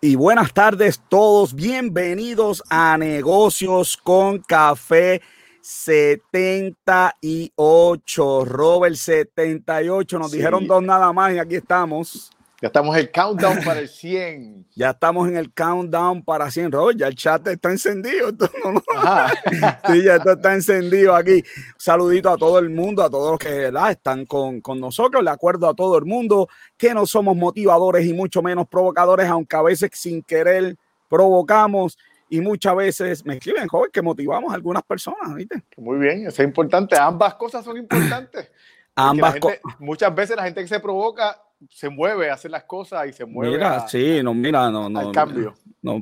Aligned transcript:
y 0.00 0.16
buenas 0.16 0.52
tardes 0.52 1.00
todos. 1.08 1.54
Bienvenidos 1.54 2.62
a 2.70 2.96
Negocios 2.98 3.96
con 3.96 4.38
Café 4.38 5.20
78. 5.60 8.44
Robert 8.44 8.94
78. 8.94 10.18
Nos 10.18 10.30
dijeron 10.30 10.66
dos 10.66 10.82
nada 10.82 11.12
más 11.12 11.34
y 11.34 11.38
aquí 11.38 11.56
estamos. 11.56 12.30
Ya 12.60 12.66
estamos 12.66 12.96
en 12.96 13.02
el 13.02 13.12
countdown 13.12 13.62
para 13.64 13.78
el 13.78 13.88
100. 13.88 14.66
Ya 14.74 14.90
estamos 14.90 15.28
en 15.28 15.36
el 15.36 15.52
countdown 15.52 16.24
para 16.24 16.50
100. 16.50 16.72
Robert, 16.72 16.98
ya 16.98 17.06
el 17.06 17.14
chat 17.14 17.46
está 17.46 17.70
encendido. 17.70 18.30
sí, 19.86 20.02
ya 20.02 20.16
está 20.16 20.54
encendido 20.54 21.14
aquí. 21.14 21.44
saludito 21.76 22.30
a 22.30 22.36
todo 22.36 22.58
el 22.58 22.68
mundo, 22.68 23.04
a 23.04 23.10
todos 23.10 23.30
los 23.30 23.38
que 23.38 23.70
están 23.90 24.26
con, 24.26 24.60
con 24.60 24.80
nosotros. 24.80 25.22
Le 25.22 25.30
acuerdo 25.30 25.68
a 25.68 25.74
todo 25.74 25.96
el 25.98 26.04
mundo 26.04 26.48
que 26.76 26.92
no 26.94 27.06
somos 27.06 27.36
motivadores 27.36 28.04
y 28.04 28.12
mucho 28.12 28.42
menos 28.42 28.66
provocadores, 28.66 29.28
aunque 29.28 29.54
a 29.54 29.62
veces 29.62 29.90
sin 29.92 30.22
querer 30.22 30.76
provocamos 31.08 31.96
y 32.28 32.40
muchas 32.40 32.74
veces 32.74 33.24
me 33.24 33.34
escriben, 33.34 33.68
joven, 33.68 33.90
que 33.92 34.02
motivamos 34.02 34.52
a 34.52 34.56
algunas 34.56 34.82
personas, 34.82 35.34
¿viste? 35.34 35.62
Muy 35.76 35.98
bien, 35.98 36.26
eso 36.26 36.42
es 36.42 36.48
importante. 36.48 36.98
Ambas 36.98 37.34
cosas 37.34 37.64
son 37.64 37.76
importantes. 37.76 38.50
Ambas. 38.96 39.36
Muchas 39.78 40.12
veces 40.12 40.36
la 40.36 40.42
gente 40.42 40.60
que 40.60 40.68
se 40.68 40.80
provoca 40.80 41.40
se 41.70 41.88
mueve, 41.88 42.30
hace 42.30 42.48
las 42.48 42.64
cosas 42.64 43.08
y 43.08 43.12
se 43.12 43.24
mueve. 43.24 43.56
Mira, 43.56 43.86
sí, 43.88 44.20
no, 44.22 44.34
mira, 44.34 44.70
no, 44.70 44.88
no. 44.88 45.00
Al 45.00 45.12
cambio. 45.12 45.54
No, 45.82 45.98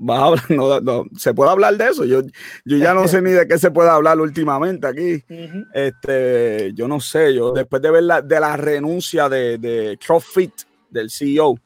no, 0.48 0.80
no, 0.80 1.04
se 1.16 1.34
puede 1.34 1.50
hablar 1.50 1.76
de 1.76 1.88
eso. 1.88 2.04
Yo, 2.04 2.22
yo 2.64 2.76
ya 2.76 2.94
no 2.94 3.06
sé 3.08 3.20
ni 3.22 3.30
de 3.30 3.46
qué 3.46 3.58
se 3.58 3.70
puede 3.70 3.90
hablar 3.90 4.20
últimamente 4.20 4.86
aquí. 4.86 5.22
Este, 5.74 6.72
yo 6.74 6.88
no 6.88 7.00
sé, 7.00 7.34
yo 7.34 7.52
después 7.52 7.82
de 7.82 7.90
ver 7.90 8.02
la, 8.02 8.22
de 8.22 8.40
la 8.40 8.56
renuncia 8.56 9.28
de, 9.28 9.58
de 9.58 9.98
CrossFit, 10.04 10.52
del 10.90 11.10
CEO, 11.10 11.58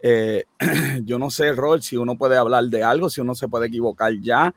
eh, 0.00 0.44
yo 1.04 1.18
no 1.18 1.30
sé, 1.30 1.52
Rol, 1.52 1.82
si 1.82 1.96
uno 1.96 2.16
puede 2.16 2.36
hablar 2.36 2.64
de 2.64 2.82
algo, 2.82 3.08
si 3.08 3.20
uno 3.20 3.34
se 3.34 3.48
puede 3.48 3.66
equivocar 3.68 4.12
ya. 4.20 4.54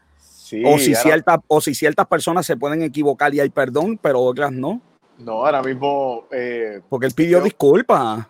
o, 0.66 0.78
si 0.78 0.94
ciertas, 0.94 1.40
o 1.48 1.62
si 1.62 1.74
ciertas 1.74 2.06
personas 2.08 2.46
se 2.46 2.58
pueden 2.58 2.82
equivocar 2.84 3.34
y 3.34 3.40
hay 3.40 3.50
perdón, 3.50 3.98
pero 4.02 4.22
otras 4.22 4.52
no. 4.52 4.82
No, 5.18 5.46
ahora 5.46 5.64
mismo. 5.64 6.28
Eh, 6.32 6.82
Porque 6.90 7.08
él 7.08 7.14
pidió 7.14 7.42
disculpas. 7.42 8.28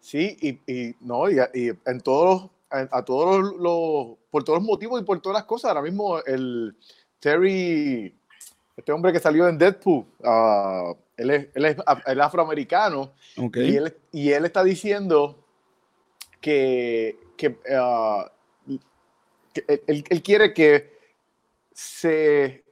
Sí, 0.00 0.60
y, 0.66 0.94
no, 1.00 1.30
y, 1.30 1.38
en 1.84 2.00
todos 2.00 2.50
a, 2.70 3.04
todos 3.04 3.54
los, 3.58 4.18
por 4.30 4.44
todos 4.44 4.60
los 4.60 4.66
motivos 4.66 5.00
y 5.00 5.04
por 5.04 5.20
todas 5.20 5.38
las 5.38 5.44
cosas. 5.44 5.70
Ahora 5.70 5.82
mismo 5.82 6.18
el 6.24 6.74
Terry, 7.18 8.14
este 8.76 8.92
hombre 8.92 9.12
que 9.12 9.20
salió 9.20 9.48
en 9.48 9.58
Deadpool, 9.58 10.06
uh, 10.20 10.96
él, 11.16 11.30
es, 11.30 11.48
él, 11.54 11.64
es, 11.66 11.76
afroamericano 12.20 13.12
y, 13.36 13.76
él, 13.76 13.96
y 14.12 14.30
él 14.30 14.44
está 14.44 14.64
diciendo 14.64 15.44
que, 16.40 17.18
que, 17.36 17.48
uh, 17.48 18.24
él, 19.66 20.04
él, 20.08 20.22
quiere 20.22 20.54
que 20.54 20.98
se 21.72 22.64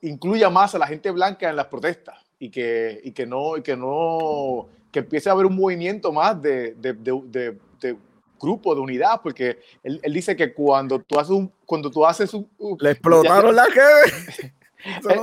incluya 0.00 0.50
más 0.50 0.74
a 0.74 0.78
la 0.78 0.86
gente 0.86 1.10
blanca 1.10 1.48
en 1.48 1.56
las 1.56 1.66
protestas 1.66 2.18
y 2.38 2.50
que, 2.50 3.00
y 3.04 3.12
que 3.12 3.26
no, 3.26 3.56
y 3.56 3.62
que 3.62 3.76
no 3.76 4.68
que 4.92 5.00
empiece 5.00 5.28
a 5.28 5.32
haber 5.32 5.46
un 5.46 5.56
movimiento 5.56 6.12
más 6.12 6.40
de, 6.40 6.74
de, 6.74 6.92
de, 6.92 7.58
de 7.80 7.96
grupo, 8.38 8.74
de 8.74 8.80
unidad, 8.80 9.20
porque 9.22 9.58
él, 9.82 10.00
él, 10.02 10.12
dice 10.12 10.36
que 10.36 10.52
cuando 10.52 10.98
tú 11.00 11.18
haces 11.18 11.30
un... 11.30 11.50
Cuando 11.64 11.90
tú 11.90 12.04
haces 12.04 12.34
un, 12.34 12.48
Le 12.80 12.90
explotaron 12.90 13.56
la 13.56 13.66
que 13.66 14.52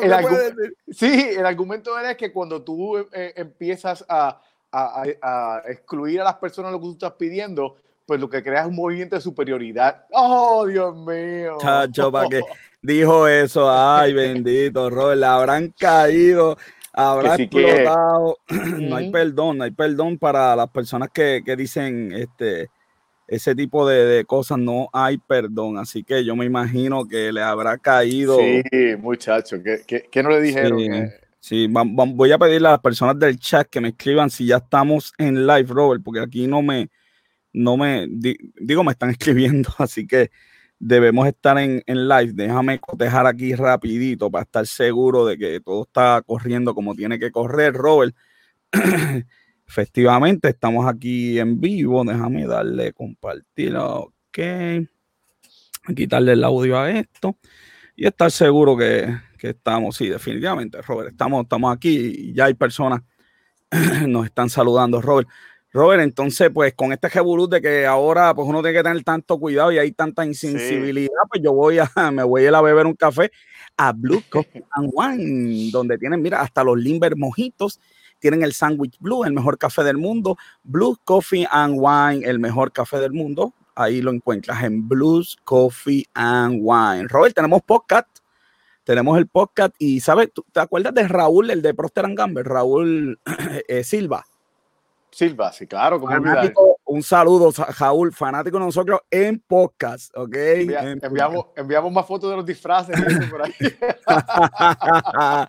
el, 0.02 0.76
sí, 0.89 1.31
el 1.38 1.45
argumento 1.45 2.00
es 2.00 2.16
que 2.17 2.31
cuando 2.31 2.61
tú 2.61 2.98
eh, 2.98 3.33
empiezas 3.36 4.04
a, 4.08 4.42
a, 4.71 5.04
a, 5.21 5.61
excluir 5.67 6.21
a 6.21 6.23
las 6.23 6.36
personas 6.36 6.71
lo 6.71 6.80
que 6.80 6.86
tú 6.86 6.92
estás 6.94 7.14
pidiendo, 7.14 7.76
pues 8.05 8.20
lo 8.20 8.30
que 8.30 8.42
creas 8.42 8.64
es 8.64 8.70
un 8.70 8.76
movimiento 8.76 9.15
de 9.17 9.21
superioridad. 9.21 10.05
¡Oh, 10.11 10.65
Dios 10.65 10.95
mío! 10.95 11.58
Chacho, 11.60 12.11
¿para 12.11 12.30
qué 12.30 12.42
dijo 12.82 13.27
eso? 13.27 13.70
¡Ay, 13.70 14.14
bendito, 14.14 14.89
Robert! 14.89 15.20
Le 15.20 15.26
habrán 15.26 15.73
caído 15.77 16.58
habrá 16.99 17.36
explotado. 17.36 18.37
no 18.80 18.95
hay 18.95 19.11
perdón, 19.11 19.58
no 19.58 19.64
hay 19.64 19.71
perdón 19.71 20.17
para 20.17 20.55
las 20.55 20.70
personas 20.70 21.10
que, 21.14 21.42
que 21.45 21.55
dicen 21.55 22.11
este 22.14 22.70
ese 23.27 23.54
tipo 23.54 23.87
de, 23.87 24.05
de, 24.05 24.26
cosas, 24.26 24.58
no 24.58 24.89
hay 24.92 25.20
perdón. 25.20 25.77
Así 25.77 26.04
que 26.04 26.26
yo 26.26 26.36
me 26.36 26.45
imagino 26.45 27.08
que 27.08 27.32
le 27.32 27.42
habrá 27.42 27.77
caído. 27.77 28.39
Sí, 28.39 28.64
muchacho, 28.98 29.58
¿qué, 29.64 30.23
no 30.23 30.32
le 30.32 30.42
dijeron? 30.42 30.80
Sí, 31.39 31.67
voy 31.70 32.32
a 32.32 32.38
pedirle 32.38 32.67
a 32.67 32.71
las 32.71 32.82
personas 32.82 33.17
del 33.17 33.39
chat 33.39 33.70
que 33.70 33.80
me 33.80 33.89
escriban 33.89 34.30
si 34.30 34.48
ya 34.48 34.58
estamos 34.58 35.14
en 35.17 35.48
live, 35.48 35.67
Robert, 35.70 36.04
porque 36.04 36.20
aquí 36.20 36.48
no 36.48 36.61
me, 36.61 36.89
no 37.54 37.77
me, 37.77 38.08
digo, 38.09 38.83
me 38.83 38.92
están 38.92 39.09
escribiendo, 39.11 39.70
así 39.77 40.05
que 40.05 40.32
debemos 40.80 41.28
estar 41.28 41.58
en, 41.58 41.84
live. 41.86 42.34
Déjame 42.34 42.80
cotejar 42.80 43.28
aquí 43.28 43.54
rapidito 43.54 44.32
para 44.32 44.44
estar 44.44 44.66
seguro 44.66 45.26
de 45.26 45.38
que 45.38 45.60
todo 45.60 45.84
está 45.84 46.22
corriendo 46.26 46.73
como 46.73 46.95
tiene 46.95 47.20
que 47.20 47.32
correr, 47.32 47.73
Robert. 47.73 48.16
Efectivamente, 49.68 50.50
estamos 50.50 50.88
aquí 50.88 51.38
en 51.38 51.60
vivo. 51.60 52.04
Déjame 52.04 52.48
darle 52.48 52.94
compartir. 52.94 53.76
Ok. 53.76 54.39
Quitarle 55.95 56.34
el 56.34 56.44
audio 56.44 56.80
a 56.80 56.89
esto. 56.89 57.38
Y 57.95 58.08
estar 58.08 58.32
seguro 58.32 58.78
que, 58.78 59.16
que 59.38 59.50
estamos. 59.50 59.98
Sí, 59.98 60.08
definitivamente, 60.08 60.82
Robert. 60.82 61.12
Estamos, 61.12 61.44
estamos 61.44 61.76
aquí 61.76 62.14
y 62.18 62.34
ya 62.34 62.45
hay 62.45 62.54
personas 62.54 63.02
nos 64.08 64.26
están 64.26 64.50
saludando, 64.50 65.02
Robert. 65.02 65.28
Robert, 65.72 66.02
entonces, 66.02 66.50
pues 66.52 66.74
con 66.74 66.92
este 66.94 67.10
revolú 67.10 67.48
de 67.48 67.62
que 67.62 67.86
ahora 67.86 68.34
pues 68.34 68.48
uno 68.48 68.62
tiene 68.64 68.78
que 68.78 68.84
tener 68.84 69.04
tanto 69.04 69.38
cuidado 69.40 69.72
y 69.72 69.78
hay 69.78 69.92
tanta 69.92 70.26
insensibilidad, 70.26 71.22
pues 71.30 71.44
yo 71.44 71.54
voy 71.54 71.78
a, 71.78 71.90
me 72.12 72.24
voy 72.24 72.44
a 72.44 72.48
ir 72.48 72.56
a 72.56 72.62
beber 72.62 72.88
un 72.88 72.96
café 72.96 73.32
a 73.78 73.92
Blue 73.94 74.24
Coffee 74.30 74.66
and 74.72 74.90
Wine, 74.92 75.70
donde 75.72 76.00
tienen, 76.00 76.24
mira, 76.24 76.42
hasta 76.42 76.64
los 76.64 76.78
Limber 76.78 77.16
mojitos, 77.16 77.80
tienen 78.18 78.42
el 78.42 78.54
Sandwich 78.54 78.98
Blue, 79.00 79.24
el 79.24 79.34
mejor 79.34 79.60
café 79.60 79.84
del 79.84 79.98
mundo, 79.98 80.38
Blue 80.64 80.98
Coffee 81.04 81.48
and 81.52 81.76
Wine, 81.78 82.28
el 82.28 82.40
mejor 82.40 82.72
café 82.72 82.98
del 82.98 83.14
mundo, 83.14 83.54
ahí 83.76 84.02
lo 84.02 84.12
encuentras 84.12 84.64
en 84.64 84.88
Blues 84.90 85.38
Coffee 85.44 86.06
and 86.16 86.62
Wine. 86.64 87.08
Robert, 87.08 87.36
tenemos 87.36 87.62
podcast, 87.62 88.08
tenemos 88.84 89.20
el 89.20 89.28
podcast 89.28 89.76
y, 89.78 90.00
¿sabes? 90.00 90.32
¿Te 90.52 90.62
acuerdas 90.62 90.96
de 90.96 91.08
Raúl, 91.08 91.52
el 91.52 91.62
de 91.62 91.76
Procter 91.76 92.06
Gamble, 92.16 92.42
Raúl 92.42 93.20
eh, 93.68 93.84
Silva? 93.84 94.26
Silva, 95.11 95.52
sí, 95.52 95.67
claro. 95.67 96.02
un 96.86 97.03
saludo, 97.03 97.52
Jaúl, 97.52 98.14
fanático 98.14 98.59
de 98.59 98.65
nosotros 98.65 99.02
en 99.09 99.39
podcast, 99.39 100.15
¿ok? 100.15 100.36
enviamos, 101.02 101.47
enviamos 101.55 101.92
más 101.92 102.05
fotos 102.05 102.30
de 102.30 102.37
los 102.37 102.45
disfraces. 102.45 102.95
por 103.30 103.43
ahí. 103.43 103.53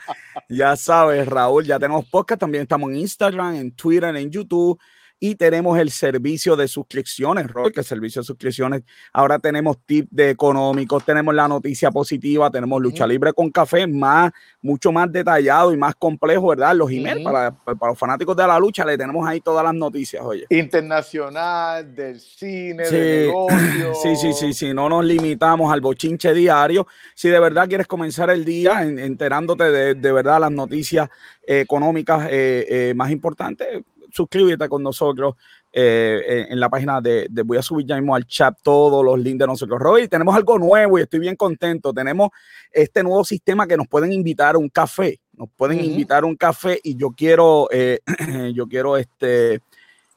ya 0.48 0.76
sabes, 0.76 1.26
Raúl, 1.26 1.65
ya 1.65 1.78
tenemos 1.78 2.09
podcast, 2.09 2.41
también 2.41 2.62
estamos 2.62 2.91
en 2.91 2.97
Instagram, 2.97 3.56
en 3.56 3.72
Twitter, 3.72 4.15
en 4.16 4.31
YouTube 4.31 4.81
y 5.23 5.35
tenemos 5.35 5.79
el 5.79 5.91
servicio 5.91 6.57
de 6.57 6.67
suscripciones, 6.67 7.47
Roy, 7.49 7.71
que 7.71 7.81
el 7.81 7.87
servicio 7.87 8.23
de 8.23 8.27
suscripciones. 8.27 8.83
Ahora 9.13 9.39
tenemos 9.39 9.77
tips 9.85 10.09
de 10.11 10.31
económicos, 10.31 11.05
tenemos 11.05 11.35
la 11.35 11.47
noticia 11.47 11.91
positiva, 11.91 12.51
tenemos 12.51 12.81
lucha 12.81 13.07
libre 13.07 13.35
con 13.35 13.51
café, 13.51 13.87
más, 13.87 14.33
mucho 14.63 14.91
más 14.91 15.13
detallado 15.13 15.75
y 15.75 15.77
más 15.77 15.95
complejo, 15.95 16.49
¿verdad? 16.49 16.75
Los 16.75 16.91
emails 16.91 17.23
para, 17.23 17.55
los 17.67 17.99
fanáticos 17.99 18.35
de 18.35 18.47
la 18.47 18.59
lucha, 18.59 18.83
le 18.87 18.97
tenemos 18.97 19.29
ahí 19.29 19.43
todas 19.43 19.63
las 19.63 19.75
noticias, 19.75 20.25
oye. 20.25 20.47
Internacional, 20.49 21.95
del 21.95 22.19
cine, 22.19 22.87
sí. 22.87 22.97
del 22.97 23.27
negocio. 23.27 23.95
Sí, 24.01 24.17
sí, 24.17 24.33
sí, 24.33 24.55
sí, 24.55 24.73
no 24.73 24.89
nos 24.89 25.05
limitamos 25.05 25.71
al 25.71 25.81
bochinche 25.81 26.33
diario. 26.33 26.87
Si 27.15 27.28
de 27.28 27.39
verdad 27.39 27.69
quieres 27.69 27.87
comenzar 27.87 28.31
el 28.31 28.45
día 28.45 28.83
enterándote 28.83 29.65
de, 29.65 29.95
de 29.95 30.13
verdad 30.13 30.41
las 30.41 30.51
noticias 30.51 31.11
económicas 31.47 32.28
eh, 32.31 32.66
eh, 32.69 32.95
más 32.95 33.11
importantes, 33.11 33.83
suscríbete 34.12 34.68
con 34.68 34.83
nosotros 34.83 35.34
eh, 35.72 36.47
en, 36.51 36.59
la 36.59 36.68
página 36.68 37.01
de, 37.01 37.28
voy 37.45 37.57
a 37.57 37.62
subir 37.62 37.86
ya 37.86 37.97
mismo 37.97 38.15
al 38.15 38.27
chat 38.27 38.59
todos 38.62 39.04
los 39.04 39.18
links 39.18 39.39
de 39.39 39.47
nosotros. 39.47 39.78
Roy, 39.78 40.09
tenemos 40.09 40.34
algo 40.34 40.59
nuevo 40.59 40.98
y 40.98 41.03
estoy 41.03 41.21
bien 41.21 41.36
contento. 41.36 41.92
Tenemos 41.92 42.30
este 42.72 43.03
nuevo 43.03 43.24
sistema 43.24 43.66
que 43.66 43.77
nos 43.77 43.86
pueden 43.86 44.12
invitar 44.12 44.57
a 44.57 44.59
un 44.59 44.68
café. 44.68 45.21
Nos 45.33 45.48
pueden 45.57 45.83
invitar 45.84 46.24
a 46.24 46.27
un 46.27 46.36
café 46.36 46.80
y 46.83 46.97
yo 46.97 47.10
quiero, 47.10 47.68
eh, 47.71 48.01
yo 48.54 48.66
quiero 48.66 48.97
este, 48.97 49.60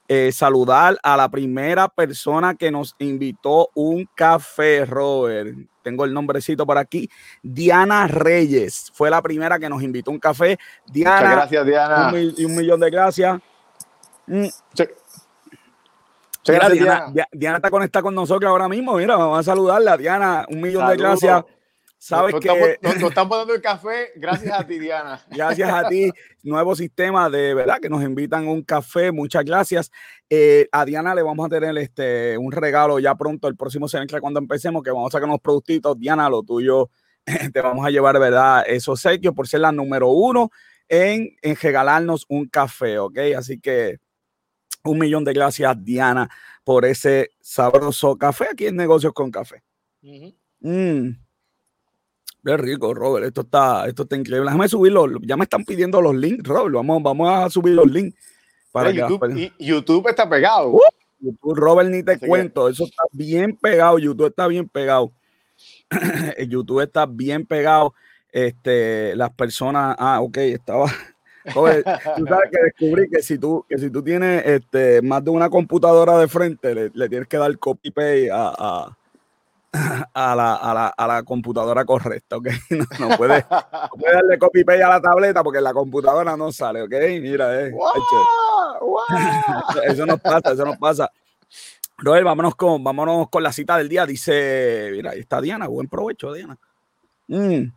eh, 0.07 0.31
saludar 0.31 0.97
a 1.01 1.15
la 1.15 1.29
primera 1.29 1.87
persona 1.87 2.55
que 2.55 2.71
nos 2.71 2.95
invitó 2.99 3.69
un 3.75 4.09
café, 4.15 4.85
Robert. 4.85 5.55
Tengo 5.83 6.03
el 6.03 6.13
nombrecito 6.13 6.65
por 6.65 6.77
aquí. 6.77 7.09
Diana 7.41 8.07
Reyes 8.07 8.91
fue 8.93 9.09
la 9.09 9.21
primera 9.21 9.59
que 9.59 9.69
nos 9.69 9.83
invitó 9.83 10.11
un 10.11 10.19
café. 10.19 10.57
Diana, 10.91 11.19
Muchas 11.19 11.35
gracias, 11.35 11.65
Diana. 11.65 12.11
Un, 12.11 12.45
un 12.45 12.55
millón 12.55 12.79
de 12.79 12.89
gracias. 12.89 13.39
Mm. 14.27 14.47
Diana, 16.45 17.13
Diana. 17.31 17.57
está 17.57 17.69
conectada 17.69 18.03
con 18.03 18.15
nosotros 18.15 18.49
ahora 18.49 18.67
mismo. 18.67 18.95
Mira, 18.95 19.15
vamos 19.15 19.39
a 19.39 19.43
saludarla. 19.43 19.97
Diana, 19.97 20.45
un 20.49 20.61
millón 20.61 20.87
de 20.89 20.97
gracias. 20.97 21.43
Sabes 21.97 22.33
nos, 22.33 22.41
que 22.41 22.49
estamos, 22.49 22.69
nos, 22.81 22.95
nos 22.95 23.09
estamos 23.11 23.37
dando 23.37 23.53
el 23.53 23.61
café 23.61 24.11
gracias 24.17 24.59
a 24.59 24.67
ti, 24.67 24.77
Diana. 24.77 25.21
gracias 25.29 25.69
a 25.69 25.87
ti, 25.87 26.11
nuevo 26.41 26.75
sistema 26.75 27.29
de 27.29 27.53
verdad 27.53 27.77
que 27.81 27.87
nos 27.87 28.03
invitan 28.03 28.45
a 28.45 28.51
un 28.51 28.61
café. 28.61 29.13
Muchas 29.13 29.45
gracias. 29.45 29.89
Eh, 30.29 30.67
a 30.73 30.83
Diana 30.83 31.15
le 31.15 31.21
vamos 31.21 31.45
a 31.45 31.49
tener 31.49 31.77
este 31.77 32.37
un 32.37 32.51
regalo 32.51 32.99
ya 32.99 33.15
pronto, 33.15 33.47
el 33.47 33.55
próximo 33.55 33.87
semestre 33.87 34.19
cuando 34.19 34.41
empecemos, 34.41 34.83
que 34.83 34.91
vamos 34.91 35.13
a 35.13 35.15
sacar 35.15 35.29
unos 35.29 35.39
productitos. 35.39 35.97
Diana, 35.97 36.27
lo 36.27 36.43
tuyo, 36.43 36.89
te 37.53 37.61
vamos 37.61 37.85
a 37.85 37.89
llevar, 37.89 38.19
¿verdad? 38.19 38.65
Esos 38.67 38.99
sellos 38.99 39.33
por 39.33 39.47
ser 39.47 39.61
la 39.61 39.71
número 39.71 40.09
uno 40.09 40.51
en, 40.89 41.37
en 41.41 41.55
regalarnos 41.55 42.25
un 42.27 42.49
café, 42.49 42.99
¿ok? 42.99 43.17
Así 43.37 43.61
que 43.61 44.02
un 44.83 44.99
millón 44.99 45.23
de 45.23 45.33
gracias, 45.33 45.75
Diana, 45.83 46.29
por 46.63 46.85
ese 46.85 47.31
sabroso 47.41 48.17
café 48.17 48.47
aquí 48.51 48.67
en 48.67 48.75
Negocios 48.75 49.13
con 49.13 49.31
Café. 49.31 49.63
Uh 50.01 50.07
-huh. 50.07 50.35
Mm. 50.59 51.23
Qué 52.45 52.57
rico, 52.57 52.93
Robert. 52.93 53.25
Esto 53.25 53.41
está, 53.41 53.87
esto 53.87 54.03
está 54.03 54.17
increíble. 54.17 54.45
Déjame 54.45 54.67
subirlo. 54.67 55.07
Ya 55.21 55.37
me 55.37 55.43
están 55.43 55.63
pidiendo 55.63 56.01
los 56.01 56.13
links, 56.13 56.45
Robert. 56.45 56.75
Vamos, 56.75 57.01
vamos 57.01 57.29
a 57.29 57.49
subir 57.49 57.73
los 57.73 57.89
links. 57.89 58.17
Para 58.71 58.91
que 58.91 58.97
YouTube, 58.97 59.51
y 59.57 59.65
YouTube 59.65 60.09
está 60.09 60.27
pegado. 60.27 60.71
Uh, 60.71 60.81
YouTube, 61.19 61.55
Robert, 61.55 61.89
ni 61.89 62.03
te 62.03 62.13
Así 62.13 62.27
cuento. 62.27 62.65
Que... 62.65 62.73
Eso 62.73 62.83
está 62.83 63.03
bien 63.11 63.55
pegado. 63.55 63.97
YouTube 63.97 64.27
está 64.27 64.47
bien 64.47 64.67
pegado. 64.67 65.13
YouTube 66.49 66.81
está 66.81 67.05
bien 67.05 67.45
pegado. 67.45 67.93
Este, 68.29 69.15
las 69.15 69.31
personas. 69.31 69.95
Ah, 69.97 70.19
ok, 70.21 70.37
estaba. 70.37 70.91
Robert, 71.53 71.85
tú 72.17 72.25
sabes 72.25 72.49
que 72.51 72.63
descubrí 72.63 73.09
que 73.09 73.21
si 73.21 73.37
tú, 73.37 73.65
que 73.67 73.77
si 73.77 73.89
tú 73.89 74.01
tienes 74.03 74.45
este, 74.45 75.01
más 75.01 75.23
de 75.23 75.31
una 75.31 75.49
computadora 75.49 76.17
de 76.17 76.27
frente, 76.27 76.73
le, 76.73 76.91
le 76.93 77.09
tienes 77.09 77.27
que 77.27 77.37
dar 77.37 77.57
copy 77.57 77.91
paste 77.91 78.31
a, 78.31 78.53
a 78.57 78.97
a 80.13 80.35
la, 80.35 80.55
a, 80.55 80.73
la, 80.73 80.87
a 80.87 81.07
la, 81.07 81.23
computadora 81.23 81.83
correcta, 81.83 82.37
¿ok? 82.37 82.47
No, 82.69 82.85
no 82.99 83.17
puedes 83.17 83.43
puede 83.43 84.13
darle 84.13 84.37
copy 84.37 84.63
paste 84.63 84.83
a 84.83 84.89
la 84.89 85.01
tableta 85.01 85.43
porque 85.43 85.61
la 85.61 85.73
computadora 85.73 86.37
no 86.37 86.51
sale, 86.51 86.83
¿ok? 86.83 86.93
Mira, 87.21 87.59
eh. 87.59 87.71
Wow, 87.71 87.91
wow. 88.81 89.01
Eso 89.87 90.05
nos 90.05 90.21
pasa, 90.21 90.51
eso 90.51 90.65
nos 90.65 90.77
pasa. 90.77 91.09
Roel, 91.97 92.23
vámonos 92.23 92.55
con, 92.55 92.83
vámonos 92.83 93.29
con 93.29 93.41
la 93.43 93.51
cita 93.51 93.77
del 93.77 93.89
día. 93.89 94.05
Dice, 94.05 94.89
mira, 94.91 95.11
ahí 95.11 95.19
está 95.19 95.41
Diana, 95.41 95.67
buen 95.67 95.87
provecho, 95.87 96.33
Diana. 96.33 96.57
Mm. 97.27 97.71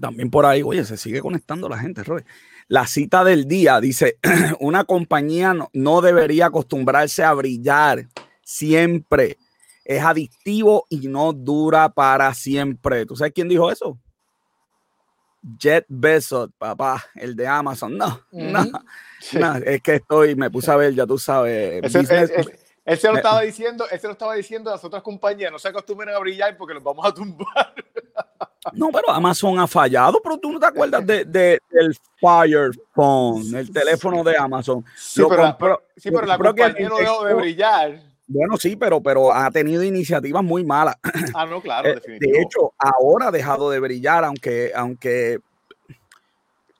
También 0.00 0.30
por 0.30 0.46
ahí, 0.46 0.62
oye, 0.62 0.84
se 0.84 0.96
sigue 0.96 1.20
conectando 1.20 1.68
la 1.68 1.78
gente, 1.78 2.02
Roel. 2.02 2.24
La 2.70 2.86
cita 2.86 3.24
del 3.24 3.48
día 3.48 3.80
dice, 3.80 4.18
una 4.60 4.84
compañía 4.84 5.54
no, 5.54 5.70
no 5.72 6.00
debería 6.00 6.46
acostumbrarse 6.46 7.24
a 7.24 7.32
brillar 7.32 8.06
siempre 8.42 9.38
es 9.90 10.04
adictivo 10.04 10.86
y 10.88 11.08
no 11.08 11.32
dura 11.32 11.88
para 11.88 12.32
siempre. 12.32 13.06
¿Tú 13.06 13.16
sabes 13.16 13.32
quién 13.32 13.48
dijo 13.48 13.72
eso? 13.72 13.98
Jet 15.58 15.84
Bezos, 15.88 16.50
papá, 16.58 17.04
el 17.16 17.34
de 17.34 17.48
Amazon. 17.48 17.98
No, 17.98 18.20
no, 18.30 18.64
no, 19.32 19.54
es 19.56 19.82
que 19.82 19.96
estoy, 19.96 20.36
me 20.36 20.48
puse 20.48 20.70
a 20.70 20.76
ver, 20.76 20.94
ya 20.94 21.06
tú 21.06 21.18
sabes. 21.18 21.82
Ese, 21.82 21.98
business, 21.98 22.30
ese, 22.30 22.59
él 22.84 22.98
se 22.98 23.08
lo 23.08 23.16
estaba 23.16 23.42
diciendo, 23.42 23.86
él 23.90 24.00
se 24.00 24.06
lo 24.06 24.12
estaba 24.12 24.34
diciendo 24.34 24.70
a 24.70 24.74
las 24.74 24.84
otras 24.84 25.02
compañías, 25.02 25.52
no 25.52 25.58
se 25.58 25.68
acostumbren 25.68 26.14
a 26.14 26.18
brillar 26.18 26.56
porque 26.56 26.74
los 26.74 26.82
vamos 26.82 27.06
a 27.06 27.12
tumbar. 27.12 27.74
No, 28.74 28.90
pero 28.92 29.10
Amazon 29.10 29.58
ha 29.58 29.66
fallado, 29.66 30.20
pero 30.22 30.36
tú 30.36 30.52
no 30.52 30.60
te 30.60 30.66
acuerdas 30.66 31.04
de, 31.06 31.24
de 31.24 31.58
del 31.70 31.96
Fire 32.20 32.70
Phone, 32.92 33.54
el 33.56 33.72
teléfono 33.72 34.22
de 34.22 34.36
Amazon. 34.36 34.84
Sí, 34.94 35.22
lo 35.22 35.30
pero, 35.30 35.42
compró, 35.44 35.82
sí, 35.96 36.10
pero 36.10 36.26
la 36.26 36.36
compañía 36.36 36.88
no 36.90 36.98
dejó 36.98 37.24
de 37.24 37.34
brillar. 37.34 38.00
Bueno, 38.26 38.58
sí, 38.58 38.76
pero, 38.76 39.02
pero 39.02 39.32
ha 39.32 39.50
tenido 39.50 39.82
iniciativas 39.82 40.44
muy 40.44 40.62
malas. 40.62 40.96
Ah, 41.34 41.46
no, 41.46 41.62
claro, 41.62 41.88
eh, 41.88 41.94
definitivamente. 41.94 42.38
De 42.38 42.42
hecho, 42.42 42.74
ahora 42.78 43.28
ha 43.28 43.30
dejado 43.30 43.70
de 43.70 43.80
brillar, 43.80 44.24
aunque, 44.24 44.72
aunque 44.74 45.40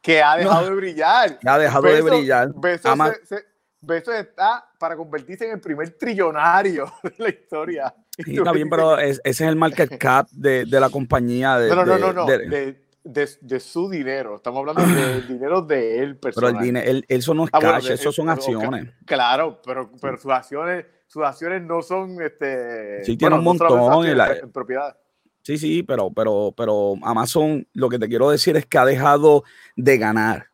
que 0.01 0.23
ha 0.23 0.37
dejado 0.37 0.63
no, 0.63 0.71
de 0.71 0.75
brillar. 0.75 1.39
Ha 1.47 1.59
dejado 1.59 1.87
de 1.87 2.03
brillar. 2.03 2.49
Besos, 2.55 2.99
se, 3.25 4.21
está 4.21 4.70
para 4.81 4.97
convertirse 4.97 5.45
en 5.45 5.53
el 5.53 5.61
primer 5.61 5.91
trillonario 5.91 6.91
de 7.03 7.15
la 7.19 7.29
historia. 7.29 7.95
Sí, 8.17 8.39
está 8.39 8.51
bien, 8.51 8.71
pero 8.71 8.99
es, 8.99 9.21
ese 9.23 9.45
es 9.45 9.51
el 9.51 9.57
market 9.57 9.99
cap 9.99 10.27
de, 10.33 10.65
de 10.65 10.81
la 10.81 10.89
compañía. 10.89 11.59
De, 11.59 11.69
no, 11.69 11.85
no, 11.85 11.95
de, 11.95 12.01
no, 12.01 12.13
no. 12.15 12.27
De, 12.27 13.61
su 13.61 13.91
dinero. 13.91 14.37
Estamos 14.37 14.61
hablando 14.61 14.83
del 14.83 15.29
dinero 15.29 15.61
de 15.61 15.99
él 15.99 16.17
personal. 16.17 16.53
Pero 16.53 16.61
el 16.61 16.65
dinero, 16.65 16.91
él, 16.91 17.05
eso 17.09 17.35
no 17.35 17.45
es 17.45 17.51
ah, 17.53 17.59
cash, 17.61 17.83
bueno, 17.83 17.95
eso 17.95 18.13
son 18.13 18.31
acciones. 18.31 18.89
Claro, 19.05 19.61
pero, 19.63 19.91
pero 20.01 20.17
sus 20.17 20.33
acciones, 20.33 20.87
sus 21.07 21.25
acciones 21.25 21.63
no 21.63 21.83
son 21.83 22.21
este. 22.23 23.05
Sí, 23.05 23.19
tiene 23.19 23.37
bueno, 23.37 23.51
un 23.51 23.59
montón 23.59 24.07
en, 24.07 24.17
la, 24.17 24.33
en 24.33 24.51
propiedad. 24.51 24.97
Sí, 25.43 25.59
sí, 25.59 25.83
pero, 25.83 26.11
pero, 26.11 26.55
pero 26.57 26.95
Amazon, 27.03 27.67
lo 27.75 27.89
que 27.91 27.99
te 27.99 28.09
quiero 28.09 28.31
decir 28.31 28.57
es 28.57 28.65
que 28.65 28.79
ha 28.79 28.85
dejado 28.87 29.45
de 29.77 29.99
ganar. 29.99 30.50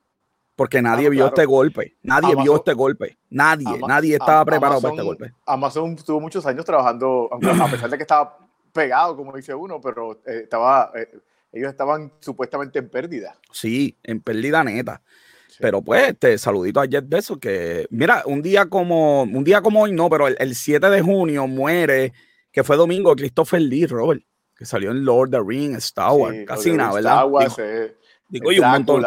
Porque 0.57 0.81
nadie 0.81 1.11
vio 1.11 1.25
claro. 1.25 1.35
este 1.35 1.45
golpe. 1.45 1.97
Nadie 2.03 2.33
Amazon, 2.33 2.43
vio 2.43 2.57
este 2.57 2.73
golpe. 2.73 3.19
Nadie, 3.29 3.69
Ama 3.69 3.87
nadie 3.87 4.15
estaba 4.15 4.45
preparado 4.45 4.81
para 4.81 4.95
este 4.95 5.05
golpe. 5.05 5.33
Amazon 5.45 5.97
tuvo 5.97 6.19
muchos 6.19 6.47
años 6.47 6.65
trabajando, 6.65 7.29
a 7.31 7.71
pesar 7.71 7.91
de 7.91 7.97
que 7.99 8.03
estaba 8.03 8.39
pegado, 8.73 9.17
como 9.17 9.37
dice 9.37 9.55
uno, 9.55 9.81
pero 9.81 10.13
eh, 10.27 10.41
estaba, 10.45 10.91
eh, 10.95 11.09
ellos 11.53 11.71
estaban 11.71 12.13
supuestamente 12.21 12.79
en 12.79 12.89
pérdida. 12.89 13.39
Sí, 13.53 13.97
en 14.03 14.21
pérdida 14.21 14.65
neta. 14.65 15.03
Sí. 15.49 15.59
Pero 15.61 15.83
pues, 15.83 16.09
este, 16.09 16.39
saludito 16.39 16.81
a 16.81 16.87
Jet 16.87 17.07
Bezos, 17.07 17.39
que, 17.39 17.87
mira, 17.91 18.23
un 18.25 18.41
día 18.41 18.67
como, 18.67 19.23
un 19.23 19.45
día 19.45 19.61
como 19.61 19.83
hoy 19.83 19.93
no, 19.93 20.09
pero 20.09 20.27
el, 20.27 20.37
el 20.39 20.55
7 20.55 20.89
de 20.89 21.03
junio 21.03 21.47
muere, 21.47 22.15
que 22.51 22.65
fue 22.65 22.77
domingo, 22.77 23.15
Christopher 23.15 23.61
Lee, 23.61 23.87
Robert, 23.87 24.23
que 24.57 24.65
salió 24.65 24.91
en 24.91 25.05
Lord 25.05 25.35
of 25.35 25.43
the 25.43 25.49
Rings, 25.49 25.85
Star 25.85 26.13
Wars, 26.13 26.37
sí, 26.37 26.45
casi 26.47 26.73
nada, 26.73 26.95
¿verdad? 26.95 27.13
Star 27.13 27.27
Wars, 27.27 27.55
eh, 27.59 27.97
digo 28.29 28.53
y, 28.53 28.59
un 28.59 28.71
montón, 28.71 29.05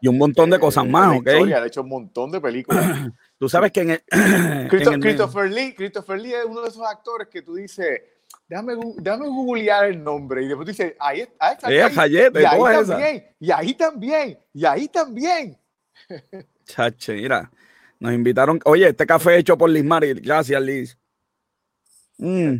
y 0.00 0.08
un 0.08 0.18
montón 0.18 0.50
de 0.50 0.56
eh, 0.56 0.60
cosas 0.60 0.86
más, 0.86 1.18
¿ok? 1.18 1.28
Ha 1.28 1.66
hecho 1.66 1.82
un 1.82 1.88
montón 1.88 2.30
de 2.30 2.40
películas. 2.40 2.84
tú 3.38 3.48
sabes 3.48 3.72
que 3.72 3.80
en 3.80 3.90
el, 3.90 4.68
Christopher, 4.68 4.88
en 4.88 4.94
el, 4.94 5.00
Christopher 5.00 5.50
Lee, 5.50 5.74
Christopher 5.74 6.20
Lee 6.20 6.34
es 6.34 6.44
uno 6.46 6.62
de 6.62 6.68
esos 6.68 6.86
actores 6.86 7.28
que 7.28 7.42
tú 7.42 7.54
dices, 7.54 8.02
déjame, 8.48 8.74
déjame 8.98 9.26
googlear 9.26 9.86
el 9.86 10.02
nombre. 10.02 10.42
Y 10.44 10.48
después 10.48 10.66
tú 10.66 10.70
dices, 10.72 10.94
ahí, 10.98 11.26
ahí 11.38 11.54
está. 11.54 11.70
Ella, 11.70 11.90
Jayete, 11.90 12.42
y 12.42 12.44
ahí 12.44 12.54
también, 12.54 13.26
y 13.40 13.50
ahí 13.50 13.74
también, 13.74 14.38
y 14.52 14.64
ahí 14.64 14.88
también. 14.88 15.58
Chache, 16.64 17.14
mira, 17.14 17.50
nos 17.98 18.12
invitaron. 18.12 18.60
Oye, 18.64 18.88
este 18.88 19.06
café 19.06 19.36
hecho 19.36 19.58
por 19.58 19.70
Liz 19.70 19.84
Mari. 19.84 20.14
Gracias, 20.14 20.62
Liz. 20.62 20.98
Mm. 22.18 22.58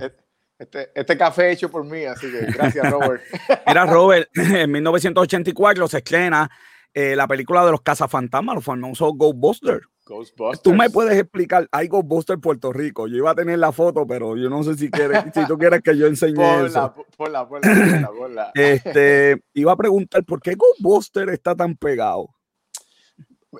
Este, 0.60 0.90
este, 0.94 1.16
café 1.16 1.52
hecho 1.52 1.70
por 1.70 1.86
mí, 1.86 2.04
así 2.04 2.30
que 2.30 2.40
gracias, 2.52 2.90
Robert. 2.90 3.22
mira, 3.66 3.86
Robert, 3.86 4.28
en 4.36 4.70
1984 4.70 5.88
se 5.88 5.96
estrena 5.96 6.50
eh, 6.92 7.16
la 7.16 7.26
película 7.26 7.64
de 7.64 7.70
los 7.70 7.80
cazafantasmas, 7.80 8.56
los 8.56 8.64
famosos 8.64 9.12
Ghostbusters. 9.16 9.86
Ghostbusters. 10.04 10.62
Tú 10.62 10.74
me 10.74 10.90
puedes 10.90 11.18
explicar, 11.18 11.66
hay 11.72 11.88
Ghostbusters 11.88 12.42
Puerto 12.42 12.74
Rico. 12.74 13.08
Yo 13.08 13.16
iba 13.16 13.30
a 13.30 13.34
tener 13.34 13.58
la 13.58 13.72
foto, 13.72 14.06
pero 14.06 14.36
yo 14.36 14.50
no 14.50 14.62
sé 14.62 14.74
si 14.74 14.90
quieres, 14.90 15.24
si 15.34 15.46
tú 15.46 15.56
quieres 15.56 15.80
que 15.80 15.96
yo 15.96 16.06
enseñe 16.06 16.34
ponla, 16.34 16.66
eso. 16.66 16.94
Ponla, 17.16 17.48
ponla, 17.48 17.62
ponla, 17.62 18.10
ponla. 18.10 18.52
Este, 18.54 19.42
iba 19.54 19.72
a 19.72 19.76
preguntar 19.76 20.22
por 20.24 20.42
qué 20.42 20.56
Ghostbusters 20.56 21.32
está 21.32 21.54
tan 21.54 21.74
pegado. 21.74 22.28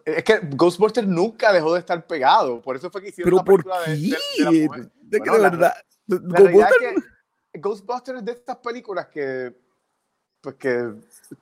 Es 0.04 0.22
que 0.22 0.38
Ghostbusters 0.52 1.08
nunca 1.08 1.50
dejó 1.50 1.72
de 1.72 1.80
estar 1.80 2.06
pegado, 2.06 2.60
por 2.60 2.76
eso 2.76 2.90
fue 2.90 3.00
que 3.00 3.08
hicieron 3.08 3.42
pero 3.42 3.56
la 3.56 3.64
película 3.64 3.76
¿por 3.76 3.84
qué? 3.86 3.90
de, 3.90 3.96
de, 3.96 4.10
de, 4.10 4.44
la 4.44 4.50
mujer. 4.50 4.92
de, 5.00 5.18
bueno, 5.18 5.32
de 5.32 5.40
verdad. 5.40 5.72
La, 6.10 6.38
realidad 6.38 6.68
es 6.80 7.04
que 7.52 7.60
Ghostbusters 7.60 8.18
es 8.18 8.24
de 8.24 8.32
estas 8.32 8.56
películas 8.56 9.06
que, 9.08 9.54
pues 10.40 10.54
que 10.56 10.94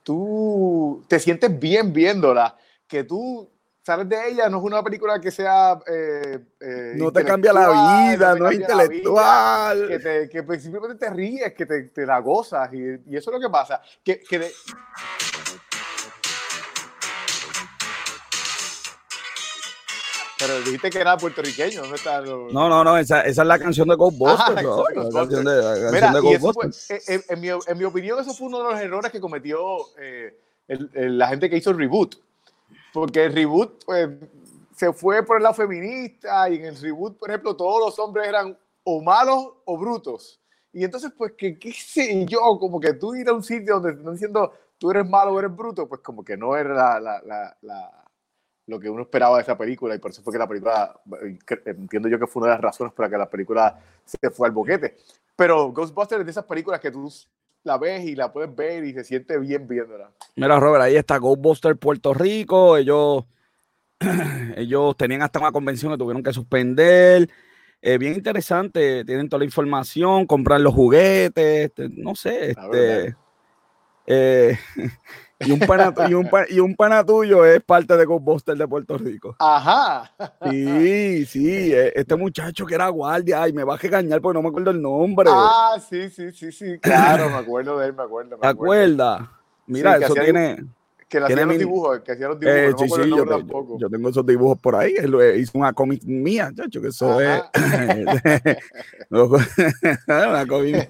tú 0.03 1.03
te 1.07 1.19
sientes 1.19 1.57
bien 1.59 1.91
viéndola, 1.93 2.55
que 2.87 3.03
tú 3.03 3.49
sales 3.81 4.07
de 4.07 4.29
ella, 4.29 4.49
no 4.49 4.57
es 4.57 4.63
una 4.63 4.83
película 4.83 5.19
que 5.19 5.31
sea... 5.31 5.79
Eh, 5.87 6.39
eh, 6.59 6.93
no 6.95 7.11
te 7.11 7.23
cambia 7.23 7.53
la 7.53 8.11
vida, 8.11 8.33
no, 8.33 8.43
no 8.43 8.49
es 8.49 8.59
intelectual. 8.59 9.87
Vida, 9.87 9.87
que, 9.87 9.99
te, 9.99 10.29
que 10.29 10.59
simplemente 10.59 10.95
te 10.95 11.09
ríes, 11.09 11.53
que 11.53 11.65
te, 11.65 11.83
te 11.83 12.05
la 12.05 12.19
gozas, 12.19 12.71
y, 12.73 12.77
y, 12.77 13.17
eso 13.17 13.31
es 13.31 13.33
lo 13.33 13.39
que 13.39 13.49
pasa. 13.49 13.81
Que, 14.03 14.19
que 14.19 14.39
de, 14.39 14.51
Pero 20.39 20.57
dijiste 20.61 20.89
que 20.89 20.99
era 20.99 21.17
puertorriqueño, 21.17 21.81
¿dónde 21.81 21.97
está? 21.97 22.21
Lo... 22.21 22.49
No, 22.49 22.69
no, 22.69 22.81
no, 22.83 22.97
esa, 22.97 23.21
esa, 23.21 23.41
es 23.41 23.47
la 23.47 23.59
canción 23.59 23.89
de 23.89 23.95
Ghostbusters. 23.95 24.57
Ah, 24.57 24.61
¿no? 24.61 24.83
La 24.83 25.09
canción 25.11 25.43
de, 25.43 25.55
la 25.57 25.73
canción 25.73 25.91
Mira, 25.91 26.13
de 26.13 26.21
Ghostbusters. 26.21 26.87
Fue, 26.87 27.15
en, 27.15 27.23
en, 27.27 27.41
mi, 27.41 27.47
en, 27.49 27.77
mi, 27.77 27.83
opinión, 27.83 28.19
eso 28.19 28.33
fue 28.33 28.47
uno 28.47 28.59
de 28.59 28.71
los 28.71 28.79
errores 28.79 29.11
que 29.11 29.19
cometió 29.19 29.59
eh, 29.99 30.39
el, 30.69 30.89
el, 30.93 31.17
la 31.17 31.27
gente 31.27 31.49
que 31.49 31.57
hizo 31.57 31.71
el 31.71 31.77
reboot. 31.77 32.15
Porque 32.93 33.25
el 33.25 33.33
reboot 33.33 33.83
pues, 33.83 34.09
se 34.77 34.93
fue 34.93 35.23
por 35.23 35.37
el 35.37 35.43
lado 35.43 35.55
feminista 35.55 36.49
y 36.49 36.55
en 36.55 36.65
el 36.65 36.81
reboot, 36.81 37.17
por 37.17 37.29
ejemplo, 37.29 37.55
todos 37.55 37.85
los 37.85 37.99
hombres 37.99 38.27
eran 38.27 38.57
o 38.85 39.01
malos 39.01 39.55
o 39.65 39.77
brutos. 39.77 40.39
Y 40.71 40.85
entonces, 40.85 41.11
pues, 41.17 41.33
que 41.37 41.59
qué 41.59 41.73
sé 41.73 42.25
yo, 42.25 42.39
como 42.59 42.79
que 42.79 42.93
tú 42.93 43.13
ir 43.13 43.27
a 43.27 43.33
un 43.33 43.43
sitio 43.43 43.75
donde 43.75 43.91
están 43.91 44.13
diciendo 44.13 44.53
tú 44.77 44.89
eres 44.91 45.07
malo 45.07 45.33
o 45.33 45.39
eres 45.39 45.53
bruto, 45.53 45.87
pues 45.87 45.99
como 46.01 46.23
que 46.23 46.37
no 46.37 46.55
era 46.55 46.99
la, 46.99 47.21
la, 47.25 47.57
la 47.61 48.08
lo 48.69 48.79
que 48.79 48.89
uno 48.89 49.01
esperaba 49.01 49.37
de 49.37 49.41
esa 49.41 49.57
película 49.57 49.95
y 49.95 49.99
por 49.99 50.11
eso 50.11 50.21
fue 50.21 50.31
que 50.31 50.39
la 50.39 50.47
película, 50.47 50.95
entiendo 51.65 52.07
yo 52.07 52.19
que 52.19 52.27
fue 52.27 52.41
una 52.41 52.51
de 52.51 52.55
las 52.55 52.61
razones 52.61 52.93
para 52.93 53.09
que 53.09 53.17
la 53.17 53.29
película 53.29 53.79
se 54.05 54.29
fue 54.29 54.47
al 54.47 54.53
boquete. 54.53 54.95
Pero 55.35 55.71
Ghostbusters 55.71 56.19
es 56.19 56.25
de 56.25 56.31
esas 56.31 56.45
películas 56.45 56.79
que 56.79 56.91
tú 56.91 57.11
la 57.63 57.77
ves 57.77 58.05
y 58.05 58.15
la 58.15 58.31
puedes 58.31 58.55
ver 58.55 58.83
y 58.85 58.93
se 58.93 59.03
siente 59.03 59.37
bien 59.39 59.67
viéndola. 59.67 60.11
Mira, 60.35 60.59
Robert, 60.59 60.83
ahí 60.83 60.95
está 60.95 61.17
Ghostbuster 61.17 61.75
Puerto 61.77 62.13
Rico. 62.13 62.77
Ellos, 62.77 63.25
ellos 64.55 64.95
tenían 64.95 65.23
hasta 65.23 65.39
una 65.39 65.51
convención 65.51 65.91
que 65.91 65.97
tuvieron 65.97 66.21
que 66.21 66.31
suspender. 66.31 67.27
Eh, 67.81 67.97
bien 67.97 68.13
interesante, 68.13 69.05
tienen 69.05 69.29
toda 69.29 69.39
la 69.39 69.45
información, 69.45 70.27
comprar 70.27 70.59
los 70.59 70.73
juguetes, 70.73 71.67
este, 71.67 71.87
no 71.89 72.13
sé, 72.13 72.51
este, 72.51 73.15
eh, 74.05 74.59
y, 75.39 75.51
un 75.51 75.59
pana, 75.59 75.93
y, 76.09 76.13
un 76.13 76.29
y 76.49 76.59
un 76.59 76.75
pana 76.75 77.03
tuyo 77.03 77.45
es 77.45 77.61
parte 77.63 77.95
de 77.95 78.05
Ghostbusters 78.05 78.59
de 78.59 78.67
Puerto 78.67 78.97
Rico. 78.97 79.35
Ajá. 79.39 80.11
Sí, 80.49 81.25
sí, 81.25 81.73
e, 81.73 81.93
este 81.95 82.15
muchacho 82.15 82.65
que 82.65 82.75
era 82.75 82.87
guardia, 82.89 83.47
y 83.47 83.53
me 83.53 83.63
va 83.63 83.75
a 83.75 83.77
regañar 83.77 84.21
porque 84.21 84.37
no 84.37 84.43
me 84.43 84.49
acuerdo 84.49 84.71
el 84.71 84.81
nombre. 84.81 85.29
Ah, 85.31 85.77
sí, 85.89 86.09
sí, 86.09 86.31
sí, 86.31 86.51
sí, 86.51 86.79
claro, 86.79 87.29
me 87.29 87.37
acuerdo 87.37 87.79
de 87.79 87.87
él, 87.87 87.93
me 87.93 88.03
acuerdo. 88.03 88.37
Me 88.37 88.41
¿Te 88.41 88.47
acuerdas? 88.47 89.21
Mira, 89.67 89.97
eso 89.97 90.13
tiene... 90.13 90.65
Que 91.09 91.17
hacía 91.17 91.43
los 91.43 91.57
dibujos, 91.57 92.01
que 92.01 92.11
hacía 92.11 92.27
los 92.27 92.39
dibujos. 92.39 92.59
Eh, 92.59 92.73
sí, 92.77 92.87
sí, 92.87 93.09
yo, 93.09 93.25
yo, 93.79 93.89
tengo 93.89 94.09
esos 94.09 94.23
dibujos 94.23 94.59
por 94.59 94.75
ahí. 94.75 94.93
Él 94.95 95.39
hizo 95.39 95.57
una 95.57 95.73
cómic 95.73 96.03
mía, 96.03 96.51
chacho, 96.55 96.79
que 96.79 96.89
eso 96.89 97.19
es. 97.19 97.41
una 99.09 100.45
cómic 100.47 100.89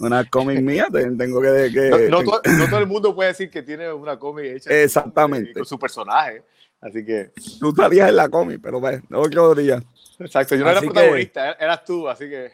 una 0.00 0.24
cómic 0.24 0.62
mía. 0.62 0.86
Tengo 0.90 1.42
que. 1.42 1.70
que 1.74 2.08
no, 2.08 2.22
todo, 2.22 2.40
no, 2.56 2.70
todo, 2.70 2.80
el 2.80 2.86
mundo 2.86 3.14
puede 3.14 3.28
decir 3.28 3.50
que 3.50 3.62
tiene 3.62 3.92
una 3.92 4.18
cómic 4.18 4.46
hecha 4.46 4.70
Exactamente. 4.70 5.52
Con, 5.52 5.66
su 5.66 5.78
personaje. 5.78 6.42
Así 6.80 7.04
que. 7.04 7.32
Tú 7.60 7.74
salías 7.76 8.08
en 8.08 8.16
la 8.16 8.30
cómic, 8.30 8.60
pero 8.62 8.80
bueno, 8.80 9.02
otro 9.12 9.54
día. 9.54 9.82
Exacto, 10.18 10.56
yo 10.56 10.64
no 10.64 10.70
era 10.70 10.80
protagonista, 10.80 11.52
eras 11.52 11.84
tú, 11.84 12.08
así 12.08 12.30
que. 12.30 12.50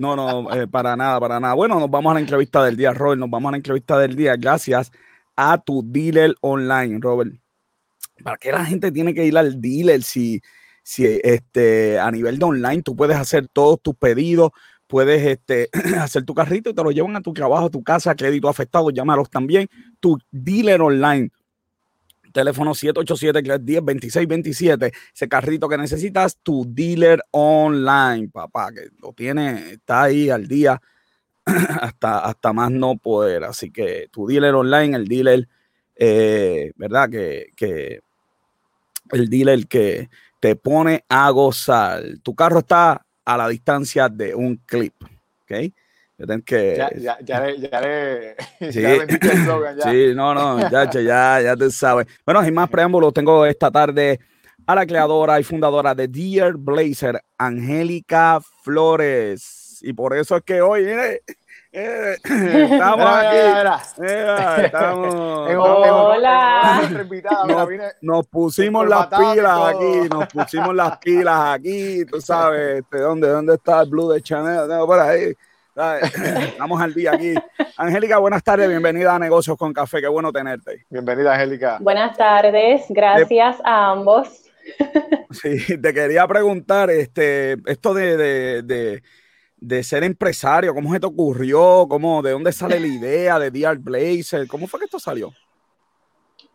No, 0.00 0.16
no, 0.16 0.50
eh, 0.54 0.66
para 0.66 0.96
nada, 0.96 1.20
para 1.20 1.38
nada. 1.38 1.52
Bueno, 1.52 1.78
nos 1.78 1.90
vamos 1.90 2.12
a 2.12 2.14
la 2.14 2.20
entrevista 2.20 2.64
del 2.64 2.78
día, 2.78 2.94
Robert. 2.94 3.20
Nos 3.20 3.28
vamos 3.28 3.50
a 3.50 3.52
la 3.52 3.56
entrevista 3.58 3.98
del 3.98 4.16
día. 4.16 4.34
Gracias 4.36 4.90
a 5.36 5.58
tu 5.58 5.82
dealer 5.84 6.34
online, 6.40 6.98
Robert. 7.00 7.32
¿Para 8.24 8.38
qué 8.38 8.50
la 8.50 8.64
gente 8.64 8.90
tiene 8.90 9.14
que 9.14 9.26
ir 9.26 9.36
al 9.36 9.60
dealer 9.60 10.02
si, 10.02 10.40
si 10.82 11.04
este, 11.22 11.98
a 11.98 12.10
nivel 12.10 12.38
de 12.38 12.46
online 12.46 12.82
tú 12.82 12.96
puedes 12.96 13.16
hacer 13.16 13.46
todos 13.48 13.82
tus 13.82 13.94
pedidos, 13.94 14.52
puedes 14.86 15.22
este, 15.26 15.68
hacer 16.00 16.24
tu 16.24 16.32
carrito 16.34 16.70
y 16.70 16.74
te 16.74 16.82
lo 16.82 16.90
llevan 16.90 17.16
a 17.16 17.20
tu 17.20 17.34
trabajo, 17.34 17.66
a 17.66 17.70
tu 17.70 17.84
casa, 17.84 18.14
crédito 18.14 18.48
afectado, 18.48 18.88
llámalos 18.90 19.28
también. 19.28 19.68
Tu 20.00 20.16
dealer 20.30 20.80
online. 20.80 21.30
Teléfono 22.32 22.70
787-310-2627. 22.72 24.94
Ese 25.14 25.28
carrito 25.28 25.68
que 25.68 25.76
necesitas, 25.78 26.38
tu 26.42 26.64
dealer 26.68 27.22
online, 27.30 28.28
papá, 28.28 28.72
que 28.72 28.88
lo 29.00 29.12
tiene, 29.12 29.72
está 29.72 30.04
ahí 30.04 30.30
al 30.30 30.46
día 30.46 30.80
hasta, 31.80 32.18
hasta 32.18 32.52
más 32.52 32.70
no 32.70 32.96
poder. 32.96 33.44
Así 33.44 33.70
que 33.70 34.08
tu 34.10 34.26
dealer 34.26 34.54
online, 34.54 34.96
el 34.96 35.06
dealer, 35.06 35.48
eh, 35.94 36.72
¿verdad? 36.76 37.08
Que, 37.08 37.52
que 37.56 38.00
el 39.12 39.30
dealer 39.30 39.66
que 39.66 40.10
te 40.40 40.56
pone 40.56 41.04
a 41.08 41.30
gozar. 41.30 42.02
Tu 42.22 42.34
carro 42.34 42.58
está 42.58 43.04
a 43.24 43.36
la 43.36 43.48
distancia 43.48 44.08
de 44.08 44.34
un 44.34 44.56
clip, 44.56 44.94
¿ok? 45.42 45.72
Que, 46.46 46.76
ya, 46.78 46.90
ya, 46.96 47.18
ya, 47.20 47.50
ya, 47.54 47.80
le, 47.82 48.36
sí, 48.72 48.82
sí, 49.82 50.14
no, 50.14 50.32
no, 50.32 50.70
ya, 50.70 50.90
ya, 50.90 51.42
ya 51.42 51.56
te 51.56 51.70
sabes. 51.70 52.06
Bueno, 52.24 52.42
sin 52.42 52.54
más 52.54 52.70
preámbulos, 52.70 53.12
tengo 53.12 53.44
esta 53.44 53.70
tarde 53.70 54.18
a 54.66 54.74
la 54.74 54.86
creadora 54.86 55.38
y 55.38 55.44
fundadora 55.44 55.94
de 55.94 56.08
Dear 56.08 56.54
Blazer, 56.54 57.22
Angélica 57.36 58.40
Flores 58.62 59.65
y 59.82 59.92
por 59.92 60.16
eso 60.16 60.36
es 60.36 60.42
que 60.42 60.60
hoy, 60.60 60.84
mire, 60.84 61.22
eh, 61.72 62.16
estamos 62.24 63.06
aquí. 63.06 64.64
estamos. 64.64 65.14
Hola. 65.56 66.80
Nos, 68.00 68.26
pusimos 68.26 68.88
las 68.88 69.06
pilas 69.08 69.74
aquí, 69.74 70.08
nos 70.10 70.26
pusimos 70.28 70.74
las 70.74 70.98
pilas 70.98 71.40
aquí, 71.54 72.04
tú 72.06 72.20
sabes, 72.20 72.82
¿de 72.90 73.00
dónde, 73.00 73.28
dónde 73.28 73.54
está 73.54 73.82
el 73.82 73.90
Blue 73.90 74.10
de 74.10 74.22
Chanel? 74.22 74.68
Tengo 74.68 74.86
por 74.86 75.00
ahí. 75.00 75.34
Estamos 76.40 76.80
al 76.80 76.94
día 76.94 77.12
aquí. 77.12 77.34
Angélica, 77.76 78.16
buenas 78.16 78.42
tardes, 78.42 78.66
bienvenida 78.66 79.14
a 79.14 79.18
Negocios 79.18 79.58
con 79.58 79.74
Café, 79.74 80.00
qué 80.00 80.08
bueno 80.08 80.32
tenerte. 80.32 80.86
Bienvenida, 80.88 81.34
Angélica. 81.34 81.78
Buenas 81.80 82.16
tardes, 82.16 82.84
gracias 82.88 83.58
a 83.62 83.90
ambos. 83.90 84.44
Sí, 85.30 85.78
te 85.78 85.92
quería 85.92 86.26
preguntar, 86.26 86.90
este, 86.90 87.56
esto 87.66 87.92
de, 87.92 88.16
de 88.16 88.62
de 88.62 89.02
ser 89.82 90.04
empresario? 90.04 90.74
¿Cómo 90.74 90.92
se 90.92 91.00
te 91.00 91.06
ocurrió? 91.06 91.86
¿Cómo, 91.88 92.22
¿De 92.22 92.32
dónde 92.32 92.52
sale 92.52 92.78
la 92.78 92.86
idea 92.86 93.38
de 93.38 93.50
DR 93.50 93.78
Blazer? 93.78 94.46
¿Cómo 94.46 94.66
fue 94.66 94.80
que 94.80 94.84
esto 94.86 94.98
salió? 94.98 95.32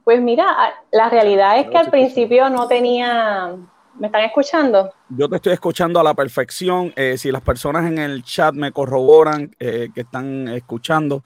Pues 0.03 0.21
mira, 0.21 0.45
la 0.91 1.09
realidad 1.09 1.59
es 1.59 1.69
que 1.69 1.77
al 1.77 1.89
principio 1.89 2.49
no 2.49 2.67
tenía... 2.67 3.55
¿Me 3.99 4.07
están 4.07 4.23
escuchando? 4.23 4.93
Yo 5.09 5.27
te 5.27 5.35
estoy 5.35 5.53
escuchando 5.53 5.99
a 5.99 6.03
la 6.03 6.13
perfección. 6.13 6.93
Eh, 6.95 7.17
si 7.17 7.29
las 7.29 7.41
personas 7.41 7.85
en 7.85 7.97
el 7.97 8.23
chat 8.23 8.55
me 8.55 8.71
corroboran 8.71 9.53
eh, 9.59 9.89
que 9.93 10.01
están 10.01 10.47
escuchando. 10.47 11.23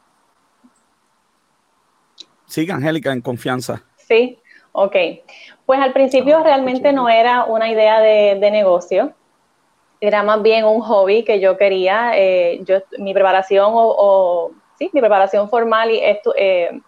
Sí, 2.48 2.70
Angélica, 2.70 3.14
en 3.14 3.22
confianza. 3.22 3.84
Sí, 3.98 4.40
ok. 4.72 4.96
Pues 5.66 5.80
al 5.80 5.94
principio 5.94 6.40
ah, 6.40 6.44
realmente 6.44 6.92
no 6.92 7.08
era 7.08 7.46
una 7.46 7.70
idea 7.70 8.00
de, 8.00 8.40
de 8.40 8.52
negocio 8.52 9.14
era 10.08 10.24
más 10.24 10.42
bien 10.42 10.66
un 10.66 10.82
hobby 10.82 11.24
que 11.24 11.40
yo 11.40 11.58
quería. 11.58 12.12
Eh, 12.16 12.62
yo, 12.64 12.80
mi 12.98 13.14
preparación 13.14 13.72
o, 13.74 14.52
sí, 14.78 14.90
mi 14.94 15.02
preparación 15.02 15.50
formal 15.50 15.92
y 15.92 16.00
esto, 16.00 16.34
eh, 16.38 16.80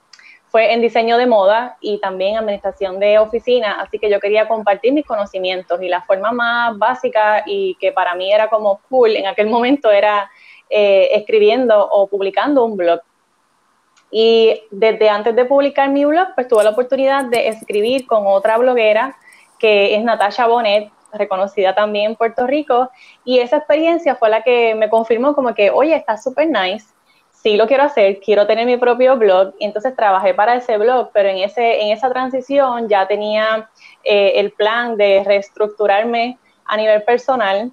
fue 0.49 0.73
en 0.73 0.81
diseño 0.81 1.17
de 1.17 1.27
moda 1.27 1.77
y 1.81 1.99
también 1.99 2.37
administración 2.37 2.99
de 2.99 3.19
oficina, 3.19 3.81
así 3.81 3.99
que 3.99 4.09
yo 4.09 4.19
quería 4.19 4.47
compartir 4.47 4.93
mis 4.93 5.05
conocimientos 5.05 5.81
y 5.81 5.89
la 5.89 6.01
forma 6.03 6.31
más 6.31 6.77
básica 6.77 7.43
y 7.45 7.75
que 7.75 7.91
para 7.91 8.15
mí 8.15 8.31
era 8.31 8.49
como 8.49 8.79
cool 8.89 9.15
en 9.15 9.27
aquel 9.27 9.47
momento 9.47 9.91
era 9.91 10.31
eh, 10.69 11.09
escribiendo 11.11 11.87
o 11.89 12.07
publicando 12.07 12.63
un 12.63 12.77
blog. 12.77 13.01
Y 14.09 14.61
desde 14.71 15.09
antes 15.09 15.35
de 15.35 15.43
publicar 15.43 15.89
mi 15.89 16.05
blog, 16.05 16.29
pues 16.33 16.47
tuve 16.47 16.63
la 16.63 16.69
oportunidad 16.69 17.25
de 17.25 17.49
escribir 17.49 18.07
con 18.07 18.25
otra 18.25 18.57
bloguera 18.57 19.17
que 19.59 19.95
es 19.95 20.03
Natasha 20.03 20.47
Bonet, 20.47 20.89
reconocida 21.17 21.75
también 21.75 22.11
en 22.11 22.15
Puerto 22.15 22.47
Rico, 22.47 22.89
y 23.25 23.39
esa 23.39 23.57
experiencia 23.57 24.15
fue 24.15 24.29
la 24.29 24.43
que 24.43 24.75
me 24.75 24.89
confirmó 24.89 25.35
como 25.35 25.53
que, 25.53 25.69
oye, 25.71 25.95
está 25.95 26.17
súper 26.17 26.49
nice, 26.49 26.87
sí 27.31 27.55
lo 27.55 27.67
quiero 27.67 27.83
hacer, 27.83 28.19
quiero 28.19 28.47
tener 28.47 28.65
mi 28.65 28.77
propio 28.77 29.17
blog, 29.17 29.53
y 29.59 29.65
entonces 29.65 29.95
trabajé 29.95 30.33
para 30.33 30.55
ese 30.55 30.77
blog, 30.77 31.11
pero 31.13 31.29
en, 31.29 31.37
ese, 31.37 31.81
en 31.81 31.91
esa 31.91 32.09
transición 32.09 32.89
ya 32.89 33.07
tenía 33.07 33.69
eh, 34.03 34.33
el 34.35 34.51
plan 34.51 34.97
de 34.97 35.23
reestructurarme 35.25 36.37
a 36.65 36.77
nivel 36.77 37.03
personal 37.03 37.71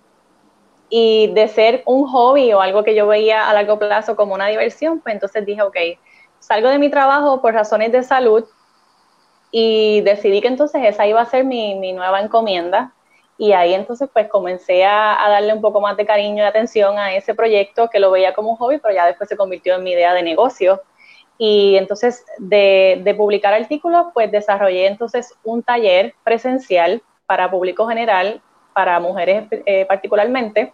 y 0.88 1.28
de 1.34 1.48
ser 1.48 1.82
un 1.86 2.06
hobby 2.06 2.52
o 2.52 2.60
algo 2.60 2.84
que 2.84 2.94
yo 2.94 3.06
veía 3.06 3.48
a 3.48 3.54
largo 3.54 3.78
plazo 3.78 4.16
como 4.16 4.34
una 4.34 4.46
diversión, 4.46 5.00
pues 5.00 5.14
entonces 5.14 5.44
dije, 5.44 5.62
ok, 5.62 5.76
salgo 6.38 6.68
de 6.68 6.78
mi 6.78 6.90
trabajo 6.90 7.40
por 7.40 7.54
razones 7.54 7.90
de 7.90 8.02
salud 8.02 8.44
y 9.50 10.02
decidí 10.02 10.40
que 10.40 10.48
entonces 10.48 10.82
esa 10.84 11.06
iba 11.06 11.20
a 11.20 11.26
ser 11.26 11.44
mi, 11.44 11.74
mi 11.74 11.92
nueva 11.92 12.20
encomienda 12.20 12.92
y 13.36 13.52
ahí 13.52 13.74
entonces 13.74 14.08
pues 14.12 14.28
comencé 14.28 14.84
a, 14.84 15.18
darle 15.28 15.52
un 15.52 15.60
poco 15.60 15.80
más 15.80 15.96
de 15.96 16.06
cariño 16.06 16.44
y 16.44 16.46
atención 16.46 16.98
a 16.98 17.14
ese 17.14 17.34
proyecto 17.34 17.88
que 17.90 17.98
lo 17.98 18.10
veía 18.10 18.32
como 18.32 18.50
un 18.50 18.56
hobby, 18.56 18.78
pero 18.78 18.94
ya 18.94 19.06
después 19.06 19.28
se 19.28 19.36
convirtió 19.36 19.74
en 19.74 19.82
mi 19.82 19.92
idea 19.92 20.14
de 20.14 20.22
negocio. 20.22 20.80
Y 21.36 21.74
entonces 21.76 22.24
de, 22.38 23.14
publicar 23.16 23.52
artículos, 23.52 24.06
pues 24.14 24.30
desarrollé 24.30 24.86
entonces 24.86 25.34
un 25.42 25.64
taller 25.64 26.14
presencial 26.22 27.02
para 27.26 27.50
público 27.50 27.88
general, 27.88 28.40
para 28.72 29.00
mujeres 29.00 29.46
eh, 29.50 29.84
particularmente. 29.86 30.72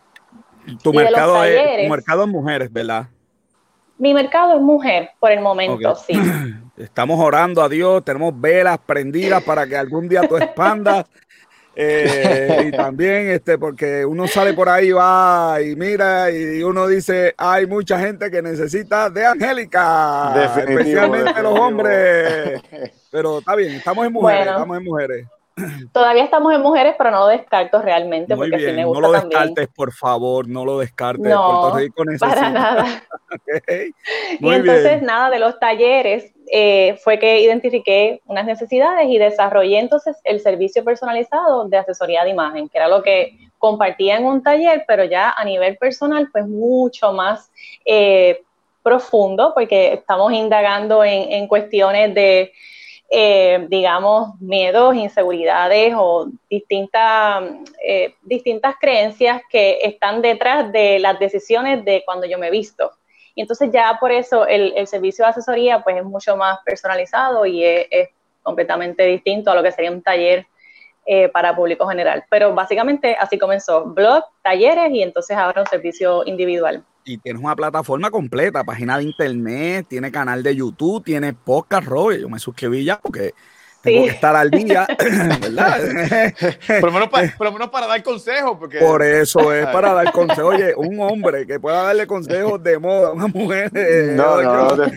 Tu 0.83 0.93
mercado, 0.93 1.43
es, 1.45 1.85
tu 1.85 1.89
mercado 1.91 2.25
es 2.25 2.29
mujeres, 2.29 2.71
¿verdad? 2.71 3.07
Mi 3.97 4.13
mercado 4.13 4.57
es 4.57 4.61
mujer 4.61 5.11
por 5.19 5.31
el 5.31 5.41
momento, 5.41 5.95
sí. 5.95 6.13
Estamos 6.77 7.19
orando 7.21 7.63
a 7.63 7.69
Dios, 7.69 8.05
tenemos 8.05 8.39
velas 8.39 8.79
prendidas 8.79 9.43
para 9.43 9.67
que 9.67 9.77
algún 9.77 10.09
día 10.09 10.27
tú 10.27 10.37
expandas 10.37 11.07
eh, 11.83 12.65
y 12.69 12.71
también, 12.77 13.31
este, 13.31 13.57
porque 13.57 14.05
uno 14.05 14.29
sale 14.29 14.53
por 14.53 14.69
ahí, 14.69 14.93
va 14.93 15.59
y 15.63 15.75
mira, 15.77 16.31
y 16.31 16.63
uno 16.63 16.87
dice, 16.87 17.35
hay 17.39 17.67
mucha 17.67 17.99
gente 17.99 18.31
que 18.31 18.43
necesita 18.43 19.09
de 19.09 19.25
Angélica, 19.25 20.53
especialmente 20.59 21.43
los 21.43 21.59
hombres. 21.59 22.61
Pero 23.11 23.39
está 23.39 23.57
bien, 23.57 23.73
estamos 23.77 24.07
en 24.07 24.13
mujeres, 24.13 24.47
estamos 24.47 24.77
en 24.77 24.85
mujeres. 24.85 25.27
Todavía 25.93 26.25
estamos 26.25 26.55
en 26.55 26.63
mujeres, 26.63 26.95
pero 26.97 27.11
no 27.11 27.21
lo 27.21 27.27
descarto 27.29 27.83
realmente. 27.83 28.35
Muy 28.35 28.51
porque 28.51 28.65
bien, 28.65 28.77
me 28.77 28.85
gusta 28.85 29.01
no 29.01 29.09
lo 29.09 29.21
descartes, 29.21 29.69
por 29.69 29.93
favor, 29.93 30.49
no 30.49 30.65
lo 30.65 30.79
descartes. 30.79 31.31
No. 31.31 31.73
Para 32.19 32.51
nada. 32.51 33.03
y 34.39 34.49
entonces, 34.49 35.03
nada, 35.03 35.31
de 35.31 35.39
los 35.39 35.59
talleres, 35.59 36.33
eh, 36.53 36.99
fue 37.03 37.19
que 37.19 37.41
identifiqué 37.41 38.21
unas 38.27 38.45
necesidades 38.45 39.09
y 39.09 39.19
desarrollé 39.19 39.79
entonces 39.79 40.17
el 40.25 40.41
servicio 40.41 40.83
personalizado 40.83 41.69
de 41.69 41.77
asesoría 41.77 42.25
de 42.25 42.31
imagen, 42.31 42.69
que 42.69 42.79
era 42.79 42.89
lo 42.89 43.03
que 43.03 43.39
compartía 43.59 44.17
en 44.17 44.25
un 44.25 44.43
taller, 44.43 44.85
pero 44.89 45.05
ya 45.05 45.31
a 45.31 45.45
nivel 45.45 45.77
personal, 45.77 46.29
pues 46.33 46.47
mucho 46.49 47.13
más 47.13 47.53
eh, 47.85 48.43
profundo 48.83 49.53
porque 49.55 49.93
estamos 49.93 50.33
indagando 50.33 51.05
en, 51.05 51.47
cuestiones 51.47 52.15
de, 52.15 52.53
eh, 53.13 53.67
digamos, 53.69 54.41
miedos, 54.41 54.95
inseguridades 54.95 55.93
o 55.97 56.29
distintas, 56.49 57.43
eh, 57.85 58.15
distintas 58.23 58.77
creencias 58.81 59.43
que 59.51 59.81
están 59.83 60.23
detrás 60.23 60.71
de 60.71 61.01
las 61.01 61.19
decisiones 61.19 61.85
de 61.85 62.05
cuando 62.07 62.27
yo 62.27 62.39
me 62.39 62.53
visto. 62.53 62.93
Y 63.35 63.41
entonces 63.41 63.71
ya 63.73 63.97
por 63.99 64.13
eso 64.13 64.47
el, 64.47 64.87
servicio 64.87 65.25
de 65.25 65.31
asesoría 65.31 65.83
pues 65.83 65.97
es 65.97 66.05
mucho 66.05 66.37
más 66.37 66.61
personalizado 66.65 67.45
y 67.47 67.65
es, 67.65 68.11
completamente 68.43 69.05
distinto 69.05 69.51
a 69.51 69.55
lo 69.55 69.63
que 69.63 69.71
sería 69.71 69.91
un 69.91 70.03
taller 70.03 70.47
eh, 71.05 71.29
para 71.29 71.55
público 71.55 71.87
general. 71.89 72.25
Pero 72.31 72.55
básicamente 72.55 73.17
así 73.19 73.39
comenzó, 73.39 73.87
blog, 73.87 74.25
talleres 74.43 74.91
y 74.93 75.03
entonces 75.03 75.37
ahora 75.37 75.63
un 75.63 75.67
servicio 75.67 76.23
individual 76.25 76.85
y 77.05 77.19
tienes 77.19 77.43
una 77.43 77.57
plataforma 77.57 78.11
completa, 78.11 78.65
página 78.65 78.99
de 78.99 79.05
internet, 79.05 79.87
tiene 79.89 80.11
canal 80.11 80.43
de 80.43 80.55
YouTube, 80.57 81.05
tiene 81.05 81.33
podcast, 81.33 81.87
Robert. 81.87 82.21
Yo 82.21 82.29
me 82.29 82.39
suscribí 82.39 82.85
ya 82.85 82.99
porque 82.99 83.35
tengo 83.83 84.05
que 84.05 84.11
estar 84.11 84.37
al 84.37 84.51
día, 84.51 84.87
¿verdad? 85.41 86.35
por, 86.81 86.85
lo 86.85 86.93
menos 86.93 87.09
para, 87.09 87.37
por 87.37 87.47
lo 87.47 87.53
menos 87.53 87.71
para 87.71 87.87
dar 87.87 88.03
consejos. 88.03 88.57
Porque... 88.59 88.79
Por 88.79 89.03
eso 89.03 89.53
es 89.53 89.67
para 89.73 89.95
dar 89.95 90.13
consejos. 90.13 90.55
Oye, 90.55 90.75
un 90.77 91.01
hombre 91.01 91.47
que 91.47 91.59
pueda 91.59 91.83
darle 91.85 92.07
consejos 92.07 92.63
de 92.63 92.79
moda 92.79 93.09
a 93.09 93.13
una 93.13 93.27
mujer. 93.29 93.73
no, 94.15 94.43
no, 94.43 94.77
no, 94.77 94.93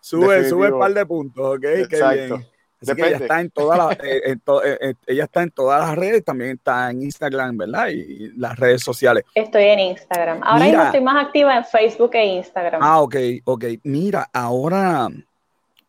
sube, 0.00 0.48
sube 0.48 0.72
un 0.72 0.80
par 0.80 0.92
de 0.92 1.06
puntos, 1.06 1.56
¿ok? 1.56 1.64
Exacto. 1.64 2.38
Qué 2.38 2.55
ella 2.80 3.16
está 3.16 3.40
en 3.40 3.50
todas 3.50 3.78
las, 3.78 3.92
eh, 4.04 4.22
eh, 4.26 4.78
eh, 4.80 4.94
ella 5.06 5.24
está 5.24 5.42
en 5.42 5.50
todas 5.50 5.80
las 5.80 5.96
redes, 5.96 6.24
también 6.24 6.52
está 6.52 6.90
en 6.90 7.02
Instagram, 7.02 7.56
¿verdad? 7.56 7.88
Y, 7.88 8.32
las 8.36 8.58
redes 8.58 8.82
sociales. 8.82 9.24
Estoy 9.34 9.64
en 9.64 9.78
Instagram. 9.80 10.40
Ahora 10.42 10.64
mismo 10.64 10.82
estoy 10.82 11.00
más 11.00 11.26
activa 11.26 11.56
en 11.56 11.64
Facebook 11.64 12.10
e 12.14 12.24
Instagram. 12.36 12.82
Ah, 12.82 13.00
ok, 13.00 13.16
ok. 13.44 13.64
Mira, 13.84 14.28
ahora 14.32 15.08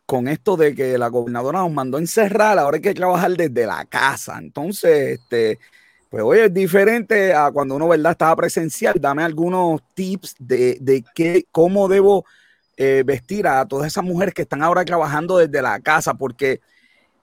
con 0.06 0.30
esto 0.30 0.56
de 0.56 0.74
que 0.74 0.98
la 0.98 1.10
gobernadora 1.10 1.60
nos 1.60 1.72
mandó 1.72 1.98
encerrar, 1.98 2.58
ahora 2.58 2.76
hay 2.76 2.82
que 2.82 2.94
trabajar 2.94 3.32
desde 3.32 3.66
la 3.66 3.84
casa. 3.84 4.38
Entonces, 4.40 5.20
este, 5.20 5.60
pues 6.10 6.24
hoy 6.24 6.40
es 6.40 6.54
diferente 6.54 7.34
a 7.34 7.52
cuando 7.52 7.76
uno, 7.76 7.90
¿verdad? 7.90 8.14
Estaba 8.14 8.36
presencial. 8.38 8.96
Dame 8.98 9.24
algunos 9.24 9.82
tips 9.94 10.36
de, 10.40 10.78
de 10.80 11.04
qué, 11.14 11.46
cómo 11.52 11.90
debo 11.90 12.26
vestir 13.04 13.48
a 13.48 13.66
todas 13.66 13.88
esas 13.88 14.04
mujeres 14.04 14.36
que 14.36 14.44
están 14.44 14.62
ahora 14.62 14.86
trabajando 14.86 15.40
desde 15.40 15.64
la 15.64 15.80
casa, 15.80 16.14
porque 16.14 16.62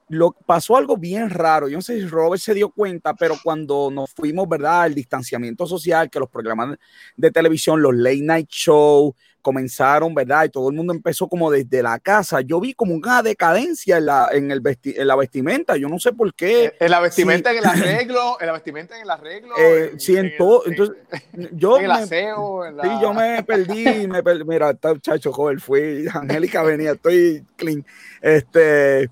lo 0.09 0.33
pasó 0.33 0.77
algo 0.77 0.97
bien 0.97 1.31
raro. 1.31 1.69
Yo 1.69 1.79
no 1.79 1.83
sé 1.83 1.99
si 1.99 2.07
Robert 2.07 2.41
se 2.41 2.55
dio 2.55 2.71
cuenta, 2.71 3.15
pero 3.15 3.37
cuando 3.43 3.91
nos 3.91 4.13
fuimos, 4.13 4.49
¿verdad? 4.49 4.87
El 4.87 4.95
distanciamiento 4.95 5.67
social, 5.67 6.11
que 6.11 6.21
los 6.21 6.29
programas 6.29 6.77
de 7.17 7.31
televisión, 7.31 7.81
los 7.81 7.95
late 7.95 8.23
night 8.23 8.49
show 8.49 9.15
comenzaron, 9.45 10.15
¿verdad? 10.15 10.45
Y 10.45 10.49
todo 10.49 10.71
el 10.71 10.75
mundo 10.75 10.95
empezó 10.95 11.29
como 11.29 11.51
desde 11.51 11.83
la 11.83 11.99
casa. 11.99 12.41
Yo 12.41 12.61
vi 12.61 12.73
como 12.73 12.95
una 12.95 13.23
decadencia 13.23 13.99
en 13.99 14.07
la, 14.07 14.29
en 14.33 14.51
el 14.51 14.63
en 14.85 15.07
la 15.07 15.17
vestimenta. 15.17 15.77
Yo 15.77 15.89
no 15.89 16.01
sé 16.01 16.13
por 16.13 16.35
qué. 16.35 16.75
En 16.81 16.91
la 16.91 17.01
vestimenta, 17.01 17.53
en 17.53 17.59
el 17.59 17.67
arreglo, 17.67 18.39
en 18.41 18.47
la 18.47 18.53
vestimenta, 18.55 18.97
en 18.97 19.03
el 19.03 19.11
arreglo. 19.11 19.55
Eh, 19.59 19.93
sí, 19.99 20.17
en, 20.17 20.35
todo. 20.39 20.67
Entonces, 20.67 20.97
yo. 21.53 21.77
En 21.77 21.85
el 21.85 21.91
aseo. 21.91 22.63
Sí, 22.83 22.89
yo 23.03 23.13
me 23.13 23.43
perdí. 23.45 24.09
me 24.09 24.23
perdí. 24.23 24.45
Mira, 24.45 24.71
está 24.71 24.99
chacho 24.99 25.31
joven, 25.31 25.61
fui. 25.61 26.07
Angélica 26.13 26.63
venía, 26.63 26.93
estoy 26.93 27.45
clean. 27.57 27.85
Este 28.23 29.11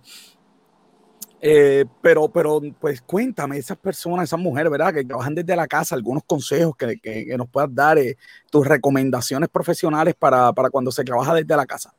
eh, 1.44 1.84
pero, 2.00 2.28
pero, 2.28 2.60
pues 2.80 3.02
cuéntame, 3.02 3.58
esas 3.58 3.76
personas, 3.76 4.26
esas 4.26 4.38
mujeres, 4.38 4.70
¿verdad? 4.70 4.94
Que 4.94 5.04
trabajan 5.04 5.34
desde 5.34 5.56
la 5.56 5.66
casa, 5.66 5.96
algunos 5.96 6.22
consejos 6.22 6.76
que, 6.76 7.00
que, 7.00 7.36
nos 7.36 7.48
puedas 7.48 7.74
dar, 7.74 7.98
eh, 7.98 8.16
tus 8.48 8.64
recomendaciones 8.64 9.48
profesionales 9.48 10.14
para, 10.16 10.52
para, 10.52 10.70
cuando 10.70 10.92
se 10.92 11.02
trabaja 11.02 11.34
desde 11.34 11.56
la 11.56 11.66
casa. 11.66 11.92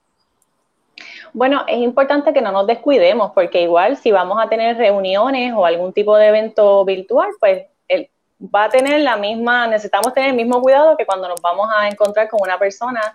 Bueno, 1.33 1.65
es 1.67 1.77
importante 1.79 2.32
que 2.32 2.41
no 2.41 2.53
nos 2.53 2.67
descuidemos, 2.67 3.34
porque 3.34 3.63
igual 3.63 3.97
si 3.97 4.13
vamos 4.13 4.38
a 4.41 4.47
tener 4.47 4.77
reuniones 4.77 5.53
o 5.53 5.65
algún 5.65 5.91
tipo 5.91 6.15
de 6.15 6.27
evento 6.27 6.86
virtual, 6.86 7.27
pues 7.38 7.65
él 7.89 8.10
va 8.43 8.65
a 8.65 8.69
tener 8.69 9.01
la 9.01 9.17
misma, 9.17 9.67
necesitamos 9.67 10.13
tener 10.13 10.29
el 10.29 10.36
mismo 10.38 10.62
cuidado 10.62 10.95
que 10.95 11.06
cuando 11.06 11.27
nos 11.27 11.41
vamos 11.41 11.67
a 11.75 11.89
encontrar 11.89 12.29
con 12.29 12.39
una 12.41 12.58
persona 12.58 13.13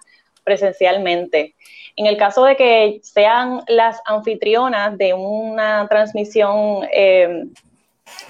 presencialmente. 0.49 1.55
En 1.95 2.07
el 2.07 2.17
caso 2.17 2.45
de 2.45 2.57
que 2.57 3.01
sean 3.03 3.61
las 3.69 4.01
anfitrionas 4.07 4.97
de 4.97 5.13
una 5.13 5.87
transmisión, 5.89 6.89
eh, 6.91 7.45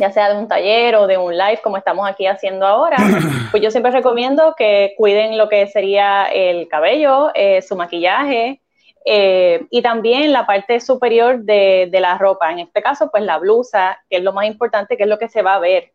ya 0.00 0.11
sea 0.11 0.33
de 0.33 0.38
un 0.40 0.48
taller 0.48 0.96
o 0.96 1.07
de 1.07 1.16
un 1.16 1.37
live, 1.37 1.61
como 1.62 1.76
estamos 1.76 2.09
aquí 2.09 2.26
haciendo 2.26 2.66
ahora, 2.66 2.96
pues 3.52 3.62
yo 3.62 3.70
siempre 3.70 3.92
recomiendo 3.92 4.54
que 4.59 4.94
cuiden 4.96 5.38
lo 5.38 5.48
que 5.48 5.68
sería 5.68 6.24
el 6.24 6.66
cabello, 6.66 7.31
eh, 7.35 7.62
su 7.62 7.76
maquillaje, 7.76 8.61
eh, 9.04 9.64
y 9.70 9.81
también 9.81 10.33
la 10.33 10.44
parte 10.44 10.81
superior 10.81 11.44
de, 11.44 11.88
de, 11.88 12.00
la 12.00 12.18
ropa, 12.18 12.50
en 12.50 12.59
este 12.59 12.83
caso, 12.83 13.11
pues 13.12 13.22
la 13.22 13.38
blusa, 13.38 13.96
que 14.11 14.16
es 14.16 14.22
lo 14.24 14.33
más 14.33 14.46
importante, 14.46 14.96
que 14.96 15.04
es 15.04 15.09
lo 15.09 15.18
que 15.18 15.28
se 15.28 15.42
va 15.42 15.54
a 15.54 15.61
ver. 15.61 15.92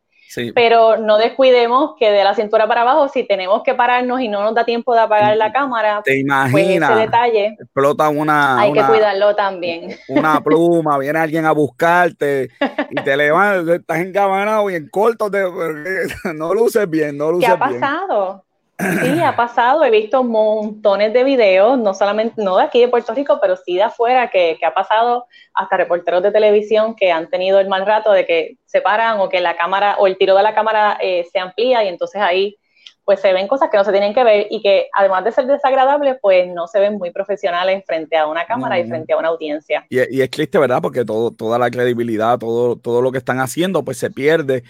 Pero 0.53 0.97
no 0.97 1.17
descuidemos 1.17 1.95
que 1.97 2.11
de 2.11 2.23
la 2.23 2.33
cintura 2.35 2.67
para 2.67 2.81
abajo, 2.81 3.07
si 3.09 3.23
tenemos 3.23 3.63
que 3.63 3.73
pararnos 3.73 4.21
y 4.21 4.27
no 4.27 4.41
nos 4.41 4.53
da 4.53 4.65
tiempo 4.65 4.93
de 4.93 5.01
apagar 5.01 5.35
la 5.37 5.51
cámara, 5.51 6.01
te 6.03 6.19
imaginas, 6.19 6.51
pues 6.51 6.67
ese 6.67 6.93
detalle 6.93 7.57
explota 7.59 8.09
una. 8.09 8.59
Hay 8.59 8.73
que 8.73 8.83
cuidarlo 8.83 9.35
también. 9.35 9.95
Una 10.07 10.41
pluma, 10.41 10.97
viene 10.97 11.19
alguien 11.19 11.45
a 11.45 11.51
buscarte 11.51 12.49
y 12.89 12.95
te 12.95 13.17
levantas, 13.17 13.75
estás 13.75 13.99
encabanado 13.99 14.69
y 14.69 14.75
en 14.75 14.89
corto, 14.89 15.29
te, 15.29 15.43
no 16.33 16.53
luces 16.53 16.89
bien, 16.89 17.17
no 17.17 17.31
luces 17.31 17.49
bien. 17.49 17.59
¿Qué 17.59 17.77
ha 17.77 17.79
pasado? 17.81 18.45
Sí, 18.79 19.19
ha 19.21 19.35
pasado. 19.35 19.83
He 19.83 19.91
visto 19.91 20.23
montones 20.23 21.13
de 21.13 21.23
videos, 21.23 21.77
no 21.77 21.93
solamente, 21.93 22.43
no 22.43 22.57
de 22.57 22.63
aquí 22.63 22.81
de 22.81 22.87
Puerto 22.87 23.13
Rico, 23.13 23.39
pero 23.41 23.55
sí 23.55 23.75
de 23.75 23.83
afuera, 23.83 24.29
que, 24.29 24.57
ha 24.65 24.73
pasado 24.73 25.27
hasta 25.53 25.77
reporteros 25.77 26.23
de 26.23 26.31
televisión 26.31 26.95
que 26.95 27.11
han 27.11 27.29
tenido 27.29 27.59
el 27.59 27.67
mal 27.67 27.85
rato 27.85 28.11
de 28.11 28.25
que 28.25 28.57
se 28.65 28.81
paran 28.81 29.19
o 29.19 29.29
que 29.29 29.41
la 29.41 29.55
cámara 29.55 29.97
o 29.99 30.07
el 30.07 30.17
tiro 30.17 30.35
de 30.35 30.43
la 30.43 30.55
cámara 30.55 30.97
eh, 31.01 31.25
se 31.31 31.39
amplía 31.39 31.83
y 31.83 31.87
entonces 31.87 32.21
ahí 32.21 32.57
pues 33.05 33.19
se 33.19 33.33
ven 33.33 33.49
cosas 33.49 33.69
que 33.69 33.75
no 33.75 33.83
se 33.83 33.91
tienen 33.91 34.13
que 34.13 34.23
ver 34.23 34.47
y 34.49 34.61
que 34.61 34.87
además 34.93 35.25
de 35.25 35.33
ser 35.33 35.45
desagradables, 35.45 36.15
pues 36.21 36.47
no 36.47 36.67
se 36.67 36.79
ven 36.79 36.97
muy 36.97 37.11
profesionales 37.11 37.83
frente 37.85 38.17
a 38.17 38.27
una 38.27 38.45
cámara 38.45 38.79
y 38.79 38.87
frente 38.87 39.11
a 39.11 39.17
una 39.17 39.27
audiencia. 39.27 39.85
Y, 39.89 40.17
y, 40.17 40.21
es 40.21 40.29
triste, 40.29 40.57
¿verdad? 40.57 40.81
Porque 40.81 41.03
todo, 41.03 41.31
toda 41.31 41.59
la 41.59 41.69
credibilidad, 41.69 42.39
todo, 42.39 42.77
todo 42.77 43.01
lo 43.01 43.11
que 43.11 43.17
están 43.17 43.39
haciendo, 43.41 43.83
pues 43.83 43.97
se 43.97 44.09
pierde 44.09 44.63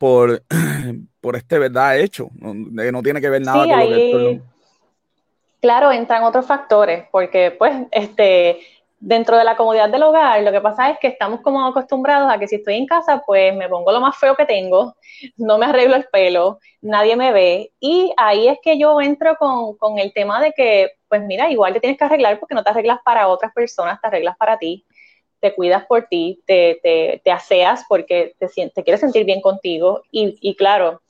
por, 0.00 0.42
por 1.20 1.36
este 1.36 1.58
verdad 1.58 1.98
hecho, 1.98 2.30
no, 2.32 2.54
no 2.54 3.02
tiene 3.02 3.20
que 3.20 3.28
ver 3.28 3.42
nada 3.42 3.64
con 3.64 3.68
lo 3.68 3.86
que... 3.86 4.40
Claro, 5.60 5.92
entran 5.92 6.22
otros 6.22 6.46
factores, 6.46 7.04
porque 7.12 7.50
pues 7.50 7.74
este, 7.90 8.60
dentro 8.98 9.36
de 9.36 9.44
la 9.44 9.58
comodidad 9.58 9.90
del 9.90 10.02
hogar, 10.02 10.42
lo 10.42 10.52
que 10.52 10.62
pasa 10.62 10.88
es 10.88 10.98
que 10.98 11.08
estamos 11.08 11.42
como 11.42 11.66
acostumbrados 11.66 12.32
a 12.32 12.38
que 12.38 12.48
si 12.48 12.56
estoy 12.56 12.76
en 12.76 12.86
casa, 12.86 13.22
pues 13.26 13.54
me 13.54 13.68
pongo 13.68 13.92
lo 13.92 14.00
más 14.00 14.16
feo 14.16 14.34
que 14.34 14.46
tengo, 14.46 14.96
no 15.36 15.58
me 15.58 15.66
arreglo 15.66 15.96
el 15.96 16.06
pelo, 16.10 16.60
nadie 16.80 17.14
me 17.14 17.30
ve, 17.30 17.70
y 17.78 18.10
ahí 18.16 18.48
es 18.48 18.58
que 18.62 18.78
yo 18.78 19.02
entro 19.02 19.36
con, 19.36 19.76
con 19.76 19.98
el 19.98 20.14
tema 20.14 20.40
de 20.40 20.52
que, 20.52 20.92
pues 21.10 21.20
mira, 21.20 21.50
igual 21.50 21.74
te 21.74 21.80
tienes 21.80 21.98
que 21.98 22.04
arreglar 22.04 22.40
porque 22.40 22.54
no 22.54 22.64
te 22.64 22.70
arreglas 22.70 23.00
para 23.04 23.28
otras 23.28 23.52
personas, 23.52 24.00
te 24.00 24.06
arreglas 24.06 24.38
para 24.38 24.56
ti 24.56 24.86
te 25.40 25.54
cuidas 25.54 25.86
por 25.86 26.06
ti, 26.06 26.40
te, 26.46 26.78
te, 26.82 27.20
te 27.24 27.30
aseas 27.30 27.84
porque 27.88 28.34
te, 28.38 28.48
te, 28.48 28.82
quieres 28.82 29.00
sentir 29.00 29.24
bien 29.24 29.40
contigo 29.40 30.02
y, 30.10 30.36
y, 30.40 30.54
claro, 30.54 31.00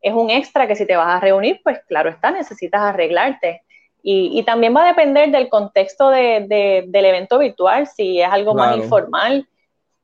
es 0.00 0.12
un 0.12 0.30
extra 0.30 0.66
que 0.66 0.76
si 0.76 0.86
te 0.86 0.96
vas 0.96 1.16
a 1.16 1.20
reunir, 1.20 1.60
pues 1.62 1.80
claro 1.86 2.10
está, 2.10 2.30
necesitas 2.30 2.80
arreglarte. 2.80 3.62
Y, 4.02 4.38
y 4.38 4.42
también 4.42 4.76
va 4.76 4.84
a 4.84 4.88
depender 4.88 5.30
del 5.30 5.48
contexto 5.48 6.10
de, 6.10 6.44
de, 6.46 6.84
del 6.88 7.04
evento 7.06 7.38
virtual, 7.38 7.86
si 7.86 8.20
es 8.20 8.28
algo 8.28 8.54
más 8.54 8.76
informal. 8.76 9.48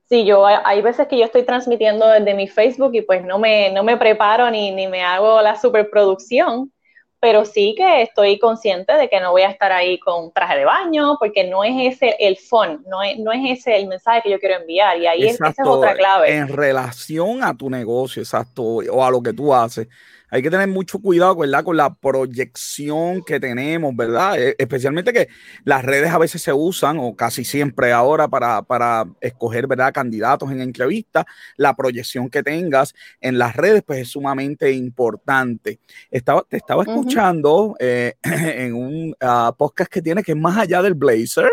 Si 0.08 0.24
yo, 0.24 0.46
hay 0.46 0.80
veces 0.80 1.06
que 1.06 1.18
yo 1.18 1.24
estoy 1.26 1.42
transmitiendo 1.42 2.08
desde 2.08 2.34
mi 2.34 2.48
Facebook 2.48 2.94
y 2.94 3.02
pues 3.02 3.22
no 3.22 3.38
me, 3.38 3.70
no 3.70 3.84
me 3.84 3.98
preparo 3.98 4.50
ni, 4.50 4.70
ni 4.70 4.86
me 4.86 5.02
hago 5.02 5.42
la 5.42 5.54
superproducción, 5.54 6.72
pero 7.20 7.44
sí 7.44 7.74
que 7.76 8.02
estoy 8.02 8.38
consciente 8.38 8.94
de 8.94 9.08
que 9.08 9.20
no 9.20 9.32
voy 9.32 9.42
a 9.42 9.50
estar 9.50 9.70
ahí 9.70 9.98
con 9.98 10.32
traje 10.32 10.56
de 10.56 10.64
baño, 10.64 11.16
porque 11.18 11.44
no 11.44 11.62
es 11.62 11.94
ese 11.94 12.16
el 12.18 12.38
fun, 12.38 12.82
no 12.88 13.02
es, 13.02 13.18
no 13.18 13.30
es 13.30 13.58
ese 13.58 13.76
el 13.76 13.86
mensaje 13.86 14.22
que 14.22 14.30
yo 14.30 14.40
quiero 14.40 14.56
enviar, 14.56 14.98
y 14.98 15.06
ahí 15.06 15.28
esa 15.28 15.48
es 15.48 15.56
otra 15.64 15.94
clave. 15.94 16.34
En 16.34 16.48
relación 16.48 17.44
a 17.44 17.54
tu 17.54 17.68
negocio, 17.68 18.22
exacto, 18.22 18.62
o 18.62 19.04
a 19.04 19.10
lo 19.10 19.22
que 19.22 19.34
tú 19.34 19.54
haces 19.54 19.86
hay 20.30 20.42
que 20.42 20.50
tener 20.50 20.68
mucho 20.68 21.00
cuidado, 21.00 21.36
¿verdad? 21.36 21.64
Con 21.64 21.76
la 21.76 21.92
proyección 21.94 23.22
que 23.22 23.40
tenemos, 23.40 23.94
¿verdad? 23.96 24.40
E, 24.40 24.54
especialmente 24.58 25.12
que 25.12 25.28
las 25.64 25.84
redes 25.84 26.10
a 26.10 26.18
veces 26.18 26.40
se 26.42 26.52
usan, 26.52 26.98
o 27.00 27.16
casi 27.16 27.44
siempre 27.44 27.92
ahora, 27.92 28.28
para, 28.28 28.62
para 28.62 29.06
escoger, 29.20 29.66
¿verdad? 29.66 29.92
Candidatos 29.92 30.50
en 30.52 30.60
entrevistas. 30.60 31.24
La 31.56 31.74
proyección 31.74 32.30
que 32.30 32.42
tengas 32.42 32.94
en 33.20 33.38
las 33.38 33.56
redes, 33.56 33.82
pues 33.84 34.00
es 34.00 34.08
sumamente 34.08 34.70
importante. 34.72 35.80
Estaba, 36.10 36.44
te 36.48 36.56
estaba 36.56 36.84
escuchando 36.84 37.76
eh, 37.80 38.14
en 38.22 38.74
un 38.74 39.16
ah, 39.20 39.54
podcast 39.56 39.90
que 39.90 40.02
tiene 40.02 40.22
que 40.22 40.32
es 40.32 40.38
más 40.38 40.56
allá 40.58 40.82
del 40.82 40.94
Blazer. 40.94 41.50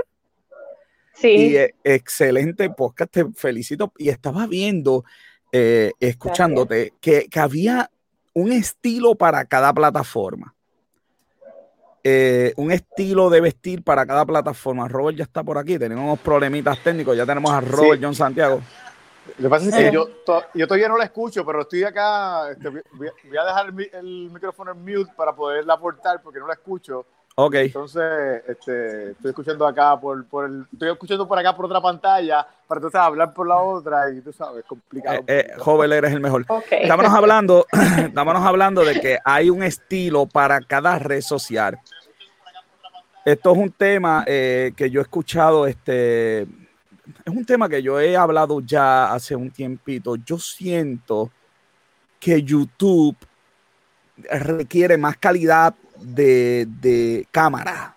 Sí. 1.16 1.28
Y, 1.28 1.58
eh, 1.58 1.74
excelente 1.84 2.70
podcast, 2.70 3.12
te 3.12 3.26
felicito. 3.34 3.92
Y 3.98 4.10
estaba 4.10 4.46
viendo, 4.46 5.04
eh, 5.52 5.92
escuchándote, 6.00 6.94
que, 7.02 7.28
que 7.28 7.40
había 7.40 7.90
un 8.38 8.52
estilo 8.52 9.16
para 9.16 9.44
cada 9.46 9.74
plataforma. 9.74 10.54
eh, 12.04 12.54
un 12.56 12.72
estilo 12.72 13.30
de 13.30 13.42
vestir 13.42 13.84
para 13.84 14.06
cada 14.06 14.26
plataforma. 14.26 14.88
Robert 14.88 15.18
ya 15.18 15.24
está 15.24 15.44
por 15.44 15.58
aquí, 15.58 15.78
tenemos 15.78 16.06
unos 16.06 16.20
problemitas 16.20 16.82
técnicos, 16.82 17.18
ya 17.18 17.26
tenemos 17.26 17.52
a 17.52 17.60
Robert 17.60 18.00
John 18.02 18.16
Santiago. 18.16 18.62
Lo 19.40 19.44
que 19.44 19.50
pasa 19.50 19.68
es 19.68 19.76
que 19.76 19.92
yo, 19.92 20.08
yo, 20.54 20.68
todavía 20.68 20.88
no 20.88 20.98
la 20.98 21.04
escucho, 21.06 21.44
pero 21.46 21.62
estoy 21.62 21.84
acá, 21.84 22.52
este, 22.52 22.70
voy, 22.70 23.10
a 23.38 23.44
dejar 23.44 23.74
el, 23.94 24.30
micrófono 24.32 24.72
en 24.72 24.80
mute 24.86 25.12
para 25.18 25.36
poderla 25.36 25.74
aportar 25.74 26.22
porque 26.22 26.40
no 26.40 26.48
la 26.48 26.54
escucho. 26.54 27.08
Ok. 27.40 27.54
Entonces, 27.54 28.42
este, 28.48 29.12
estoy 29.12 29.30
escuchando 29.30 29.68
acá 29.68 30.00
por, 30.00 30.26
por 30.26 30.46
el, 30.46 30.66
estoy 30.74 30.90
escuchando 30.90 31.28
por 31.28 31.38
acá 31.38 31.56
por 31.56 31.66
otra 31.66 31.80
pantalla 31.80 32.48
para 32.68 32.80
entonces 32.80 33.00
hablar 33.00 33.32
por 33.32 33.48
la 33.48 33.58
otra 33.58 34.10
y 34.10 34.22
tú 34.22 34.34
sabes, 34.34 34.66
complicado. 34.66 35.20
Eh, 35.28 35.48
eh 35.56 35.96
eres 35.96 36.14
el 36.14 36.20
mejor. 36.20 36.48
Estábamos 36.72 37.14
hablando, 37.14 37.68
estábamos 38.00 38.44
hablando 38.44 38.84
de 38.84 39.00
que 39.00 39.20
hay 39.24 39.52
un 39.52 39.62
estilo 39.62 40.26
para 40.26 40.60
cada 40.62 40.98
red 40.98 41.22
social. 41.22 41.80
Esto 43.24 43.52
es 43.52 43.58
un 43.60 43.72
tema 43.72 44.24
eh, 44.26 44.72
que 44.76 44.90
yo 44.90 45.00
he 45.00 45.04
escuchado, 45.04 45.68
este, 45.68 46.42
es 46.42 46.48
un 47.28 47.46
tema 47.46 47.70
que 47.70 47.84
yo 47.84 48.00
he 48.00 48.18
hablado 48.18 48.62
ya 48.62 49.14
hace 49.14 49.36
un 49.36 49.52
tiempito. 49.52 50.16
Yo 50.16 50.40
siento 50.40 51.30
que 52.20 52.42
YouTube 52.42 53.16
requiere 54.28 54.98
más 54.98 55.18
calidad 55.18 55.76
de, 56.02 57.28
cámara. 57.32 57.96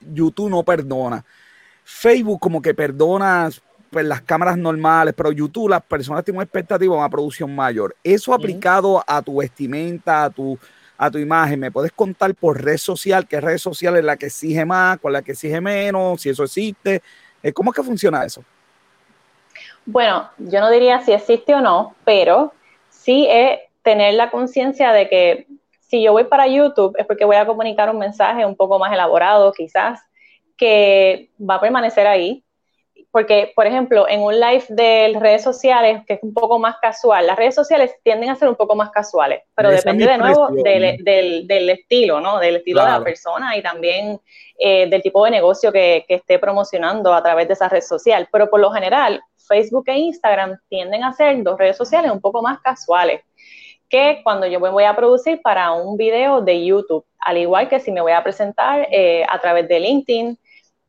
YouTube 0.00 0.50
no 0.50 0.62
perdona. 0.62 1.24
Facebook 1.82 2.40
como 2.40 2.60
que 2.62 2.74
perdona 2.74 3.50
pues, 3.90 4.04
las 4.04 4.22
cámaras 4.22 4.56
normales, 4.56 5.14
pero 5.16 5.32
YouTube 5.32 5.70
las 5.70 5.82
personas 5.82 6.24
tienen 6.24 6.38
una 6.38 6.44
expectativa, 6.44 6.96
una 6.96 7.08
producción 7.08 7.54
mayor. 7.54 7.94
Eso 8.02 8.32
aplicado 8.34 9.02
a 9.06 9.22
tu 9.22 9.36
vestimenta, 9.36 10.24
a 10.24 10.30
tu 10.30 10.58
a 10.96 11.10
tu 11.10 11.18
imagen. 11.18 11.60
¿Me 11.60 11.70
puedes 11.70 11.92
contar 11.92 12.34
por 12.34 12.62
red 12.62 12.78
social 12.78 13.26
qué 13.26 13.40
red 13.40 13.58
social 13.58 13.96
es 13.96 14.04
la 14.04 14.16
que 14.16 14.26
exige 14.26 14.64
más, 14.64 14.98
cuál 14.98 15.14
es 15.14 15.20
la 15.20 15.24
que 15.24 15.32
exige 15.32 15.60
menos, 15.60 16.20
si 16.20 16.30
eso 16.30 16.44
existe? 16.44 17.02
Eh, 17.42 17.52
¿Cómo 17.52 17.70
es 17.70 17.76
que 17.76 17.82
funciona 17.82 18.24
eso? 18.24 18.44
Bueno, 19.86 20.30
yo 20.38 20.60
no 20.60 20.70
diría 20.70 21.00
si 21.00 21.12
existe 21.12 21.54
o 21.54 21.60
no, 21.60 21.94
pero 22.04 22.54
sí 22.88 23.26
es 23.28 23.60
tener 23.82 24.14
la 24.14 24.30
conciencia 24.30 24.92
de 24.92 25.08
que 25.08 25.46
si 25.88 26.02
yo 26.02 26.12
voy 26.12 26.24
para 26.24 26.46
YouTube 26.46 26.94
es 26.98 27.06
porque 27.06 27.24
voy 27.24 27.36
a 27.36 27.46
comunicar 27.46 27.90
un 27.90 27.98
mensaje 27.98 28.44
un 28.44 28.56
poco 28.56 28.78
más 28.78 28.92
elaborado, 28.92 29.52
quizás, 29.52 30.00
que 30.56 31.30
va 31.38 31.56
a 31.56 31.60
permanecer 31.60 32.06
ahí, 32.06 32.44
porque, 33.10 33.52
por 33.54 33.64
ejemplo, 33.64 34.08
en 34.08 34.22
un 34.22 34.40
live 34.40 34.64
de 34.70 35.16
redes 35.20 35.44
sociales, 35.44 36.02
que 36.04 36.14
es 36.14 36.22
un 36.22 36.34
poco 36.34 36.58
más 36.58 36.78
casual, 36.82 37.28
las 37.28 37.36
redes 37.36 37.54
sociales 37.54 37.94
tienden 38.02 38.30
a 38.30 38.34
ser 38.34 38.48
un 38.48 38.56
poco 38.56 38.74
más 38.74 38.90
casuales, 38.90 39.42
pero 39.54 39.70
depende 39.70 40.04
de 40.04 40.18
nuevo 40.18 40.48
del, 40.48 41.70
estilo, 41.70 42.20
¿no? 42.20 42.40
Del 42.40 42.56
estilo 42.56 42.84
de 42.84 42.90
la 42.90 43.04
persona 43.04 43.56
y 43.56 43.62
también 43.62 44.20
eh, 44.58 44.88
del 44.88 45.00
tipo 45.00 45.24
de 45.24 45.30
negocio 45.30 45.70
que, 45.70 46.04
que, 46.08 46.14
esté 46.14 46.40
promocionando 46.40 47.14
a 47.14 47.22
través 47.22 47.46
de 47.46 47.54
esa 47.54 47.68
red 47.68 47.82
social. 47.82 48.28
Pero 48.32 48.50
por 48.50 48.58
lo 48.58 48.72
general, 48.72 49.22
Facebook 49.46 49.84
e 49.86 49.96
Instagram 49.96 50.58
tienden 50.68 51.04
a 51.04 51.12
ser 51.12 51.40
dos 51.44 51.56
redes 51.56 51.76
sociales 51.76 52.10
un 52.10 52.20
poco 52.20 52.42
más 52.42 52.58
casuales 52.62 53.20
que 53.88 54.20
cuando 54.24 54.46
yo 54.46 54.60
me 54.60 54.70
voy 54.70 54.84
a 54.84 54.96
producir 54.96 55.40
para 55.42 55.72
un 55.72 55.96
video 55.96 56.40
de 56.40 56.64
YouTube, 56.64 57.04
al 57.20 57.38
igual 57.38 57.68
que 57.68 57.80
si 57.80 57.92
me 57.92 58.00
voy 58.00 58.12
a 58.12 58.22
presentar 58.22 58.86
eh, 58.90 59.24
a 59.28 59.40
través 59.40 59.68
de 59.68 59.80
LinkedIn 59.80 60.38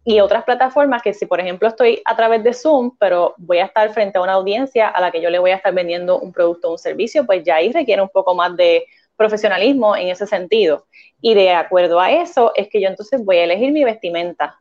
y 0.03 0.19
otras 0.19 0.43
plataformas 0.43 1.01
que 1.01 1.13
si 1.13 1.25
por 1.25 1.39
ejemplo 1.39 1.67
estoy 1.67 2.01
a 2.05 2.15
través 2.15 2.43
de 2.43 2.53
Zoom, 2.53 2.91
pero 2.99 3.33
voy 3.37 3.57
a 3.57 3.65
estar 3.65 3.89
frente 3.91 4.17
a 4.17 4.21
una 4.21 4.33
audiencia 4.33 4.87
a 4.87 5.01
la 5.01 5.11
que 5.11 5.21
yo 5.21 5.29
le 5.29 5.39
voy 5.39 5.51
a 5.51 5.55
estar 5.55 5.73
vendiendo 5.73 6.19
un 6.19 6.31
producto 6.31 6.69
o 6.69 6.71
un 6.73 6.77
servicio, 6.77 7.25
pues 7.25 7.43
ya 7.43 7.55
ahí 7.55 7.71
requiere 7.71 8.01
un 8.01 8.09
poco 8.09 8.35
más 8.35 8.55
de 8.55 8.85
profesionalismo 9.15 9.95
en 9.95 10.09
ese 10.09 10.27
sentido. 10.27 10.85
Y 11.21 11.33
de 11.33 11.51
acuerdo 11.51 11.99
a 11.99 12.11
eso 12.11 12.51
es 12.55 12.67
que 12.69 12.81
yo 12.81 12.87
entonces 12.87 13.23
voy 13.23 13.37
a 13.37 13.45
elegir 13.45 13.71
mi 13.71 13.83
vestimenta. 13.83 14.59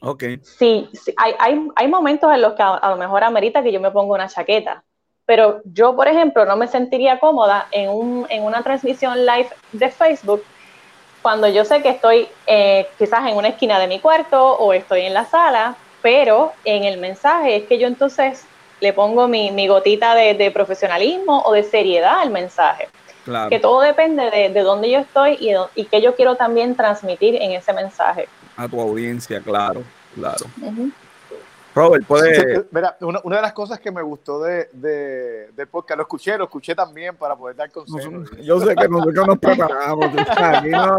Ok. 0.00 0.24
Sí, 0.42 0.88
hay, 1.16 1.34
hay, 1.38 1.68
hay, 1.74 1.88
momentos 1.88 2.32
en 2.32 2.40
los 2.40 2.54
que 2.54 2.62
a, 2.62 2.90
lo 2.90 2.96
mejor 2.96 3.24
amerita 3.24 3.62
que 3.62 3.72
yo 3.72 3.80
me 3.80 3.90
ponga 3.90 4.14
una 4.14 4.28
chaqueta, 4.28 4.84
pero 5.28 5.60
yo, 5.74 5.94
por 5.94 6.08
ejemplo, 6.08 6.46
no 6.46 6.56
me 6.56 6.68
sentiría 6.68 7.20
cómoda 7.20 7.68
en, 7.70 7.90
un, 7.90 8.26
en 8.30 8.44
una 8.44 8.62
transmisión 8.62 9.26
live 9.26 9.50
de 9.72 9.90
Facebook 9.90 10.42
cuando 11.20 11.46
yo 11.48 11.66
sé 11.66 11.82
que 11.82 11.90
estoy 11.90 12.28
eh, 12.46 12.86
quizás 12.96 13.28
en 13.28 13.36
una 13.36 13.48
esquina 13.48 13.78
de 13.78 13.88
mi 13.88 14.00
cuarto 14.00 14.42
o 14.56 14.72
estoy 14.72 15.02
en 15.02 15.12
la 15.12 15.26
sala, 15.26 15.76
pero 16.00 16.54
en 16.64 16.84
el 16.84 16.96
mensaje 16.96 17.56
es 17.56 17.64
que 17.64 17.78
yo 17.78 17.88
entonces 17.88 18.46
le 18.80 18.94
pongo 18.94 19.28
mi, 19.28 19.68
gotita 19.68 20.14
de, 20.14 20.50
profesionalismo 20.50 21.42
o 21.42 21.52
de 21.52 21.62
seriedad 21.62 22.20
al 22.20 22.30
mensaje. 22.30 22.88
Que 23.50 23.60
todo 23.60 23.82
depende 23.82 24.30
de, 24.30 24.48
de 24.48 24.60
dónde 24.62 24.90
yo 24.90 25.00
estoy 25.00 25.36
y, 25.38 25.52
y 25.74 25.84
qué 25.84 26.00
yo 26.00 26.16
quiero 26.16 26.36
también 26.36 26.74
transmitir 26.74 27.34
en 27.34 27.52
ese 27.52 27.74
mensaje. 27.74 28.30
A 28.56 28.66
tu 28.66 28.80
audiencia, 28.80 29.42
claro, 29.42 29.82
claro. 30.14 30.46
Robert, 31.74 32.04
puede. 32.06 32.66
Mira, 32.70 32.96
una, 33.00 33.20
una, 33.22 33.36
de 33.36 33.42
las 33.42 33.52
cosas 33.52 33.78
que 33.78 33.90
me 33.90 34.02
gustó 34.02 34.42
de, 34.42 34.68
de, 34.72 35.52
del 35.52 35.68
podcast, 35.68 35.96
lo 35.96 36.02
escuché, 36.02 36.36
lo 36.36 36.44
escuché 36.44 36.74
también 36.74 37.16
para 37.16 37.36
poder 37.36 37.56
dar 37.56 37.70
consejos. 37.70 38.30
Yo 38.42 38.60
sé 38.60 38.74
que 38.74 38.88
nosotros 38.88 39.26
nos 39.26 39.38
preparamos, 39.38 40.06
aquí 40.28 40.70
no, 40.70 40.98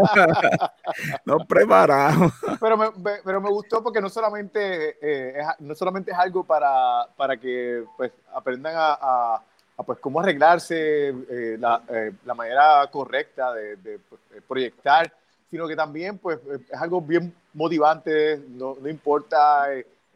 nos 1.24 1.46
preparamos. 1.46 2.32
Pero 2.60 2.76
me, 2.76 2.90
pero 3.24 3.40
me 3.40 3.50
gustó 3.50 3.82
porque 3.82 4.00
no 4.00 4.08
solamente, 4.08 4.96
eh, 5.00 5.40
es, 5.40 5.46
no 5.60 5.74
solamente 5.74 6.12
es 6.12 6.18
algo 6.18 6.44
para, 6.44 7.06
para 7.16 7.36
que 7.36 7.84
pues, 7.96 8.12
aprendan 8.34 8.74
a, 8.76 9.42
a, 9.76 9.82
pues, 9.84 9.98
cómo 9.98 10.20
arreglarse, 10.20 11.08
eh, 11.08 11.56
la, 11.58 11.82
eh, 11.88 12.12
la, 12.24 12.34
manera 12.34 12.86
correcta 12.90 13.52
de, 13.52 13.76
de 13.76 13.98
pues, 13.98 14.20
proyectar, 14.46 15.12
sino 15.50 15.66
que 15.66 15.74
también 15.74 16.18
pues, 16.18 16.38
es 16.48 16.80
algo 16.80 17.00
bien 17.00 17.34
motivante, 17.54 18.40
no, 18.48 18.76
no 18.80 18.88
importa 18.88 19.66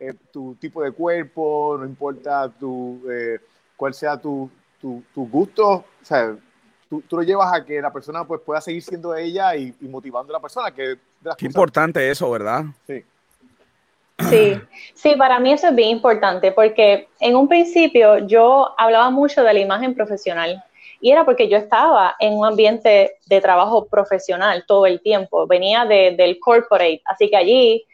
eh, 0.08 0.14
tu 0.32 0.54
tipo 0.56 0.82
de 0.82 0.92
cuerpo, 0.92 1.76
no 1.78 1.86
importa 1.86 2.48
tu, 2.48 3.00
eh, 3.10 3.38
cuál 3.76 3.94
sea 3.94 4.16
tu, 4.20 4.50
tu, 4.80 5.02
gusto, 5.14 5.68
o 5.70 5.84
sea, 6.02 6.36
tú, 6.88 7.02
lo 7.10 7.22
llevas 7.22 7.52
a 7.52 7.64
que 7.64 7.80
la 7.80 7.92
persona 7.92 8.24
pues, 8.24 8.40
pueda 8.42 8.60
seguir 8.60 8.82
siendo 8.82 9.14
ella 9.14 9.56
y, 9.56 9.74
motivando 9.80 10.32
a 10.32 10.36
la 10.36 10.40
persona. 10.40 10.70
Que 10.70 10.96
Qué 11.38 11.46
importante 11.46 12.10
eso, 12.10 12.30
¿verdad? 12.30 12.64
Sí. 12.86 13.04
Sí, 14.30 14.60
sí, 14.94 15.16
para 15.16 15.40
mí 15.40 15.52
eso 15.52 15.68
es 15.68 15.74
bien 15.74 15.88
importante 15.88 16.52
porque 16.52 17.08
en 17.18 17.34
un 17.34 17.48
principio 17.48 18.18
yo 18.18 18.72
hablaba 18.78 19.10
mucho 19.10 19.42
de 19.42 19.52
la 19.52 19.58
imagen 19.58 19.92
profesional 19.92 20.62
y 21.00 21.10
era 21.10 21.24
porque 21.24 21.48
yo 21.48 21.56
estaba 21.56 22.14
en 22.20 22.32
un 22.34 22.46
ambiente 22.46 23.16
de 23.26 23.40
trabajo 23.40 23.86
profesional 23.86 24.64
todo 24.68 24.86
el 24.86 25.00
tiempo, 25.00 25.48
venía 25.48 25.84
de, 25.84 26.14
del 26.16 26.38
corporate, 26.38 27.02
así 27.06 27.28
que 27.28 27.36
allí 27.36 27.84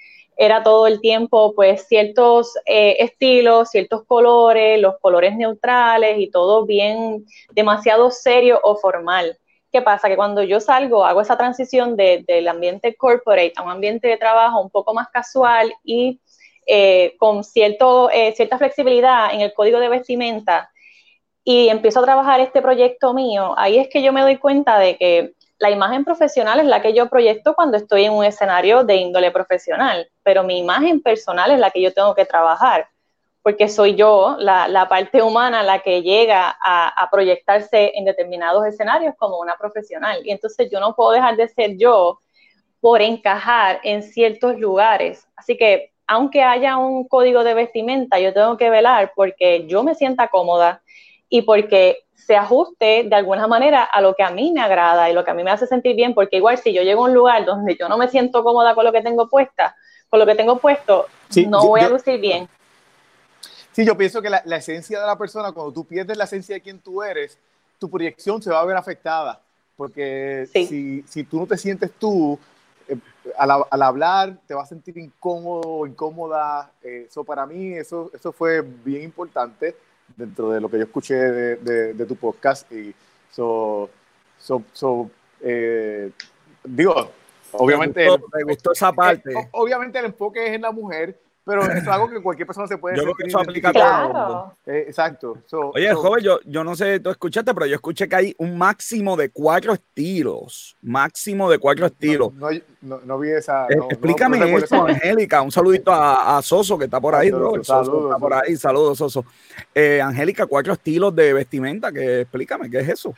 era 0.40 0.62
todo 0.62 0.86
el 0.86 1.02
tiempo 1.02 1.52
pues 1.54 1.86
ciertos 1.86 2.54
eh, 2.64 2.96
estilos, 3.00 3.68
ciertos 3.68 4.06
colores, 4.06 4.80
los 4.80 4.94
colores 4.98 5.36
neutrales 5.36 6.18
y 6.18 6.30
todo 6.30 6.64
bien 6.64 7.26
demasiado 7.52 8.10
serio 8.10 8.58
o 8.62 8.74
formal. 8.76 9.36
¿Qué 9.70 9.82
pasa? 9.82 10.08
Que 10.08 10.16
cuando 10.16 10.42
yo 10.42 10.58
salgo, 10.58 11.04
hago 11.04 11.20
esa 11.20 11.36
transición 11.36 11.94
del 11.94 12.48
ambiente 12.48 12.94
corporate 12.96 13.52
a 13.56 13.62
un 13.62 13.70
ambiente 13.70 14.08
de 14.08 14.16
trabajo 14.16 14.62
un 14.62 14.70
poco 14.70 14.94
más 14.94 15.08
casual 15.08 15.74
y 15.84 16.18
eh, 16.66 17.16
con 17.18 17.44
cierto, 17.44 18.08
eh, 18.10 18.32
cierta 18.32 18.56
flexibilidad 18.56 19.34
en 19.34 19.42
el 19.42 19.52
código 19.52 19.78
de 19.78 19.90
vestimenta 19.90 20.70
y 21.44 21.68
empiezo 21.68 22.00
a 22.00 22.04
trabajar 22.04 22.40
este 22.40 22.62
proyecto 22.62 23.12
mío, 23.12 23.52
ahí 23.58 23.78
es 23.78 23.88
que 23.88 24.02
yo 24.02 24.12
me 24.14 24.22
doy 24.22 24.38
cuenta 24.38 24.78
de 24.78 24.96
que 24.96 25.34
la 25.60 25.70
imagen 25.70 26.04
profesional 26.04 26.58
es 26.58 26.66
la 26.66 26.80
que 26.80 26.94
yo 26.94 27.10
proyecto 27.10 27.54
cuando 27.54 27.76
estoy 27.76 28.06
en 28.06 28.14
un 28.14 28.24
escenario 28.24 28.82
de 28.82 28.96
índole 28.96 29.30
profesional, 29.30 30.10
pero 30.22 30.42
mi 30.42 30.58
imagen 30.58 31.02
personal 31.02 31.50
es 31.50 31.58
la 31.58 31.70
que 31.70 31.82
yo 31.82 31.92
tengo 31.92 32.14
que 32.14 32.24
trabajar, 32.24 32.88
porque 33.42 33.68
soy 33.68 33.94
yo, 33.94 34.36
la, 34.38 34.86
parte 34.88 35.22
humana, 35.22 35.62
la 35.62 35.80
que 35.80 36.00
llega 36.00 36.56
a, 36.62 37.08
proyectarse 37.12 37.92
en 37.94 38.06
determinados 38.06 38.66
escenarios 38.66 39.14
como 39.18 39.38
una 39.38 39.54
profesional. 39.56 40.22
Y 40.24 40.30
entonces 40.30 40.70
yo 40.72 40.80
no 40.80 40.94
puedo 40.94 41.12
dejar 41.12 41.36
de 41.36 41.48
ser 41.48 41.76
yo 41.76 42.20
por 42.80 43.02
encajar 43.02 43.80
en 43.82 44.02
ciertos 44.02 44.58
lugares. 44.58 45.28
Así 45.36 45.58
que 45.58 45.92
aunque 46.06 46.42
haya 46.42 46.78
un 46.78 47.06
código 47.06 47.44
de 47.44 47.52
vestimenta, 47.52 48.18
yo 48.18 48.32
tengo 48.32 48.56
que 48.56 48.70
velar 48.70 49.12
porque 49.14 49.66
yo 49.66 49.82
me 49.82 49.94
sienta 49.94 50.28
cómoda 50.28 50.82
y 51.28 51.42
porque 51.42 51.98
se 52.26 52.36
ajuste 52.36 53.04
de 53.04 53.14
alguna 53.14 53.46
manera 53.46 53.84
a 53.84 54.00
lo 54.00 54.14
que 54.14 54.22
a 54.22 54.30
mí 54.30 54.52
me 54.52 54.60
agrada 54.60 55.10
y 55.10 55.12
lo 55.12 55.24
que 55.24 55.30
a 55.30 55.34
mí 55.34 55.42
me 55.42 55.50
hace 55.50 55.66
sentir 55.66 55.96
bien, 55.96 56.14
porque 56.14 56.36
igual 56.36 56.58
si 56.58 56.72
yo 56.72 56.82
llego 56.82 57.04
a 57.04 57.08
un 57.08 57.14
lugar 57.14 57.44
donde 57.44 57.76
yo 57.78 57.88
no 57.88 57.96
me 57.96 58.08
siento 58.08 58.44
cómoda 58.44 58.74
con 58.74 58.84
lo 58.84 58.92
que 58.92 59.02
tengo 59.02 59.28
puesta, 59.28 59.76
con 60.08 60.20
lo 60.20 60.26
que 60.26 60.34
tengo 60.34 60.58
puesto, 60.58 61.06
no 61.48 61.66
voy 61.66 61.80
a 61.80 61.88
lucir 61.88 62.20
bien. 62.20 62.48
Sí, 63.72 63.84
yo 63.84 63.96
pienso 63.96 64.20
que 64.20 64.30
la, 64.30 64.56
esencia 64.56 65.00
de 65.00 65.06
la 65.06 65.16
persona, 65.16 65.52
cuando 65.52 65.72
tú 65.72 65.84
pierdes 65.84 66.16
la 66.16 66.24
esencia 66.24 66.54
de 66.54 66.60
quien 66.60 66.78
tú 66.78 67.02
eres, 67.02 67.38
tu 67.78 67.88
proyección 67.88 68.42
se 68.42 68.50
va 68.50 68.60
a 68.60 68.64
ver 68.64 68.76
afectada, 68.76 69.40
porque 69.76 70.46
si, 70.52 71.02
si, 71.08 71.24
tú 71.24 71.38
no 71.38 71.46
te 71.46 71.56
sientes 71.56 71.90
tú, 71.98 72.38
eh, 72.88 72.96
al, 73.38 73.82
hablar 73.82 74.36
te 74.46 74.54
vas 74.54 74.64
a 74.64 74.68
sentir 74.68 74.98
incómodo, 74.98 75.86
incómoda, 75.86 76.70
eso 76.82 77.24
para 77.24 77.46
mí, 77.46 77.72
eso, 77.72 78.10
eso 78.12 78.32
fue 78.32 78.60
bien 78.60 79.04
importante 79.04 79.74
dentro 80.16 80.50
de 80.50 80.60
lo 80.60 80.70
que 80.70 80.78
yo 80.78 80.84
escuché 80.84 81.14
de, 81.14 81.94
de, 81.94 82.06
tu 82.06 82.16
podcast. 82.16 82.70
Y 82.72 82.94
so, 83.30 83.90
so, 84.38 84.62
so 84.72 85.10
eh, 85.40 86.10
digo, 86.64 87.10
Obviamente, 87.52 88.06
me 88.32 88.42
gustó, 88.44 88.72
esa 88.72 88.92
parte. 88.92 89.32
obviamente 89.52 89.98
el 89.98 90.06
enfoque 90.06 90.46
es 90.46 90.52
en 90.54 90.62
la 90.62 90.72
mujer, 90.72 91.18
pero 91.44 91.62
es 91.62 91.86
algo 91.88 92.08
que 92.08 92.20
cualquier 92.20 92.46
persona 92.46 92.66
se 92.66 92.76
puede 92.76 92.96
yo 92.96 93.02
creo 93.02 93.14
que 93.14 93.26
eso 93.26 93.38
aplica 93.38 93.72
claro. 93.72 94.54
Eh, 94.66 94.84
exacto. 94.86 95.38
Oye, 95.74 95.92
joven, 95.94 96.22
yo, 96.22 96.40
yo 96.44 96.62
no 96.62 96.76
sé, 96.76 97.00
tú 97.00 97.10
escuchaste, 97.10 97.54
pero 97.54 97.66
yo 97.66 97.74
escuché 97.74 98.08
que 98.08 98.16
hay 98.16 98.34
un 98.38 98.58
máximo 98.58 99.16
de 99.16 99.30
cuatro 99.30 99.72
estilos. 99.72 100.76
Máximo 100.82 101.50
de 101.50 101.58
cuatro 101.58 101.86
estilos. 101.86 102.32
No, 102.34 102.48
no, 102.82 103.00
no 103.04 103.18
vi 103.18 103.30
esa. 103.30 103.66
Eh, 103.66 103.78
explícame 103.90 104.54
eso, 104.54 104.86
Angélica. 104.86 105.42
Un 105.42 105.50
saludito 105.50 105.92
a, 105.92 106.38
a, 106.38 106.42
Soso, 106.42 106.78
que 106.78 106.84
está 106.84 107.00
por 107.00 107.14
ahí. 107.14 107.30
Saludos, 107.30 107.66
Soso, 107.66 108.04
está 108.04 108.18
por 108.18 108.34
ahí. 108.34 108.56
Saludos, 108.56 108.98
Soso. 108.98 109.24
Eh, 109.74 110.00
Angélica, 110.00 110.46
cuatro 110.46 110.72
estilos 110.72 111.14
de 111.14 111.32
vestimenta. 111.32 111.90
Que, 111.90 112.22
explícame, 112.22 112.70
¿qué 112.70 112.80
es 112.80 112.88
eso? 112.88 113.14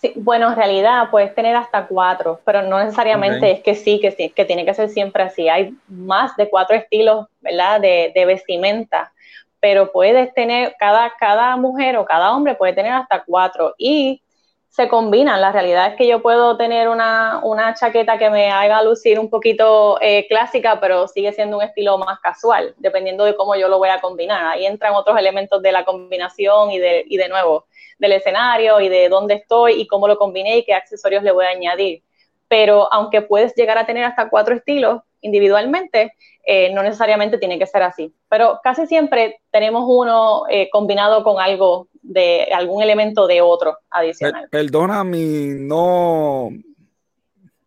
Sí, 0.00 0.14
bueno, 0.16 0.48
en 0.48 0.56
realidad 0.56 1.10
puedes 1.10 1.34
tener 1.34 1.54
hasta 1.54 1.86
cuatro, 1.86 2.40
pero 2.46 2.62
no 2.62 2.78
necesariamente 2.82 3.50
es 3.50 3.60
que 3.60 3.74
sí, 3.74 4.00
que 4.00 4.10
sí, 4.12 4.30
que 4.30 4.46
tiene 4.46 4.64
que 4.64 4.72
ser 4.72 4.88
siempre 4.88 5.22
así. 5.22 5.46
Hay 5.46 5.74
más 5.88 6.34
de 6.36 6.48
cuatro 6.48 6.74
estilos, 6.74 7.26
¿verdad? 7.42 7.82
De, 7.82 8.10
de 8.14 8.24
vestimenta, 8.24 9.12
pero 9.60 9.92
puedes 9.92 10.32
tener, 10.32 10.74
cada, 10.78 11.12
cada 11.18 11.54
mujer 11.56 11.98
o 11.98 12.06
cada 12.06 12.34
hombre 12.34 12.54
puede 12.54 12.72
tener 12.72 12.92
hasta 12.92 13.22
cuatro 13.24 13.74
y 13.76 14.22
se 14.70 14.88
combinan. 14.88 15.38
La 15.38 15.52
realidad 15.52 15.88
es 15.88 15.96
que 15.96 16.06
yo 16.06 16.22
puedo 16.22 16.56
tener 16.56 16.88
una, 16.88 17.40
una 17.42 17.74
chaqueta 17.74 18.16
que 18.16 18.30
me 18.30 18.50
haga 18.50 18.82
lucir 18.82 19.18
un 19.18 19.28
poquito 19.28 19.98
eh, 20.00 20.26
clásica, 20.28 20.80
pero 20.80 21.08
sigue 21.08 21.32
siendo 21.34 21.58
un 21.58 21.62
estilo 21.62 21.98
más 21.98 22.20
casual, 22.20 22.74
dependiendo 22.78 23.24
de 23.24 23.36
cómo 23.36 23.54
yo 23.54 23.68
lo 23.68 23.76
voy 23.76 23.90
a 23.90 24.00
combinar. 24.00 24.46
Ahí 24.46 24.64
entran 24.64 24.94
otros 24.94 25.18
elementos 25.18 25.60
de 25.60 25.72
la 25.72 25.84
combinación 25.84 26.70
y 26.70 26.78
de, 26.78 27.04
y 27.06 27.18
de 27.18 27.28
nuevo 27.28 27.66
del 28.00 28.12
escenario 28.12 28.80
y 28.80 28.88
de 28.88 29.08
dónde 29.08 29.34
estoy 29.34 29.80
y 29.80 29.86
cómo 29.86 30.08
lo 30.08 30.18
combiné 30.18 30.58
y 30.58 30.64
qué 30.64 30.74
accesorios 30.74 31.22
le 31.22 31.30
voy 31.30 31.44
a 31.44 31.50
añadir. 31.50 32.02
Pero 32.48 32.92
aunque 32.92 33.22
puedes 33.22 33.54
llegar 33.54 33.78
a 33.78 33.86
tener 33.86 34.02
hasta 34.04 34.28
cuatro 34.28 34.56
estilos 34.56 35.02
individualmente, 35.20 36.14
eh, 36.44 36.72
no 36.72 36.82
necesariamente 36.82 37.38
tiene 37.38 37.58
que 37.58 37.66
ser 37.66 37.82
así. 37.82 38.12
Pero 38.28 38.58
casi 38.64 38.86
siempre 38.86 39.40
tenemos 39.52 39.84
uno 39.86 40.44
eh, 40.48 40.68
combinado 40.72 41.22
con 41.22 41.40
algo 41.40 41.86
de 42.02 42.48
algún 42.52 42.82
elemento 42.82 43.26
de 43.26 43.42
otro 43.42 43.76
adicional. 43.90 44.48
Perdona 44.50 45.04
mi 45.04 45.46
no. 45.48 46.48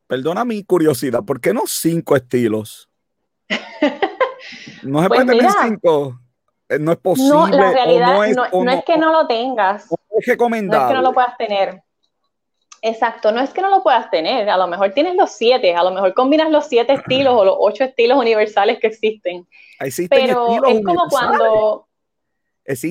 Perdona 0.08 0.44
mi 0.44 0.64
curiosidad, 0.64 1.24
¿por 1.24 1.40
qué 1.40 1.54
no 1.54 1.62
cinco 1.66 2.16
estilos? 2.16 2.90
No 4.84 5.02
se 5.02 5.08
pues 5.08 5.24
puede 5.24 5.38
tener 5.38 5.52
cinco. 5.64 6.20
Eh, 6.70 6.80
no 6.80 6.92
es 6.92 6.98
posible. 6.98 7.30
No, 7.30 7.48
la 7.48 7.72
realidad 7.72 8.16
no, 8.54 8.72
es, 8.72 8.84
que 8.86 8.98
no 8.98 9.12
lo 9.12 9.28
tengas. 9.28 9.88
Es 10.18 10.26
recomendable. 10.26 10.80
No 10.80 10.86
es 10.86 10.90
que 10.90 10.96
no 10.96 11.02
lo 11.02 11.14
puedas 11.14 11.38
tener. 11.38 11.84
Exacto, 12.86 13.32
no 13.32 13.40
es 13.40 13.52
que 13.52 13.62
no 13.62 13.70
lo 13.70 13.82
puedas 13.82 14.12
tener, 14.12 14.50
a 14.50 14.58
lo 14.58 14.68
mejor 14.68 14.92
tienes 14.92 15.16
los 15.16 15.32
siete, 15.32 15.74
a 15.74 15.84
lo 15.84 15.92
mejor 15.92 16.14
combinas 16.14 16.52
los 16.52 16.68
siete 16.68 16.92
estilos 16.92 17.34
o 17.34 17.46
los 17.46 17.56
ocho 17.58 17.86
estilos 17.86 18.18
universales 18.18 18.78
que 18.80 18.88
existen. 18.88 19.48
Pero 20.10 20.68
es 20.68 20.84
como 20.84 21.08
cuando 21.08 21.88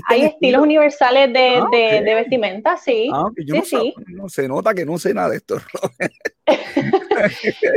hay 0.09 0.23
estilos, 0.23 0.63
universales 0.63 1.31
de, 1.33 1.57
ah, 1.57 1.67
de, 1.71 2.15
vestimenta, 2.15 2.79
sí. 2.79 3.11
Ah, 3.13 3.27
sí, 3.65 3.95
no, 4.09 4.31
se 4.31 4.49
nota 4.49 4.73
que 4.73 4.87
no 4.87 4.99
sé 4.99 5.13
nada 5.13 5.29
de 5.29 5.37
esto. 5.37 5.57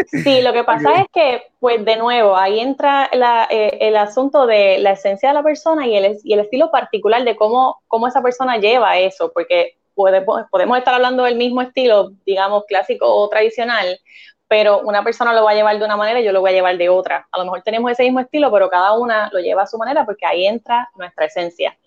sí, 0.08 0.42
lo 0.42 0.54
que 0.54 0.64
pasa 0.64 1.02
es 1.02 1.08
que, 1.14 1.44
pues 1.60 1.84
de 1.86 1.98
nuevo, 1.98 2.36
ahí 2.36 2.60
entra 2.60 3.10
eh, 3.50 3.78
el 3.82 3.96
asunto 3.96 4.48
de 4.48 4.80
la 4.80 4.92
esencia 4.92 5.30
de 5.30 5.36
la 5.36 5.44
persona 5.44 5.86
y 5.88 5.96
el, 5.96 6.40
estilo 6.40 6.72
particular 6.72 7.24
de 7.24 7.36
cómo, 7.36 7.82
cómo 7.88 8.08
esa 8.08 8.22
persona 8.22 8.58
lleva 8.58 8.98
eso, 8.98 9.32
porque 9.34 9.78
podemos 9.94 10.78
estar 10.78 10.94
hablando 10.94 11.24
del 11.24 11.36
mismo 11.36 11.62
estilo, 11.62 12.12
digamos, 12.26 12.66
clásico 12.68 13.08
o 13.08 13.30
tradicional, 13.30 14.00
pero 14.48 14.80
una 14.82 15.04
persona 15.04 15.34
lo 15.34 15.44
va 15.44 15.52
a 15.52 15.56
llevar 15.56 15.78
de 15.80 15.86
una 15.86 15.98
manera 15.98 16.20
y 16.20 16.24
yo 16.24 16.32
lo 16.32 16.42
voy 16.42 16.52
a 16.52 16.54
llevar 16.54 16.78
de 16.78 16.90
otra. 16.90 17.28
A 17.32 17.38
lo 17.38 17.46
mejor 17.46 17.62
tenemos 17.62 17.92
ese 17.92 18.04
mismo 18.04 18.20
estilo, 18.20 18.52
pero 18.52 18.70
cada 18.70 18.94
una 18.94 19.30
lo 19.32 19.40
lleva 19.40 19.64
a 19.64 19.68
su 19.68 19.78
manera 19.78 20.06
porque 20.06 20.26
ahí 20.26 20.46
entra 20.46 20.90
nuestra 20.96 21.26
esencia. 21.26 21.78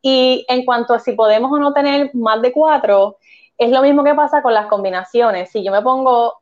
Y 0.00 0.44
en 0.48 0.64
cuanto 0.64 0.94
a 0.94 0.98
si 0.98 1.12
podemos 1.12 1.52
o 1.52 1.58
no 1.58 1.72
tener 1.72 2.10
más 2.14 2.42
de 2.42 2.52
cuatro, 2.52 3.18
es 3.64 3.70
lo 3.70 3.82
mismo 3.82 4.04
que 4.04 4.14
pasa 4.14 4.42
con 4.42 4.54
las 4.54 4.66
combinaciones. 4.66 5.50
Si 5.50 5.64
yo 5.64 5.72
me 5.72 5.82
pongo 5.82 6.34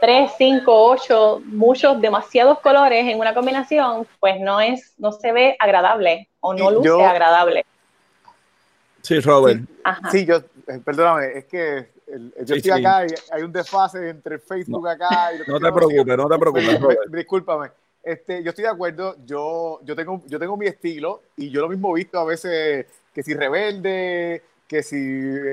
tres, 0.00 0.32
cinco, 0.36 0.90
ocho, 0.90 1.40
muchos, 1.44 2.00
demasiados 2.00 2.58
colores 2.60 3.06
en 3.06 3.18
una 3.18 3.34
combinación, 3.34 4.06
pues 4.20 4.40
no 4.40 4.60
es, 4.60 4.94
no 4.98 5.12
se 5.12 5.32
ve 5.32 5.56
agradable 5.58 6.28
o 6.40 6.54
no 6.54 6.70
luce 6.70 7.04
agradable. 7.04 7.64
Sí, 9.02 9.20
Robert. 9.20 9.60
Sí, 10.10 10.24
yo, 10.24 10.36
eh, 10.36 10.80
perdóname, 10.84 11.38
es 11.38 11.44
que 11.46 11.92
yo 12.44 12.54
estoy 12.54 12.70
acá 12.70 13.06
y 13.06 13.14
hay 13.32 13.42
un 13.42 13.52
desfase 13.52 14.10
entre 14.10 14.38
Facebook 14.38 14.86
acá 14.88 15.32
y 15.34 15.50
No 15.50 15.58
te 15.58 15.72
preocupes, 15.72 16.16
no 16.16 16.28
te 16.28 16.38
preocupes. 16.38 16.78
Discúlpame. 17.08 17.70
Este, 18.02 18.42
yo 18.42 18.50
estoy 18.50 18.64
de 18.64 18.70
acuerdo, 18.70 19.16
yo, 19.24 19.80
yo, 19.84 19.94
tengo, 19.94 20.22
yo 20.26 20.38
tengo 20.38 20.56
mi 20.56 20.66
estilo 20.66 21.22
y 21.36 21.50
yo 21.50 21.60
lo 21.60 21.68
mismo 21.68 21.96
he 21.96 22.00
visto 22.00 22.18
a 22.18 22.24
veces 22.24 22.86
que 23.14 23.22
si 23.22 23.34
rebelde, 23.34 24.42
que 24.72 24.82
si 24.82 24.96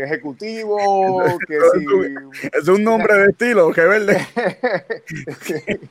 ejecutivo, 0.02 0.78
que 1.48 1.60
si... 1.74 2.50
Es 2.58 2.70
un 2.70 2.86
nombre 2.86 3.14
de 3.16 3.26
estilo, 3.32 3.70
rebelde. 3.74 4.26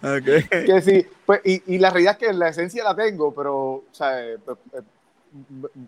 okay. 0.00 0.44
Que 0.44 0.80
sí, 0.80 1.04
pues, 1.26 1.40
y, 1.44 1.74
y, 1.74 1.78
la 1.78 1.90
realidad 1.90 2.16
es 2.20 2.28
que 2.28 2.32
la 2.32 2.50
esencia 2.50 2.84
la 2.84 2.94
tengo, 2.94 3.34
pero 3.34 3.56
o 3.56 3.84
sea, 3.90 4.24
eh, 4.24 4.38
pues, 4.44 4.56
eh, 4.74 4.82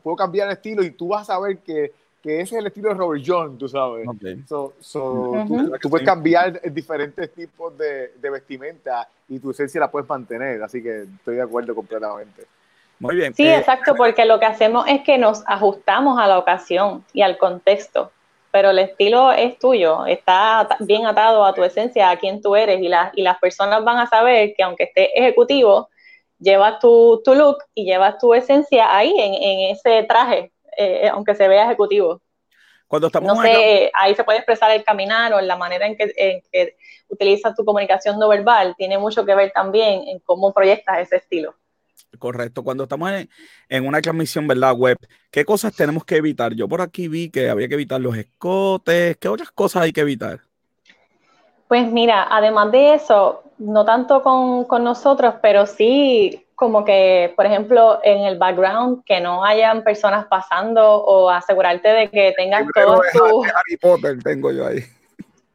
puedo 0.03 0.17
cambiar 0.17 0.49
el 0.49 0.55
estilo 0.55 0.83
y 0.83 0.91
tú 0.91 1.07
vas 1.07 1.31
a 1.31 1.39
ver 1.39 1.59
que 1.59 1.93
que 2.23 2.41
ese 2.41 2.55
es 2.55 2.61
el 2.61 2.67
estilo 2.69 2.91
de 2.91 2.95
Robert 2.95 3.25
John, 3.27 3.59
tú 3.59 3.69
sabes. 3.69 4.07
tú, 4.49 4.73
puedes 5.91 6.07
cambiar 6.07 6.61
diferentes 6.73 7.33
tipos 7.33 7.77
de, 7.77 8.13
vestimenta 8.21 9.09
y 9.29 9.41
tu 9.41 9.51
esencia 9.51 9.81
la 9.81 9.91
puedes 9.91 10.09
mantener, 10.09 10.63
así 10.63 10.81
que 10.81 11.03
estoy 11.03 11.37
de 11.37 11.43
acuerdo 11.43 11.75
completamente. 11.75 12.47
Muy 13.03 13.17
bien. 13.17 13.35
Sí, 13.35 13.47
eh, 13.47 13.57
exacto, 13.57 13.95
porque 13.95 14.25
lo 14.25 14.39
que 14.39 14.47
hacemos 14.47 14.87
es 14.89 15.03
que 15.03 15.19
nos 15.19 15.43
ajustamos 15.47 16.19
a 16.19 16.27
la 16.27 16.39
ocasión 16.39 17.05
y 17.13 17.23
al 17.23 17.37
contexto, 17.37 18.13
pero 18.51 18.71
el 18.71 18.79
estilo 18.79 19.33
es 19.33 19.59
tuyo, 19.59 20.07
está 20.07 20.69
bien 20.81 21.05
atado 21.07 21.45
a 21.45 21.53
tu 21.53 21.65
esencia, 21.65 22.11
a 22.11 22.17
quién 22.17 22.41
tú 22.41 22.55
eres 22.55 22.81
y, 22.81 22.87
y 22.87 23.23
las 23.23 23.39
personas 23.39 23.83
van 23.83 23.99
a 23.99 24.07
saber 24.07 24.55
que 24.57 24.63
aunque 24.63 24.85
esté 24.85 25.19
ejecutivo, 25.19 25.89
llevas 26.39 26.79
tu, 26.79 27.21
tu 27.25 27.35
look 27.35 27.59
y 27.75 27.85
llevas 27.85 28.19
tu 28.19 28.35
esencia 28.35 28.97
ahí 28.97 29.13
en, 29.19 29.35
en 29.35 29.71
ese 29.73 30.05
traje 30.05 30.53
eh, 30.77 31.09
aunque 31.09 31.35
se 31.35 31.49
vea 31.49 31.65
ejecutivo. 31.65 32.21
Cuando 32.87 33.07
estamos 33.07 33.37
no 33.37 33.43
sé, 33.43 33.91
ahí 33.95 34.15
se 34.15 34.25
puede 34.25 34.39
expresar 34.39 34.71
el 34.71 34.85
caminar 34.85 35.33
o 35.33 35.39
en 35.39 35.49
la 35.49 35.57
manera 35.57 35.87
en 35.87 35.97
que, 35.97 36.13
en 36.17 36.43
que 36.53 36.77
utilizas 37.09 37.55
tu 37.55 37.65
comunicación 37.65 38.19
no 38.19 38.29
verbal, 38.29 38.75
tiene 38.77 38.99
mucho 38.99 39.25
que 39.25 39.35
ver 39.35 39.51
también 39.51 40.07
en 40.09 40.19
cómo 40.21 40.53
proyectas 40.53 40.99
ese 40.99 41.17
estilo. 41.17 41.55
Correcto. 42.19 42.63
Cuando 42.63 42.85
estamos 42.85 43.11
en, 43.69 43.87
una 43.87 44.01
transmisión, 44.01 44.47
¿verdad? 44.47 44.75
Web, 44.77 44.99
¿qué 45.31 45.45
cosas 45.45 45.75
tenemos 45.75 46.05
que 46.05 46.17
evitar? 46.17 46.55
Yo 46.55 46.69
por 46.69 46.81
aquí 46.81 47.09
vi 47.09 47.31
que 47.31 47.49
había 47.49 47.69
que 47.69 47.75
evitar 47.75 48.01
los 48.01 48.17
escotes. 48.17 49.17
¿Qué 49.17 49.29
otras 49.29 49.51
cosas 49.51 49.83
hay 49.83 49.93
que 49.93 50.03
evitar? 50.03 50.41
Pues 51.69 51.91
mira, 51.91 52.27
además 52.31 52.71
de 52.71 52.95
eso, 52.95 53.43
no 53.59 53.85
tanto 53.85 54.23
con, 54.23 54.65
con 54.65 54.85
nosotros, 54.85 55.37
pero 55.41 55.67
sí 55.67 56.45
como 56.55 56.85
que, 56.85 57.33
por 57.35 57.45
ejemplo, 57.45 57.99
en 58.05 58.21
el 58.21 58.39
background, 58.39 59.03
que 59.05 59.21
no 59.21 59.45
hayan 59.45 59.83
personas 59.83 60.27
pasando 60.27 60.97
o 61.03 61.29
asegurarte 61.29 61.89
de 61.89 62.11
que 62.11 62.35
tengas 62.37 62.67
todas 62.73 63.01
tus... 63.13 63.47
Harry 63.49 63.77
Potter 63.81 64.23
tengo 64.23 64.53
yo 64.53 64.67
ahí. 64.67 64.85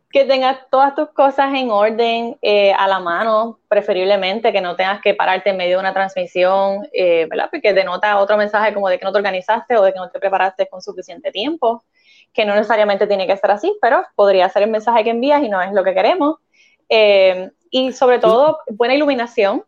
Que 0.09 0.23
tengas 0.25 0.57
todas 0.69 0.95
tus 0.95 1.09
cosas 1.09 1.53
en 1.53 1.69
orden, 1.69 2.37
eh, 2.41 2.71
a 2.73 2.87
la 2.87 2.99
mano, 2.99 3.59
preferiblemente, 3.67 4.53
que 4.53 4.61
no 4.61 4.75
tengas 4.75 5.01
que 5.01 5.13
pararte 5.13 5.49
en 5.49 5.57
medio 5.57 5.75
de 5.75 5.81
una 5.81 5.93
transmisión, 5.93 6.87
eh, 6.93 7.27
¿verdad? 7.29 7.49
Porque 7.51 7.73
denota 7.73 8.17
otro 8.17 8.37
mensaje 8.37 8.73
como 8.73 8.87
de 8.87 8.97
que 8.97 9.05
no 9.05 9.11
te 9.11 9.17
organizaste 9.17 9.75
o 9.77 9.83
de 9.83 9.91
que 9.93 9.99
no 9.99 10.09
te 10.09 10.19
preparaste 10.19 10.67
con 10.67 10.81
suficiente 10.81 11.31
tiempo, 11.31 11.83
que 12.33 12.45
no 12.45 12.55
necesariamente 12.55 13.05
tiene 13.05 13.27
que 13.27 13.35
ser 13.37 13.51
así, 13.51 13.75
pero 13.81 14.05
podría 14.15 14.49
ser 14.49 14.63
el 14.63 14.69
mensaje 14.69 15.03
que 15.03 15.09
envías 15.09 15.43
y 15.43 15.49
no 15.49 15.61
es 15.61 15.73
lo 15.73 15.83
que 15.83 15.93
queremos. 15.93 16.37
Eh, 16.87 17.51
y 17.69 17.91
sobre 17.91 18.19
todo, 18.19 18.59
buena 18.69 18.95
iluminación, 18.95 19.63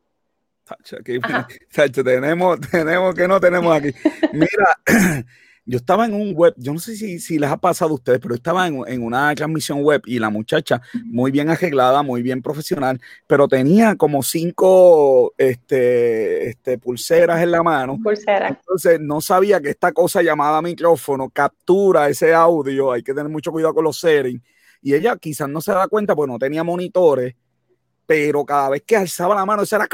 tenemos, 2.04 2.60
tenemos 2.62 3.15
que 3.15 3.28
no 3.28 3.39
tenemos 3.39 3.75
aquí. 3.75 3.91
Mira, 4.34 4.78
yo 5.69 5.77
estaba 5.77 6.05
en 6.05 6.15
un 6.15 6.34
web, 6.34 6.55
yo 6.58 6.73
no 6.73 6.79
sé 6.79 6.95
si, 6.95 7.19
si 7.19 7.38
les 7.38 7.47
ha 7.49 7.58
pasado 7.58 7.91
a 7.91 7.93
ustedes, 7.93 8.19
pero 8.19 8.34
estaba 8.34 8.65
en, 8.65 8.82
en, 8.88 9.03
una 9.03 9.36
transmisión 9.36 9.84
web 9.84 10.01
y 10.05 10.17
la 10.17 10.32
muchacha, 10.32 10.82
muy 11.05 11.29
bien 11.29 11.47
arreglada, 11.49 12.01
muy 12.01 12.23
bien 12.23 12.41
profesional, 12.41 12.99
pero 13.27 13.47
tenía 13.47 13.95
como 13.95 14.23
cinco 14.23 15.36
este, 15.38 16.49
este, 16.49 16.79
pulseras 16.79 17.43
en 17.43 17.51
la 17.51 17.62
mano. 17.62 17.99
Pulseras. 18.01 18.58
Entonces 18.60 18.99
no 18.99 19.21
sabía 19.21 19.62
que 19.62 19.69
esta 19.69 19.91
cosa 19.91 20.23
llamada 20.23 20.60
micrófono 20.63 21.29
captura 21.29 22.10
ese 22.10 22.34
audio, 22.34 22.91
hay 22.91 23.03
que 23.03 23.13
tener 23.13 23.29
mucho 23.32 23.51
cuidado 23.51 23.75
con 23.75 23.84
los 23.84 23.99
settings. 23.99 24.41
Y 24.82 24.95
ella 24.95 25.17
quizás 25.17 25.49
no 25.49 25.62
se 25.62 25.71
da 25.71 25.88
cuenta, 25.88 26.15
pues 26.15 26.27
no 26.27 26.39
tenía 26.39 26.63
monitores 26.63 27.36
pero 28.10 28.43
cada 28.43 28.69
vez 28.69 28.82
que 28.88 28.97
alzaba 28.97 29.36
la 29.36 29.45
mano, 29.45 29.62
era 29.71 29.88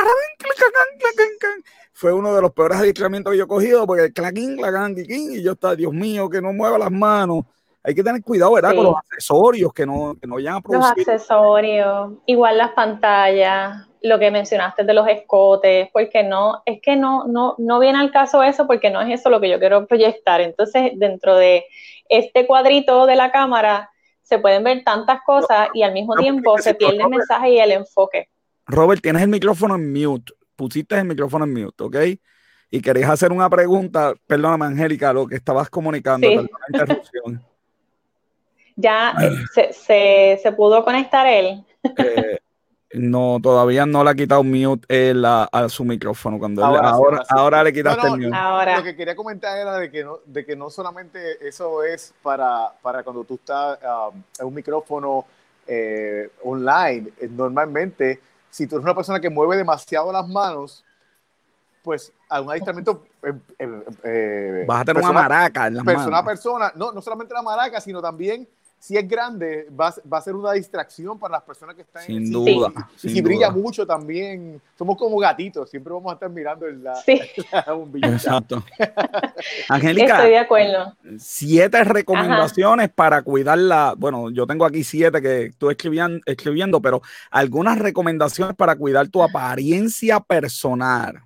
fue 1.96 2.12
uno 2.12 2.36
de 2.36 2.42
los 2.42 2.52
peores 2.52 2.78
adiestramientos 2.78 3.32
que 3.32 3.38
yo 3.38 3.46
he 3.46 3.48
cogido, 3.48 3.88
porque 3.88 4.12
claquín, 4.12 4.58
claquín, 4.58 5.32
y 5.32 5.42
yo 5.42 5.54
estaba, 5.54 5.78
Dios 5.78 5.94
mío, 5.94 6.30
que 6.30 6.42
no 6.42 6.52
mueva 6.52 6.78
las 6.78 6.92
manos. 6.92 7.46
hay 7.82 7.96
que 7.96 8.04
tener 8.04 8.22
cuidado, 8.22 8.52
¿verdad? 8.52 8.76
Con 8.76 8.84
los 8.84 8.98
accesorios 8.98 9.72
que 9.72 9.86
no, 9.86 10.14
que 10.20 10.28
no 10.28 10.36
vayan 10.36 10.56
a 10.56 10.62
producir. 10.62 10.90
Los 10.98 11.08
accesorios, 11.08 12.12
igual 12.26 12.58
las 12.58 12.72
pantallas, 12.72 13.88
lo 14.02 14.20
que 14.20 14.30
mencionaste 14.30 14.84
de 14.84 14.94
los 14.94 15.08
escotes, 15.08 15.88
porque 15.94 16.22
no, 16.22 16.62
es 16.66 16.82
que 16.82 16.98
no, 16.98 17.28
no, 17.28 17.56
no 17.60 17.80
viene 17.80 17.98
al 17.98 18.12
caso 18.12 18.44
eso, 18.44 18.68
porque 18.68 18.90
no 18.90 19.00
es 19.00 19.18
eso 19.18 19.30
lo 19.30 19.40
que 19.40 19.50
yo 19.50 19.58
quiero 19.58 19.88
proyectar. 19.88 20.42
Entonces, 20.42 20.92
dentro 20.96 21.38
de 21.38 21.64
este 22.10 22.46
cuadrito 22.46 23.06
de 23.06 23.16
la 23.16 23.32
cámara, 23.32 23.90
se 24.22 24.38
pueden 24.38 24.66
ver 24.66 24.84
tantas 24.84 25.22
cosas 25.26 25.70
y 25.74 25.84
al 25.84 25.94
mismo 25.94 26.16
tiempo 26.16 26.58
se 26.58 26.76
pierde 26.76 27.04
el 27.04 27.10
mensaje 27.10 27.52
y 27.52 27.60
el 27.60 27.72
enfoque. 27.72 28.28
Robert, 28.68 29.02
tienes 29.02 29.22
el 29.22 29.30
micrófono 29.30 29.76
en 29.76 29.94
mute. 29.94 30.34
Pusiste 30.56 30.98
el 30.98 31.06
micrófono 31.06 31.46
en 31.46 31.54
mute, 31.54 31.84
¿ok? 31.84 31.98
Y 32.72 32.82
querías 32.82 33.10
hacer 33.10 33.32
una 33.32 33.50
pregunta, 33.50 34.14
perdóname, 34.28 34.66
Angélica, 34.66 35.14
lo 35.14 35.28
que 35.28 35.36
estabas 35.36 35.70
comunicando, 35.70 36.28
sí. 36.28 36.40
interrupción. 36.74 37.44
¿Ya 38.76 39.16
se, 39.54 40.38
se, 40.42 40.52
pudo 40.52 40.84
conectar 40.84 41.26
él? 41.28 41.64
Eh, 41.98 42.40
no, 43.00 43.40
todavía 43.42 43.86
no 43.86 44.04
le 44.04 44.10
ha 44.10 44.16
quitado 44.16 44.44
mute 44.44 45.10
él 45.10 45.24
a, 45.26 45.68
su 45.70 45.84
micrófono. 45.84 46.40
Cuando 46.40 46.64
ahora, 46.64 47.24
ahora, 47.30 47.64
le 47.64 47.74
quitaste 47.74 48.08
el 48.08 48.18
mute. 48.18 48.76
Lo 48.76 48.84
que 48.84 48.96
quería 48.96 49.16
comentar 49.16 49.58
era 49.58 49.78
de 49.78 49.92
que 49.92 50.04
no, 50.04 50.20
de 50.26 50.46
que 50.46 50.56
no 50.56 50.70
solamente 50.70 51.48
eso 51.48 51.84
es 51.84 52.14
para, 52.22 52.72
para 52.82 53.04
cuando 53.04 53.24
tú 53.24 53.36
estás 53.36 53.80
um, 53.84 54.22
en 54.40 54.46
un 54.46 54.54
micrófono 54.54 55.26
eh, 55.68 56.30
online. 56.44 57.10
Eh, 57.20 57.28
normalmente, 57.30 58.20
si 58.56 58.68
tú 58.68 58.76
eres 58.78 58.86
una 58.86 58.96
persona 58.96 59.20
que 59.20 59.30
mueve 59.30 59.58
demasiado 59.58 60.14
las 60.14 60.26
manos, 60.30 60.86
pues 61.84 62.14
a 62.30 62.40
un 62.40 62.50
adiestramiento. 62.50 63.04
Eh, 63.22 64.64
Vas 64.66 64.82
a 64.82 64.86
tener 64.86 65.04
una 65.04 65.12
maraca 65.12 65.68
en 65.68 65.76
las 65.76 65.84
persona 65.84 66.10
manos. 66.12 66.22
a 66.22 66.26
persona, 66.26 66.72
no, 66.74 66.94
no 66.94 67.02
solamente 67.02 67.34
la 67.34 67.42
maraca, 67.42 67.82
sino 67.82 68.02
también 68.02 68.48
si 68.86 68.96
es 68.96 69.08
grande, 69.08 69.68
va, 69.72 69.92
va, 70.14 70.20
a 70.20 70.22
ser 70.22 70.36
una 70.36 70.52
distracción 70.52 71.18
para 71.18 71.32
las 71.32 71.42
personas 71.42 71.74
que 71.74 71.82
están 71.82 72.04
sin 72.04 72.18
en 72.18 72.32
duda. 72.32 72.72
Y 73.02 73.10
si 73.10 73.20
brilla 73.20 73.50
mucho 73.50 73.84
también, 73.84 74.62
somos 74.78 74.96
como 74.96 75.18
gatitos, 75.18 75.72
siempre 75.72 75.92
vamos 75.92 76.12
a 76.12 76.14
estar 76.14 76.30
mirando 76.30 76.68
en 76.68 76.84
la, 76.84 76.94
sí. 76.98 77.20
Exacto. 78.04 78.64
Angélica, 79.70 80.18
estoy 80.18 80.30
de 80.30 80.38
acuerdo. 80.38 80.94
Siete 81.18 81.84
recomendaciones 81.84 82.92
para 82.92 83.24
cuidar 83.24 83.58
la. 83.58 83.96
Bueno, 83.98 84.30
yo 84.30 84.46
tengo 84.46 84.66
aquí 84.66 84.84
siete 84.84 85.20
que 85.20 85.46
estoy 85.46 85.72
escribiendo, 85.72 86.20
escribiendo, 86.24 86.80
pero 86.80 87.02
algunas 87.32 87.80
recomendaciones 87.80 88.56
para 88.56 88.76
cuidar 88.76 89.08
tu 89.08 89.24
apariencia 89.24 90.20
personal 90.20 91.24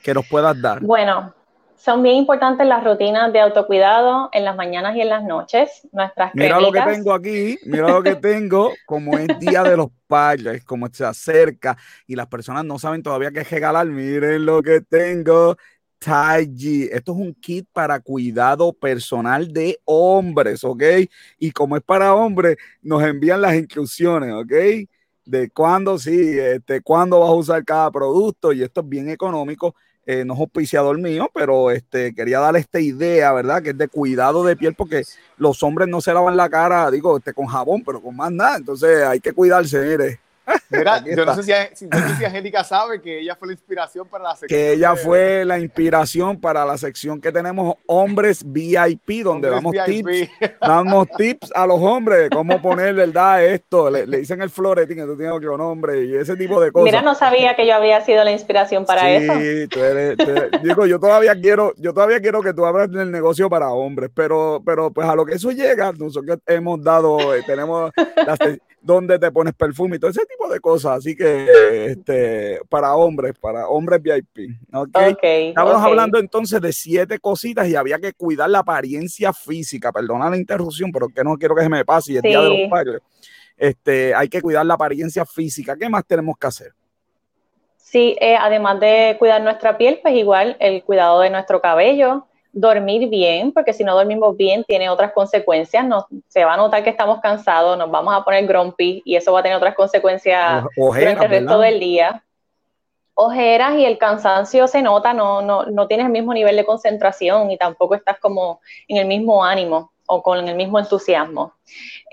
que 0.00 0.14
nos 0.14 0.28
puedas 0.28 0.62
dar. 0.62 0.80
Bueno, 0.80 1.34
son 1.82 2.00
bien 2.00 2.14
importantes 2.14 2.64
las 2.64 2.84
rutinas 2.84 3.32
de 3.32 3.40
autocuidado 3.40 4.28
en 4.32 4.44
las 4.44 4.54
mañanas 4.54 4.94
y 4.94 5.00
en 5.00 5.08
las 5.08 5.24
noches. 5.24 5.68
Nuestras 5.90 6.32
Mira 6.32 6.60
lo 6.60 6.70
que 6.70 6.80
tengo 6.80 7.12
aquí, 7.12 7.58
mira 7.64 7.88
lo 7.88 8.02
que 8.04 8.14
tengo, 8.14 8.70
como 8.86 9.18
es 9.18 9.26
Día 9.40 9.64
de 9.64 9.76
los 9.76 9.88
Padres, 10.06 10.62
como 10.64 10.86
se 10.92 11.04
acerca 11.04 11.76
y 12.06 12.14
las 12.14 12.28
personas 12.28 12.64
no 12.64 12.78
saben 12.78 13.02
todavía 13.02 13.32
qué 13.32 13.42
regalar. 13.42 13.86
Miren 13.86 14.46
lo 14.46 14.62
que 14.62 14.80
tengo. 14.80 15.56
Taiji. 15.98 16.84
Esto 16.84 17.12
es 17.12 17.18
un 17.18 17.34
kit 17.34 17.66
para 17.72 17.98
cuidado 17.98 18.72
personal 18.72 19.52
de 19.52 19.78
hombres, 19.84 20.62
¿ok? 20.62 20.82
Y 21.38 21.50
como 21.50 21.76
es 21.76 21.82
para 21.82 22.14
hombres, 22.14 22.56
nos 22.80 23.02
envían 23.02 23.40
las 23.40 23.54
instrucciones, 23.54 24.32
¿ok? 24.32 24.52
De 25.24 25.50
cuándo 25.50 25.98
sí, 25.98 26.38
este, 26.38 26.80
cuándo 26.80 27.20
vas 27.20 27.30
a 27.30 27.34
usar 27.34 27.64
cada 27.64 27.90
producto 27.90 28.52
y 28.52 28.62
esto 28.62 28.82
es 28.82 28.88
bien 28.88 29.08
económico 29.08 29.74
eh, 30.06 30.24
no 30.24 30.34
es 30.34 30.40
auspiciador 30.40 30.98
mío, 30.98 31.30
pero 31.32 31.70
este, 31.70 32.14
quería 32.14 32.40
darle 32.40 32.60
esta 32.60 32.80
idea, 32.80 33.32
¿verdad? 33.32 33.62
Que 33.62 33.70
es 33.70 33.78
de 33.78 33.88
cuidado 33.88 34.44
de 34.44 34.56
piel, 34.56 34.74
porque 34.74 35.04
los 35.36 35.62
hombres 35.62 35.88
no 35.88 36.00
se 36.00 36.12
lavan 36.12 36.36
la 36.36 36.48
cara, 36.48 36.90
digo, 36.90 37.16
este, 37.16 37.32
con 37.32 37.46
jabón, 37.46 37.82
pero 37.84 38.00
con 38.00 38.16
más 38.16 38.32
nada. 38.32 38.56
Entonces 38.56 39.04
hay 39.04 39.20
que 39.20 39.32
cuidarse, 39.32 39.80
mire. 39.80 40.20
Mira, 40.70 41.04
yo 41.04 41.24
no 41.24 41.42
sé, 41.42 41.70
si, 41.74 41.86
Angélica 42.24 42.64
sabe 42.64 43.00
que 43.00 43.20
ella 43.20 43.36
fue 43.36 43.48
la 43.48 43.52
inspiración 43.54 44.08
para 44.08 44.24
la 44.24 44.36
sección. 44.36 44.48
Que 44.48 44.72
ella 44.72 44.96
fue 44.96 45.44
la 45.44 45.58
inspiración 45.58 46.40
para 46.40 46.64
la 46.64 46.76
sección 46.78 47.20
que 47.20 47.30
tenemos 47.30 47.76
hombres 47.86 48.42
VIP, 48.44 49.22
donde 49.22 49.50
damos 49.50 49.74
tips, 49.84 50.30
damos 50.60 51.08
tips 51.16 51.52
a 51.54 51.66
los 51.66 51.80
hombres, 51.80 52.30
cómo 52.30 52.60
poner, 52.60 52.94
¿verdad? 52.94 53.44
Esto, 53.44 53.90
le, 53.90 54.06
dicen 54.06 54.40
el 54.42 54.50
floretín, 54.50 54.96
que 54.96 55.04
tú 55.04 55.16
tienes 55.16 55.34
otro 55.34 55.56
nombre 55.56 56.04
y 56.04 56.14
ese 56.14 56.36
tipo 56.36 56.60
de 56.60 56.72
cosas. 56.72 56.84
Mira, 56.84 57.02
no 57.02 57.14
sabía 57.14 57.54
que 57.54 57.66
yo 57.66 57.74
había 57.74 58.00
sido 58.00 58.24
la 58.24 58.32
inspiración 58.32 58.84
para 58.84 59.10
eso. 59.10 59.32
Sí, 59.34 59.68
tú 59.68 59.80
eres, 59.80 60.16
digo, 60.62 60.86
yo 60.86 60.98
todavía 60.98 61.34
quiero, 61.40 61.72
yo 61.76 61.92
todavía 61.92 62.20
quiero 62.20 62.42
que 62.42 62.52
tú 62.52 62.64
abras 62.64 62.88
el 62.92 63.10
negocio 63.10 63.48
para 63.48 63.70
hombres, 63.70 64.10
pero, 64.14 64.62
pero 64.64 64.90
pues 64.90 65.06
a 65.06 65.14
lo 65.14 65.24
que 65.24 65.34
eso 65.34 65.50
llega, 65.50 65.92
nosotros 65.92 66.38
hemos 66.46 66.82
dado, 66.82 67.34
eh, 67.34 67.42
tenemos 67.46 67.92
las 68.26 68.38
donde 68.82 69.18
te 69.18 69.30
pones 69.30 69.54
perfume 69.54 69.96
y 69.96 69.98
todo 69.98 70.10
ese 70.10 70.26
tipo 70.32 70.52
de 70.52 70.60
cosas. 70.60 70.98
Así 70.98 71.14
que 71.14 71.46
este, 71.86 72.60
para 72.68 72.94
hombres, 72.94 73.34
para 73.40 73.68
hombres 73.68 74.02
VIP. 74.02 74.56
Okay, 74.72 75.48
Estábamos 75.48 75.82
hablando 75.82 76.18
entonces 76.18 76.60
de 76.60 76.72
siete 76.72 77.18
cositas 77.18 77.68
y 77.68 77.76
había 77.76 77.98
que 77.98 78.12
cuidar 78.12 78.50
la 78.50 78.60
apariencia 78.60 79.32
física. 79.32 79.92
Perdona 79.92 80.30
la 80.30 80.36
interrupción, 80.36 80.90
pero 80.92 81.08
que 81.08 81.24
no 81.24 81.36
quiero 81.36 81.54
que 81.54 81.62
se 81.62 81.68
me 81.68 81.84
pase 81.84 82.12
y 82.12 82.16
el 82.16 82.22
día 82.22 82.40
de 82.40 82.48
los 82.48 82.70
padres. 82.70 83.00
Este, 83.56 84.14
hay 84.14 84.28
que 84.28 84.42
cuidar 84.42 84.66
la 84.66 84.74
apariencia 84.74 85.24
física. 85.24 85.76
¿Qué 85.76 85.88
más 85.88 86.04
tenemos 86.06 86.36
que 86.36 86.46
hacer? 86.46 86.72
Sí, 87.76 88.16
eh, 88.20 88.36
además 88.40 88.80
de 88.80 89.16
cuidar 89.18 89.42
nuestra 89.42 89.76
piel, 89.76 90.00
pues 90.02 90.14
igual 90.14 90.56
el 90.60 90.82
cuidado 90.82 91.20
de 91.20 91.28
nuestro 91.28 91.60
cabello, 91.60 92.26
dormir 92.52 93.08
bien, 93.08 93.50
porque 93.52 93.72
si 93.72 93.82
no 93.82 93.94
dormimos 93.94 94.36
bien 94.36 94.62
tiene 94.64 94.90
otras 94.90 95.12
consecuencias, 95.12 95.84
nos, 95.86 96.04
se 96.28 96.44
va 96.44 96.54
a 96.54 96.56
notar 96.58 96.84
que 96.84 96.90
estamos 96.90 97.20
cansados, 97.20 97.78
nos 97.78 97.90
vamos 97.90 98.14
a 98.14 98.22
poner 98.22 98.46
grumpy 98.46 99.02
y 99.04 99.16
eso 99.16 99.32
va 99.32 99.40
a 99.40 99.42
tener 99.42 99.56
otras 99.56 99.74
consecuencias 99.74 100.64
durante 100.76 101.24
el 101.24 101.30
resto 101.30 101.58
del 101.58 101.80
día. 101.80 102.22
Ojeras 103.14 103.74
y 103.76 103.84
el 103.84 103.98
cansancio 103.98 104.68
se 104.68 104.82
nota, 104.82 105.12
no, 105.12 105.42
no, 105.42 105.64
no 105.64 105.86
tienes 105.86 106.06
el 106.06 106.12
mismo 106.12 106.32
nivel 106.34 106.56
de 106.56 106.64
concentración 106.64 107.50
y 107.50 107.56
tampoco 107.56 107.94
estás 107.94 108.18
como 108.18 108.60
en 108.88 108.98
el 108.98 109.06
mismo 109.06 109.44
ánimo 109.44 109.92
o 110.06 110.22
con 110.22 110.46
el 110.46 110.54
mismo 110.54 110.78
entusiasmo. 110.78 111.54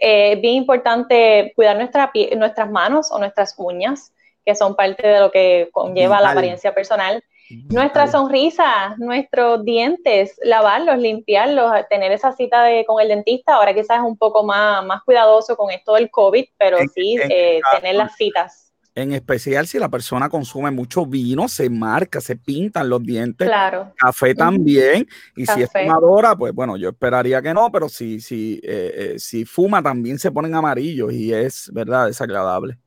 Eh, 0.01 0.33
es 0.33 0.41
bien 0.41 0.55
importante 0.55 1.51
cuidar 1.55 1.75
nuestra 1.75 2.11
nuestras 2.37 2.69
manos 2.69 3.11
o 3.11 3.19
nuestras 3.19 3.55
uñas, 3.57 4.13
que 4.45 4.55
son 4.55 4.75
parte 4.75 5.05
de 5.05 5.19
lo 5.19 5.31
que 5.31 5.69
conlleva 5.71 6.21
la 6.21 6.31
apariencia 6.31 6.73
personal 6.73 7.23
nuestra 7.69 8.07
sonrisa, 8.07 8.95
nuestros 8.97 9.63
dientes, 9.63 10.39
lavarlos, 10.43 10.97
limpiarlos, 10.97 11.71
tener 11.89 12.11
esa 12.11 12.31
cita 12.31 12.63
de, 12.63 12.85
con 12.85 13.01
el 13.01 13.07
dentista, 13.07 13.55
ahora 13.55 13.73
quizás 13.73 13.97
es 13.97 14.03
un 14.03 14.17
poco 14.17 14.43
más, 14.43 14.85
más 14.85 15.03
cuidadoso 15.03 15.55
con 15.55 15.71
esto 15.71 15.93
del 15.95 16.11
COVID, 16.11 16.45
pero 16.57 16.77
sí 16.93 17.17
eh, 17.29 17.59
tener 17.75 17.95
las 17.95 18.15
citas. 18.15 18.69
En 18.95 19.13
especial 19.13 19.65
si 19.65 19.79
la 19.79 19.87
persona 19.87 20.29
consume 20.29 20.71
mucho 20.71 21.05
vino, 21.05 21.47
se 21.47 21.69
marca, 21.69 22.19
se 22.19 22.35
pintan 22.35 22.89
los 22.89 23.01
dientes. 23.01 23.47
Claro. 23.47 23.93
Café 23.95 24.35
también. 24.35 25.07
Y 25.35 25.45
si 25.45 25.61
es 25.61 25.71
fumadora, 25.71 26.35
pues 26.35 26.53
bueno, 26.53 26.75
yo 26.75 26.89
esperaría 26.89 27.41
que 27.41 27.53
no, 27.53 27.71
pero 27.71 27.87
si, 27.87 28.19
si, 28.19 28.59
eh, 28.63 29.13
eh, 29.13 29.19
si 29.19 29.45
fuma 29.45 29.81
también 29.81 30.19
se 30.19 30.31
ponen 30.31 30.53
amarillos 30.53 31.13
y 31.13 31.33
es, 31.33 31.69
¿verdad?, 31.71 32.07
desagradable. 32.07 32.77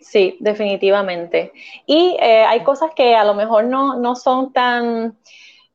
Sí, 0.00 0.36
definitivamente. 0.40 1.52
Y 1.86 2.16
eh, 2.20 2.44
hay 2.44 2.62
cosas 2.62 2.90
que 2.94 3.14
a 3.14 3.24
lo 3.24 3.34
mejor 3.34 3.64
no, 3.64 3.96
no 3.98 4.14
son 4.14 4.52
tan, 4.52 5.16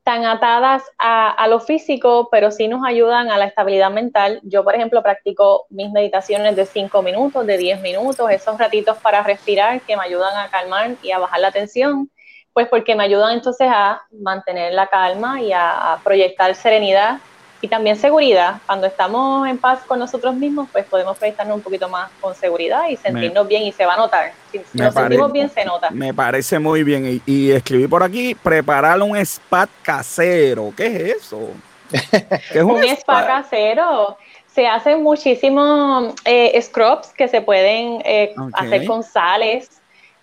tan 0.03 0.25
atadas 0.25 0.83
a, 0.97 1.31
a, 1.31 1.47
lo 1.47 1.59
físico, 1.59 2.29
pero 2.31 2.51
sí 2.51 2.67
nos 2.67 2.85
ayudan 2.85 3.31
a 3.31 3.37
la 3.37 3.45
estabilidad 3.45 3.91
mental. 3.91 4.39
Yo, 4.43 4.63
por 4.63 4.75
ejemplo, 4.75 5.01
practico 5.01 5.65
mis 5.69 5.91
meditaciones 5.91 6.55
de 6.55 6.65
5 6.65 7.01
minutos, 7.01 7.45
de 7.45 7.57
10 7.57 7.81
minutos, 7.81 8.29
esos 8.29 8.57
ratitos 8.57 8.97
para 8.97 9.23
respirar 9.23 9.81
que 9.81 9.97
me 9.97 10.03
ayudan 10.03 10.37
a 10.37 10.49
calmar 10.49 10.95
y 11.01 11.11
a 11.11 11.19
bajar 11.19 11.39
la 11.39 11.51
tensión, 11.51 12.09
pues 12.53 12.67
porque 12.67 12.95
me 12.95 13.03
ayudan 13.03 13.33
entonces 13.33 13.67
a 13.71 14.01
mantener 14.11 14.73
la 14.73 14.87
calma 14.87 15.41
y 15.41 15.51
a, 15.51 15.93
a 15.93 15.99
proyectar 16.03 16.53
serenidad 16.55 17.19
y 17.61 17.67
también 17.67 17.95
seguridad. 17.95 18.59
Cuando 18.65 18.87
estamos 18.87 19.47
en 19.47 19.57
paz 19.57 19.81
con 19.87 19.99
nosotros 19.99 20.33
mismos, 20.35 20.67
pues 20.71 20.83
podemos 20.85 21.17
proyectarnos 21.17 21.55
un 21.55 21.61
poquito 21.61 21.87
más 21.87 22.09
con 22.19 22.33
seguridad 22.33 22.89
y 22.89 22.97
sentirnos 22.97 23.47
bien 23.47 23.61
y 23.63 23.71
se 23.71 23.85
va 23.85 23.93
a 23.93 23.97
notar. 23.97 24.33
Si, 24.51 24.59
nos 24.73 24.93
sentimos 24.93 25.31
bien, 25.31 25.49
se 25.49 25.63
nota. 25.63 25.91
Me 25.91 26.13
parece 26.13 26.57
muy 26.57 26.83
bien. 26.83 27.21
Y, 27.25 27.51
escribí 27.51 27.87
por 27.87 28.01
aquí, 28.01 28.33
preparar 28.33 28.99
un 29.01 29.15
spa 29.17 29.69
casero. 29.83 30.73
¿Qué 30.75 30.87
es 30.87 31.17
eso? 31.17 31.49
¿Qué 31.91 32.59
es 32.59 32.63
un, 32.63 32.83
spa? 32.83 33.27
casero? 33.27 34.17
Se 34.47 34.67
hacen 34.67 35.03
muchísimos 35.03 36.15
eh, 36.25 36.59
scrubs 36.61 37.13
que 37.13 37.27
se 37.27 37.41
pueden 37.41 38.01
eh, 38.03 38.33
hacer 38.53 38.85
con 38.85 39.03
sales, 39.03 39.69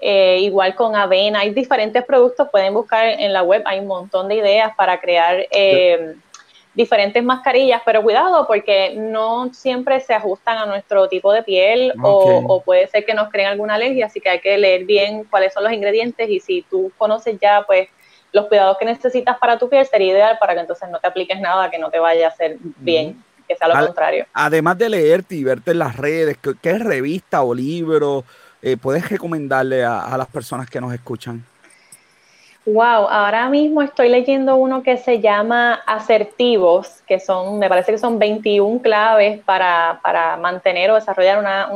eh, 0.00 0.38
igual 0.40 0.74
con 0.74 0.96
avena. 0.96 1.40
Hay 1.40 1.50
diferentes 1.50 2.04
productos, 2.04 2.48
pueden 2.50 2.74
buscar 2.74 3.06
en 3.06 3.32
la 3.32 3.42
web, 3.44 3.62
hay 3.64 3.78
un 3.78 3.86
montón 3.86 4.26
de 4.28 4.34
ideas 4.34 4.74
para 4.76 5.00
crear 5.00 5.46
diferentes 6.74 7.22
mascarillas, 7.24 7.82
pero 7.84 8.02
cuidado 8.02 8.46
porque 8.46 8.94
no 8.96 9.52
siempre 9.52 10.00
se 10.00 10.14
ajustan 10.14 10.58
a 10.58 10.66
nuestro 10.66 11.08
tipo 11.08 11.32
de 11.32 11.42
piel 11.42 11.92
o, 12.02 12.62
puede 12.64 12.86
ser 12.86 13.04
que 13.04 13.14
nos 13.14 13.30
creen 13.30 13.48
alguna 13.48 13.74
alergia, 13.74 14.06
así 14.06 14.20
que 14.20 14.28
hay 14.28 14.40
que 14.40 14.56
leer 14.56 14.84
bien 14.84 15.24
cuáles 15.24 15.52
son 15.52 15.64
los 15.64 15.72
ingredientes 15.72 16.28
y 16.28 16.40
si 16.40 16.62
tú 16.62 16.92
conoces 16.96 17.38
ya 17.40 17.64
pues 17.66 17.88
los 18.32 18.46
cuidados 18.46 18.76
que 18.78 18.84
necesitas 18.84 19.38
para 19.38 19.58
tu 19.58 19.68
piel 19.68 19.86
sería 19.86 20.12
ideal 20.12 20.36
para 20.38 20.54
que 20.54 20.60
entonces 20.60 20.88
no 20.90 21.00
te 21.00 21.08
apliques 21.08 21.40
nada 21.40 21.70
que 21.70 21.78
no 21.78 21.90
te 21.90 21.98
vaya 21.98 22.26
a 22.26 22.30
hacer 22.30 22.58
bien. 22.60 23.22
que 23.48 23.56
sea 23.56 23.68
lo 23.68 23.86
contrario. 23.86 24.26
Además 24.34 24.76
de 24.76 24.90
leerte 24.90 25.34
y 25.34 25.42
verte 25.42 25.70
en 25.70 25.78
las 25.78 25.96
redes, 25.96 26.36
¿qué, 26.60 26.78
revista 26.78 27.42
o 27.42 27.54
libro 27.54 28.24
eh, 28.60 28.76
puedes 28.76 29.08
recomendarle 29.08 29.84
a, 29.84 30.14
las 30.18 30.28
personas 30.28 30.68
que 30.68 30.80
nos 30.80 30.92
escuchan? 30.92 31.44
Wow, 32.70 33.08
ahora 33.08 33.48
mismo 33.48 33.80
estoy 33.80 34.10
leyendo 34.10 34.56
uno 34.56 34.82
que 34.82 34.98
se 34.98 35.20
llama 35.20 35.80
Asertivos, 35.86 37.02
que 37.06 37.18
son, 37.18 37.58
me 37.58 37.66
parece 37.66 37.92
que 37.92 37.98
son 37.98 38.18
21 38.18 38.82
claves 38.82 39.40
para, 39.42 39.98
mantener 40.38 40.90
o 40.90 40.96
desarrollar 40.96 41.38
una, 41.38 41.70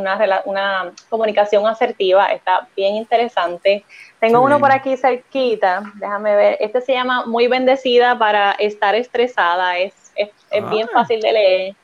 una, 0.45 0.93
comunicación 1.09 1.66
asertiva. 1.66 2.26
Está 2.26 2.68
bien 2.76 2.97
interesante. 2.97 3.86
Tengo 4.20 4.43
uno 4.43 4.61
por 4.61 4.70
aquí 4.70 4.99
cerquita, 4.99 5.82
déjame 5.95 6.36
ver. 6.36 6.57
Este 6.61 6.82
se 6.82 6.93
llama 6.93 7.24
Muy 7.24 7.49
bendecida 7.49 8.18
para 8.18 8.53
estar 8.53 8.95
estresada. 8.95 9.78
Es, 9.78 9.95
es, 10.14 10.30
bien 10.70 10.88
ah. 10.90 10.99
fácil 10.99 11.22
de 11.22 11.32
leer, 11.32 11.76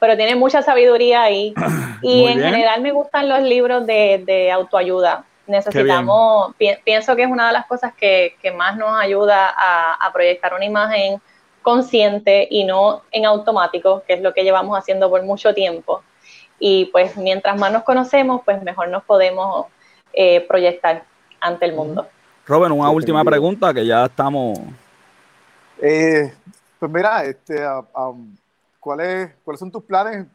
pero 0.00 0.16
tiene 0.16 0.34
mucha 0.34 0.62
sabiduría 0.62 1.22
ahí. 1.22 1.54
Y 2.02 2.26
en 2.26 2.40
general 2.40 2.82
me 2.82 2.92
gustan 2.92 3.26
los 3.26 3.40
libros 3.40 3.86
de, 3.86 4.22
de 4.26 4.52
autoayuda 4.52 5.24
necesitamos, 5.46 6.54
pienso 6.84 7.16
que 7.16 7.22
es 7.22 7.30
una 7.30 7.48
de 7.48 7.52
las 7.52 7.66
cosas 7.66 7.92
que, 7.94 8.36
más 8.56 8.76
nos 8.76 8.98
ayuda 9.00 9.52
a, 9.56 10.12
proyectar 10.12 10.54
una 10.54 10.64
imagen 10.64 11.20
consciente 11.62 12.46
y 12.50 12.64
no 12.64 13.02
en 13.10 13.26
automático, 13.26 14.02
que 14.06 14.14
es 14.14 14.22
lo 14.22 14.32
que 14.32 14.44
llevamos 14.44 14.78
haciendo 14.78 15.10
por 15.10 15.22
mucho 15.24 15.52
tiempo. 15.52 16.02
Y 16.58 16.86
pues 16.86 17.16
mientras 17.16 17.58
más 17.58 17.72
nos 17.72 17.82
conocemos, 17.82 18.42
pues 18.44 18.62
mejor 18.62 18.88
nos 18.88 19.04
podemos 19.04 19.66
eh, 20.12 20.40
proyectar 20.48 21.04
ante 21.40 21.66
el 21.66 21.74
mundo. 21.74 22.06
Robert, 22.46 22.72
una 22.72 22.90
última 22.90 23.24
pregunta 23.24 23.74
que 23.74 23.84
ya 23.84 24.06
estamos... 24.06 24.58
Eh, 25.82 26.32
pues 26.78 26.90
mira, 26.90 27.24
este, 27.24 27.62
¿cuáles, 28.80 29.34
¿cuáles 29.44 29.60
son 29.60 29.70
tus 29.70 29.82
planes 29.82 30.26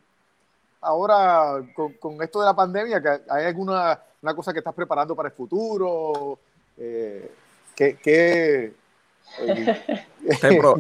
ahora 0.82 1.64
con, 1.76 1.94
con 1.94 2.22
esto 2.22 2.40
de 2.40 2.46
la 2.46 2.56
pandemia? 2.56 3.02
que 3.02 3.22
¿Hay 3.30 3.46
alguna 3.46 4.00
una 4.22 4.36
cosa 4.36 4.54
que 4.54 4.60
estás 4.60 4.74
preparando 4.74 5.16
para 5.16 5.30
el 5.30 5.36
futuro? 5.36 6.40
Eh, 6.78 7.32
¿qué, 7.76 7.98
qué 8.02 8.74
eh, 9.40 9.76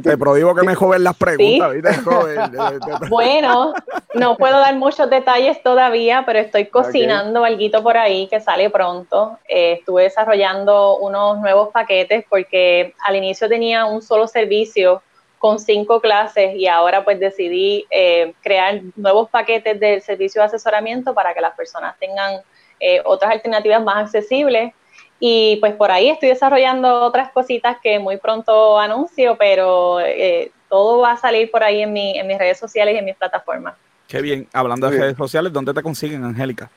te, 0.04 0.18
prohíbo 0.18 0.54
que 0.54 0.64
me 0.64 0.76
joven 0.76 1.04
las 1.04 1.16
preguntas, 1.16 1.72
Bueno, 3.10 3.74
no 4.14 4.36
puedo 4.36 4.60
dar 4.60 4.76
muchos 4.76 5.10
detalles 5.10 5.64
todavía, 5.64 6.24
pero 6.26 6.40
estoy 6.40 6.66
cocinando 6.66 7.44
algo 7.46 7.84
por 7.84 7.98
ahí 7.98 8.28
que 8.28 8.40
sale 8.40 8.70
pronto. 8.70 9.40
Eh, 9.48 9.78
estuve 9.80 10.04
desarrollando 10.04 10.98
unos 10.98 11.40
nuevos 11.40 11.70
paquetes 11.70 12.26
porque 12.30 12.94
al 13.06 13.16
inicio 13.16 13.48
tenía 13.48 13.86
un 13.86 14.02
solo 14.02 14.28
servicio 14.28 15.02
con 15.42 15.58
cinco 15.58 16.00
clases 16.00 16.56
y 16.56 16.68
ahora 16.68 17.04
pues 17.04 17.20
decidí 17.20 17.88
crear 18.44 18.82
nuevos 18.96 19.28
paquetes 19.28 19.80
del 19.80 20.04
servicio 20.04 20.40
de 20.40 20.46
asesoramiento 20.46 21.16
para 21.16 21.34
que 21.34 21.42
las 21.42 21.56
personas 21.56 21.98
tengan 22.00 22.42
eh, 22.82 23.00
otras 23.06 23.32
alternativas 23.32 23.84
más 23.84 24.06
accesibles. 24.06 24.74
Y 25.20 25.58
pues 25.58 25.76
por 25.76 25.92
ahí 25.92 26.10
estoy 26.10 26.30
desarrollando 26.30 27.02
otras 27.02 27.32
cositas 27.32 27.78
que 27.82 28.00
muy 28.00 28.18
pronto 28.18 28.80
anuncio, 28.80 29.36
pero 29.38 30.00
eh, 30.00 30.52
todo 30.68 31.00
va 31.00 31.12
a 31.12 31.18
salir 31.18 31.52
por 31.52 31.64
ahí 31.64 31.84
en, 31.84 31.94
mi, 31.94 32.18
en 32.18 32.26
mis 32.26 32.40
redes 32.40 32.58
sociales 32.58 32.96
y 32.96 32.98
en 32.98 33.06
mis 33.06 33.16
plataformas. 33.16 33.76
Qué 34.08 34.20
bien. 34.20 34.48
Hablando 34.52 34.90
de 34.90 34.98
redes 34.98 35.18
sociales, 35.18 35.54
¿dónde 35.54 35.76
te 35.76 35.84
consiguen, 35.84 36.24
Angélica? 36.24 36.72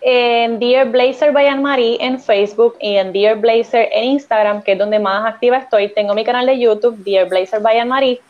En 0.00 0.58
Dear 0.58 0.88
Blazer 0.88 1.32
by 1.32 1.46
Anne-Marie 1.46 1.98
en 2.00 2.20
Facebook 2.20 2.76
y 2.80 2.96
en 2.96 3.12
Dear 3.12 3.36
Blazer 3.36 3.88
en 3.92 4.04
Instagram, 4.04 4.62
que 4.62 4.72
es 4.72 4.78
donde 4.78 4.98
más 4.98 5.26
activa 5.26 5.58
estoy. 5.58 5.88
Tengo 5.88 6.14
mi 6.14 6.24
canal 6.24 6.46
de 6.46 6.58
YouTube, 6.58 6.96
Dear 7.04 7.28
Blazer 7.28 7.60
by 7.60 7.78
Anne-Marie 7.78 8.20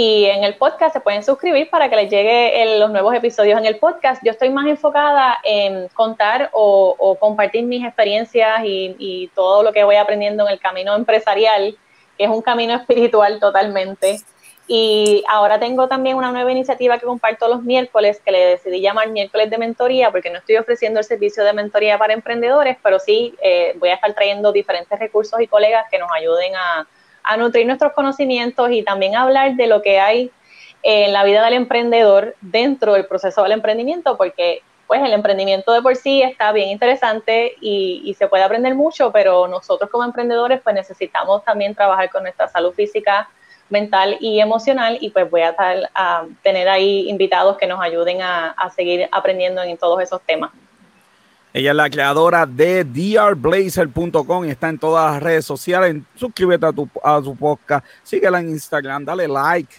y 0.00 0.26
en 0.26 0.44
el 0.44 0.54
podcast 0.54 0.92
se 0.92 1.00
pueden 1.00 1.24
suscribir 1.24 1.68
para 1.70 1.90
que 1.90 1.96
les 1.96 2.08
llegue 2.08 2.78
los 2.78 2.88
nuevos 2.90 3.12
episodios 3.14 3.58
en 3.58 3.66
el 3.66 3.78
podcast. 3.78 4.22
Yo 4.24 4.30
estoy 4.30 4.50
más 4.50 4.66
enfocada 4.66 5.38
en 5.42 5.88
contar 5.88 6.50
o, 6.52 7.16
compartir 7.18 7.64
mis 7.64 7.84
experiencias 7.84 8.60
y, 8.64 9.28
todo 9.34 9.64
lo 9.64 9.72
que 9.72 9.82
voy 9.82 9.96
aprendiendo 9.96 10.46
en 10.46 10.52
el 10.52 10.60
camino 10.60 10.94
empresarial, 10.94 11.76
que 12.16 12.24
es 12.24 12.30
un 12.30 12.42
camino 12.42 12.74
espiritual 12.76 13.40
totalmente. 13.40 14.20
Y 14.70 15.24
ahora 15.28 15.58
tengo 15.58 15.88
también 15.88 16.16
una 16.16 16.30
nueva 16.30 16.52
iniciativa 16.52 16.98
que 16.98 17.06
comparto 17.06 17.48
los 17.48 17.62
miércoles, 17.62 18.20
que 18.22 18.30
le 18.30 18.46
decidí 18.46 18.80
llamar 18.80 19.08
miércoles 19.08 19.48
de 19.48 19.56
mentoría, 19.56 20.10
porque 20.10 20.28
no 20.30 20.38
estoy 20.38 20.58
ofreciendo 20.58 21.00
el 21.00 21.04
servicio 21.04 21.42
de 21.42 21.54
mentoría 21.54 21.98
para 21.98 22.12
emprendedores, 22.12 22.76
pero 22.82 22.98
sí 22.98 23.34
eh, 23.42 23.74
voy 23.78 23.88
a 23.88 23.94
estar 23.94 24.12
trayendo 24.12 24.52
diferentes 24.52 24.98
recursos 24.98 25.40
y 25.40 25.46
colegas 25.46 25.86
que 25.90 25.98
nos 25.98 26.10
ayuden 26.12 26.54
a, 26.54 26.86
a 27.22 27.36
nutrir 27.38 27.66
nuestros 27.66 27.94
conocimientos 27.94 28.70
y 28.70 28.82
también 28.82 29.16
hablar 29.16 29.54
de 29.56 29.66
lo 29.66 29.80
que 29.80 30.00
hay 30.00 30.30
en 30.82 31.12
la 31.12 31.24
vida 31.24 31.44
del 31.44 31.54
emprendedor 31.54 32.36
dentro 32.40 32.92
del 32.92 33.06
proceso 33.06 33.42
del 33.42 33.52
emprendimiento, 33.52 34.16
porque 34.16 34.62
pues 34.88 35.02
el 35.02 35.12
emprendimiento 35.12 35.72
de 35.72 35.82
por 35.82 35.94
sí 35.96 36.22
está 36.22 36.50
bien 36.50 36.70
interesante 36.70 37.54
y, 37.60 38.14
se 38.18 38.26
puede 38.26 38.42
aprender 38.42 38.74
mucho, 38.74 39.12
pero 39.12 39.46
nosotros 39.46 39.90
como 39.90 40.02
emprendedores 40.02 40.60
pues 40.62 40.74
necesitamos 40.74 41.44
también 41.44 41.74
trabajar 41.74 42.10
con 42.10 42.22
nuestra 42.22 42.48
salud 42.48 42.72
física, 42.72 43.28
mental 43.70 44.16
y 44.20 44.40
emocional 44.40 44.98
y 45.00 45.10
pues 45.10 45.30
voy 45.30 45.42
a, 45.42 45.54
a 45.94 46.26
tener 46.42 46.68
ahí 46.68 47.08
invitados 47.08 47.56
que 47.58 47.66
nos 47.66 47.80
ayuden 47.80 48.22
a 48.22 48.72
seguir 48.74 49.08
aprendiendo 49.12 49.62
en 49.62 49.76
todos 49.76 50.02
esos 50.02 50.20
temas. 50.22 50.50
Ella 51.52 51.70
es 51.70 51.76
la 51.76 51.88
creadora 51.88 52.46
de 52.46 52.84
drblazer.com 52.84 54.44
y 54.44 54.50
está 54.50 54.68
en 54.68 54.78
todas 54.78 55.12
las 55.12 55.22
redes 55.22 55.44
sociales. 55.46 55.96
Suscríbete 56.14 56.66
a, 56.66 56.72
tu, 56.72 56.88
a 57.02 57.20
su 57.22 57.34
podcast, 57.34 57.84
síguela 58.02 58.38
en 58.40 58.50
Instagram, 58.50 59.04
dale 59.04 59.26
like 59.26 59.74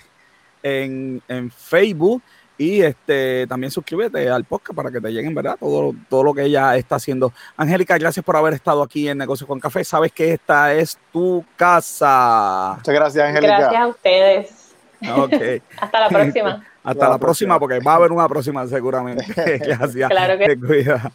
en, 0.64 1.22
Facebook 1.56 2.24
y 2.60 2.82
este 2.82 3.48
también 3.48 3.72
suscríbete 3.72 4.30
al 4.30 4.44
podcast 4.44 4.76
para 4.76 4.92
que 4.92 5.00
te 5.00 5.10
lleguen, 5.12 5.34
¿verdad? 5.34 5.56
Todo, 5.58 5.96
todo 6.10 6.24
lo 6.24 6.34
que 6.34 6.44
ella 6.44 6.76
está 6.76 6.96
haciendo. 6.96 7.32
Angélica, 7.56 7.98
gracias 7.98 8.24
por 8.24 8.36
haber 8.36 8.54
estado 8.54 8.84
aquí 8.84 9.08
en 9.08 9.18
Negocios 9.18 9.48
con 9.48 9.62
Café. 9.62 9.82
Sabes 9.86 10.12
que 10.12 10.34
esta 10.34 10.74
es 10.74 11.00
tu 11.14 11.46
casa. 11.56 12.74
Muchas 12.76 12.94
gracias, 12.94 13.26
Angélica. 13.26 13.58
Gracias 13.58 13.82
a 13.82 13.88
ustedes. 13.88 14.76
Okay. 15.02 15.62
Hasta 15.80 16.00
la 16.02 16.10
próxima. 16.10 16.66
Hasta 16.84 17.10
la, 17.10 17.18
próxima, 17.18 17.60
porque 17.60 17.80
va 17.80 17.94
a 17.94 17.96
haber 17.96 18.12
una 18.12 18.28
próxima 18.28 18.68
seguramente. 18.68 19.26
gracias. 19.60 20.10
Claro 20.10 20.38
que 20.38 20.48
Te 20.48 20.60
cuida. 20.60 21.12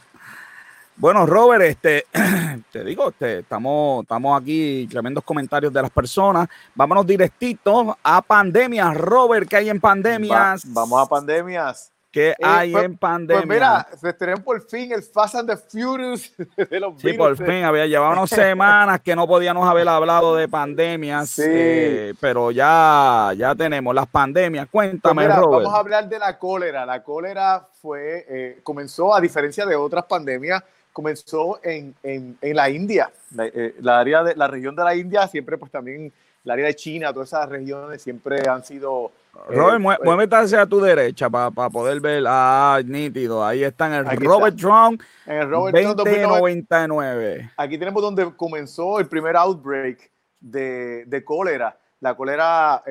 Bueno, 0.97 1.27
Robert, 1.27 1.63
este, 1.63 2.07
te 2.73 2.85
digo, 2.85 3.09
este, 3.09 3.41
estamos, 3.41 4.03
estamos 4.03 4.41
aquí, 4.41 4.87
tremendos 4.89 5.25
comentarios 5.25 5.73
de 5.73 5.83
las 5.83 5.91
personas. 5.91 6.49
Vámonos 6.75 7.07
directitos 7.07 7.97
a 8.03 8.23
pandemias. 8.23 8.97
Robert, 8.97 9.49
¿qué 9.49 9.57
hay 9.57 9.71
en 9.71 9.81
pandemias? 9.81 10.63
vamos 10.73 11.03
a 11.03 11.09
pandemias. 11.09 11.91
¿Qué 12.15 12.31
eh, 12.31 12.37
hay 12.41 12.71
pues, 12.71 12.85
en 12.85 12.97
pandemia? 12.97 13.45
Pues 13.45 13.57
mira, 13.57 13.89
se 14.01 14.09
estrenan 14.11 14.45
por 14.45 14.63
fin 14.69 14.93
el 14.93 15.03
Fast 15.03 15.35
and 15.35 15.51
the 15.51 15.57
Furious 15.57 16.33
de 16.71 16.79
los 16.79 16.95
Sí, 17.01 17.13
por 17.15 17.37
fin, 17.37 17.65
había 17.65 17.87
llevado 17.87 18.13
unas 18.13 18.31
semanas 18.31 19.01
que 19.01 19.17
no 19.17 19.27
podíamos 19.27 19.69
haber 19.69 19.89
hablado 19.89 20.37
de 20.37 20.47
pandemias, 20.47 21.31
sí. 21.31 21.43
Eh, 21.45 22.15
pero 22.21 22.53
ya, 22.53 23.33
ya 23.37 23.53
tenemos 23.57 23.93
las 23.93 24.07
pandemias. 24.07 24.69
Cuéntame, 24.71 25.25
pues 25.25 25.37
Robert. 25.37 25.65
Vamos 25.65 25.75
a 25.75 25.81
hablar 25.81 26.09
de 26.09 26.21
la 26.21 26.39
cólera. 26.39 26.87
La 26.87 27.03
cólera 27.03 27.67
fue, 27.83 28.25
eh, 28.29 28.61
comenzó, 28.63 29.13
a 29.13 29.21
diferencia 29.21 29.67
de 29.67 29.75
otras 29.75 30.05
pandemias, 30.05 30.63
comenzó 30.95 31.61
en, 31.63 31.95
en, 32.03 32.39
en 32.41 32.57
la 32.57 32.71
India, 32.71 33.11
la, 33.35 33.47
eh, 33.47 33.75
área 33.85 34.23
de 34.23 34.37
la 34.37 34.47
región 34.47 34.75
de 34.75 34.85
la 34.85 34.95
India, 34.95 35.27
siempre 35.27 35.59
pues 35.59 35.71
también 35.71 36.11
la 36.45 36.55
área 36.55 36.67
de 36.67 36.77
China, 36.77 37.13
todas 37.13 37.29
esas 37.29 37.49
regiones 37.49 38.01
siempre 38.01 38.49
han 38.49 38.65
sido... 38.65 39.11
Eh, 39.51 39.55
Robert, 39.55 40.01
eh, 40.01 40.05
muévete 40.05 40.37
hacia 40.37 40.65
tu 40.65 40.81
derecha 40.81 41.29
para 41.29 41.51
poder 41.51 42.01
ver, 42.01 42.25
ah, 42.29 42.81
nítido, 42.85 43.45
ahí 43.45 43.65
está 43.65 43.89
en 43.89 44.07
el 44.07 44.21
Robert 44.21 44.57
Trump, 44.57 45.03
en 45.27 45.39
el 45.39 45.51
Robert 45.51 45.77
2099. 45.97 47.51
Aquí 47.57 47.77
tenemos 47.77 48.01
donde 48.01 48.33
comenzó 48.37 49.01
el 49.01 49.09
primer 49.09 49.37
outbreak 49.37 50.11
de, 50.39 51.05
de 51.07 51.25
cólera. 51.25 51.77
La 52.01 52.15
cólera 52.15 52.83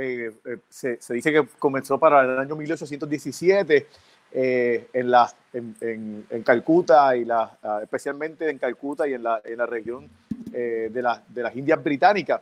se, 0.69 0.99
se, 0.99 1.13
dice 1.13 1.31
que 1.31 1.47
comenzó 1.59 1.97
para 1.99 2.21
el 2.23 2.39
año 2.39 2.55
1817 2.55 3.87
eh, 4.35 4.87
en, 4.93 5.11
la, 5.11 5.31
en, 5.53 6.25
en, 6.29 6.43
Calcuta, 6.43 7.15
y 7.15 7.25
la, 7.25 7.57
especialmente 7.81 8.49
en 8.49 8.57
Calcuta 8.57 9.07
y 9.07 9.13
en 9.13 9.23
la, 9.23 9.41
en 9.43 9.57
la 9.57 9.65
región 9.65 10.09
eh, 10.51 10.89
de, 10.91 11.01
la, 11.01 11.21
de, 11.27 11.43
las 11.43 11.55
Indias 11.55 11.83
Británicas. 11.83 12.41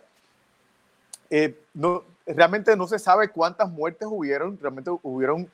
Eh, 1.30 1.60
no, 1.74 2.04
realmente 2.26 2.76
no 2.76 2.88
se 2.88 3.00
sabe 3.00 3.30
cuántas 3.30 3.70
muertes 3.70 4.08
hubieron, 4.10 4.58
realmente 4.62 4.92
hubieron 5.04 5.50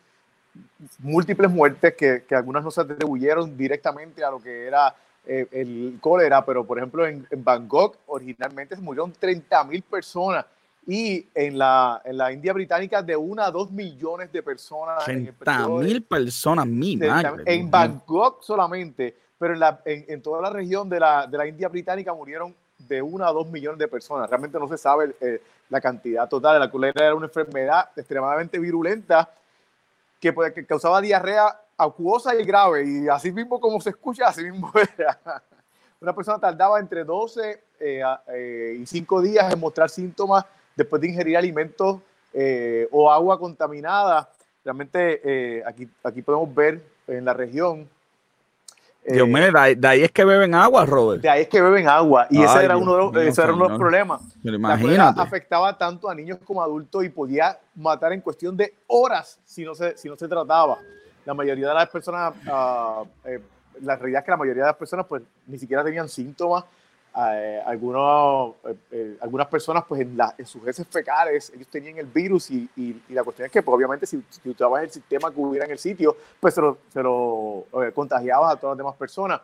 múltiples 0.99 1.51
muertes 1.51 1.95
que, 1.95 2.23
que 2.27 2.35
algunas 2.35 2.63
no 2.63 2.71
se 2.71 2.81
atribuyeron 2.81 3.55
directamente 3.57 4.23
a 4.23 4.31
lo 4.31 4.41
que 4.41 4.65
era 4.65 4.95
el 5.25 5.97
cólera, 5.99 6.45
pero 6.45 6.63
por 6.63 6.77
ejemplo 6.77 7.05
en, 7.05 7.27
en 7.29 7.43
Bangkok 7.43 7.97
originalmente 8.05 8.77
se 8.77 8.81
murieron 8.81 9.13
30.000 9.13 9.83
personas 9.83 10.45
y 10.87 11.27
en 11.35 11.57
la, 11.57 12.01
en 12.05 12.17
la 12.17 12.31
India 12.31 12.53
británica 12.53 13.01
de 13.01 13.15
una 13.17 13.47
a 13.47 13.51
dos 13.51 13.69
millones 13.69 14.31
de 14.31 14.41
personas. 14.41 15.03
30 15.03 15.67
mil 15.67 16.01
personas, 16.03 16.65
mi 16.65 16.97
En 17.45 17.69
Bangkok 17.69 18.41
solamente, 18.41 19.13
pero 19.37 19.53
en, 19.53 19.59
la, 19.59 19.81
en, 19.83 20.05
en, 20.07 20.21
toda 20.21 20.41
la 20.41 20.49
región 20.49 20.87
de 20.87 21.01
la, 21.01 21.27
de 21.27 21.37
la 21.37 21.45
India 21.45 21.67
británica 21.67 22.13
murieron 22.13 22.55
de 22.77 23.01
una 23.01 23.27
a 23.27 23.33
dos 23.33 23.49
millones 23.49 23.79
de 23.79 23.89
personas. 23.89 24.29
Realmente 24.29 24.57
no 24.57 24.67
se 24.69 24.77
sabe 24.77 25.13
eh, 25.19 25.41
la 25.69 25.81
cantidad 25.81 26.29
total. 26.29 26.57
La 26.57 26.71
cólera 26.71 27.05
era 27.05 27.15
una 27.15 27.25
enfermedad 27.25 27.89
extremadamente 27.93 28.57
virulenta 28.57 29.29
que, 30.21 30.33
que 30.55 30.65
causaba 30.65 31.01
diarrea 31.01 31.63
acuosa 31.77 32.33
y 32.33 32.45
grave, 32.45 32.85
y 32.87 33.07
así 33.09 33.31
mismo 33.31 33.59
como 33.59 33.79
se 33.81 33.89
escucha, 33.89 34.27
así 34.27 34.41
mismo 34.41 34.71
era. 34.97 35.19
Una 35.99 36.15
persona 36.15 36.39
tardaba 36.39 36.79
entre 36.79 37.03
12 37.03 37.63
eh, 37.79 38.01
eh, 38.29 38.77
y 38.79 38.85
5 38.85 39.21
días 39.21 39.51
en 39.51 39.59
mostrar 39.59 39.89
síntomas 39.89 40.45
después 40.77 41.01
de 41.01 41.09
ingerir 41.09 41.35
alimentos 41.35 41.99
eh, 42.33 42.87
o 42.91 43.11
agua 43.11 43.37
contaminada. 43.37 44.29
Realmente 44.63 45.63
aquí, 45.65 45.87
aquí 46.03 46.21
podemos 46.21 46.53
ver 46.53 46.81
en 47.07 47.25
la 47.25 47.33
región 47.33 47.87
Dios 49.07 49.27
mío, 49.27 49.51
de 49.51 49.87
ahí, 49.87 50.03
es 50.03 50.11
que 50.11 50.25
beben 50.25 50.53
agua, 50.53 50.85
Robert. 50.85 51.21
De 51.21 51.29
ahí 51.29 51.43
es 51.43 51.47
que 51.47 51.61
beben 51.61 51.87
agua. 51.87 52.27
Y 52.29 52.41
ese 52.43 52.65
era 52.65 52.75
uno 52.75 52.93
de 52.93 52.97
los, 52.97 53.27
ese 53.27 53.41
era 53.41 53.53
uno 53.53 53.63
de 53.63 53.69
los 53.69 53.79
problemas. 53.79 54.21
La 54.43 55.07
afectaba 55.09 55.77
tanto 55.77 56.09
a 56.09 56.15
niños 56.15 56.39
como 56.43 56.61
a 56.61 56.65
adultos 56.65 57.05
y 57.05 57.09
podía 57.09 57.57
matar 57.75 58.11
en 58.11 58.19
cuestión 58.19 58.57
de 58.57 58.73
horas 58.87 59.39
si 59.45 59.63
no 59.63 59.75
se, 59.75 59.97
si 59.97 60.09
no 60.09 60.17
se 60.17 60.27
trataba. 60.27 60.77
La 61.25 61.33
mayoría 61.33 61.69
de 61.69 61.73
las 61.73 61.89
personas, 61.89 62.33
uh, 62.47 63.05
eh, 63.25 63.39
la 63.81 63.95
realidad 63.95 64.19
es 64.19 64.25
que 64.25 64.31
la 64.31 64.37
mayoría 64.37 64.63
de 64.63 64.69
las 64.69 64.77
personas 64.77 65.05
pues 65.05 65.23
ni 65.45 65.57
siquiera 65.57 65.83
tenían 65.83 66.09
síntomas 66.09 66.65
eh, 67.19 67.63
algunos, 67.65 68.57
eh, 68.63 68.75
eh, 68.91 69.17
algunas 69.21 69.47
personas 69.47 69.83
pues 69.87 70.01
en, 70.01 70.15
la, 70.15 70.35
en, 70.37 70.45
sus 70.45 70.67
heces 70.67 70.85
fecales 70.87 71.51
ellos 71.55 71.65
tenían 71.65 71.97
el 71.97 72.05
virus 72.05 72.51
y, 72.51 72.69
y, 72.75 73.01
la 73.09 73.23
cuestión 73.23 73.47
es 73.47 73.51
que 73.51 73.63
pues, 73.63 73.73
obviamente 73.75 74.05
si, 74.05 74.23
si 74.29 74.39
utilizabas 74.41 74.83
el 74.83 74.91
sistema 74.91 75.31
que 75.31 75.39
hubiera 75.39 75.65
en 75.65 75.71
el 75.71 75.79
sitio 75.79 76.15
pues 76.39 76.53
se 76.53 76.61
lo, 76.61 76.77
se 76.93 77.01
lo 77.01 77.65
contagiabas 77.95 78.53
a 78.53 78.59
todas 78.59 78.75
las 78.75 78.77
demás 78.77 78.95
personas. 78.97 79.41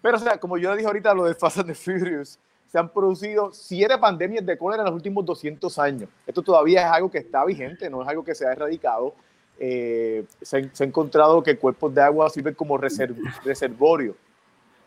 Pero 0.00 0.16
o 0.16 0.20
sea, 0.20 0.38
como 0.38 0.56
yo 0.56 0.70
le 0.70 0.76
dije 0.76 0.86
ahorita 0.86 1.12
lo 1.12 1.24
de 1.24 1.34
Fast 1.34 1.58
and 1.58 1.66
the 1.66 1.74
Furious, 1.74 2.38
se 2.72 2.78
han 2.78 2.88
producido 2.88 3.52
siete 3.52 3.98
pandemias 3.98 4.46
de 4.46 4.56
cólera 4.56 4.82
en 4.82 4.86
los 4.86 4.94
últimos 4.94 5.26
200 5.26 5.78
años. 5.78 6.08
Esto 6.26 6.40
todavía 6.40 6.86
es 6.86 6.92
algo 6.92 7.10
que 7.10 7.18
está 7.18 7.44
vigente, 7.44 7.90
no 7.90 8.00
es 8.00 8.08
algo 8.08 8.24
que 8.24 8.34
se 8.34 8.46
ha 8.46 8.52
erradicado. 8.52 9.14
se, 9.58 10.24
se, 10.40 10.84
ha 10.84 10.86
encontrado 10.86 11.42
que 11.42 11.58
cuerpos 11.58 11.94
de 11.94 12.00
agua 12.00 12.30
sirven 12.30 12.54
como 12.54 12.78
reserv, 12.78 13.14
reservorio 13.44 14.16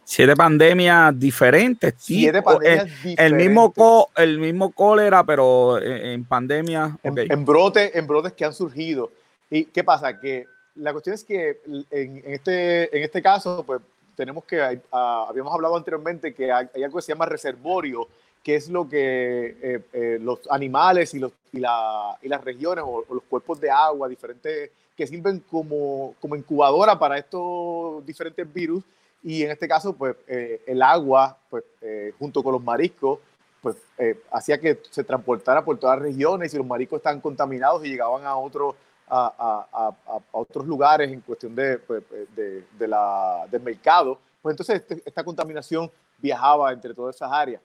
Siete 0.09 0.37
pandemias 0.37 1.19
diferentes. 1.19 1.93
Siete 1.97 2.41
pandemias 2.41 2.85
el, 2.85 2.89
diferentes. 2.89 3.25
El 3.25 3.33
mismo, 3.35 4.09
el 4.15 4.39
mismo 4.39 4.71
cólera, 4.71 5.25
pero 5.25 5.81
en, 5.81 6.23
pandemia. 6.23 6.97
En, 7.03 7.43
brote, 7.43 7.99
en 7.99 8.07
brotes 8.07 8.31
que 8.31 8.45
han 8.45 8.53
surgido. 8.53 9.11
¿Y 9.49 9.65
qué 9.65 9.83
pasa? 9.83 10.17
Que 10.17 10.45
la 10.75 10.93
cuestión 10.93 11.13
es 11.13 11.25
que 11.25 11.59
en, 11.91 12.23
este, 12.25 12.97
en 12.97 13.03
este 13.03 13.21
caso, 13.21 13.65
pues 13.67 13.81
tenemos 14.15 14.45
que, 14.45 14.79
ah, 14.93 15.25
habíamos 15.27 15.53
hablado 15.53 15.75
anteriormente 15.75 16.33
que 16.33 16.53
hay, 16.53 16.69
algo 16.85 16.99
que 16.99 17.01
se 17.01 17.11
llama 17.11 17.25
reservorio, 17.25 18.07
que 18.41 18.55
es 18.55 18.69
lo 18.69 18.87
que 18.87 19.57
eh, 19.61 19.81
eh, 19.91 20.19
los 20.21 20.39
animales 20.49 21.13
y, 21.15 21.19
los, 21.19 21.33
y, 21.51 21.59
la, 21.59 22.17
y 22.21 22.29
las 22.29 22.41
regiones 22.45 22.85
o, 22.87 23.03
o, 23.05 23.13
los 23.13 23.23
cuerpos 23.23 23.59
de 23.59 23.69
agua 23.69 24.07
diferentes 24.07 24.71
que 24.95 25.05
sirven 25.05 25.43
como, 25.51 26.15
como 26.21 26.37
incubadora 26.37 26.97
para 26.97 27.17
estos 27.17 28.05
diferentes 28.05 28.51
virus 28.53 28.85
y 29.23 29.43
en 29.43 29.51
este 29.51 29.67
caso, 29.67 29.93
pues 29.93 30.15
eh, 30.27 30.61
el 30.67 30.81
agua, 30.81 31.37
pues 31.49 31.63
eh, 31.81 32.13
junto 32.19 32.43
con 32.43 32.53
los 32.53 32.63
mariscos, 32.63 33.19
pues 33.61 33.75
eh, 33.97 34.21
hacía 34.31 34.59
que 34.59 34.79
se 34.89 35.03
transportara 35.03 35.65
por 35.65 35.77
todas 35.77 35.97
las 35.97 36.07
regiones 36.07 36.53
y 36.53 36.57
los 36.57 36.65
mariscos 36.65 36.97
estaban 36.97 37.19
contaminados 37.19 37.83
y 37.83 37.89
llegaban 37.89 38.25
a, 38.25 38.37
otro, 38.37 38.75
a, 39.07 39.67
a, 39.71 40.13
a, 40.13 40.19
otros 40.31 40.65
lugares 40.65 41.11
en 41.11 41.21
cuestión 41.21 41.55
de, 41.55 41.79
pues, 41.79 42.03
de, 42.35 42.63
de 42.77 42.87
la, 42.87 43.47
del 43.49 43.61
mercado. 43.61 44.19
Pues 44.41 44.53
entonces 44.53 44.81
este, 44.81 45.01
esta 45.05 45.23
contaminación 45.23 45.91
viajaba 46.19 46.71
entre 46.71 46.93
todas 46.93 47.15
esas 47.15 47.31
áreas. 47.31 47.61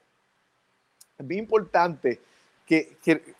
Es 1.17 1.27
bien 1.27 1.43
importante 1.43 2.19
que, 2.65 2.97
que 3.03 3.35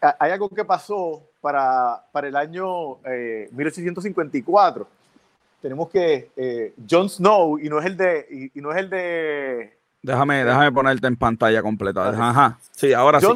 hay 0.00 0.30
algo 0.30 0.50
que 0.50 0.64
pasó 0.64 1.22
para, 1.40 2.04
para 2.12 2.28
el 2.28 2.36
año 2.36 2.98
1854 3.52 4.86
tenemos 5.66 5.88
que 5.88 6.30
eh, 6.36 6.74
Jon 6.88 7.10
Snow 7.10 7.58
y 7.58 7.68
no 7.68 7.80
es 7.80 7.86
el 7.86 7.96
de 7.96 8.52
y, 8.54 8.60
no 8.60 8.70
es 8.70 8.78
el 8.78 8.88
de 8.88 9.76
Déjame, 10.00 10.44
déjame 10.44 10.70
ponerte 10.70 11.08
en 11.08 11.16
pantalla 11.16 11.60
completa. 11.60 12.08
Ajá. 12.08 12.56
Sí, 12.70 12.92
ahora 12.92 13.20
sí. 13.20 13.26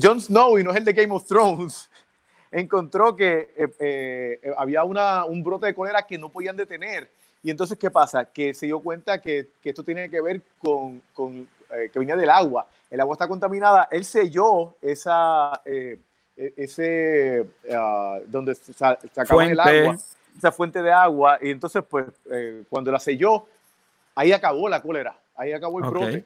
Jon 0.00 0.20
Snow 0.20 0.56
y 0.56 0.62
no 0.62 0.70
es 0.70 0.76
el 0.76 0.84
de 0.84 0.92
Game 0.92 1.12
of 1.12 1.26
Thrones. 1.26 1.90
Encontró 2.52 3.16
que 3.16 3.52
eh, 3.56 3.68
eh, 3.80 4.54
había 4.56 4.84
una, 4.84 5.24
un 5.24 5.42
brote 5.42 5.66
de 5.66 5.74
cólera 5.74 6.06
que 6.06 6.16
no 6.16 6.28
podían 6.28 6.56
detener. 6.56 7.10
Y 7.42 7.50
entonces, 7.50 7.76
¿qué 7.76 7.90
pasa? 7.90 8.24
Que 8.24 8.54
se 8.54 8.66
dio 8.66 8.78
cuenta 8.78 9.20
que, 9.20 9.48
que 9.60 9.70
esto 9.70 9.82
tiene 9.82 10.08
que 10.08 10.20
ver 10.20 10.42
con, 10.58 11.02
con 11.12 11.48
que 11.68 11.98
venía 11.98 12.14
del 12.14 12.30
agua. 12.30 12.68
El 12.88 13.00
agua 13.00 13.14
está 13.14 13.26
contaminada. 13.26 13.88
Él 13.90 14.04
selló 14.04 14.76
esa, 14.80 15.60
e, 15.64 15.98
ese, 16.36 17.44
ah, 17.72 18.20
donde 18.28 18.54
sacaba 18.54 19.44
el 19.44 19.58
agua 19.58 19.98
esa 20.36 20.52
fuente 20.52 20.82
de 20.82 20.92
agua 20.92 21.38
y 21.40 21.50
entonces 21.50 21.82
pues 21.88 22.06
eh, 22.30 22.64
cuando 22.68 22.90
la 22.90 22.98
selló, 22.98 23.46
ahí 24.14 24.32
acabó 24.32 24.68
la 24.68 24.82
cólera, 24.82 25.16
ahí 25.36 25.52
acabó 25.52 25.78
el 25.78 25.90
brote. 25.90 26.24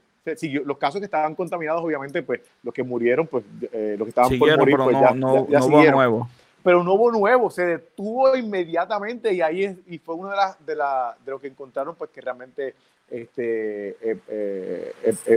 los 0.64 0.78
casos 0.78 1.00
que 1.00 1.06
estaban 1.06 1.34
contaminados, 1.34 1.82
obviamente, 1.82 2.22
pues 2.22 2.40
los 2.62 2.74
que 2.74 2.82
murieron, 2.82 3.26
pues 3.26 3.44
eh, 3.72 3.96
los 3.98 4.06
que 4.06 4.10
estaban 4.10 4.38
por 4.38 4.58
morir, 4.58 4.76
pues 4.76 5.00
ya, 5.00 5.10
no, 5.12 5.48
ya, 5.48 5.64
hubo 5.64 5.82
nuevo. 5.82 6.28
Pero 6.62 6.82
no 6.82 6.94
hubo 6.94 7.12
nuevo, 7.12 7.50
se 7.50 7.64
detuvo 7.64 8.36
inmediatamente 8.36 9.32
y 9.32 9.40
ahí 9.40 9.64
es, 9.64 9.76
y 9.86 9.98
fue 9.98 10.16
uno 10.16 10.30
de, 10.30 10.36
las 10.36 10.66
de, 10.66 10.74
la, 10.74 11.16
de 11.24 11.30
lo 11.30 11.40
que 11.40 11.46
encontraron, 11.46 11.94
pues 11.94 12.10
que 12.10 12.20
realmente 12.20 12.74
este, 13.08 13.96
eh, 14.02 14.92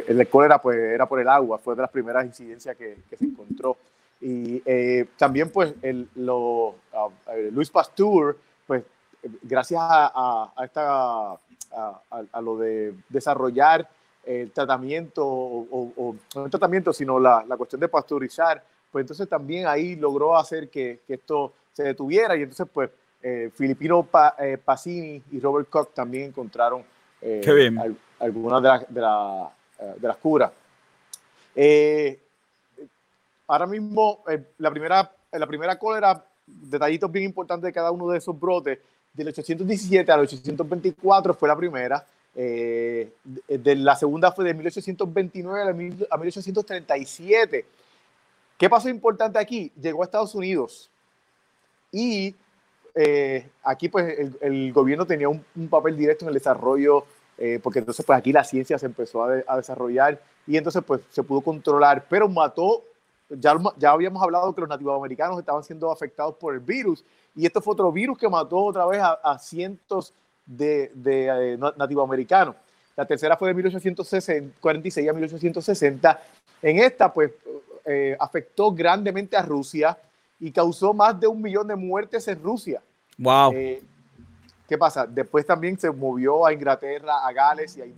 el, 0.07 0.27
cólera 0.27 0.61
pues 0.61 0.77
era 0.77 1.05
por 1.05 1.21
el 1.21 1.29
agua, 1.29 1.57
fue 1.59 1.75
de 1.75 1.83
las 1.83 1.91
primeras 1.91 2.25
incidencias 2.25 2.75
que, 2.75 2.97
que 3.09 3.17
se 3.17 3.25
encontró. 3.25 3.77
Y 4.19 4.61
también 5.17 5.49
pues 5.49 5.73
el, 5.81 6.07
lo, 6.15 6.69
uh, 6.69 7.11
Luis 7.51 7.71
Pasteur, 7.71 8.35
pues 8.71 8.85
gracias 9.43 9.81
a, 9.83 10.53
esta, 10.63 11.33
a, 11.33 12.41
lo 12.41 12.57
de 12.57 12.93
desarrollar 13.09 13.85
el 14.23 14.49
tratamiento, 14.51 15.27
o, 15.27 16.15
no 16.35 16.45
el 16.45 16.49
tratamiento, 16.49 16.93
sino 16.93 17.19
la, 17.19 17.43
cuestión 17.57 17.81
de 17.81 17.89
pasteurizar, 17.89 18.63
pues 18.89 19.03
entonces 19.03 19.27
también 19.27 19.67
ahí 19.67 19.97
logró 19.97 20.37
hacer 20.37 20.69
que, 20.69 21.01
esto 21.05 21.51
se 21.73 21.83
detuviera 21.83 22.37
y 22.37 22.43
entonces 22.43 22.65
pues 22.73 22.89
eh, 23.21 23.51
Filipino 23.53 24.03
pa, 24.03 24.35
eh, 24.39 24.57
Pacini 24.57 25.21
y 25.31 25.39
Robert 25.41 25.69
Koch 25.69 25.89
también 25.93 26.27
encontraron 26.27 26.81
eh, 27.21 27.69
algunas 28.19 28.63
de, 28.63 28.85
de, 28.87 30.07
las 30.07 30.15
curas. 30.15 30.53
ahora 33.47 33.67
mismo, 33.67 34.23
la, 34.59 34.71
primera, 34.71 35.11
la 35.33 35.47
primera 35.47 35.77
cólera 35.77 36.23
detallitos 36.61 37.11
bien 37.11 37.25
importantes 37.25 37.65
de 37.65 37.73
cada 37.73 37.91
uno 37.91 38.09
de 38.09 38.17
esos 38.17 38.37
brotes. 38.39 38.79
Del 39.13 39.27
817 39.27 40.11
al 40.11 40.21
824 40.21 41.33
fue 41.33 41.49
la 41.49 41.55
primera. 41.55 42.05
Eh, 42.33 43.11
de 43.47 43.75
la 43.75 43.95
segunda 43.95 44.31
fue 44.31 44.45
de 44.45 44.53
1829 44.53 46.07
a 46.09 46.17
1837. 46.17 47.65
¿Qué 48.57 48.69
pasó 48.69 48.89
importante 48.89 49.39
aquí? 49.39 49.71
Llegó 49.81 50.01
a 50.01 50.05
Estados 50.05 50.33
Unidos 50.35 50.89
y 51.91 52.35
eh, 52.95 53.49
aquí 53.63 53.89
pues 53.89 54.31
el, 54.41 54.71
gobierno 54.71 55.05
tenía 55.05 55.27
un, 55.29 55.43
papel 55.69 55.97
directo 55.97 56.25
en 56.25 56.29
el 56.29 56.35
desarrollo, 56.35 57.05
eh, 57.37 57.59
porque 57.61 57.79
entonces 57.79 58.05
pues 58.05 58.17
aquí 58.17 58.31
la 58.31 58.43
ciencia 58.43 58.77
se 58.77 58.85
empezó 58.85 59.23
a, 59.23 59.43
a, 59.47 59.57
desarrollar 59.57 60.21
y 60.47 60.57
entonces 60.57 60.83
pues 60.85 61.01
se 61.09 61.23
pudo 61.23 61.41
controlar, 61.41 62.05
pero 62.09 62.29
mató 62.29 62.83
ya, 63.39 63.57
ya 63.77 63.91
habíamos 63.91 64.21
hablado 64.21 64.53
que 64.53 64.61
los 64.61 64.69
nativoamericanos 64.69 65.39
estaban 65.39 65.63
siendo 65.63 65.91
afectados 65.91 66.35
por 66.35 66.53
el 66.53 66.59
virus 66.59 67.03
y 67.35 67.45
esto 67.45 67.61
fue 67.61 67.73
otro 67.73 67.91
virus 67.91 68.17
que 68.17 68.27
mató 68.27 68.57
otra 68.57 68.85
vez 68.85 69.01
a, 69.01 69.39
cientos 69.39 70.13
de, 70.45 70.91
de 70.93 71.53
eh, 71.53 71.57
nativoamericanos. 71.77 72.55
La 72.95 73.05
tercera 73.05 73.37
fue 73.37 73.49
de 73.49 73.53
1846 73.55 75.09
a 75.09 75.13
1860. 75.13 76.21
En 76.61 76.79
esta, 76.79 77.11
pues, 77.11 77.31
eh, 77.85 78.15
afectó 78.19 78.71
grandemente 78.71 79.37
a 79.37 79.41
Rusia 79.41 79.97
y 80.39 80.51
causó 80.51 80.93
más 80.93 81.19
de 81.19 81.27
un 81.27 81.41
millón 81.41 81.67
de 81.67 81.75
muertes 81.75 82.27
en 82.27 82.41
Rusia. 82.41 82.81
Wow. 83.17 83.53
Eh, 83.53 83.81
¿Qué 84.71 84.77
pasa? 84.77 85.05
Después 85.05 85.45
también 85.45 85.77
se 85.77 85.91
movió 85.91 86.45
a 86.45 86.53
Inglaterra, 86.53 87.27
a 87.27 87.33
Gales, 87.33 87.75
y 87.75 87.81
ahí, 87.81 87.93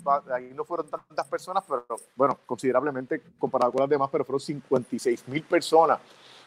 no 0.56 0.66
fueron 0.66 0.88
tantas 0.90 1.28
personas, 1.28 1.64
pero 1.70 1.86
bueno, 2.16 2.40
considerablemente 2.48 3.22
comparado 3.38 3.72
con 3.72 3.82
las 3.82 3.90
demás, 3.92 4.10
pero 4.12 4.26
fueron 4.26 4.40
56 4.40 5.28
mil 5.28 5.44
personas. 5.44 6.00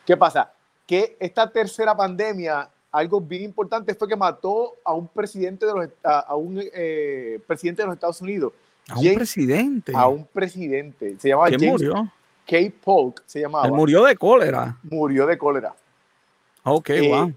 ¿Qué 0.05 0.17
pasa? 0.17 0.53
Que 0.85 1.17
esta 1.21 1.49
tercera 1.49 1.97
pandemia, 1.97 2.69
algo 2.91 3.21
bien 3.21 3.45
importante 3.45 3.95
fue 3.95 4.09
que 4.09 4.17
mató 4.17 4.75
a 4.85 4.95
un 4.95 5.07
presidente 5.07 5.65
de 5.65 5.73
los, 5.73 5.89
a, 6.03 6.35
un 6.35 6.61
eh, 6.61 7.39
presidente 7.47 7.83
de 7.83 7.87
los 7.87 7.95
Estados 7.95 8.21
Unidos. 8.21 8.53
A 8.89 8.99
un 8.99 9.15
presidente. 9.15 9.93
A 9.95 10.09
un 10.09 10.25
presidente. 10.25 11.17
Se 11.21 11.29
llamaba 11.29 11.51
¿Quién 11.51 11.71
murió? 11.71 12.13
K. 12.45 12.57
Polk, 12.83 13.23
se 13.27 13.43
llamaba. 13.43 13.67
Él 13.67 13.73
murió 13.73 14.03
de 14.03 14.17
cólera. 14.17 14.77
Murió 14.83 15.25
de 15.25 15.39
cólera. 15.39 15.73
Ok, 16.65 16.91
eh, 16.91 17.09
wow. 17.09 17.33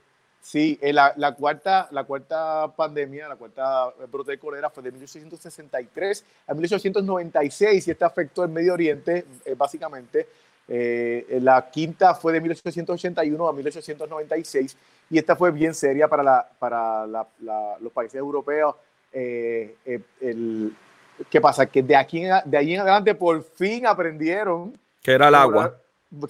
Sí, 0.50 0.80
eh, 0.82 0.92
la, 0.92 1.14
la, 1.18 1.36
cuarta, 1.36 1.88
la 1.92 2.06
cuarta 2.06 2.74
pandemia, 2.76 3.28
la 3.28 3.36
cuarta 3.36 3.94
brote 4.12 4.32
de 4.32 4.40
cólera 4.40 4.72
fue 4.72 4.82
de 4.82 4.92
1863 4.92 6.26
a 6.48 6.56
1896 6.56 7.88
y 7.88 7.92
esta 7.92 8.08
afectó 8.08 8.44
el 8.44 8.50
Medio 8.50 8.74
Oriente, 8.74 9.26
eh, 9.46 9.54
básicamente. 9.56 10.28
Eh, 10.68 11.38
la 11.44 11.70
quinta 11.70 12.16
fue 12.16 12.34
de 12.34 12.42
1881 12.42 13.48
a 13.48 13.54
1896 13.54 14.76
y 15.12 15.20
esta 15.20 15.36
fue 15.36 15.52
bien 15.52 15.76
seria 15.76 16.08
para, 16.08 16.24
la, 16.24 16.50
para 16.58 17.06
la, 17.06 17.28
los 17.80 17.94
países 17.94 18.16
europeos. 18.16 18.74
Eh, 19.14 19.76
eh, 19.86 20.02
el, 20.20 20.76
¿Qué 21.30 21.40
pasa? 21.40 21.68
Que 21.68 21.84
de, 21.84 21.96
aquí 21.96 22.24
de 22.46 22.58
ahí 22.58 22.74
en 22.74 22.82
adelante 22.82 23.14
por 23.14 23.44
fin 23.44 23.86
aprendieron... 23.86 24.76
Que 25.04 25.12
era 25.12 25.28
el 25.28 25.36
agua. 25.36 25.78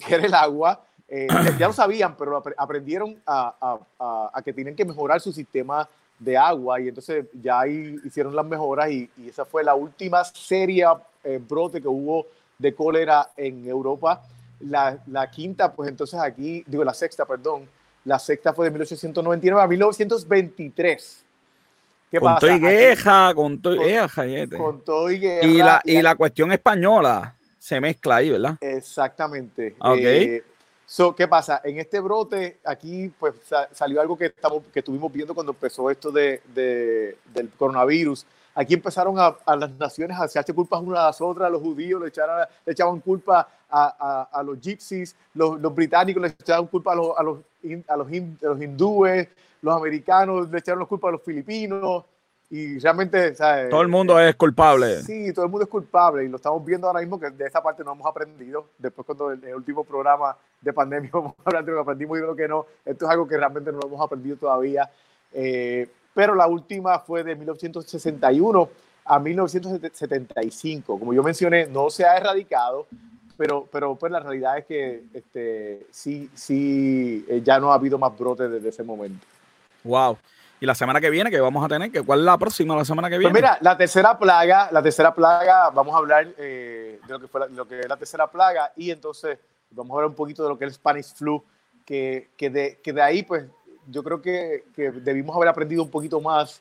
Que 0.06 0.14
era 0.14 0.26
el 0.26 0.34
agua. 0.34 0.84
Eh, 1.10 1.26
ya 1.58 1.66
lo 1.66 1.72
sabían, 1.72 2.16
pero 2.16 2.42
aprendieron 2.56 3.20
a, 3.26 3.78
a, 3.98 4.30
a, 4.32 4.42
que 4.42 4.52
tienen 4.52 4.76
que 4.76 4.84
mejorar 4.84 5.20
su 5.20 5.32
sistema 5.32 5.88
de 6.18 6.36
agua 6.36 6.80
y 6.80 6.88
entonces 6.88 7.26
ya 7.32 7.60
ahí 7.60 7.96
hicieron 8.04 8.36
las 8.36 8.46
mejoras 8.46 8.90
y, 8.90 9.10
y 9.16 9.28
esa 9.28 9.44
fue 9.44 9.64
la 9.64 9.74
última 9.74 10.22
seria 10.24 10.94
brote 11.48 11.82
que 11.82 11.88
hubo 11.88 12.26
de 12.60 12.74
cólera 12.74 13.30
en 13.36 13.66
Europa. 13.66 14.22
La, 14.60 14.98
la, 15.06 15.30
quinta, 15.30 15.72
pues 15.72 15.88
entonces 15.88 16.20
aquí, 16.20 16.62
digo 16.66 16.84
la 16.84 16.92
sexta, 16.92 17.24
perdón, 17.24 17.66
la 18.04 18.18
sexta 18.18 18.52
fue 18.52 18.66
de 18.66 18.70
1899 18.70 19.62
a 19.62 19.66
1923. 19.66 21.24
¿Qué 22.10 22.20
con? 22.20 22.38
Todo 22.38 22.56
y 22.56 22.60
queja, 22.60 23.34
con 23.34 23.62
todo, 23.62 23.76
con 24.56 24.80
todo 24.82 25.10
y 25.10 25.18
guerra. 25.18 25.46
Y 25.46 25.58
la, 25.58 25.80
y 25.84 26.02
la 26.02 26.14
cuestión 26.16 26.52
española 26.52 27.34
se 27.58 27.80
mezcla 27.80 28.16
ahí, 28.16 28.30
¿verdad? 28.30 28.56
Exactamente. 28.60 29.76
Ok. 29.78 29.98
Eh, 29.98 30.44
¿Qué 31.16 31.28
pasa? 31.28 31.60
En 31.62 31.78
este 31.78 32.00
brote, 32.00 32.58
aquí 32.64 33.12
pues 33.18 33.34
salió 33.72 34.00
algo 34.00 34.18
que, 34.18 34.26
estamos, 34.26 34.64
que 34.72 34.80
estuvimos 34.80 35.12
viendo 35.12 35.34
cuando 35.34 35.52
empezó 35.52 35.88
esto 35.88 36.10
de, 36.10 36.42
de 36.52 37.16
del 37.32 37.48
coronavirus. 37.50 38.26
Aquí 38.56 38.74
empezaron 38.74 39.14
a, 39.16 39.36
las 39.56 39.70
naciones 39.78 40.18
a 40.18 40.24
echarse 40.24 40.52
culpas 40.52 40.80
unas 40.80 40.98
a 40.98 41.06
las 41.06 41.20
otras, 41.20 41.50
los 41.50 41.62
judíos 41.62 42.02
le, 42.02 42.08
echaron, 42.08 42.44
le 42.66 42.72
echaban 42.72 42.98
culpa 42.98 43.48
a, 43.70 44.28
a, 44.32 44.42
los 44.42 44.60
gypsies, 44.60 45.14
los, 45.34 45.60
los, 45.60 45.72
británicos 45.72 46.22
le 46.22 46.28
echaban 46.28 46.66
culpa 46.66 46.92
a 46.92 46.96
los, 46.96 47.14
los, 47.22 47.38
los 48.42 48.60
hindúes, 48.60 49.28
los 49.62 49.76
americanos 49.76 50.50
le 50.50 50.58
echaron 50.58 50.80
la 50.80 50.86
culpa 50.86 51.08
a 51.08 51.12
los 51.12 51.22
filipinos 51.22 52.04
y 52.50 52.80
realmente 52.80 53.32
todo 53.70 53.80
el 53.80 53.88
mundo 53.88 54.18
es 54.18 54.34
culpable. 54.34 55.02
Sí 55.02 55.32
todo 55.32 55.44
el 55.44 55.50
mundo 55.50 55.64
es 55.64 55.70
culpable 55.70 56.24
y 56.24 56.28
lo 56.28 56.36
estamos 56.36 56.64
viendo 56.64 56.88
ahora 56.88 57.00
mismo 57.00 57.18
que 57.18 57.30
de 57.30 57.46
esa 57.46 57.62
parte 57.62 57.84
no 57.84 57.92
hemos 57.92 58.06
aprendido. 58.06 58.66
Después 58.76 59.06
cuando 59.06 59.32
en 59.32 59.44
el 59.44 59.54
último 59.54 59.84
programa 59.84 60.36
de 60.60 60.72
pandemia 60.72 61.10
vamos 61.14 61.34
a 61.38 61.42
hablar 61.44 61.64
de 61.64 61.70
lo 61.70 61.78
que 61.78 61.82
aprendimos 61.82 62.18
y 62.18 62.20
de 62.20 62.26
lo 62.26 62.34
que 62.34 62.48
no 62.48 62.66
esto 62.84 63.04
es 63.04 63.10
algo 63.10 63.28
que 63.28 63.36
realmente 63.36 63.70
no 63.70 63.78
hemos 63.84 64.00
aprendido 64.00 64.36
todavía. 64.36 64.90
Eh, 65.32 65.88
pero 66.12 66.34
la 66.34 66.48
última 66.48 66.98
fue 66.98 67.22
de 67.22 67.36
1961 67.36 68.68
a 69.04 69.18
1975 69.18 70.98
como 70.98 71.14
yo 71.14 71.22
mencioné 71.22 71.66
no 71.66 71.88
se 71.88 72.04
ha 72.04 72.16
erradicado 72.16 72.86
pero, 73.40 73.66
pero 73.72 73.94
pues 73.94 74.12
la 74.12 74.20
realidad 74.20 74.58
es 74.58 74.66
que 74.66 75.04
este, 75.14 75.86
sí, 75.90 76.28
sí, 76.34 77.24
eh, 77.26 77.40
ya 77.42 77.58
no 77.58 77.72
ha 77.72 77.76
habido 77.76 77.96
más 77.96 78.18
brotes 78.18 78.50
desde 78.50 78.68
ese 78.68 78.82
momento. 78.82 79.26
Wow. 79.82 80.18
Y 80.60 80.66
la 80.66 80.74
semana 80.74 81.00
que 81.00 81.08
viene, 81.08 81.30
¿qué 81.30 81.40
vamos 81.40 81.64
a 81.64 81.68
tener? 81.68 81.90
¿Cuál 82.04 82.20
es 82.20 82.24
la 82.26 82.36
próxima 82.36 82.76
la 82.76 82.84
semana 82.84 83.08
que 83.08 83.16
pues 83.16 83.20
viene? 83.20 83.32
Pues 83.32 83.42
mira, 83.42 83.58
la 83.62 83.76
tercera 83.76 84.18
plaga, 84.18 84.68
la 84.70 84.82
tercera 84.82 85.14
plaga, 85.14 85.70
vamos 85.70 85.94
a 85.94 85.98
hablar 85.98 86.28
eh, 86.36 87.00
de 87.06 87.12
lo 87.12 87.18
que, 87.18 87.28
fue 87.28 87.48
lo 87.50 87.66
que 87.66 87.80
es 87.80 87.88
la 87.88 87.96
tercera 87.96 88.26
plaga 88.26 88.72
y 88.76 88.90
entonces 88.90 89.38
vamos 89.70 89.92
a 89.92 89.94
hablar 89.94 90.10
un 90.10 90.16
poquito 90.16 90.42
de 90.42 90.50
lo 90.50 90.58
que 90.58 90.66
es 90.66 90.70
el 90.70 90.74
Spanish 90.74 91.14
Flu, 91.14 91.42
que, 91.86 92.28
que, 92.36 92.50
de, 92.50 92.78
que 92.82 92.92
de 92.92 93.00
ahí 93.00 93.22
pues 93.22 93.46
yo 93.88 94.04
creo 94.04 94.20
que, 94.20 94.64
que 94.76 94.90
debimos 94.90 95.34
haber 95.34 95.48
aprendido 95.48 95.82
un 95.82 95.90
poquito 95.90 96.20
más 96.20 96.60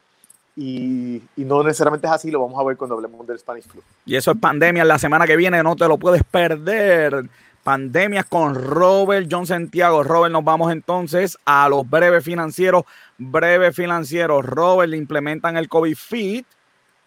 y, 0.55 1.21
no 1.37 1.63
necesariamente 1.63 2.07
es 2.07 2.13
así, 2.13 2.31
lo 2.31 2.41
vamos 2.41 2.59
a 2.59 2.63
ver 2.63 2.75
cuando 2.75 2.95
hablemos 2.95 3.25
del 3.25 3.39
Spanish 3.39 3.65
Flu. 3.65 3.81
Y 4.05 4.15
eso 4.15 4.31
es 4.31 4.37
pandemia 4.37 4.83
la 4.83 4.99
semana 4.99 5.25
que 5.25 5.37
viene, 5.37 5.63
no 5.63 5.75
te 5.75 5.87
lo 5.87 5.97
puedes 5.97 6.23
perder. 6.23 7.29
Pandemias 7.63 8.25
con 8.25 8.55
Robert 8.55 9.27
John 9.29 9.45
Santiago. 9.45 10.03
Robert, 10.03 10.31
nos 10.31 10.43
vamos 10.43 10.71
entonces 10.71 11.37
a 11.45 11.69
los 11.69 11.89
breves 11.89 12.23
financieros. 12.23 12.83
Breves 13.17 13.75
financieros. 13.75 14.45
Robert, 14.45 14.89
le 14.89 14.97
implementan 14.97 15.57
el 15.57 15.69
COVID 15.69 15.95
Fit. 15.95 16.45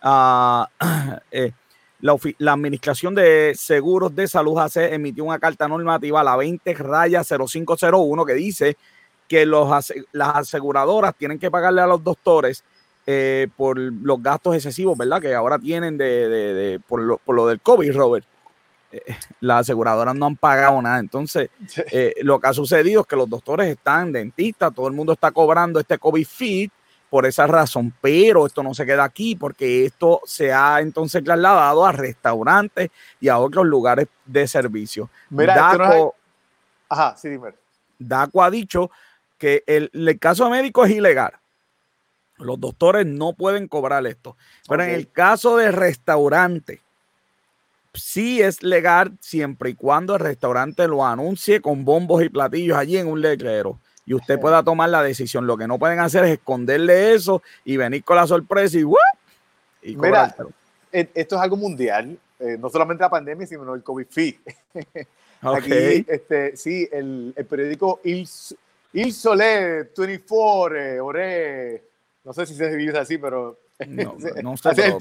Ah, 0.01 0.69
eh, 1.31 1.53
la, 2.03 2.53
Administración 2.53 3.15
de 3.15 3.55
Seguros 3.57 4.15
de 4.15 4.27
Salud 4.27 4.59
hace, 4.59 4.93
emitió 4.93 5.25
una 5.25 5.39
carta 5.39 5.69
normativa, 5.69 6.25
la 6.25 6.37
20 6.37 6.75
raya 6.75 7.23
0501, 7.23 8.25
que 8.25 8.35
dice 8.35 8.77
que 9.29 9.47
los, 9.47 9.93
las 10.13 10.37
aseguradoras 10.37 11.15
tienen 11.15 11.39
que 11.39 11.51
pagarle 11.51 11.81
a 11.81 11.87
los 11.87 12.03
doctores 12.03 12.65
eh, 13.07 13.49
por 13.57 13.79
los 13.79 14.23
gastos 14.23 14.55
excesivos, 14.55 14.99
¿verdad? 14.99 15.21
Que 15.21 15.35
ahora 15.35 15.59
tienen 15.59 15.97
de, 15.97 16.81
por, 16.87 17.01
lo, 17.01 17.19
por, 17.19 17.35
lo, 17.35 17.47
del 17.47 17.61
COVID, 17.61 17.97
Robert. 17.97 18.27
Eh, 18.93 19.17
las 19.41 19.63
aseguradoras 19.63 20.15
no 20.15 20.27
han 20.27 20.37
pagado 20.37 20.81
nada. 20.81 20.99
Entonces, 20.99 21.51
eh, 21.91 22.15
lo 22.23 22.39
que 22.39 22.49
ha 22.49 22.53
sucedido 22.53 23.01
es 23.01 23.07
que 23.07 23.17
los 23.17 23.29
doctores 23.29 23.69
están 23.69 24.13
dentistas, 24.13 24.75
todo 24.75 24.87
el 24.87 24.95
mundo 24.95 25.15
está 25.15 25.31
cobrando 25.31 25.81
este 25.81 25.99
COVID 25.99 26.27
fit 26.27 26.73
por 27.11 27.27
esa 27.27 27.47
razón, 27.47 27.93
pero 28.01 28.47
esto 28.47 28.63
no 28.63 28.73
se 28.73 28.87
queda 28.87 29.05
aquí 29.05 29.37
porque 29.37 29.85
esto 29.85 30.21
se 30.25 30.53
ha 30.53 30.81
entonces 30.81 31.23
trasladado 31.23 31.85
a 31.85 31.93
restaurantes 31.93 32.91
y 33.21 33.29
a 33.29 33.39
otros 33.39 33.67
lugares 33.67 34.09
de 34.25 34.47
servicio. 34.47 35.11
Mira, 35.29 35.55
Daco, 35.55 36.15
Ajá, 36.89 37.15
sí, 37.17 37.29
dime. 37.29 37.51
Daco 37.99 38.43
ha 38.43 38.51
dicho 38.51 38.91
que 39.37 39.63
el, 39.67 39.91
el 39.93 40.19
caso 40.19 40.49
médico 40.49 40.85
es 40.85 40.93
ilegal 40.93 41.33
los 42.43 42.61
doctores 42.61 43.07
no 43.07 43.33
pueden 43.33 43.69
cobrar 43.69 44.07
esto. 44.07 44.37
Pero 44.69 44.83
en 44.83 44.91
el 44.91 45.11
caso 45.11 45.57
de 45.57 45.71
restaurante, 45.71 46.81
sí 47.95 48.41
es 48.41 48.63
legal 48.63 49.17
siempre 49.21 49.71
y 49.71 49.75
cuando 49.75 50.15
el 50.15 50.21
restaurante 50.21 50.89
lo 50.89 51.05
anuncie 51.05 51.61
con 51.61 51.85
bombos 51.85 52.23
y 52.23 52.29
platillos 52.29 52.77
allí 52.77 52.97
en 52.97 53.07
un 53.07 53.21
letrero 53.21 53.79
y 54.05 54.15
usted 54.15 54.39
pueda 54.41 54.63
tomar 54.63 54.91
la 54.91 55.03
decisión. 55.03 55.47
Lo 55.47 55.57
que 55.57 55.67
no 55.67 55.79
pueden 55.79 56.01
hacer 56.01 56.25
es 56.25 56.33
esconderle 56.33 57.15
eso 57.15 57.43
y 57.65 57.77
venir 57.77 58.03
con 58.05 58.17
la 58.17 58.27
sorpresa 58.27 58.79
y, 58.79 58.83
y 59.83 59.97
Mira, 59.97 60.35
e, 60.91 61.09
esto 61.15 61.37
es 61.37 61.43
algo 61.43 61.57
mundial, 61.57 62.19
eh, 62.39 62.57
no 62.59 62.69
solamente 62.69 63.03
la 63.03 63.11
pandemia, 63.11 63.47
sino 63.47 63.75
el 63.75 63.83
COVID 63.83 64.07
fee. 64.09 64.41
Aquí, 65.41 66.05
este, 66.07 66.57
sí, 66.57 66.89
el, 66.93 67.35
periódico 67.49 68.01
Il, 68.05 68.29
Il 68.93 69.13
Sole 69.13 69.91
24, 69.97 70.77
eh, 70.77 71.01
Ore, 71.01 71.83
no 72.25 72.33
sé 72.33 72.47
si 72.47 72.55
se 72.55 72.77
dice 72.77 72.99
así, 72.99 73.19
pero. 73.19 73.59
No, 73.89 74.17
no 74.43 74.57
sé, 74.57 74.97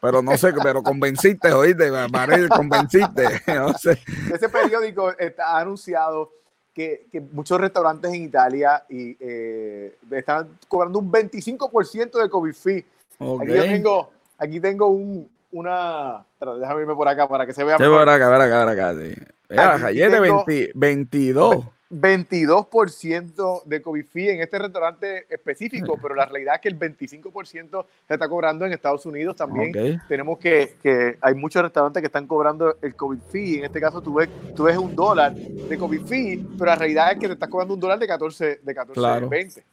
pero, 0.00 0.22
no 0.22 0.36
sé, 0.36 0.52
pero 0.62 0.82
convenciste, 0.82 1.52
oíste, 1.52 1.90
Marel, 2.10 2.48
convenciste. 2.50 3.42
No 3.46 3.72
sé. 3.74 3.98
Ese 4.32 4.48
periódico 4.48 5.10
está, 5.18 5.56
ha 5.56 5.60
anunciado 5.60 6.32
que, 6.74 7.06
que, 7.10 7.20
muchos 7.20 7.60
restaurantes 7.60 8.12
en 8.12 8.22
Italia 8.22 8.84
y, 8.88 9.16
eh, 9.20 9.96
están 10.10 10.58
cobrando 10.68 10.98
un 10.98 11.10
25% 11.10 12.22
de 12.22 12.30
COVID 12.30 12.54
fee. 12.54 12.86
Aquí 13.18 13.52
tengo, 13.52 14.10
aquí 14.38 14.60
tengo 14.60 14.86
un, 14.88 15.28
una. 15.52 16.24
déjame 16.40 16.82
irme 16.82 16.94
por 16.94 17.08
acá 17.08 17.28
para 17.28 17.46
que 17.46 17.52
se 17.52 17.64
vea. 17.64 17.76
Sí, 17.76 17.84
por 17.84 18.08
acá, 18.08 18.26
por 18.30 18.40
acá, 18.40 18.60
por 18.62 18.72
acá. 18.72 18.94
Sí. 18.94 19.86
ayer 19.86 20.10
de 20.10 20.72
22. 20.74 21.64
22% 21.90 23.64
de 23.64 23.82
COVID 23.82 24.04
fee 24.04 24.30
en 24.30 24.40
este 24.40 24.58
restaurante 24.58 25.26
específico, 25.28 25.98
pero 26.00 26.14
la 26.14 26.24
realidad 26.24 26.54
es 26.54 26.60
que 26.60 26.68
el 26.68 26.78
25% 26.78 27.84
se 28.06 28.14
está 28.14 28.28
cobrando 28.28 28.64
en 28.64 28.72
Estados 28.72 29.04
Unidos 29.06 29.34
también. 29.34 30.00
Tenemos 30.06 30.38
que, 30.38 30.76
que, 30.80 31.18
hay 31.20 31.34
muchos 31.34 31.62
restaurantes 31.62 32.00
que 32.00 32.06
están 32.06 32.28
cobrando 32.28 32.76
el 32.80 32.94
COVID 32.94 33.18
fee. 33.30 33.58
En 33.58 33.64
este 33.64 33.80
caso 33.80 34.00
tú 34.00 34.14
ves, 34.14 34.28
tú 34.54 34.64
ves 34.64 34.76
un 34.76 34.94
dólar 34.94 35.34
de 35.34 35.76
COVID 35.76 36.02
fee, 36.02 36.46
pero 36.56 36.66
la 36.66 36.76
realidad 36.76 37.12
es 37.12 37.18
que 37.18 37.26
te 37.26 37.32
estás 37.32 37.48
cobrando 37.48 37.74
un 37.74 37.80
dólar 37.80 37.98
de 37.98 38.06
14, 38.06 38.60
de 38.62 38.74
14 38.74 39.26
20. 39.26 39.64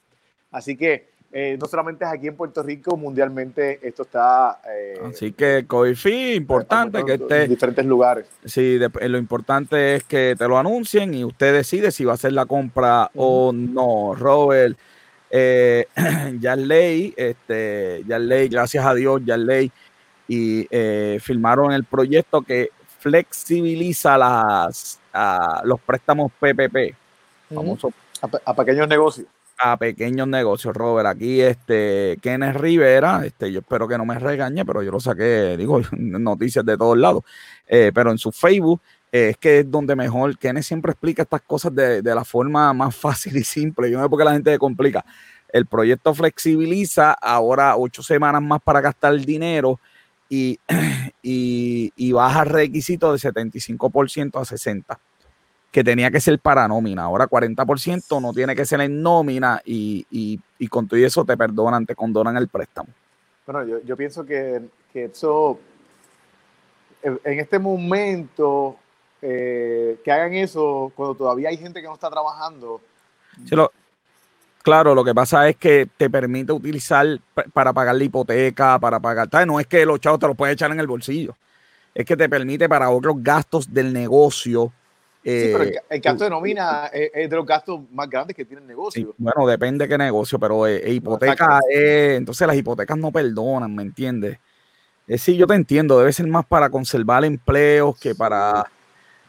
Así 0.52 0.76
que 0.76 1.17
eh, 1.32 1.58
no 1.60 1.68
solamente 1.68 2.06
es 2.06 2.12
aquí 2.12 2.28
en 2.28 2.36
Puerto 2.36 2.64
Rico, 2.64 2.96
mundialmente 2.96 3.80
esto 3.86 4.04
está. 4.04 4.62
Eh, 4.74 5.00
Así 5.10 5.34
que 5.34 5.66
COVID 5.68 5.98
importante 6.36 7.04
que 7.04 7.16
esté 7.16 7.44
en 7.44 7.50
diferentes 7.50 7.86
lugares. 7.86 8.26
Sí, 8.46 8.80
eh, 8.82 9.10
lo 9.10 9.18
importante 9.18 9.96
es 9.96 10.04
que 10.06 10.36
te 10.38 10.48
lo 10.48 10.58
anuncien 10.58 11.14
y 11.14 11.26
usted 11.26 11.54
decide 11.54 11.92
si 11.92 12.06
va 12.06 12.14
a 12.14 12.16
hacer 12.16 12.32
la 12.32 12.46
compra 12.46 13.12
o 13.16 13.52
no. 13.52 14.16
Robert, 14.16 14.78
ya 16.40 16.56
ley, 16.56 17.14
este, 17.18 18.04
ya 18.08 18.20
ley, 18.20 18.48
gracias 18.48 18.86
a 18.86 18.94
Dios, 18.94 19.22
ya 19.26 19.36
ley 19.36 19.70
y 20.30 20.66
firmaron 21.20 21.74
el 21.74 21.84
proyecto 21.84 22.42
que 22.42 22.70
flexibiliza 23.00 24.18
las, 24.18 25.00
los 25.64 25.80
préstamos 25.82 26.32
PPP, 26.40 26.96
a 28.46 28.56
pequeños 28.56 28.88
negocios 28.88 29.28
a 29.58 29.78
pequeños 29.78 30.28
negocios, 30.28 30.76
Robert. 30.76 31.08
Aquí, 31.08 31.42
este, 31.42 32.18
Kenneth 32.22 32.56
Rivera, 32.56 33.26
este, 33.26 33.52
yo 33.52 33.60
espero 33.60 33.88
que 33.88 33.98
no 33.98 34.06
me 34.06 34.20
regañe, 34.20 34.66
pero 34.66 34.84
yo 34.84 34.92
lo 34.92 35.00
saqué, 35.00 35.56
digo, 35.58 35.82
noticias 35.92 36.66
de 36.66 36.78
todos 36.78 36.98
lados, 36.98 37.24
eh, 37.68 37.92
pero 37.94 38.12
en 38.12 38.18
su 38.18 38.32
Facebook 38.32 38.82
eh, 39.12 39.30
es 39.30 39.38
que 39.38 39.60
es 39.60 39.72
donde 39.72 39.96
mejor, 39.96 40.38
Kenneth 40.38 40.64
siempre 40.64 40.92
explica 40.92 41.24
estas 41.24 41.42
cosas 41.42 41.74
de, 41.74 42.02
la 42.04 42.26
forma 42.26 42.74
más 42.74 42.96
fácil 43.00 43.38
y 43.38 43.44
simple. 43.44 43.90
Yo 43.90 43.98
no 43.98 44.04
sé 44.04 44.10
por 44.10 44.20
qué 44.20 44.26
la 44.26 44.34
gente 44.34 44.52
se 44.52 44.60
complica. 44.60 45.06
El 45.50 45.66
proyecto 45.66 46.14
flexibiliza 46.14 47.14
ahora 47.14 47.78
ocho 47.78 48.04
semanas 48.04 48.42
más 48.42 48.62
para 48.62 48.82
gastar 48.82 49.18
dinero 49.18 49.80
y, 50.30 50.60
y, 51.22 51.94
y 51.96 52.12
baja 52.12 52.44
requisito 52.44 53.14
de 53.14 53.20
75% 53.20 54.40
a 54.40 54.44
60% 54.44 54.98
que 55.78 55.84
tenía 55.84 56.10
que 56.10 56.20
ser 56.20 56.40
para 56.40 56.68
nómina. 56.68 57.04
Ahora 57.04 57.30
40% 57.30 58.20
no 58.20 58.34
tiene 58.34 58.56
que 58.56 58.66
ser 58.66 58.82
en 58.82 59.00
nómina 59.00 59.62
y, 59.64 60.40
con 60.72 60.88
todo 60.88 61.00
eso 61.00 61.24
te 61.24 61.38
perdonan, 61.38 61.86
te 61.86 61.94
condonan 61.94 62.36
el 62.36 62.48
préstamo. 62.48 62.90
Bueno, 63.46 63.80
yo, 63.86 63.96
pienso 63.96 64.26
que, 64.26 64.60
eso, 64.96 65.60
en 67.04 67.40
este 67.40 67.60
momento, 67.60 68.76
eh, 69.22 70.00
que 70.04 70.12
hagan 70.12 70.34
eso 70.34 70.92
cuando 70.96 71.14
todavía 71.14 71.50
hay 71.50 71.58
gente 71.58 71.80
que 71.80 71.86
no 71.88 71.94
está 71.94 72.10
trabajando. 72.10 72.82
claro, 74.64 74.96
lo 74.96 75.06
que 75.06 75.14
pasa 75.14 75.48
es 75.48 75.58
que 75.58 75.88
te 75.96 76.10
permite 76.10 76.54
utilizar 76.54 77.06
para 77.54 77.72
pagar 77.72 77.94
la 77.94 78.04
hipoteca, 78.04 78.80
para 78.80 79.00
pagar, 79.00 79.30
no 79.46 79.60
es 79.60 79.68
que 79.68 79.86
los 79.86 80.00
chavos 80.00 80.20
te 80.20 80.26
los 80.26 80.36
puedes 80.36 80.56
echar 80.56 80.72
en 80.72 80.80
el 80.80 80.88
bolsillo, 80.88 81.36
es 81.94 82.04
que 82.04 82.18
te 82.18 82.28
permite 82.28 82.68
para 82.68 82.90
otros 82.90 83.18
gastos 83.20 83.72
del 83.72 83.94
negocio 83.94 84.74
sí, 85.32 85.50
pero 85.52 85.64
el, 85.64 85.80
eh, 85.90 86.00
gasto 86.00 86.24
de 86.24 86.30
nómina 86.30 86.88
es, 86.88 87.30
de 87.30 87.36
los 87.36 87.46
gastos 87.46 87.82
más 87.92 88.10
grandes 88.10 88.36
que 88.36 88.46
tiene 88.46 88.62
el 88.62 88.68
negocio. 88.68 89.14
bueno, 89.18 89.48
depende 89.48 89.86
de 89.86 89.90
qué 89.90 89.98
negocio, 89.98 90.40
pero 90.40 90.66
eh, 90.68 90.90
hipoteca 90.92 91.60
es, 91.70 92.18
entonces 92.18 92.48
las 92.48 92.56
hipotecas 92.56 92.98
no 92.98 93.12
perdonan, 93.12 93.76
¿me 93.76 93.84
entiendes? 93.84 94.40
Eh, 95.08 95.18
sí, 95.18 95.38
yo 95.38 95.48
te 95.48 95.56
entiendo, 95.56 96.00
debe 96.00 96.12
ser 96.12 96.28
más 96.28 96.46
para 96.46 96.70
conservar 96.70 97.24
empleos 97.24 97.98
que 98.00 98.14
para, 98.14 98.70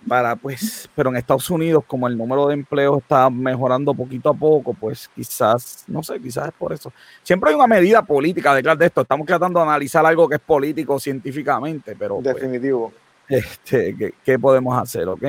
para, 0.07 0.37
pues, 0.37 0.89
pero 0.95 1.11
en 1.11 1.17
Estados 1.17 1.49
Unidos, 1.51 1.85
como 1.87 2.09
el 2.09 2.17
número 2.17 2.49
de 2.49 2.55
empleos 2.55 2.99
está 2.99 3.31
mejorando 3.31 3.95
poquito 3.95 4.31
a 4.31 4.35
poco, 4.35 4.75
pues 4.75 5.09
quizás, 5.15 5.85
no 5.87 6.03
sé, 6.03 6.21
quizás 6.21 6.49
es 6.49 6.55
por 6.55 6.73
eso. 6.73 6.93
Siempre 7.23 7.51
hay 7.51 7.57
una 7.57 7.67
medida 7.67 8.03
política 8.03 8.55
detrás 8.55 8.79
de 8.79 8.87
esto, 8.87 9.03
estamos 9.03 9.27
tratando 9.27 9.61
de 9.61 9.67
analizar 9.67 10.05
algo 10.05 10.29
que 10.29 10.37
es 10.37 10.41
político 10.41 10.99
científicamente, 10.99 11.95
pero... 11.97 12.21
Pues, 12.21 12.35
Definitivo. 12.35 12.93
este, 13.29 13.97
¿qué, 13.97 14.15
¿qué, 14.25 14.39
podemos 14.39 14.77
hacer, 14.81 15.09
ok? 15.09 15.23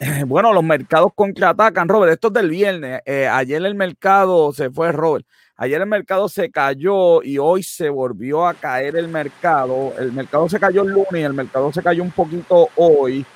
Bueno, 0.26 0.52
los 0.52 0.64
mercados 0.64 1.12
contraatacan, 1.14 1.88
Robert. 1.88 2.12
Esto 2.12 2.28
es 2.28 2.34
del 2.34 2.50
viernes. 2.50 3.00
Eh, 3.04 3.28
ayer 3.28 3.64
el 3.64 3.74
mercado 3.74 4.52
se 4.52 4.70
fue, 4.70 4.92
Robert. 4.92 5.26
Ayer 5.56 5.80
el 5.80 5.88
mercado 5.88 6.28
se 6.28 6.50
cayó 6.50 7.22
y 7.22 7.38
hoy 7.38 7.64
se 7.64 7.88
volvió 7.88 8.46
a 8.46 8.54
caer 8.54 8.96
el 8.96 9.08
mercado. 9.08 9.92
El 9.98 10.12
mercado 10.12 10.48
se 10.48 10.60
cayó 10.60 10.82
el 10.82 10.90
lunes 10.90 11.14
y 11.14 11.22
el 11.22 11.34
mercado 11.34 11.72
se 11.72 11.82
cayó 11.82 12.02
un 12.02 12.12
poquito 12.12 12.68
hoy 12.76 13.26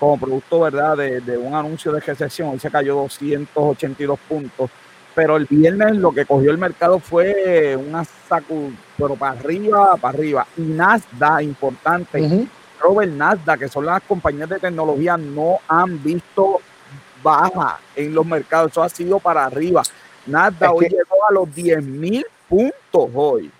como 0.00 0.18
producto, 0.18 0.60
¿verdad?, 0.60 0.96
de, 0.96 1.38
un 1.38 1.54
anuncio 1.54 1.92
de 1.92 2.00
recesión. 2.00 2.50
Hoy 2.50 2.58
se 2.58 2.70
cayó 2.70 2.96
282 2.96 4.18
puntos. 4.28 4.70
Pero 5.14 5.36
el 5.36 5.46
viernes 5.46 5.96
lo 5.96 6.12
que 6.12 6.24
cogió 6.24 6.50
el 6.50 6.58
mercado 6.58 7.00
fue 7.00 7.76
una 7.76 8.04
sacu, 8.04 8.72
pero 8.96 9.16
para 9.16 9.38
arriba, 9.38 9.96
para 9.96 10.16
arriba. 10.16 10.46
Y 10.56 10.62
Nasdaq, 10.62 11.42
importante, 11.42 12.46
Robert 12.80 13.12
Nasdaq, 13.12 13.60
que 13.60 13.68
son 13.68 13.86
las 13.86 14.02
compañías 14.02 14.48
de 14.48 14.58
tecnología, 14.58 15.16
no 15.16 15.58
han 15.68 16.02
visto 16.02 16.60
baja 17.22 17.80
en 17.96 18.14
los 18.14 18.24
mercados. 18.24 18.72
Eso 18.72 18.82
ha 18.82 18.88
sido 18.88 19.18
para 19.18 19.44
arriba. 19.44 19.82
Nasdaq 20.26 20.74
hoy 20.74 20.88
llegó 20.88 21.26
a 21.28 21.32
los 21.32 21.54
10 21.54 21.84
mil 21.84 22.24
puntos 22.48 23.10
hoy. 23.14 23.50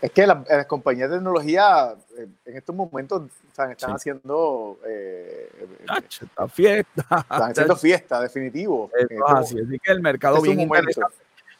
Es 0.00 0.10
que 0.12 0.26
las 0.26 0.66
compañías 0.66 1.10
de 1.10 1.16
tecnología 1.16 1.94
eh, 2.16 2.26
en 2.46 2.56
estos 2.56 2.74
momentos 2.74 3.24
están, 3.48 3.76
haciendo 3.94 4.78
eh, 4.86 5.50
fiesta. 6.52 7.02
Están 7.20 7.50
haciendo 7.50 7.76
fiesta, 7.76 8.20
definitivo. 8.20 8.90
así, 9.26 9.58
así 9.60 9.78
que 9.78 9.92
el 9.92 10.00
mercado 10.00 10.40
bien 10.40 10.60
interesante. 10.60 11.16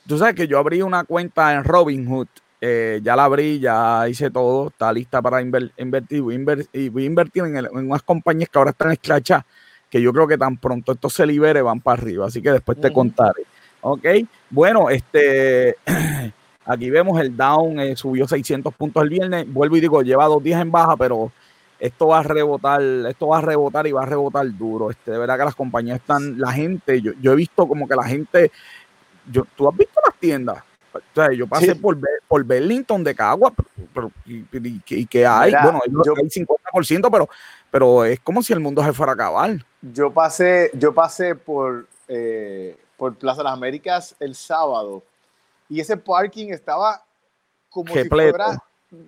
Tú 0.06 0.16
sabes 0.16 0.34
que 0.34 0.48
yo 0.48 0.58
abrí 0.58 0.80
una 0.80 1.04
cuenta 1.04 1.52
en 1.52 1.64
Robinhood 1.64 2.28
eh, 2.60 3.00
ya 3.02 3.16
la 3.16 3.24
abrí, 3.24 3.58
ya 3.58 4.06
hice 4.08 4.30
todo, 4.30 4.68
está 4.68 4.92
lista 4.92 5.22
para 5.22 5.40
invertir. 5.40 6.20
Voy, 6.20 6.34
a 6.34 7.06
invertir 7.06 7.44
en, 7.44 7.68
unas 7.72 8.02
compañías 8.02 8.50
que 8.50 8.58
ahora 8.58 8.72
están 8.72 8.92
esclachadas, 8.92 9.44
que 9.88 10.00
yo 10.02 10.12
creo 10.12 10.26
que 10.26 10.36
tan 10.36 10.58
pronto 10.58 10.92
esto 10.92 11.08
se 11.08 11.26
libere 11.26 11.62
van 11.62 11.80
para 11.80 12.00
arriba, 12.00 12.26
así 12.26 12.42
que 12.42 12.52
después 12.52 12.80
te 12.80 12.92
contaré. 12.92 13.44
Ok, 13.80 14.04
bueno, 14.50 14.90
este, 14.90 15.76
aquí 16.66 16.90
vemos 16.90 17.18
el 17.18 17.34
down, 17.34 17.80
eh, 17.80 17.96
subió 17.96 18.28
600 18.28 18.74
puntos 18.74 19.02
el 19.02 19.08
viernes, 19.08 19.50
vuelvo 19.50 19.76
y 19.76 19.80
digo, 19.80 20.02
lleva 20.02 20.26
dos 20.26 20.42
días 20.42 20.60
en 20.60 20.70
baja, 20.70 20.98
pero 20.98 21.32
esto 21.78 22.08
va 22.08 22.18
a 22.18 22.22
rebotar, 22.22 22.82
esto 22.82 23.28
va 23.28 23.38
a 23.38 23.40
rebotar 23.40 23.86
y 23.86 23.92
va 23.92 24.02
a 24.02 24.06
rebotar 24.06 24.46
duro. 24.54 24.90
Este, 24.90 25.12
de 25.12 25.18
verdad 25.18 25.38
que 25.38 25.44
las 25.46 25.54
compañías 25.54 25.98
están, 25.98 26.38
la 26.38 26.52
gente, 26.52 27.00
yo, 27.00 27.12
yo 27.22 27.32
he 27.32 27.36
visto 27.36 27.66
como 27.66 27.88
que 27.88 27.96
la 27.96 28.04
gente, 28.04 28.52
yo, 29.32 29.46
tú 29.56 29.66
has 29.66 29.74
visto 29.74 29.98
las 30.06 30.14
tiendas, 30.18 30.62
o 30.92 31.00
sea, 31.14 31.32
yo 31.32 31.46
pasé 31.46 31.76
por, 31.76 31.98
por 32.26 32.44
Burlington 32.44 33.04
de 33.04 33.14
Cagua, 33.14 33.52
pero, 33.94 34.10
y, 34.24 35.06
que 35.06 35.26
hay, 35.26 35.52
bueno, 35.62 35.80
hay 35.84 35.90
50%, 35.92 37.08
pero, 37.10 37.28
pero 37.70 38.04
es 38.04 38.20
como 38.20 38.42
si 38.42 38.52
el 38.52 38.60
mundo 38.60 38.82
se 38.82 38.92
fuera 38.92 39.12
a 39.12 39.14
acabar. 39.14 39.64
Yo 39.80 40.12
pasé, 40.12 40.70
yo 40.74 40.92
pasé 40.92 41.34
por, 41.34 41.86
eh, 42.08 42.76
por 42.96 43.14
Plaza 43.14 43.38
de 43.38 43.44
las 43.44 43.52
Américas 43.52 44.16
el 44.20 44.34
sábado 44.34 45.02
y 45.68 45.80
ese 45.80 45.96
parking 45.96 46.48
estaba 46.48 47.02
como 47.68 47.92
si 47.92 48.08
fuera 48.08 48.58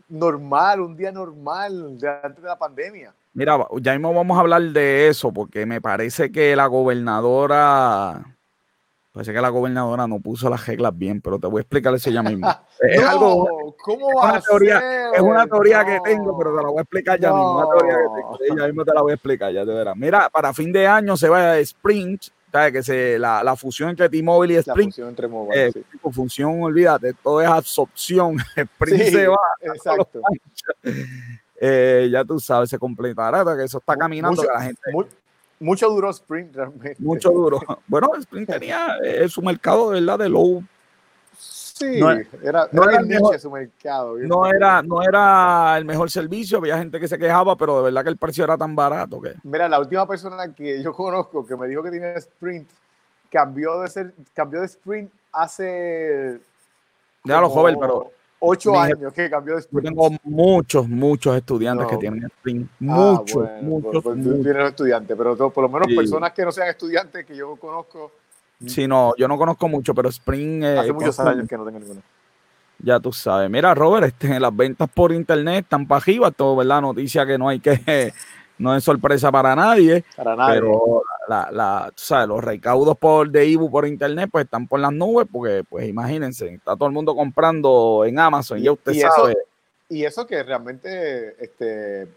normal, 0.08 0.80
un 0.80 0.96
día 0.96 1.10
normal 1.10 1.98
de 1.98 2.08
antes 2.08 2.42
de 2.42 2.48
la 2.48 2.56
pandemia. 2.56 3.12
Mira, 3.34 3.58
ya 3.80 3.92
mismo 3.92 4.14
vamos 4.14 4.36
a 4.36 4.40
hablar 4.40 4.62
de 4.62 5.08
eso 5.08 5.32
porque 5.32 5.66
me 5.66 5.80
parece 5.80 6.30
que 6.30 6.54
la 6.54 6.66
gobernadora 6.66 8.36
Parece 9.12 9.34
que 9.34 9.42
la 9.42 9.50
gobernadora 9.50 10.06
no 10.06 10.20
puso 10.20 10.48
las 10.48 10.66
reglas 10.66 10.96
bien, 10.96 11.20
pero 11.20 11.38
te 11.38 11.46
voy 11.46 11.58
a 11.58 11.62
explicar 11.62 11.94
eso 11.94 12.10
ya 12.10 12.22
mismo. 12.22 12.48
es 12.80 13.04
algo. 13.04 13.76
¿Cómo 13.82 14.06
va 14.16 14.30
una 14.32 14.40
teoría, 14.40 15.10
Es 15.14 15.20
una 15.20 15.46
teoría 15.46 15.84
que 15.84 16.00
tengo, 16.02 16.36
pero 16.38 16.56
te 16.56 16.62
la 16.62 16.68
voy 16.68 16.78
a 16.78 16.80
explicar 16.80 17.20
ya 17.20 17.28
mismo. 17.28 17.58
Una 17.58 17.78
teoría 17.78 17.98
que 17.98 18.46
tengo. 18.48 18.56
Ya 18.58 18.66
mismo 18.66 18.84
te 18.86 18.94
la 18.94 19.02
voy 19.02 19.10
a 19.10 19.14
explicar, 19.14 19.52
ya 19.52 19.66
te 19.66 19.72
verás. 19.72 19.96
Mira, 19.96 20.30
para 20.30 20.54
fin 20.54 20.72
de 20.72 20.86
año 20.86 21.14
se 21.18 21.28
va 21.28 21.52
a 21.52 21.58
Sprint, 21.58 22.22
¿sabes? 22.50 22.72
Que 22.72 22.82
se, 22.82 23.18
la, 23.18 23.44
la 23.44 23.54
fusión 23.54 23.90
entre 23.90 24.08
T-Mobile 24.08 24.54
y 24.54 24.56
Sprint. 24.56 24.78
La 24.78 24.84
fusión 24.92 25.08
entre 25.10 25.28
mobile, 25.28 25.66
eh, 25.66 25.72
sí. 25.72 25.84
Función, 26.10 26.62
olvídate, 26.62 27.12
todo 27.22 27.42
es 27.42 27.48
absorción. 27.48 28.38
Sprint 28.56 29.02
se 29.02 29.28
va. 29.28 29.36
Exacto. 29.60 30.20
Eh, 31.64 32.08
ya 32.10 32.24
tú 32.24 32.40
sabes, 32.40 32.70
se 32.70 32.76
completará, 32.76 33.44
que 33.56 33.62
eso 33.62 33.78
está 33.78 33.96
caminando, 33.96 34.42
la 34.42 34.62
gente 34.62 34.80
mucho 35.62 35.88
duro 35.88 36.10
Sprint 36.10 36.54
realmente. 36.54 36.96
Mucho 36.98 37.30
duro. 37.30 37.60
Bueno, 37.86 38.10
Sprint 38.18 38.50
tenía 38.50 38.98
eh, 39.02 39.28
su 39.28 39.40
mercado 39.40 39.90
de 39.90 40.00
verdad 40.00 40.18
de 40.18 40.28
low. 40.28 40.62
Sí, 41.34 42.00
era, 42.42 42.68
no 42.70 42.88
era, 42.88 43.00
el 43.00 43.06
mejor, 43.06 43.38
su 43.40 43.50
mercado. 43.50 44.16
No 44.18 44.46
era, 44.46 44.82
no 44.82 45.02
era 45.02 45.76
el 45.78 45.84
mejor 45.84 46.10
servicio, 46.10 46.58
había 46.58 46.78
gente 46.78 47.00
que 47.00 47.08
se 47.08 47.18
quejaba, 47.18 47.56
pero 47.56 47.78
de 47.78 47.84
verdad 47.84 48.04
que 48.04 48.10
el 48.10 48.18
precio 48.18 48.44
era 48.44 48.58
tan 48.58 48.76
barato 48.76 49.20
que. 49.20 49.34
Mira, 49.42 49.68
la 49.68 49.80
última 49.80 50.06
persona 50.06 50.52
que 50.52 50.82
yo 50.82 50.92
conozco 50.92 51.46
que 51.46 51.56
me 51.56 51.66
dijo 51.66 51.82
que 51.82 51.90
tiene 51.90 52.14
Sprint 52.14 52.68
cambió 53.30 53.80
de 53.80 53.88
ser, 53.88 54.14
cambió 54.34 54.60
de 54.60 54.66
Sprint 54.66 55.10
hace. 55.32 56.40
Déjalo, 57.24 57.48
joven, 57.48 57.78
pero 57.80 58.12
ocho 58.42 58.78
años 58.78 59.12
que 59.12 59.30
cambió 59.30 59.54
de 59.54 59.60
Sprint. 59.60 59.84
Yo 59.84 59.90
tengo 59.90 60.18
muchos, 60.24 60.88
muchos 60.88 61.36
estudiantes 61.36 61.86
que 61.86 61.96
tienen 61.96 62.24
Sprint. 62.24 62.68
Ah, 62.88 63.16
muchos, 63.18 63.48
muchos. 63.62 64.02
Pues, 64.02 64.22
tú 64.22 64.42
tienes 64.42 64.68
estudiantes, 64.68 65.16
pero 65.16 65.50
por 65.50 65.62
lo 65.62 65.68
menos 65.68 65.88
personas 65.94 66.32
que 66.32 66.44
no 66.44 66.52
sean 66.52 66.68
estudiantes 66.68 67.24
que 67.24 67.36
yo 67.36 67.56
conozco. 67.56 68.12
Sí, 68.66 68.86
no, 68.86 69.14
yo 69.16 69.26
no 69.28 69.38
conozco 69.38 69.68
mucho, 69.68 69.94
pero 69.94 70.08
Spring. 70.08 70.62
Eh, 70.62 70.78
Hace 70.78 70.92
muchos 70.92 71.18
años 71.20 71.48
que 71.48 71.56
no 71.56 71.64
tengo 71.64 71.78
ninguno. 71.78 72.02
Ya 72.78 72.98
tú 72.98 73.12
sabes. 73.12 73.48
Mira, 73.48 73.74
Robert, 73.74 74.06
este, 74.06 74.40
las 74.40 74.54
ventas 74.54 74.88
por 74.92 75.12
internet 75.12 75.64
están 75.64 75.86
para 75.86 76.00
arriba, 76.00 76.30
todo, 76.32 76.56
¿verdad? 76.56 76.80
Noticia 76.80 77.24
que 77.24 77.38
no 77.38 77.48
hay 77.48 77.60
que 77.60 78.12
no 78.58 78.74
es 78.74 78.82
sorpresa 78.82 79.30
para 79.30 79.54
nadie. 79.54 80.04
Para 80.16 80.34
nadie. 80.34 80.60
Pero 80.60 81.02
la, 81.28 81.50
la, 81.50 81.92
¿sabes? 81.96 82.28
los 82.28 82.42
recaudos 82.42 82.96
por, 82.96 83.30
de 83.30 83.46
Ibu 83.46 83.70
por 83.70 83.86
internet 83.86 84.28
pues 84.30 84.44
están 84.44 84.66
por 84.66 84.80
las 84.80 84.92
nubes 84.92 85.26
porque, 85.30 85.64
pues 85.68 85.88
imagínense, 85.88 86.54
está 86.54 86.76
todo 86.76 86.86
el 86.86 86.94
mundo 86.94 87.14
comprando 87.14 88.04
en 88.04 88.18
Amazon, 88.18 88.58
y, 88.58 88.62
ya 88.62 88.72
usted 88.72 88.92
sabe. 88.94 89.32
Eso, 89.32 89.38
y 89.88 90.04
eso 90.04 90.26
que 90.26 90.42
realmente 90.42 91.36
este, 91.42 92.08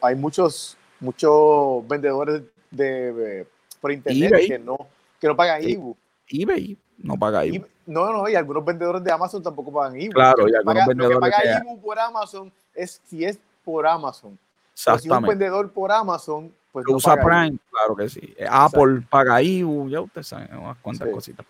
hay 0.00 0.14
muchos, 0.16 0.76
muchos 1.00 1.86
vendedores 1.86 2.42
de, 2.70 3.46
por 3.80 3.92
internet 3.92 4.32
que 4.46 4.58
no, 4.58 4.88
que 5.20 5.28
no 5.28 5.36
pagan 5.36 5.62
Ibu. 5.62 5.96
eBay 6.28 6.76
no 6.98 7.16
paga 7.16 7.44
Ibu. 7.44 7.66
No, 7.84 8.12
no, 8.12 8.28
y 8.28 8.34
algunos 8.34 8.64
vendedores 8.64 9.02
de 9.02 9.12
Amazon 9.12 9.42
tampoco 9.42 9.72
pagan 9.72 10.00
Ibu. 10.00 10.12
Claro, 10.12 10.48
y 10.48 10.54
algunos 10.54 10.86
vendedores 10.86 11.16
lo 11.16 11.20
que 11.20 11.30
paga 11.30 11.60
Ibu 11.60 11.80
por 11.80 11.98
Amazon 11.98 12.52
es 12.74 13.00
si 13.04 13.24
es 13.24 13.38
por 13.64 13.86
Amazon. 13.86 14.38
Si 14.74 15.08
un 15.10 15.22
vendedor 15.22 15.70
por 15.70 15.92
Amazon, 15.92 16.52
pues. 16.72 16.86
usa 16.88 17.16
Prime, 17.16 17.58
claro 17.82 17.96
que 17.96 18.08
sí. 18.08 18.34
Eh, 18.36 18.46
Apple 18.48 19.02
paga 19.08 19.42
IBU, 19.42 19.88
ya 19.88 20.00
usted 20.00 20.22
sabe 20.22 20.48
unas 20.56 20.78
cuantas 20.78 21.08
cositas. 21.08 21.46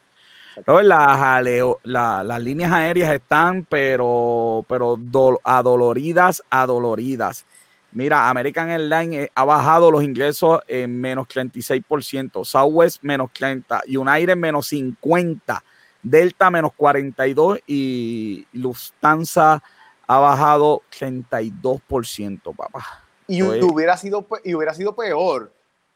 las, 0.67 1.83
las 1.85 2.43
líneas 2.43 2.73
aéreas 2.73 3.13
están, 3.15 3.65
pero, 3.65 4.65
pero 4.69 4.99
adoloridas, 5.45 6.43
adoloridas. 6.51 7.45
Mira, 7.93 8.31
American 8.31 8.71
Airlines 8.71 9.25
eh, 9.25 9.31
ha 9.35 9.45
bajado 9.45 9.91
los 9.91 10.03
ingresos 10.03 10.61
en 10.67 10.99
menos 10.99 11.29
36%, 11.29 12.45
Southwest 12.45 13.03
menos 13.03 13.31
30, 13.35 13.83
United 13.87 14.37
menos 14.37 14.69
50, 14.69 15.63
Delta 16.03 16.51
menos 16.51 16.73
42 16.75 17.61
y 17.67 18.47
Lufthansa 18.53 19.63
ha 20.07 20.19
bajado 20.19 20.83
32%, 20.99 22.57
papá. 22.57 23.05
Y 23.29 23.43
hubiera, 23.43 23.97
sido, 23.97 24.27
y 24.43 24.55
hubiera 24.55 24.75
sido 24.75 24.97
peor 24.97 25.53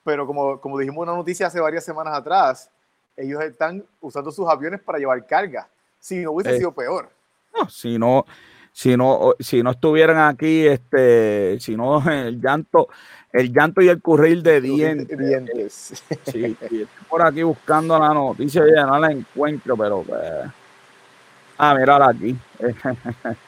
pero 0.06 0.24
como, 0.26 0.60
como 0.60 0.78
dijimos 0.78 1.02
en 1.02 1.08
una 1.10 1.18
noticia 1.18 1.48
hace 1.48 1.60
varias 1.60 1.84
semanas 1.84 2.14
atrás, 2.14 2.70
ellos 3.16 3.42
están 3.42 3.84
usando 4.00 4.30
sus 4.30 4.48
aviones 4.48 4.80
para 4.80 4.98
llevar 4.98 5.26
carga. 5.26 5.68
Si 5.98 6.18
no 6.20 6.30
hubiese 6.30 6.54
Eh. 6.54 6.58
sido 6.58 6.72
peor. 6.72 7.10
No, 7.58 7.68
si 7.68 7.98
no, 7.98 8.24
si 8.70 8.96
no, 8.96 9.34
si 9.40 9.62
no 9.64 9.72
estuvieran 9.72 10.18
aquí, 10.18 10.66
este, 10.66 11.58
si 11.58 11.76
no 11.76 11.98
el 12.10 12.40
llanto, 12.40 12.88
el 13.32 13.52
llanto 13.52 13.82
y 13.82 13.88
el 13.88 14.00
curril 14.00 14.42
de 14.44 14.60
dientes. 14.60 15.18
Dientes. 15.18 16.04
Sí, 16.24 16.32
sí, 16.32 16.56
estoy 16.60 16.88
por 17.08 17.26
aquí 17.26 17.42
buscando 17.42 17.98
la 17.98 18.14
noticia, 18.14 18.62
ya 18.72 18.86
no 18.86 18.98
la 19.00 19.10
encuentro, 19.10 19.76
pero 19.76 20.02
pues, 20.02 20.22
ah, 21.58 21.74
mírala 21.74 22.10
aquí. 22.10 22.36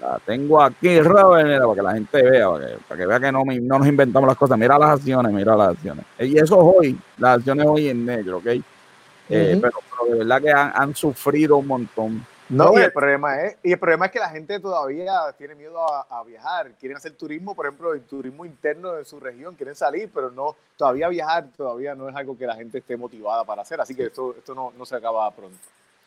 la 0.00 0.18
tengo 0.24 0.62
aquí, 0.62 1.00
Robert, 1.00 1.46
mira, 1.46 1.60
para 1.60 1.74
que 1.74 1.82
la 1.82 1.92
gente 1.92 2.22
vea, 2.22 2.48
para 2.50 2.66
que, 2.66 2.76
para 2.88 3.00
que 3.00 3.06
vea 3.06 3.20
que 3.20 3.32
no, 3.32 3.44
no 3.44 3.78
nos 3.78 3.86
inventamos 3.86 4.26
las 4.26 4.36
cosas. 4.36 4.58
Mira 4.58 4.78
las 4.78 4.90
acciones, 4.90 5.32
mira 5.32 5.56
las 5.56 5.68
acciones. 5.68 6.04
Y 6.18 6.36
eso 6.38 6.42
es 6.42 6.76
hoy, 6.76 7.00
las 7.18 7.38
acciones 7.38 7.66
hoy 7.66 7.88
en 7.88 8.04
negro, 8.06 8.38
¿ok? 8.38 8.46
Eh, 8.46 9.58
pero, 9.60 9.78
pero 9.90 10.12
de 10.12 10.18
verdad 10.18 10.42
que 10.42 10.50
han, 10.50 10.72
han 10.74 10.94
sufrido 10.94 11.58
un 11.58 11.66
montón. 11.66 12.26
No, 12.48 12.76
y 12.76 12.82
el 12.82 12.92
problema 12.92 13.42
es, 13.42 13.58
y 13.62 13.72
el 13.72 13.78
problema 13.78 14.06
es 14.06 14.12
que 14.12 14.18
la 14.18 14.28
gente 14.28 14.58
todavía 14.58 15.12
tiene 15.38 15.54
miedo 15.54 15.78
a, 15.78 16.06
a 16.10 16.24
viajar, 16.24 16.72
quieren 16.80 16.96
hacer 16.96 17.12
turismo, 17.12 17.54
por 17.54 17.66
ejemplo, 17.66 17.94
el 17.94 18.00
turismo 18.02 18.44
interno 18.44 18.92
de 18.94 19.04
su 19.04 19.20
región, 19.20 19.54
quieren 19.54 19.76
salir, 19.76 20.10
pero 20.12 20.32
no, 20.32 20.56
todavía 20.76 21.08
viajar 21.08 21.46
todavía 21.56 21.94
no 21.94 22.08
es 22.08 22.16
algo 22.16 22.36
que 22.36 22.46
la 22.46 22.56
gente 22.56 22.78
esté 22.78 22.96
motivada 22.96 23.44
para 23.44 23.62
hacer, 23.62 23.80
así 23.80 23.94
que 23.94 24.06
esto, 24.06 24.34
esto 24.36 24.52
no, 24.52 24.72
no 24.76 24.84
se 24.84 24.96
acaba 24.96 25.30
pronto. 25.30 25.58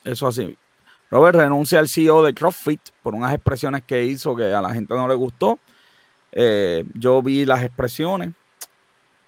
Eso 0.04 0.28
así. 0.28 0.58
Robert 1.14 1.36
renuncia 1.38 1.78
al 1.78 1.88
CEO 1.88 2.24
de 2.24 2.34
CrossFit 2.34 2.82
por 3.04 3.14
unas 3.14 3.32
expresiones 3.36 3.84
que 3.84 4.04
hizo 4.04 4.36
que 4.36 4.52
a 4.52 4.60
la 4.64 4.74
gente 4.74 4.96
no 4.96 5.08
le 5.08 5.14
gustó. 5.14 5.60
Eh, 6.32 6.84
yo 6.96 7.22
vi 7.22 7.46
las 7.46 7.62
expresiones. 7.62 8.32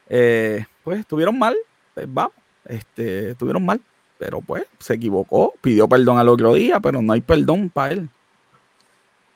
Eh, 0.10 0.66
pues 0.84 1.02
estuvieron 1.02 1.38
mal. 1.38 1.56
Pues, 1.94 2.08
vamos, 2.10 2.34
este, 2.66 3.30
estuvieron 3.30 3.64
mal. 3.64 3.80
Pero 4.18 4.42
pues 4.42 4.64
se 4.80 4.96
equivocó. 4.96 5.54
Pidió 5.62 5.88
perdón 5.88 6.18
al 6.18 6.28
otro 6.30 6.56
día, 6.56 6.80
pero 6.80 7.04
no 7.04 7.14
hay 7.14 7.22
perdón 7.22 7.70
para 7.70 7.94
él. 7.94 8.10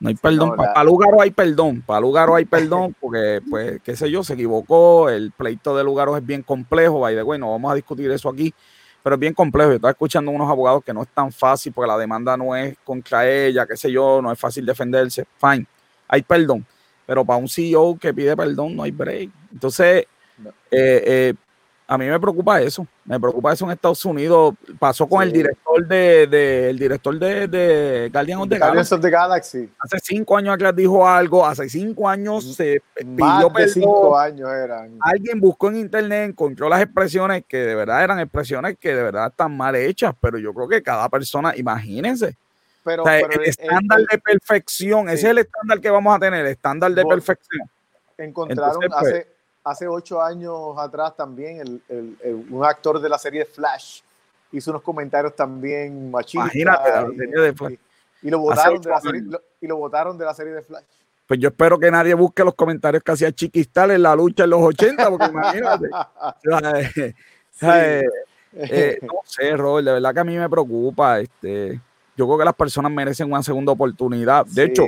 No 0.00 0.08
hay 0.08 0.16
perdón. 0.16 0.48
no, 0.48 0.56
para 0.56 0.74
la- 0.74 0.82
Lugaro 0.84 1.20
hay 1.20 1.30
perdón. 1.30 1.84
Para 1.86 2.00
Lugaro 2.00 2.34
hay 2.34 2.46
perdón 2.46 2.96
porque, 3.00 3.40
pues, 3.48 3.80
qué 3.84 3.94
sé 3.94 4.10
yo, 4.10 4.24
se 4.24 4.34
equivocó. 4.34 5.08
El 5.08 5.30
pleito 5.30 5.76
de 5.76 5.84
Lugaro 5.84 6.16
es 6.16 6.26
bien 6.26 6.42
complejo. 6.42 6.98
By 6.98 7.14
the 7.14 7.22
way, 7.22 7.38
no 7.38 7.52
vamos 7.52 7.70
a 7.70 7.76
discutir 7.76 8.10
eso 8.10 8.28
aquí 8.28 8.52
pero 9.02 9.14
es 9.14 9.20
bien 9.20 9.34
complejo. 9.34 9.70
Yo 9.70 9.76
estaba 9.76 9.92
escuchando 9.92 10.30
unos 10.30 10.48
abogados 10.48 10.84
que 10.84 10.92
no 10.92 11.02
es 11.02 11.08
tan 11.08 11.32
fácil 11.32 11.72
porque 11.72 11.88
la 11.88 11.98
demanda 11.98 12.36
no 12.36 12.54
es 12.54 12.76
contra 12.84 13.28
ella, 13.28 13.66
qué 13.66 13.76
sé 13.76 13.90
yo, 13.90 14.20
no 14.22 14.30
es 14.32 14.38
fácil 14.38 14.64
defenderse. 14.66 15.26
Fine, 15.38 15.66
hay 16.08 16.22
perdón, 16.22 16.66
pero 17.06 17.24
para 17.24 17.38
un 17.38 17.48
CEO 17.48 17.98
que 17.98 18.12
pide 18.12 18.36
perdón 18.36 18.76
no 18.76 18.82
hay 18.82 18.90
break. 18.90 19.30
Entonces, 19.52 20.06
eh, 20.70 21.02
eh, 21.06 21.34
a 21.92 21.98
mí 21.98 22.06
me 22.06 22.20
preocupa 22.20 22.60
eso. 22.60 22.86
Me 23.04 23.18
preocupa 23.18 23.52
eso 23.52 23.64
en 23.64 23.72
Estados 23.72 24.04
Unidos. 24.04 24.54
Pasó 24.78 25.08
con 25.08 25.22
el 25.24 25.32
director 25.32 25.84
de, 25.88 26.26
de- 26.28 26.70
el 26.70 26.78
director 26.78 27.18
de, 27.18 27.48
de 27.48 28.08
Guardian 28.12 28.38
of 28.40 28.48
the 28.48 28.58
Guardians 28.58 28.92
of 28.92 29.00
the 29.00 29.10
Galaxy, 29.10 29.68
Hace 29.80 29.98
cinco 30.00 30.36
años 30.36 30.54
atrás 30.54 30.74
dijo 30.76 31.06
algo, 31.06 31.44
hace 31.44 31.68
cinco 31.68 32.08
años 32.08 32.54
se 32.54 32.80
más 33.04 33.42
pidió 33.42 33.48
de 33.52 33.68
cinco 33.68 34.16
años 34.16 34.48
eran. 34.50 34.96
alguien 35.00 35.40
buscó 35.40 35.68
en 35.68 35.78
internet, 35.78 36.30
encontró 36.30 36.68
las 36.68 36.80
expresiones 36.80 37.42
que 37.48 37.56
de 37.58 37.74
verdad 37.74 38.04
eran 38.04 38.20
expresiones 38.20 38.76
que 38.78 38.94
de 38.94 39.02
verdad 39.02 39.26
están 39.26 39.56
mal 39.56 39.74
hechas, 39.74 40.14
pero 40.20 40.38
yo 40.38 40.54
creo 40.54 40.68
que 40.68 40.82
cada 40.84 41.08
persona, 41.08 41.54
imagínense, 41.56 42.36
Pero, 42.84 43.02
o 43.02 43.06
sea, 43.06 43.18
pero 43.20 43.32
el 43.32 43.40
el- 43.40 43.48
estándar 43.50 43.98
el- 43.98 44.06
de 44.06 44.18
perfección, 44.18 45.08
ese 45.08 45.26
es 45.26 45.30
el 45.32 45.38
estándar 45.38 45.80
que 45.80 45.90
vamos 45.90 46.14
a 46.16 46.20
tener, 46.20 46.40
el 46.46 46.52
estándar 46.52 46.92
de 46.92 47.04
perfección. 47.04 47.68
encontraron 48.16 48.76
Entonces, 48.84 48.90
pues- 49.00 49.12
hace, 49.14 49.39
hace 49.64 49.86
ocho 49.86 50.22
años 50.22 50.74
atrás 50.78 51.16
también 51.16 51.60
el, 51.60 51.82
el- 51.88 52.16
el- 52.22 52.46
un 52.50 52.64
actor 52.64 53.00
de 53.00 53.08
la 53.08 53.18
serie 53.18 53.44
Flash 53.44 54.00
hizo 54.52 54.70
unos 54.70 54.82
comentarios 54.82 55.34
también 55.36 56.10
machistas. 56.10 56.54
Y- 56.54 57.16
serie 57.16 57.40
de 57.40 57.52
Flash. 57.52 57.72
Y, 58.22 58.26
y 58.28 58.30
lo 58.30 58.38
votaron 58.40 58.80
de 58.80 58.90
la 58.90 59.00
serie, 59.00 59.22
lo- 59.22 59.42
y 59.60 59.66
lo 59.66 59.76
votaron 59.76 60.18
de 60.18 60.24
la 60.24 60.34
serie 60.34 60.52
de 60.54 60.62
Flash. 60.62 60.84
Pues 61.26 61.38
yo 61.38 61.48
espero 61.48 61.78
que 61.78 61.90
nadie 61.90 62.12
busque 62.14 62.42
los 62.42 62.54
comentarios 62.54 63.02
que 63.04 63.12
hacía 63.12 63.30
Chiquistal 63.30 63.92
en 63.92 64.02
la 64.02 64.16
lucha 64.16 64.44
en 64.44 64.50
los 64.50 64.60
80, 64.62 65.10
porque 65.10 65.26
imagínate. 65.26 65.86
eh, 67.04 67.12
eh, 67.62 68.02
eh, 68.52 68.98
no 69.02 69.20
sé, 69.24 69.56
Robert, 69.56 69.86
de 69.86 69.92
verdad 69.92 70.12
que 70.14 70.20
a 70.20 70.24
mí 70.24 70.36
me 70.36 70.48
preocupa. 70.50 71.20
Este, 71.20 71.80
yo 72.16 72.26
creo 72.26 72.38
que 72.38 72.44
las 72.44 72.54
personas 72.54 72.90
merecen 72.90 73.30
una 73.30 73.42
segunda 73.44 73.70
oportunidad. 73.72 74.44
De 74.46 74.64
hecho. 74.64 74.84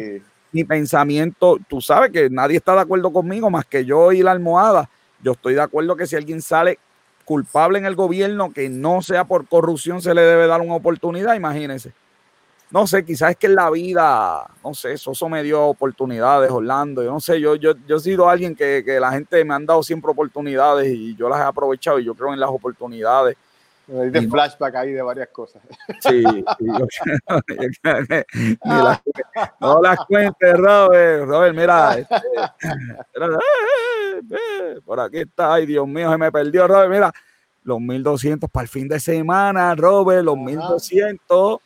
Mi 0.53 0.65
pensamiento, 0.65 1.59
tú 1.69 1.81
sabes 1.81 2.11
que 2.11 2.29
nadie 2.31 2.59
está 2.59 2.75
de 2.75 2.83
acuerdo 2.83 3.13
conmigo 3.13 3.51
más 3.51 3.65
que 3.65 3.85
yo 3.85 4.13
y 4.13 4.23
la 4.23 4.31
almohada. 4.31 4.89
Yo 5.23 5.33
estoy 5.33 5.55
de 5.55 5.63
acuerdo 5.63 5.97
que 5.97 6.07
si 6.07 6.15
alguien 6.17 6.43
sale 6.43 6.79
culpable 7.25 7.79
en 7.79 7.87
el 7.87 7.95
gobierno, 7.95 8.53
que 8.53 8.69
no 8.69 9.01
sea 9.03 9.25
por 9.25 9.47
corrupción, 9.47 10.03
se 10.03 10.15
le 10.15 10.23
debe 10.23 10.47
dar 10.47 10.61
una 10.61 10.75
oportunidad, 10.75 11.35
imagínense. 11.35 11.93
No 12.71 12.87
sé, 12.87 13.05
quizás 13.05 13.33
es 13.33 13.37
que 13.37 13.49
en 13.49 13.55
la 13.55 13.71
vida, 13.71 14.47
no 14.65 14.73
sé, 14.73 14.97
Soso 14.97 15.29
me 15.29 15.43
dio 15.43 15.63
oportunidades, 15.63 16.51
Orlando, 16.51 17.03
yo 17.03 17.13
no 17.13 17.21
sé, 17.21 17.39
yo, 17.39 17.55
yo, 17.55 17.75
yo 17.87 17.97
he 17.97 18.01
sido 18.01 18.29
alguien 18.29 18.55
que, 18.55 18.83
que 18.85 18.99
la 18.99 19.13
gente 19.13 19.45
me 19.45 19.55
han 19.55 19.67
dado 19.67 19.83
siempre 19.83 20.11
oportunidades 20.11 20.91
y 20.91 21.15
yo 21.15 21.29
las 21.29 21.41
he 21.41 21.45
aprovechado 21.45 21.99
y 21.99 22.05
yo 22.05 22.15
creo 22.15 22.33
en 22.33 22.41
las 22.41 22.49
oportunidades. 22.49 23.37
Me 23.89 24.11
no- 24.11 24.31
flashback 24.31 24.75
ahí 24.77 24.93
de 24.93 25.03
varias 25.03 25.29
cosas. 25.29 25.61
Sí, 26.01 26.23
yo 26.61 26.87
yo 28.65 28.65
las- 28.65 29.03
no 29.61 29.83
las 29.83 29.99
cuentes, 30.07 30.57
Robert. 30.57 31.27
Robert, 31.27 31.55
mira, 31.57 31.99
este, 31.99 32.15
eh, 33.15 34.21
eh, 34.31 34.81
por 34.85 35.01
aquí 35.01 35.19
está, 35.19 35.55
ay 35.55 35.67
Dios 35.67 35.87
mío, 35.87 36.11
se 36.11 36.19
me 36.19 36.31
perdió, 36.33 36.67
Robert, 36.67 36.91
mira, 36.91 37.13
los 37.65 37.81
1200 37.81 38.51
para 38.51 38.63
el 38.65 38.69
fin 38.69 38.89
de 38.89 39.01
semana, 39.01 39.75
Robert, 39.75 40.25
los 40.25 40.37
Ajá. 40.37 40.45
1200 40.45 41.59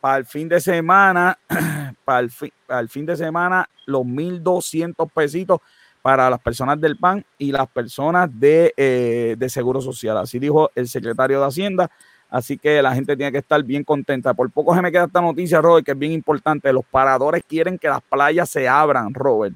para 0.00 0.16
el 0.18 0.26
fin 0.26 0.48
de 0.48 0.60
semana, 0.60 1.38
para 2.04 2.20
el, 2.20 2.30
fin, 2.30 2.52
para 2.66 2.80
el 2.80 2.88
fin 2.88 3.06
de 3.06 3.16
semana, 3.16 3.68
los 3.86 4.04
1200 4.04 5.10
pesitos 5.12 5.60
para 6.02 6.30
las 6.30 6.40
personas 6.40 6.80
del 6.80 6.96
PAN 6.96 7.24
y 7.38 7.52
las 7.52 7.68
personas 7.68 8.28
de, 8.32 8.72
eh, 8.76 9.34
de 9.38 9.48
Seguro 9.48 9.80
Social. 9.80 10.16
Así 10.18 10.38
dijo 10.38 10.70
el 10.74 10.88
secretario 10.88 11.40
de 11.40 11.46
Hacienda. 11.46 11.90
Así 12.30 12.56
que 12.56 12.80
la 12.80 12.94
gente 12.94 13.16
tiene 13.16 13.32
que 13.32 13.38
estar 13.38 13.62
bien 13.64 13.82
contenta. 13.82 14.32
Por 14.34 14.50
poco 14.50 14.74
se 14.74 14.80
me 14.80 14.92
queda 14.92 15.04
esta 15.04 15.20
noticia, 15.20 15.60
Robert, 15.60 15.84
que 15.84 15.92
es 15.92 15.98
bien 15.98 16.12
importante. 16.12 16.72
Los 16.72 16.84
paradores 16.84 17.42
quieren 17.46 17.76
que 17.76 17.88
las 17.88 18.00
playas 18.02 18.48
se 18.48 18.68
abran, 18.68 19.12
Robert. 19.12 19.54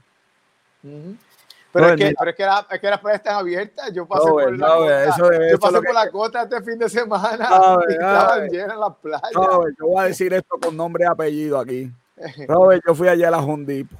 Pero, 0.82 1.86
Robert, 1.86 2.00
es 2.00 2.08
que, 2.08 2.14
pero 2.18 2.30
es 2.30 2.36
que, 2.36 2.42
la- 2.44 2.66
es 2.70 2.80
que 2.80 2.90
las 2.90 3.00
playas 3.00 3.20
están 3.20 3.36
abiertas. 3.36 3.92
Yo 3.92 4.06
pasé 4.06 4.28
Robert, 4.28 4.48
por 4.50 4.58
la 4.58 4.66
Robert, 4.74 5.06
costa, 5.06 5.14
eso 5.24 5.32
es- 5.32 5.52
yo 5.52 5.58
pasé 5.58 5.74
que- 5.80 5.86
por 5.86 5.94
la 5.94 6.10
costa 6.10 6.42
este 6.42 6.62
fin 6.62 6.78
de 6.78 6.88
semana 6.88 7.48
y 7.88 7.92
estaban 7.92 8.48
llenas 8.50 8.78
las 8.78 8.94
playas. 8.96 9.32
Robert, 9.32 9.76
yo 9.78 9.86
voy 9.86 10.04
a 10.04 10.06
decir 10.08 10.32
esto 10.34 10.56
con 10.60 10.76
nombre 10.76 11.04
y 11.04 11.06
apellido 11.10 11.58
aquí. 11.58 11.90
Robert, 12.48 12.82
yo 12.86 12.94
fui 12.94 13.08
allá 13.08 13.28
a 13.28 13.30
la 13.32 13.38
Hondipo. 13.38 13.96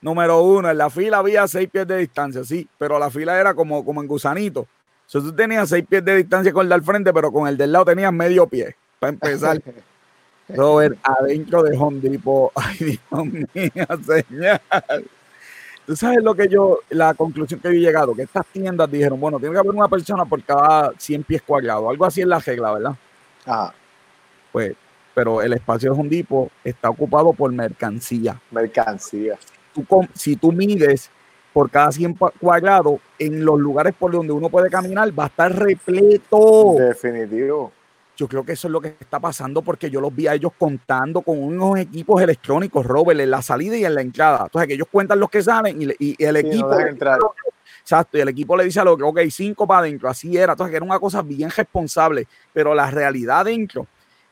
Número 0.00 0.42
uno, 0.42 0.70
en 0.70 0.78
la 0.78 0.90
fila 0.90 1.18
había 1.18 1.46
seis 1.48 1.68
pies 1.70 1.86
de 1.86 1.98
distancia, 1.98 2.44
sí, 2.44 2.68
pero 2.78 2.98
la 2.98 3.10
fila 3.10 3.38
era 3.38 3.54
como, 3.54 3.84
como 3.84 4.02
en 4.02 4.08
gusanito. 4.08 4.60
O 4.60 4.68
sea, 5.08 5.20
tú 5.20 5.32
tenías 5.32 5.68
seis 5.68 5.84
pies 5.88 6.04
de 6.04 6.16
distancia 6.16 6.52
con 6.52 6.64
el 6.64 6.70
del 6.70 6.82
frente, 6.82 7.12
pero 7.12 7.32
con 7.32 7.48
el 7.48 7.56
del 7.56 7.72
lado 7.72 7.86
tenías 7.86 8.12
medio 8.12 8.46
pie, 8.46 8.76
para 8.98 9.12
empezar. 9.12 9.60
Robert, 10.48 10.96
adentro 11.02 11.62
de 11.62 11.76
Hondipo, 11.76 12.52
ay 12.54 12.76
Dios 12.78 13.24
mío, 13.26 13.86
señor. 14.06 14.60
Tú 15.86 15.94
sabes 15.94 16.22
lo 16.22 16.34
que 16.34 16.48
yo, 16.48 16.80
la 16.90 17.14
conclusión 17.14 17.60
que 17.60 17.68
yo 17.68 17.74
he 17.74 17.80
llegado, 17.80 18.14
que 18.14 18.22
estas 18.22 18.44
tiendas 18.46 18.90
dijeron, 18.90 19.20
bueno, 19.20 19.38
tiene 19.38 19.54
que 19.54 19.60
haber 19.60 19.72
una 19.72 19.88
persona 19.88 20.24
por 20.24 20.42
cada 20.42 20.92
100 20.98 21.22
pies 21.22 21.42
cuadrados, 21.42 21.88
algo 21.88 22.04
así 22.04 22.20
es 22.20 22.26
la 22.26 22.40
regla, 22.40 22.72
¿verdad? 22.72 22.96
Ajá, 23.44 23.72
Pues, 24.50 24.74
pero 25.14 25.40
el 25.40 25.52
espacio 25.52 25.92
de 25.92 26.00
Hondipo 26.00 26.50
está 26.64 26.90
ocupado 26.90 27.32
por 27.32 27.52
mercancía. 27.52 28.40
mercancía. 28.50 29.38
Tú 29.84 30.06
si 30.14 30.36
tú 30.36 30.52
mides 30.52 31.10
por 31.52 31.70
cada 31.70 31.92
100 31.92 32.14
pa- 32.14 32.32
cuadrados, 32.40 33.00
en 33.18 33.44
los 33.44 33.58
lugares 33.58 33.94
por 33.98 34.12
donde 34.12 34.32
uno 34.32 34.48
puede 34.48 34.70
caminar, 34.70 35.18
va 35.18 35.24
a 35.24 35.26
estar 35.26 35.54
repleto. 35.54 36.74
Definitivo. 36.78 37.72
Yo 38.16 38.26
creo 38.28 38.44
que 38.44 38.52
eso 38.52 38.68
es 38.68 38.72
lo 38.72 38.80
que 38.80 38.96
está 38.98 39.20
pasando 39.20 39.60
porque 39.60 39.90
yo 39.90 40.00
los 40.00 40.14
vi 40.14 40.26
a 40.26 40.32
ellos 40.34 40.52
contando 40.58 41.20
con 41.20 41.38
unos 41.42 41.78
equipos 41.78 42.22
electrónicos, 42.22 42.86
Robert, 42.86 43.20
en 43.20 43.30
la 43.30 43.42
salida 43.42 43.76
y 43.76 43.84
en 43.84 43.94
la 43.94 44.00
entrada. 44.00 44.44
Entonces, 44.44 44.68
que 44.68 44.74
ellos 44.74 44.88
cuentan 44.90 45.20
los 45.20 45.28
que 45.28 45.42
salen 45.42 45.82
y, 45.82 45.86
y 45.98 46.24
el 46.24 46.36
Sí, 46.36 46.42
no 46.44 46.48
equipo. 46.48 46.76
dice 46.76 46.88
entrar. 46.88 47.20
Exacto, 47.82 48.16
y 48.16 48.20
el 48.22 48.28
equipo 48.28 48.56
le 48.56 48.64
dice 48.64 48.80
al 48.80 48.88
otro, 48.88 49.08
ok, 49.08 49.20
cinco 49.30 49.66
para 49.66 49.80
adentro, 49.80 50.08
así 50.08 50.34
era. 50.36 50.52
Entonces, 50.52 50.70
que 50.70 50.76
era 50.76 50.84
una 50.86 50.98
cosa 50.98 51.20
bien 51.20 51.50
responsable. 51.50 52.26
Pero 52.54 52.74
la 52.74 52.90
realidad 52.90 53.44
dentro 53.44 53.86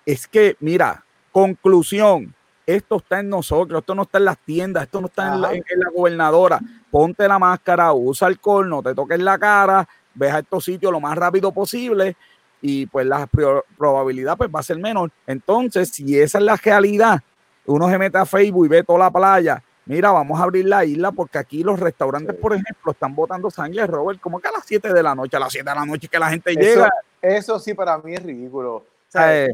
es 0.06 0.26
que, 0.26 0.56
mira, 0.60 1.04
conclusión, 1.30 2.33
esto 2.66 2.96
está 2.96 3.20
en 3.20 3.28
nosotros, 3.28 3.80
esto 3.80 3.94
no 3.94 4.02
está 4.02 4.18
en 4.18 4.24
las 4.24 4.38
tiendas, 4.38 4.84
esto 4.84 5.00
no 5.00 5.06
está 5.08 5.34
en 5.34 5.40
la, 5.40 5.52
en- 5.52 5.64
gobernadora. 5.94 6.60
Ponte 6.90 7.26
la 7.28 7.38
máscara, 7.38 7.92
usa 7.92 8.28
alcohol, 8.28 8.68
no 8.68 8.82
te 8.82 8.94
toques 8.94 9.18
la 9.20 9.38
cara, 9.38 9.86
ve 10.14 10.30
a 10.30 10.38
estos 10.38 10.64
sitios 10.64 10.90
lo 10.92 11.00
más 11.00 11.16
rápido 11.16 11.52
posible 11.52 12.16
y 12.62 12.86
pues 12.86 13.06
la 13.06 13.26
pro- 13.26 13.64
probabilidad 13.76 14.36
pues 14.36 14.48
va 14.54 14.60
a 14.60 14.62
ser 14.62 14.78
menor. 14.78 15.10
Entonces, 15.26 15.90
si 15.90 16.18
esa 16.18 16.38
es 16.38 16.44
la 16.44 16.56
realidad, 16.56 17.20
uno 17.66 17.88
se 17.90 17.98
mete 17.98 18.18
a 18.18 18.24
Facebook 18.26 18.66
y 18.66 18.68
ve 18.68 18.82
toda 18.82 18.98
la 19.00 19.10
playa 19.10 19.62
mira, 19.86 20.10
vamos 20.12 20.40
a 20.40 20.44
abrir 20.44 20.64
la 20.64 20.82
isla 20.82 21.12
porque 21.12 21.36
aquí 21.36 21.62
los 21.62 21.78
restaurantes, 21.78 22.34
por 22.36 22.54
ejemplo, 22.54 22.92
están 22.92 23.14
botando 23.14 23.50
sangre, 23.50 23.86
Robert, 23.86 24.18
como 24.18 24.40
que 24.40 24.48
a 24.48 24.52
las 24.52 24.64
7 24.64 24.90
de 24.94 25.02
la 25.02 25.14
noche, 25.14 25.36
a 25.36 25.40
las 25.40 25.52
7 25.52 25.68
de 25.68 25.76
la 25.76 25.84
noche 25.84 26.08
que 26.08 26.18
la 26.18 26.30
gente 26.30 26.54
llega. 26.54 26.90
Eso 27.20 27.58
sí 27.58 27.74
para 27.74 27.98
mí 27.98 28.14
es 28.14 28.22
ridículo. 28.22 28.86
Eh, 29.14 29.48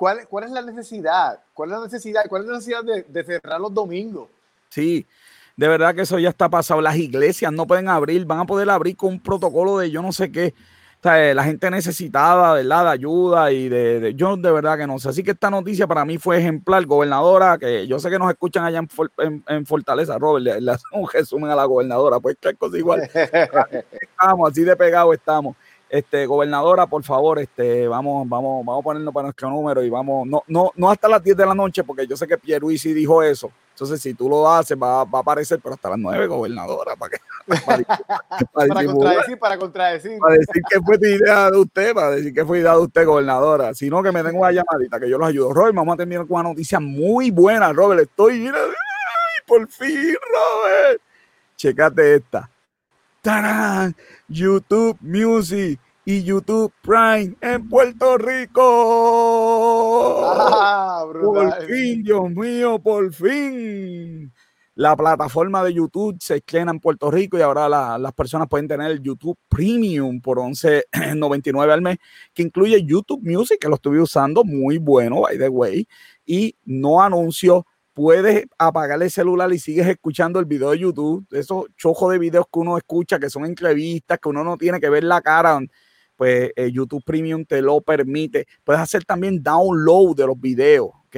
¿cuál, 0.00 0.26
¿Cuál 0.26 0.44
es 0.44 0.50
la 0.50 0.62
necesidad? 0.62 1.40
¿Cuál 1.52 1.72
es 1.72 1.76
la 1.76 1.84
necesidad? 1.84 2.22
¿Cuál 2.26 2.42
es 2.42 2.48
la 2.48 2.54
necesidad 2.54 2.82
de, 2.82 3.02
de 3.02 3.22
cerrar 3.22 3.60
los 3.60 3.74
domingos? 3.74 4.30
Sí, 4.70 5.06
de 5.58 5.68
verdad 5.68 5.94
que 5.94 6.00
eso 6.00 6.18
ya 6.18 6.30
está 6.30 6.48
pasado. 6.48 6.80
Las 6.80 6.96
iglesias 6.96 7.52
no 7.52 7.66
pueden 7.66 7.86
abrir, 7.86 8.24
van 8.24 8.38
a 8.38 8.46
poder 8.46 8.70
abrir 8.70 8.96
con 8.96 9.10
un 9.10 9.20
protocolo 9.20 9.76
de 9.76 9.90
yo 9.90 10.00
no 10.00 10.10
sé 10.10 10.32
qué. 10.32 10.54
O 11.00 11.02
sea, 11.02 11.34
la 11.34 11.44
gente 11.44 11.70
necesitada, 11.70 12.54
¿verdad? 12.54 12.84
De 12.84 12.90
ayuda 12.90 13.52
y 13.52 13.68
de, 13.68 14.14
Yo 14.16 14.34
de 14.38 14.50
verdad 14.50 14.78
que 14.78 14.86
no 14.86 14.98
sé. 14.98 15.10
Así 15.10 15.22
que 15.22 15.32
esta 15.32 15.50
noticia 15.50 15.86
para 15.86 16.06
mí 16.06 16.16
fue 16.16 16.38
ejemplar. 16.38 16.86
Gobernadora, 16.86 17.58
que 17.58 17.86
yo 17.86 17.98
sé 17.98 18.08
que 18.08 18.18
nos 18.18 18.30
escuchan 18.30 18.64
allá 18.64 18.82
en, 19.48 19.66
Fortaleza, 19.66 20.18
Robert, 20.18 20.62
le, 20.62 20.70
hacen 20.70 20.98
un 20.98 21.08
resumen 21.10 21.50
a 21.50 21.56
la 21.56 21.66
gobernadora. 21.66 22.20
Pues 22.20 22.38
qué 22.40 22.54
cosa 22.54 22.78
igual. 22.78 23.02
estamos, 24.00 24.50
así 24.50 24.62
de 24.62 24.74
pegado 24.76 25.12
estamos. 25.12 25.56
Este, 25.90 26.24
gobernadora, 26.24 26.86
por 26.86 27.02
favor, 27.02 27.40
este, 27.40 27.88
vamos, 27.88 28.28
vamos, 28.28 28.64
vamos 28.64 28.80
a 28.80 28.84
ponernos 28.84 29.12
para 29.12 29.24
nuestro 29.24 29.50
número 29.50 29.82
y 29.82 29.90
vamos, 29.90 30.24
no, 30.24 30.44
no, 30.46 30.70
no 30.76 30.88
hasta 30.88 31.08
las 31.08 31.20
10 31.20 31.36
de 31.36 31.46
la 31.46 31.54
noche, 31.54 31.82
porque 31.82 32.06
yo 32.06 32.16
sé 32.16 32.28
que 32.28 32.38
Pierluisi 32.38 32.94
dijo 32.94 33.20
eso. 33.24 33.50
Entonces, 33.72 34.00
si 34.00 34.14
tú 34.14 34.28
lo 34.28 34.48
haces, 34.48 34.78
va, 34.80 35.04
va 35.04 35.18
a 35.18 35.22
aparecer, 35.22 35.58
pero 35.60 35.74
hasta 35.74 35.90
las 35.90 35.98
9, 35.98 36.28
gobernadora, 36.28 36.94
para 36.94 37.10
que 37.10 37.18
para, 38.54 38.84
contradecir, 38.84 39.38
para 39.38 39.58
contradecir. 39.58 40.18
Para 40.18 40.34
decir 40.34 40.62
que 40.68 40.80
fue 40.80 40.96
idea 40.96 41.50
de 41.50 41.58
usted, 41.58 41.94
para 41.94 42.10
decir 42.10 42.34
que 42.34 42.44
fue 42.44 42.60
idea 42.60 42.72
de 42.72 42.80
usted, 42.80 43.06
gobernadora. 43.06 43.74
Sino 43.74 44.02
que 44.02 44.12
me 44.12 44.22
den 44.22 44.36
una 44.36 44.52
llamadita, 44.52 45.00
que 45.00 45.08
yo 45.08 45.18
los 45.18 45.28
ayudo. 45.28 45.52
Robert, 45.52 45.74
vamos 45.74 45.94
a 45.94 45.96
terminar 45.96 46.26
con 46.26 46.40
una 46.40 46.50
noticia 46.50 46.78
muy 46.78 47.30
buena, 47.30 47.72
Robert. 47.72 48.02
Estoy, 48.02 48.38
mira, 48.38 48.58
ay, 48.58 49.42
por 49.46 49.66
fin, 49.68 50.14
Robert. 50.14 51.02
Checate 51.56 52.14
esta. 52.14 52.48
¡Tarán! 53.22 53.94
YouTube 54.28 54.96
Music 55.00 55.78
y 56.04 56.22
YouTube 56.22 56.72
Prime 56.82 57.34
en 57.40 57.68
Puerto 57.68 58.16
Rico. 58.18 58.62
Ah, 60.34 61.04
por 61.04 61.66
fin, 61.66 62.02
Dios 62.02 62.30
mío, 62.30 62.78
por 62.78 63.12
fin 63.12 64.32
la 64.80 64.96
plataforma 64.96 65.62
de 65.62 65.74
YouTube 65.74 66.16
se 66.20 66.36
estrena 66.36 66.70
en 66.70 66.80
Puerto 66.80 67.10
Rico 67.10 67.36
y 67.36 67.42
ahora 67.42 67.68
las 67.98 68.12
personas 68.14 68.48
pueden 68.48 68.66
tener 68.66 68.90
el 68.90 69.02
YouTube 69.02 69.38
Premium 69.46 70.22
por 70.22 70.38
11.99 70.38 71.70
al 71.70 71.82
mes, 71.82 71.98
que 72.32 72.42
incluye 72.42 72.82
YouTube 72.82 73.20
Music, 73.22 73.58
que 73.60 73.68
lo 73.68 73.74
estuve 73.74 74.00
usando, 74.00 74.42
muy 74.42 74.78
bueno, 74.78 75.20
by 75.20 75.36
the 75.36 75.50
way, 75.50 75.86
y 76.24 76.56
no 76.64 77.02
anuncio. 77.02 77.66
Puedes 77.92 78.46
apagar 78.56 79.02
el 79.02 79.10
celular 79.10 79.52
y 79.52 79.58
sigues 79.58 79.86
escuchando 79.86 80.38
el 80.38 80.46
video 80.46 80.70
de 80.70 80.78
YouTube, 80.78 81.26
esos 81.32 81.66
chojos 81.76 82.12
de 82.12 82.18
videos 82.18 82.46
que 82.52 82.58
uno 82.60 82.76
escucha, 82.78 83.18
que 83.18 83.28
son 83.28 83.44
entrevistas, 83.44 84.18
que 84.18 84.28
uno 84.28 84.44
no 84.44 84.56
tiene 84.56 84.80
que 84.80 84.88
ver 84.88 85.04
la 85.04 85.20
cara 85.20 85.60
pues 86.20 86.52
eh, 86.54 86.70
YouTube 86.70 87.02
Premium 87.02 87.46
te 87.46 87.62
lo 87.62 87.80
permite. 87.80 88.46
Puedes 88.62 88.82
hacer 88.82 89.06
también 89.06 89.42
download 89.42 90.14
de 90.14 90.26
los 90.26 90.38
videos, 90.38 90.90
¿ok? 91.06 91.16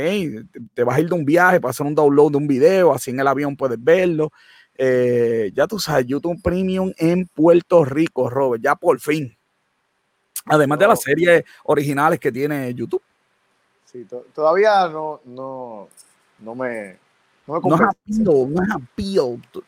Te, 0.73 0.85
vas 0.85 0.97
a 0.97 1.01
ir 1.01 1.09
de 1.09 1.15
un 1.17 1.25
viaje 1.25 1.61
para 1.61 1.71
hacer 1.71 1.85
un 1.85 1.93
download 1.97 2.31
de 2.31 2.37
un 2.37 2.47
video, 2.47 2.93
así 2.95 3.11
en 3.11 3.19
el 3.19 3.27
avión 3.27 3.57
puedes 3.57 3.83
verlo. 3.83 4.31
Eh, 4.79 5.51
ya 5.57 5.67
tú 5.67 5.81
sabes, 5.81 6.07
YouTube 6.07 6.41
Premium 6.41 6.93
en 6.99 7.27
Puerto 7.27 7.85
Rico, 7.85 8.31
Robert, 8.31 8.63
ya 8.63 8.77
por 8.77 9.01
fin. 9.01 9.37
Además 10.45 10.79
de 10.79 10.87
las 10.87 11.03
series 11.03 11.43
originales 11.65 12.21
que 12.21 12.31
tiene 12.31 12.73
YouTube. 12.73 13.03
Sí, 13.85 14.07
todavía 14.33 14.89
no, 14.89 15.21
no, 15.25 15.89
no 16.43 16.55
me, 16.55 16.99
no, 17.47 17.61
me 17.61 17.69
no 17.69 17.77
es 17.77 18.19
no 18.19 18.63
es 18.63 18.71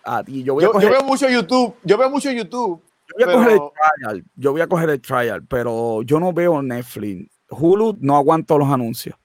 a 0.04 0.22
ti. 0.22 0.42
Yo, 0.42 0.60
yo 0.60 0.72
veo 0.72 1.04
mucho 1.04 1.28
YouTube, 1.28 1.74
yo 1.82 1.98
veo 1.98 2.10
mucho 2.10 2.30
YouTube 2.30 2.82
yo 3.18 3.26
voy, 3.26 3.34
a 3.34 3.36
coger 3.36 3.52
el 3.52 3.60
trial, 3.98 4.24
yo 4.34 4.52
voy 4.52 4.60
a 4.60 4.66
coger 4.66 4.90
el 4.90 5.00
trial, 5.00 5.46
pero 5.46 6.02
yo 6.02 6.20
no 6.20 6.32
veo 6.32 6.62
Netflix. 6.62 7.30
Hulu 7.50 7.98
no 8.00 8.16
aguanto 8.16 8.58
los 8.58 8.68
anuncios 8.68 9.16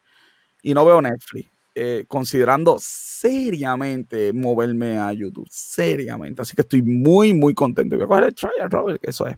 y 0.61 0.73
no 0.73 0.85
veo 0.85 1.01
Netflix. 1.01 1.49
Eh, 1.75 2.05
considerando 2.07 2.77
seriamente 2.79 4.33
moverme 4.33 4.97
a 4.97 5.13
YouTube, 5.13 5.47
seriamente. 5.51 6.41
Así 6.41 6.55
que 6.55 6.63
estoy 6.63 6.81
muy, 6.81 7.33
muy 7.33 7.53
contento. 7.53 7.95
Voy 7.95 8.05
a 8.05 8.07
coger 8.07 8.23
el 8.23 8.35
trial, 8.35 8.71
Robert, 8.71 9.01
que 9.01 9.11
eso 9.11 9.27
es. 9.27 9.37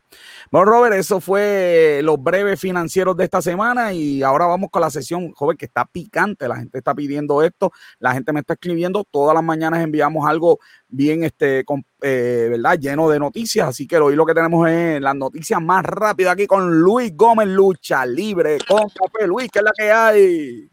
Bueno, 0.50 0.66
Robert, 0.66 0.96
eso 0.96 1.20
fue 1.20 2.00
los 2.04 2.22
breves 2.24 2.60
financieros 2.60 3.18
de 3.18 3.26
esta 3.26 3.42
semana 3.42 3.92
y 3.94 4.24
ahora 4.24 4.46
vamos 4.46 4.70
con 4.72 4.82
la 4.82 4.90
sesión, 4.90 5.32
joven, 5.34 5.58
que 5.58 5.66
está 5.66 5.86
picante. 5.86 6.48
La 6.48 6.56
gente 6.56 6.78
está 6.78 6.96
pidiendo 6.96 7.44
esto, 7.44 7.74
la 8.00 8.14
gente 8.14 8.32
me 8.32 8.40
está 8.40 8.54
escribiendo. 8.54 9.04
Todas 9.04 9.36
las 9.36 9.44
mañanas 9.44 9.84
enviamos 9.84 10.28
algo 10.28 10.60
bien, 10.88 11.24
este, 11.26 11.66
eh, 12.02 12.48
¿verdad? 12.50 12.80
Lleno 12.80 13.10
de 13.10 13.20
noticias. 13.20 13.68
Así 13.68 13.86
que 13.86 13.98
hoy 13.98 14.16
lo 14.16 14.26
que 14.26 14.34
tenemos 14.34 14.70
es 14.70 15.02
las 15.02 15.16
noticias 15.16 15.62
más 15.62 15.84
rápidas 15.84 16.34
aquí 16.34 16.48
con 16.48 16.80
Luis 16.80 17.16
Gómez, 17.16 17.50
lucha 17.50 18.06
libre 18.06 18.58
con 18.68 18.88
Café. 18.90 19.28
Luis, 19.28 19.50
¿qué 19.52 19.60
es 19.60 19.66
la 19.66 19.72
que 19.78 19.92
hay? 19.92 20.72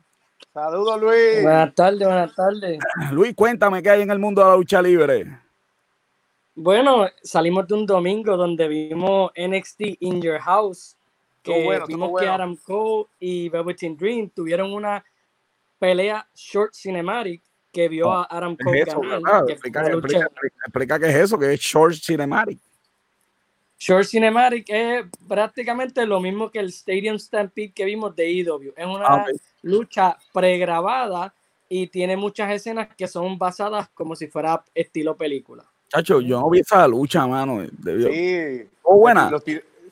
Saludos, 0.61 1.01
Luis. 1.01 1.43
Buenas 1.43 1.73
tardes, 1.73 2.05
buenas 2.05 2.35
tardes. 2.35 2.79
Luis, 3.13 3.33
cuéntame 3.37 3.81
qué 3.81 3.91
hay 3.91 4.03
en 4.03 4.11
el 4.11 4.19
mundo 4.19 4.43
de 4.43 4.49
la 4.49 4.57
lucha 4.57 4.83
libre. 4.83 5.39
Bueno, 6.57 7.07
salimos 7.23 7.69
de 7.69 7.75
un 7.75 7.87
domingo 7.87 8.37
donde 8.37 8.67
vimos 8.67 9.31
NXT 9.37 9.81
In 10.01 10.21
Your 10.21 10.41
House, 10.41 10.97
que 11.45 11.81
vimos 11.87 12.21
que 12.21 12.27
Adam 12.27 12.57
Cole 12.57 13.07
y 13.21 13.49
Velveteen 13.49 13.97
Dream 13.97 14.31
tuvieron 14.31 14.73
una 14.73 15.05
pelea 15.79 16.29
short 16.35 16.75
cinematic 16.75 17.41
que 17.71 17.89
vio 17.89 18.11
a 18.11 18.27
Adam 18.29 18.57
Cole 18.57 18.85
ganar. 18.85 19.45
explica, 19.49 20.99
qué 20.99 21.07
es 21.07 21.15
eso, 21.15 21.39
que 21.39 21.53
es 21.53 21.61
short 21.61 21.95
cinematic. 21.95 22.59
Short 23.79 24.07
Cinematic 24.07 24.69
es 24.69 25.07
prácticamente 25.27 26.05
lo 26.05 26.21
mismo 26.21 26.51
que 26.51 26.59
el 26.59 26.69
Stadium 26.69 27.19
Stampede 27.19 27.73
que 27.73 27.85
vimos 27.85 28.15
de 28.17 28.41
EW. 28.41 28.73
Es 28.77 28.87
una 28.87 29.07
ah, 29.07 29.27
lucha 29.63 30.19
pregrabada 30.33 31.33
y 31.69 31.87
tiene 31.87 32.17
muchas 32.17 32.51
escenas 32.51 32.89
que 32.97 33.07
son 33.07 33.39
basadas 33.39 33.89
como 33.91 34.17
si 34.17 34.27
fuera 34.27 34.65
estilo 34.75 35.17
película. 35.17 35.65
Chacho, 35.89 36.21
yo 36.21 36.41
no 36.41 36.51
vi 36.51 36.61
esa 36.61 36.89
lucha, 36.89 37.27
mano. 37.27 37.65
Debió... 37.73 38.09
Sí. 38.09 38.69
Estuvo 38.75 38.99
buena. 38.99 39.31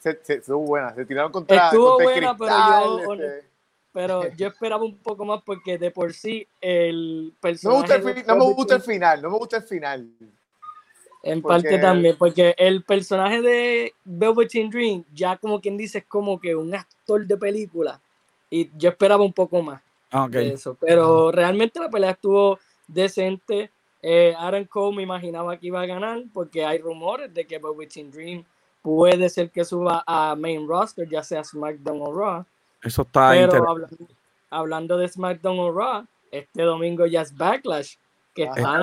Se, 0.01 0.20
se, 0.22 0.34
estuvo 0.34 0.59
buena. 0.59 0.95
Se 0.95 1.07
tiraron 1.07 1.30
contra. 1.30 1.66
Estuvo 1.66 2.01
buena, 2.01 2.37
pero 2.37 3.07
yo. 3.07 3.14
Este. 3.14 3.47
Pero 3.93 4.30
yo 4.34 4.49
esperaba 4.49 4.84
un 4.84 4.99
poco 4.99 5.24
más 5.24 5.43
porque 5.43 5.78
de 5.78 5.91
por 5.91 6.12
sí 6.12 6.47
el 6.61 7.32
personaje. 7.41 7.99
No 7.99 8.05
me 8.05 8.05
gusta 8.05 8.20
el, 8.20 8.26
no 8.26 8.37
me 8.37 8.53
gusta 8.53 8.74
el 8.74 8.82
final. 8.82 9.22
No 9.22 9.30
me 9.30 9.39
gusta 9.39 9.57
el 9.57 9.62
final. 9.62 10.11
En 11.27 11.43
parte 11.43 11.79
también, 11.79 12.16
porque 12.16 12.55
el 12.57 12.85
personaje 12.85 13.43
de 13.43 13.95
Velveteen 14.05 14.70
Dream, 14.70 15.05
ya 15.12 15.37
como 15.37 15.61
quien 15.61 15.77
dice, 15.77 15.99
es 15.99 16.05
como 16.05 16.41
que 16.41 16.55
un 16.55 16.72
actor 16.72 17.27
de 17.27 17.37
película. 17.37 18.01
Y 18.49 18.70
yo 18.79 18.91
esperaba 18.91 19.24
un 19.24 19.33
poco 19.33 19.61
más 19.61 19.83
ah, 20.12 20.29
de 20.31 20.53
eso. 20.53 20.77
Pero 20.81 21.33
realmente 21.33 21.81
la 21.81 21.91
pelea 21.91 22.12
estuvo 22.12 22.61
decente. 22.87 23.70
Eh, 24.03 24.35
Aaron 24.39 24.66
Cole 24.66 24.97
me 24.97 25.03
imaginaba 25.03 25.57
que 25.57 25.66
iba 25.66 25.81
a 25.81 25.87
ganar, 25.87 26.22
porque 26.33 26.64
hay 26.64 26.79
rumores 26.79 27.35
de 27.35 27.45
que 27.45 27.59
Velveteen 27.59 28.11
Dream 28.12 28.45
puede 28.81 29.29
ser 29.29 29.51
que 29.51 29.64
suba 29.64 30.05
a 30.07 30.37
main 30.37 30.68
roster, 30.68 31.09
ya 31.09 31.24
sea 31.24 31.43
SmackDown 31.43 32.03
o 32.03 32.14
Raw. 32.14 32.45
Eso 32.81 33.03
está 33.03 33.31
Pero 33.31 33.68
hablando, 33.68 33.97
hablando 34.49 34.97
de 34.97 35.09
SmackDown 35.09 35.59
o 35.59 35.72
Raw, 35.72 36.07
este 36.31 36.62
domingo 36.62 37.05
ya 37.07 37.22
es 37.22 37.37
Backlash 37.37 37.97
que 38.37 38.45
están 38.45 38.82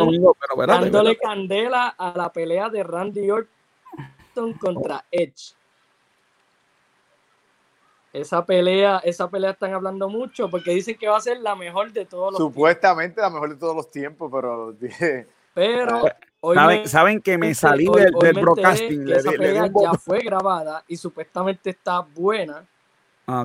dándole 0.68 1.16
candela 1.16 1.90
a 1.90 2.18
la 2.18 2.34
pelea 2.34 2.70
de 2.70 2.84
Randy 2.84 3.30
Orton 3.30 4.54
contra 4.60 5.06
Edge. 5.12 5.54
Esa 8.12 8.46
pelea, 8.46 9.00
esa 9.04 9.30
pelea 9.30 9.52
están 9.52 9.74
hablando 9.74 10.10
mucho 10.10 10.50
porque 10.50 10.72
dicen 10.72 10.98
que 10.98 11.08
va 11.08 11.18
a 11.18 11.22
ser 11.22 11.38
la 11.40 11.56
mejor 11.56 11.92
de 11.92 12.06
todos 12.06 12.34
los 12.34 12.40
Supuestamente 12.40 13.22
la 13.22 13.30
mejor 13.30 13.50
de 13.50 13.56
todos 13.56 13.76
los 13.76 13.90
tiempos, 13.92 14.32
pero. 14.32 14.76
pero 15.54 16.04
¿Saben, 16.86 17.22
que 17.22 17.38
me 17.38 17.54
salí 17.54 17.88
del, 17.88 18.34
broadcasting. 18.34 19.08
esa 19.10 19.32
pelea 19.32 19.68
ya 19.68 19.94
fue 19.94 20.20
grabada 20.20 20.84
y 20.88 20.98
supuestamente 20.98 21.70
está 21.70 22.02
buena. 22.02 22.66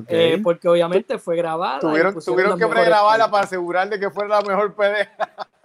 Eh, 0.07 0.39
porque 0.43 0.67
obviamente 0.67 1.17
fue 1.17 1.37
grabada. 1.37 1.79
Tuvieron, 1.79 2.13
tuvieron 2.19 2.59
que 2.59 2.67
pregrabarla 2.67 3.31
para 3.31 3.45
asegurar 3.45 3.89
de 3.89 3.99
que 3.99 4.09
fuera 4.09 4.41
la 4.41 4.41
mejor 4.41 4.73
pelea. 4.73 5.09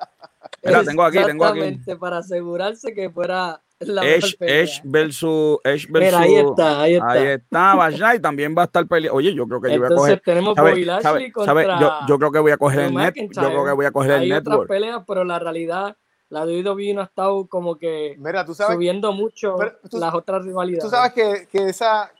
tengo 0.64 1.02
aquí, 1.02 1.18
tengo 1.24 1.44
aquí. 1.44 1.78
para 1.98 2.18
asegurarse 2.18 2.94
que 2.94 3.10
fuera 3.10 3.60
la 3.80 4.06
Edge, 4.06 4.36
Edge 4.40 4.80
versus 4.84 5.58
Edge 5.64 5.86
versus. 5.90 6.12
Mira, 6.12 6.18
ahí 6.20 6.34
está, 6.36 6.80
ahí 6.80 6.94
está. 6.94 7.10
Ahí 7.10 7.26
está, 7.26 7.74
vaya, 7.74 8.14
y 8.14 8.20
también 8.20 8.54
va 8.56 8.62
a 8.62 8.64
estar 8.66 8.86
peleando. 8.86 9.16
Oye, 9.16 9.34
yo 9.34 9.46
creo 9.46 9.60
que 9.60 9.72
yo 9.72 9.78
voy 9.78 9.92
a 9.92 9.96
coger. 9.96 10.22
tenemos 10.24 10.54
Bobby 10.54 10.84
Lashley 10.84 11.30
contra 11.30 11.80
yo, 11.80 11.92
yo, 12.08 12.18
creo 12.18 12.32
que 12.32 12.38
voy 12.38 12.52
a 12.52 12.56
coger 12.56 12.80
el 12.80 12.94
net. 12.94 13.14
Yo 13.14 13.48
creo 13.48 13.64
que 13.64 13.72
voy 13.72 13.86
a 13.86 13.90
coger 13.90 14.22
el 14.22 14.28
network. 14.28 14.62
otras 14.62 14.68
peleas, 14.68 15.02
pero 15.06 15.24
la 15.24 15.38
realidad, 15.38 15.96
la 16.28 16.46
de 16.46 16.62
WWE 16.62 16.94
no 16.94 17.00
ha 17.02 17.04
estado 17.04 17.46
como 17.46 17.76
que 17.76 18.16
Mira, 18.18 18.44
tú 18.44 18.54
sabes, 18.54 18.74
subiendo 18.74 19.12
mucho 19.12 19.56
las 19.92 20.14
otras 20.14 20.44
rivalidades. 20.44 20.84
Tú 20.84 20.90
sabes 20.90 21.12
que, 21.12 21.48
que 21.50 21.68
esa 21.68 22.10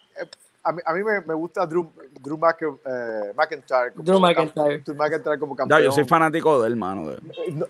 a 0.64 0.72
mí, 0.72 0.80
a 0.84 0.94
mí 0.94 1.04
me, 1.04 1.20
me, 1.20 1.34
gusta 1.34 1.66
Drew, 1.66 1.92
Drew 2.20 2.36
eh, 2.36 3.32
McIntyre. 3.36 3.92
Como 3.92 4.04
Drew 4.04 4.18
McIntyre. 4.18 4.78
Drew 4.78 4.96
McIntyre 4.96 5.38
como 5.38 5.54
campeón. 5.54 5.78
Ya, 5.78 5.84
yo 5.84 5.92
soy 5.92 6.04
fanático 6.04 6.62
de 6.62 6.68
él, 6.68 6.76
mano. 6.76 7.12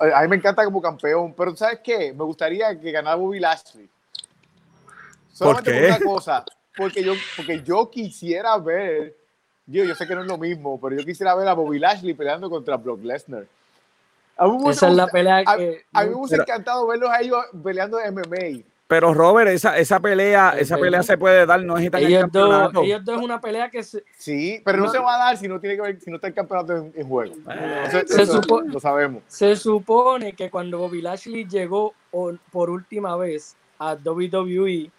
A 0.01 0.23
mí 0.23 0.29
me 0.29 0.37
encanta 0.37 0.65
como 0.65 0.81
campeón, 0.81 1.35
pero 1.37 1.57
¿sabes 1.57 1.81
qué? 1.83 2.13
Me 2.13 2.25
gustaría 2.25 2.79
que 2.79 2.93
ganara 2.93 3.17
Bobby 3.17 3.41
Lashley. 3.41 3.89
Solamente 5.33 5.73
¿Por, 5.73 5.81
qué? 5.81 5.89
por 5.89 5.97
una 5.97 6.15
cosa, 6.15 6.45
porque 6.77 7.03
yo, 7.03 7.15
porque 7.37 7.63
yo 7.65 7.91
quisiera 7.91 8.57
ver, 8.59 9.17
yo, 9.67 9.83
yo 9.83 9.95
sé 9.97 10.07
que 10.07 10.15
no 10.15 10.21
es 10.21 10.29
lo 10.29 10.39
mismo, 10.39 10.81
pero 10.81 10.97
yo 10.97 11.05
quisiera 11.05 11.35
ver 11.35 11.49
a 11.49 11.55
Bobby 11.55 11.81
Lashley 11.81 12.15
peleando 12.15 12.49
contra 12.49 12.77
Brock 12.77 13.03
Lesnar. 13.03 13.45
Esa 14.69 14.89
es 14.89 14.95
la 14.95 15.07
pelea 15.09 15.45
que... 15.45 15.85
A, 15.93 16.05
mí 16.05 16.11
me 16.11 16.17
hubiera 16.17 16.43
encantado 16.43 16.87
verlos 16.87 17.11
a 17.11 17.21
ellos 17.21 17.39
peleando 17.63 18.01
en 18.01 18.15
MMA. 18.15 18.65
Pero 18.87 19.15
Robert, 19.15 19.49
esa, 19.51 19.79
esa 19.79 19.99
pelea, 19.99 20.51
esa 20.59 20.77
pelea 20.77 21.03
se 21.03 21.17
puede 21.17 21.47
dar, 21.47 21.63
no 21.65 21.79
es 21.79 21.91
tan 21.91 22.03
ellos 22.03 22.31
dos, 22.31 22.71
ellos 22.83 23.03
dos 23.03 23.17
es 23.17 23.25
una 23.25 23.41
pelea 23.41 23.71
que 23.71 23.83
se, 23.83 24.05
Sí, 24.19 24.61
pero 24.63 24.79
no, 24.79 24.91
se 24.91 24.99
va 24.99 25.15
a 25.15 25.19
dar 25.19 25.37
si 25.39 25.49
no 25.49 25.59
tiene 25.59 25.77
que 25.77 25.83
ver, 25.83 26.01
si 26.01 26.11
no 26.11 26.17
está 26.17 26.29
el 26.29 26.35
campeonato 26.35 26.91
en, 26.95 27.09
juego. 27.09 27.35
se 28.07 28.27
supone, 28.27 28.71
lo 28.71 28.79
sabemos. 28.79 29.23
Se 29.27 29.57
supone 29.57 30.35
que 30.35 30.51
cuando 30.51 30.79
Bobby 30.79 31.01
Lashley 31.01 31.47
llegó 31.47 31.95
por 32.11 32.69
última 32.69 33.17
vez 33.17 33.57
a 33.79 33.95
WWE, 33.95 34.91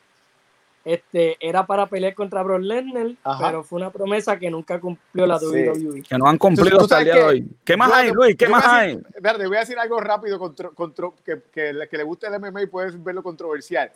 este, 0.86 1.36
era 1.39 1.65
para 1.65 1.88
pelear 1.88 2.13
contra 2.13 2.43
Brock 2.43 2.61
Lesnar, 2.61 3.07
pero 3.39 3.63
fue 3.63 3.77
una 3.77 3.89
promesa 3.89 4.38
que 4.38 4.51
nunca 4.51 4.79
cumplió 4.79 5.25
la 5.25 5.38
WWE. 5.38 6.03
Que 6.03 6.17
no 6.17 6.27
han 6.27 6.38
cumplido 6.38 6.79
hasta 6.79 6.99
el 6.99 7.05
día 7.05 7.15
de 7.15 7.23
hoy. 7.23 7.47
¿Qué 7.63 7.75
más 7.75 7.91
hay, 7.91 8.11
Luis? 8.11 8.36
¿Qué 8.38 8.47
más 8.47 8.63
hay? 8.65 8.99
Verde, 9.19 9.47
voy 9.47 9.57
a 9.57 9.61
decir 9.61 9.79
algo 9.79 9.99
rápido 9.99 10.39
que, 11.25 11.41
que, 11.51 11.73
le 11.73 12.03
guste 12.03 12.27
el 12.27 12.39
MMA 12.39 12.61
y 12.61 12.67
puedes 12.67 13.03
verlo 13.03 13.23
controversial. 13.23 13.91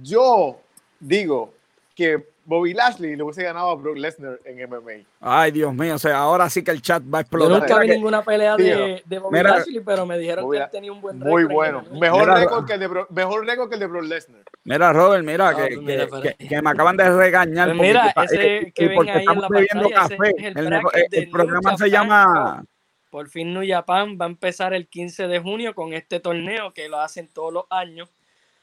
Yo 0.00 0.60
digo 1.00 1.52
que 1.96 2.33
Bobby 2.46 2.74
Lashley 2.74 3.16
le 3.16 3.22
hubiese 3.22 3.42
ganado 3.42 3.70
a 3.70 3.74
Brock 3.74 3.96
Lesnar 3.96 4.40
en 4.44 4.68
MMA. 4.68 5.06
Ay, 5.20 5.50
Dios 5.50 5.74
mío, 5.74 5.94
o 5.94 5.98
sea, 5.98 6.18
ahora 6.18 6.48
sí 6.50 6.62
que 6.62 6.70
el 6.70 6.82
chat 6.82 7.02
va 7.02 7.18
a 7.18 7.20
explotar. 7.22 7.48
Yo 7.48 7.58
nunca 7.58 7.78
vi 7.78 7.88
ninguna 7.88 8.22
pelea 8.22 8.56
de, 8.56 9.02
de 9.04 9.18
Bobby 9.18 9.42
Lashley, 9.42 9.80
pero 9.80 10.06
me 10.06 10.18
dijeron 10.18 10.50
que 10.50 10.58
él 10.58 10.68
tenía 10.70 10.92
un 10.92 11.00
buen 11.00 11.20
récord. 11.20 11.32
Muy 11.32 11.44
bueno. 11.44 11.84
Mejor 11.92 12.28
récord, 12.28 12.66
que 12.66 12.74
el 12.74 12.80
de 12.80 12.86
Bro, 12.86 13.06
mejor 13.10 13.46
récord 13.46 13.68
que 13.68 13.74
el 13.74 13.80
de 13.80 13.86
Brock 13.86 14.04
Lesnar. 14.04 14.42
Mira, 14.64 14.92
Robert, 14.92 15.24
mira, 15.24 15.48
ah, 15.48 15.54
que, 15.54 15.76
pues 16.08 16.22
que, 16.22 16.48
que, 16.48 16.62
me 16.62 16.70
acaban 16.70 16.96
de 16.96 17.10
regañar. 17.10 17.68
Pues 17.68 17.80
mira, 17.80 18.14
ese 18.24 18.72
que 18.74 18.88
ven 18.88 19.08
ahí 19.08 19.24
en 19.24 19.40
la 19.40 19.48
pantalla, 19.48 19.94
café. 19.94 20.34
Es 20.36 20.56
el, 20.56 20.72
el, 20.72 20.82
el 21.12 21.30
programa 21.30 21.76
se 21.76 21.90
llama... 21.90 22.64
Por 23.10 23.28
fin 23.28 23.54
New 23.54 23.62
Japan 23.64 24.18
va 24.20 24.24
a 24.24 24.28
empezar 24.28 24.74
el 24.74 24.88
15 24.88 25.28
de 25.28 25.38
junio 25.38 25.72
con 25.72 25.92
este 25.92 26.18
torneo 26.18 26.72
que 26.72 26.88
lo 26.88 26.98
hacen 26.98 27.28
todos 27.28 27.52
los 27.52 27.64
años. 27.70 28.10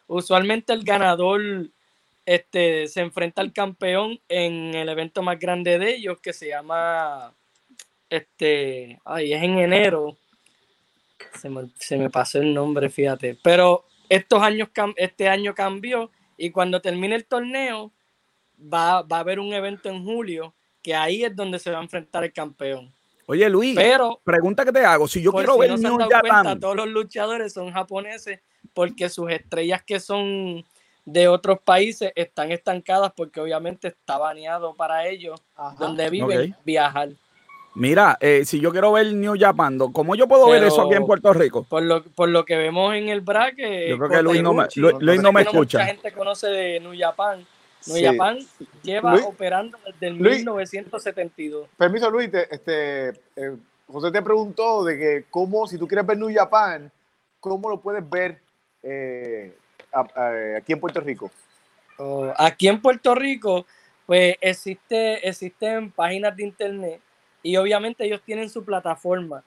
Usualmente 0.07 0.73
el 0.73 0.83
ganador 0.83 1.41
este, 2.25 2.87
se 2.87 3.01
enfrenta 3.01 3.41
al 3.41 3.53
campeón 3.53 4.19
en 4.29 4.73
el 4.75 4.89
evento 4.89 5.21
más 5.21 5.39
grande 5.39 5.79
de 5.79 5.95
ellos 5.95 6.19
que 6.21 6.33
se 6.33 6.49
llama, 6.49 7.33
este, 8.09 8.99
ay, 9.05 9.33
es 9.33 9.43
en 9.43 9.59
enero. 9.59 10.17
Se 11.39 11.49
me, 11.49 11.69
se 11.77 11.97
me 11.97 12.09
pasó 12.09 12.39
el 12.39 12.53
nombre, 12.53 12.89
fíjate. 12.89 13.37
Pero 13.43 13.85
estos 14.09 14.41
años, 14.41 14.69
este 14.95 15.27
año 15.27 15.53
cambió 15.55 16.11
y 16.37 16.51
cuando 16.51 16.81
termine 16.81 17.15
el 17.15 17.25
torneo 17.25 17.91
va, 18.61 19.01
va 19.03 19.17
a 19.17 19.21
haber 19.21 19.39
un 19.39 19.53
evento 19.53 19.89
en 19.89 20.03
julio 20.03 20.53
que 20.81 20.95
ahí 20.95 21.23
es 21.23 21.35
donde 21.35 21.59
se 21.59 21.71
va 21.71 21.79
a 21.79 21.83
enfrentar 21.83 22.23
el 22.23 22.33
campeón. 22.33 22.93
Oye, 23.27 23.49
Luis, 23.49 23.75
pero 23.75 24.19
pregunta 24.23 24.65
que 24.65 24.71
te 24.71 24.83
hago. 24.83 25.07
Si 25.07 25.21
yo 25.21 25.31
quiero 25.31 25.57
ver 25.57 25.79
no 25.79 26.59
todos 26.59 26.75
los 26.75 26.89
luchadores 26.89 27.53
son 27.53 27.71
japoneses 27.71 28.41
porque 28.73 29.09
sus 29.09 29.31
estrellas 29.31 29.83
que 29.83 29.99
son 29.99 30.65
de 31.05 31.27
otros 31.27 31.59
países 31.59 32.11
están 32.15 32.51
estancadas 32.51 33.11
porque 33.15 33.39
obviamente 33.39 33.87
está 33.89 34.17
baneado 34.17 34.75
para 34.75 35.07
ellos, 35.07 35.41
donde 35.79 36.09
viven, 36.09 36.55
viajar. 36.63 37.09
Mira, 37.73 38.17
eh, 38.19 38.43
si 38.43 38.59
yo 38.59 38.71
quiero 38.71 38.91
ver 38.91 39.13
New 39.13 39.35
Japan, 39.39 39.77
¿cómo 39.93 40.15
yo 40.15 40.27
puedo 40.27 40.49
ver 40.49 40.63
eso 40.63 40.81
aquí 40.81 40.95
en 40.95 41.05
Puerto 41.05 41.31
Rico? 41.31 41.63
Por 41.63 41.83
lo, 41.83 42.03
por 42.03 42.27
lo 42.27 42.43
que 42.43 42.57
vemos 42.57 42.93
en 42.95 43.07
el 43.07 43.21
bracket. 43.21 43.89
Yo 43.89 43.97
creo 43.97 44.09
que 44.09 44.21
Luis 44.21 44.43
no 44.43 44.53
me, 44.53 44.67
Luis, 44.75 45.21
no 45.21 45.31
me 45.31 45.41
escucha. 45.41 45.79
Mucha 45.79 45.85
gente 45.85 46.11
conoce 46.11 46.47
de 46.47 46.79
New 46.81 46.93
Japan. 46.97 47.45
New 47.87 48.11
Japan 48.11 48.39
lleva 48.83 49.15
operando 49.25 49.77
desde 49.85 50.07
el 50.07 50.15
1972. 50.15 51.69
Permiso, 51.77 52.11
Luis, 52.11 52.29
este, 52.33 53.09
eh, 53.09 53.55
José 53.87 54.11
te 54.11 54.21
preguntó 54.21 54.83
de 54.83 54.97
que 54.97 55.25
cómo, 55.29 55.65
si 55.65 55.77
tú 55.77 55.87
quieres 55.87 56.05
ver 56.05 56.17
New 56.17 56.31
Japan, 56.33 56.91
¿cómo 57.39 57.69
lo 57.69 57.79
puedes 57.79 58.07
ver 58.07 58.39
eh, 58.83 59.55
aquí 59.91 60.73
en 60.73 60.79
Puerto 60.79 60.99
Rico? 61.01 61.31
Oh, 61.97 62.33
aquí 62.37 62.67
en 62.67 62.81
Puerto 62.81 63.13
Rico, 63.15 63.65
pues 64.05 64.35
existe, 64.41 65.27
existen 65.27 65.91
páginas 65.91 66.35
de 66.35 66.43
internet 66.43 67.01
y 67.43 67.57
obviamente 67.57 68.05
ellos 68.05 68.21
tienen 68.25 68.49
su 68.49 68.63
plataforma. 68.63 69.43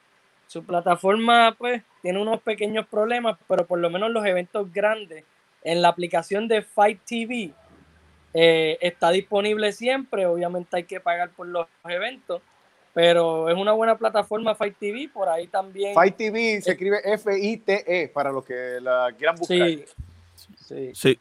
Su 0.47 0.65
plataforma, 0.65 1.55
pues, 1.59 1.83
tiene 2.03 2.21
unos 2.21 2.41
pequeños 2.43 2.87
problemas, 2.87 3.37
pero 3.49 3.67
por 3.67 3.79
lo 3.79 3.91
menos 3.91 4.11
los 4.11 4.25
eventos 4.27 4.73
grandes 4.73 5.25
en 5.63 5.81
la 5.81 5.89
aplicación 5.89 6.47
de 6.47 6.63
Fight 6.63 7.01
TV 7.05 7.53
eh, 8.35 8.79
está 8.81 9.11
disponible 9.11 9.73
siempre. 9.73 10.27
Obviamente 10.27 10.77
hay 10.77 10.85
que 10.85 11.01
pagar 11.01 11.31
por 11.31 11.47
los 11.47 11.67
eventos, 11.89 12.43
pero 12.93 13.49
es 13.49 13.57
una 13.57 13.73
buena 13.73 13.97
plataforma 13.97 14.55
Fight 14.55 14.77
TV. 14.79 15.09
Por 15.13 15.29
ahí 15.29 15.47
también. 15.47 15.95
Fight 15.95 16.17
TV 16.17 16.61
se 16.61 16.73
escribe 16.73 17.01
F-I-T-E 17.05 18.09
para 18.09 18.31
los 18.31 18.45
que 18.45 18.79
la 18.81 19.13
quieran 19.17 19.37
buscar. 19.37 19.57
Sí, 19.57 19.85
Sí. 20.67 20.91
sí. 20.95 21.19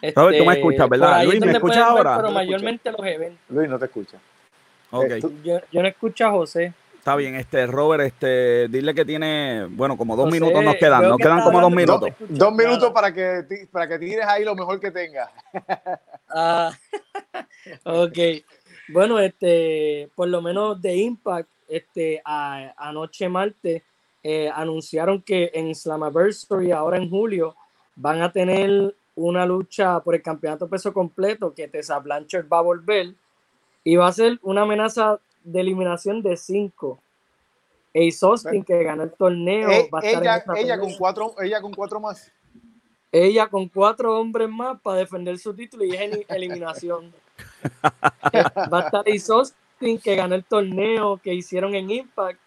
Este, 0.00 0.38
tú 0.38 0.44
me 0.44 0.54
escuchas, 0.54 0.88
¿verdad? 0.88 1.24
Luis, 1.24 1.40
¿me 1.40 1.52
escuchas 1.52 1.78
ahora? 1.78 2.16
pero 2.16 2.30
mayormente 2.30 2.90
los 2.90 3.06
eventos. 3.06 3.40
Luis, 3.48 3.68
no 3.68 3.78
te 3.78 3.86
escucha. 3.86 4.18
Okay. 4.90 5.20
Eh, 5.20 5.60
yo, 5.72 5.82
no 5.82 5.88
escucho 5.88 6.26
a 6.26 6.30
José. 6.30 6.72
Está 6.98 7.16
bien, 7.16 7.34
este 7.34 7.66
Robert, 7.66 8.04
este, 8.04 8.68
dile 8.68 8.94
que 8.94 9.04
tiene, 9.04 9.66
bueno, 9.68 9.96
como 9.96 10.16
dos 10.16 10.30
minutos 10.30 10.62
nos 10.64 10.76
quedan, 10.76 11.08
nos 11.08 11.18
quedan 11.18 11.42
como 11.42 11.60
dos 11.60 11.70
minutos. 11.70 12.10
Dos, 12.28 12.54
minutos 12.54 12.92
para 12.92 13.12
que, 13.12 13.44
para 13.70 13.86
que 13.88 13.98
tires 13.98 14.24
ahí 14.26 14.44
lo 14.44 14.54
mejor 14.54 14.80
que 14.80 14.90
tengas. 14.90 15.30
Ah, 16.36 16.72
ok. 17.84 18.18
Bueno, 18.88 19.20
este, 19.20 20.10
por 20.16 20.26
lo 20.26 20.42
menos 20.42 20.82
de 20.82 20.96
Impact, 20.96 21.48
este, 21.68 22.20
anoche 22.24 23.28
martes, 23.28 23.82
eh, 24.20 24.50
anunciaron 24.52 25.22
que 25.22 25.52
en 25.54 25.72
Slammiversary, 25.72 26.72
ahora 26.72 26.96
en 26.96 27.08
julio, 27.08 27.54
van 27.96 28.22
a 28.22 28.32
tener 28.32 28.94
una 29.16 29.46
lucha 29.46 30.00
por 30.00 30.14
el 30.14 30.22
campeonato 30.22 30.68
peso 30.68 30.92
completo 30.92 31.54
que 31.54 31.68
Tessa 31.68 31.98
Blanchard 31.98 32.46
va 32.52 32.58
a 32.58 32.62
volver 32.62 33.14
y 33.84 33.96
va 33.96 34.08
a 34.08 34.12
ser 34.12 34.38
una 34.42 34.62
amenaza 34.62 35.20
de 35.44 35.60
eliminación 35.60 36.22
de 36.22 36.36
cinco. 36.36 36.98
Ace 37.94 38.26
Austin, 38.26 38.64
que 38.64 38.82
ganó 38.82 39.04
el 39.04 39.12
torneo, 39.12 39.70
eh, 39.70 39.88
va 39.92 40.00
a 40.00 40.02
estar 40.02 40.56
ella, 40.56 40.78
con 40.80 40.92
cuatro, 40.94 41.34
ella 41.40 41.60
con 41.60 41.72
cuatro 41.72 42.00
más. 42.00 42.32
Ella 43.12 43.46
con 43.46 43.68
cuatro 43.68 44.18
hombres 44.18 44.48
más 44.48 44.80
para 44.80 44.98
defender 44.98 45.38
su 45.38 45.54
título 45.54 45.84
y 45.84 45.94
es 45.94 46.24
eliminación. 46.28 47.12
va 48.72 48.80
a 48.80 48.86
estar 48.86 49.04
Ace 49.06 49.32
Austin, 49.32 49.98
que 49.98 50.16
ganó 50.16 50.34
el 50.34 50.44
torneo 50.44 51.20
que 51.22 51.34
hicieron 51.34 51.76
en 51.76 51.88
Impact. 51.88 52.40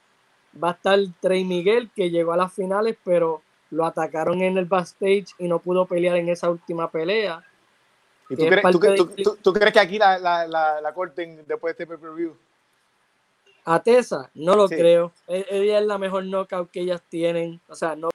Va 0.62 0.70
a 0.70 0.74
estar 0.74 1.00
Trey 1.22 1.46
Miguel, 1.46 1.90
que 1.96 2.10
llegó 2.10 2.34
a 2.34 2.38
las 2.38 2.52
finales, 2.52 2.98
pero 3.06 3.42
lo 3.72 3.86
atacaron 3.86 4.42
en 4.42 4.58
el 4.58 4.66
backstage 4.66 5.28
y 5.38 5.48
no 5.48 5.60
pudo 5.60 5.86
pelear 5.86 6.18
en 6.18 6.30
esa 6.30 6.50
última 6.50 6.90
pelea. 6.90 7.44
¿Y 8.30 8.36
tú, 8.36 9.54
crees, 9.54 9.74
que 9.74 9.80
aquí 9.80 9.98
la, 9.98 10.18
la, 10.20 10.82
la, 10.82 10.94
corten 10.94 11.44
después 11.48 11.78
de 11.78 11.84
este 11.84 11.88
pay-per-view? 11.88 12.36
A 13.64 13.82
Tessa, 13.82 14.30
no 14.34 14.56
lo 14.56 14.68
creo. 14.68 15.14
E, 15.28 15.46
ella 15.50 15.80
es 15.80 15.86
la 15.86 15.98
mejor 15.98 16.26
knockout 16.26 16.70
que 16.70 16.82
ellas 16.82 17.02
tienen. 17.10 17.62
O 17.68 17.76
sea, 17.76 17.96
no 17.96 18.10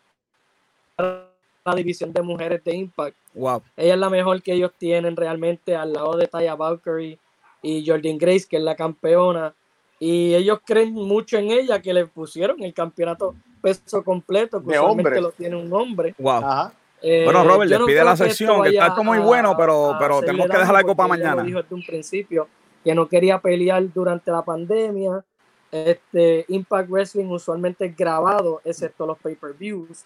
la 1.64 1.74
división 1.74 2.12
de 2.12 2.22
mujeres 2.22 2.62
de 2.64 2.74
Impact. 2.74 3.16
Wow. 3.34 3.62
Ella 3.76 3.94
es 3.94 4.00
la 4.00 4.10
mejor 4.10 4.42
que 4.42 4.52
ellos 4.52 4.72
tienen 4.76 5.16
realmente 5.16 5.76
al 5.76 5.92
lado 5.92 6.16
de 6.16 6.26
Taya 6.26 6.54
Valkyrie 6.54 7.18
y 7.62 7.86
Jordan 7.86 8.18
Grace, 8.18 8.46
que 8.48 8.56
es 8.56 8.62
la 8.62 8.76
campeona. 8.76 9.54
Y 9.98 10.34
ellos 10.34 10.60
creen 10.64 10.92
mucho 10.92 11.38
en 11.38 11.50
ella, 11.50 11.80
que 11.80 11.94
le 11.94 12.06
pusieron 12.06 12.62
el 12.62 12.74
campeonato 12.74 13.36
peso 13.62 14.04
completo, 14.04 14.62
que 14.62 14.78
usualmente 14.78 15.20
lo 15.20 15.30
tiene 15.30 15.56
un 15.56 15.72
hombre. 15.72 16.14
Wow. 16.18 16.70
Eh, 17.00 17.24
bueno, 17.24 17.42
Robert, 17.44 17.70
le 17.70 17.78
pide 17.84 18.04
la 18.04 18.16
sesión, 18.16 18.62
que, 18.62 18.70
está 18.70 19.02
muy 19.02 19.18
bueno, 19.18 19.56
pero, 19.56 19.96
pero 19.98 20.20
tenemos 20.20 20.48
que 20.48 20.58
dejar 20.58 20.76
algo 20.76 20.94
para 20.94 21.08
mañana. 21.08 21.42
Dijo 21.42 21.62
desde 21.62 21.74
un 21.74 21.84
principio 21.84 22.48
que 22.84 22.94
no 22.94 23.08
quería 23.08 23.38
pelear 23.38 23.82
durante 23.92 24.30
la 24.30 24.42
pandemia. 24.42 25.24
Este 25.70 26.44
Impact 26.48 26.90
Wrestling 26.90 27.26
usualmente 27.26 27.86
es 27.86 27.96
grabado, 27.96 28.60
excepto 28.64 29.06
los 29.06 29.18
pay-per-views. 29.18 30.04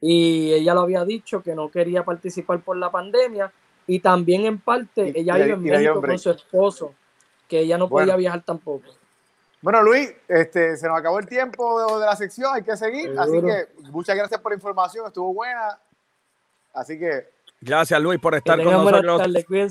Y 0.00 0.52
ella 0.52 0.74
lo 0.74 0.80
había 0.80 1.04
dicho 1.04 1.42
que 1.42 1.54
no 1.54 1.68
quería 1.68 2.04
participar 2.04 2.60
por 2.60 2.76
la 2.76 2.90
pandemia. 2.90 3.52
Y 3.86 4.00
también 4.00 4.46
en 4.46 4.58
parte 4.58 5.12
ella 5.14 5.36
vive 5.36 5.52
en 5.52 5.62
México 5.62 6.00
con 6.00 6.18
su 6.18 6.30
esposo, 6.30 6.94
que 7.46 7.60
ella 7.60 7.78
no 7.78 7.88
podía 7.88 8.16
viajar 8.16 8.42
tampoco. 8.42 8.88
Bueno, 9.64 9.82
Luis, 9.82 10.12
este, 10.28 10.76
se 10.76 10.86
nos 10.86 10.98
acabó 10.98 11.18
el 11.18 11.26
tiempo 11.26 11.98
de, 11.98 12.04
la 12.04 12.14
sección, 12.16 12.54
hay 12.54 12.62
que 12.62 12.76
seguir. 12.76 13.18
Así 13.18 13.40
que 13.40 13.68
muchas 13.90 14.14
gracias 14.14 14.38
por 14.38 14.52
la 14.52 14.56
información, 14.56 15.06
estuvo 15.06 15.32
buena. 15.32 15.80
Así 16.74 16.98
que. 16.98 17.30
Gracias, 17.62 17.98
Luis, 17.98 18.20
por 18.20 18.34
estar 18.34 18.62
con 18.62 18.70
nosotros 18.70 19.22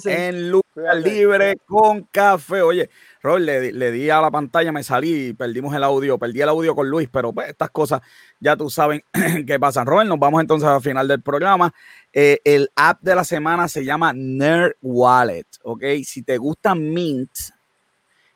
en 0.06 0.50
Luz. 0.50 0.64
libre 0.96 1.58
con 1.68 2.06
café. 2.12 2.64
Oye, 2.64 2.90
Robert, 3.22 3.46
le, 3.46 3.92
di 3.92 4.10
a 4.10 4.20
la 4.20 4.32
pantalla, 4.32 4.72
me 4.72 4.84
salí 4.84 5.28
y 5.28 5.34
perdimos 5.34 5.76
el 5.76 5.84
audio, 5.84 6.18
perdí 6.18 6.42
el 6.42 6.50
audio 6.50 6.74
con 6.74 6.90
Luis, 6.90 7.08
pero 7.12 7.32
pues 7.32 7.50
estas 7.50 7.70
cosas 7.70 8.02
ya 8.40 8.58
tú 8.58 8.72
saben 8.72 9.04
qué 9.46 9.60
pasan. 9.60 9.86
Robert, 9.86 10.10
nos 10.10 10.18
vamos 10.18 10.42
entonces 10.42 10.68
al 10.68 10.82
final 10.82 11.08
del 11.08 11.22
programa. 11.22 11.72
Eh, 12.12 12.40
el 12.44 12.72
app 12.76 13.00
de 13.04 13.14
la 13.14 13.24
semana 13.24 13.68
se 13.68 13.86
llama 13.86 14.12
Nerd 14.12 14.74
Wallet, 14.82 15.46
¿ok? 15.62 15.84
Si 16.04 16.24
te 16.24 16.40
gusta 16.40 16.74
Mint, 16.74 17.30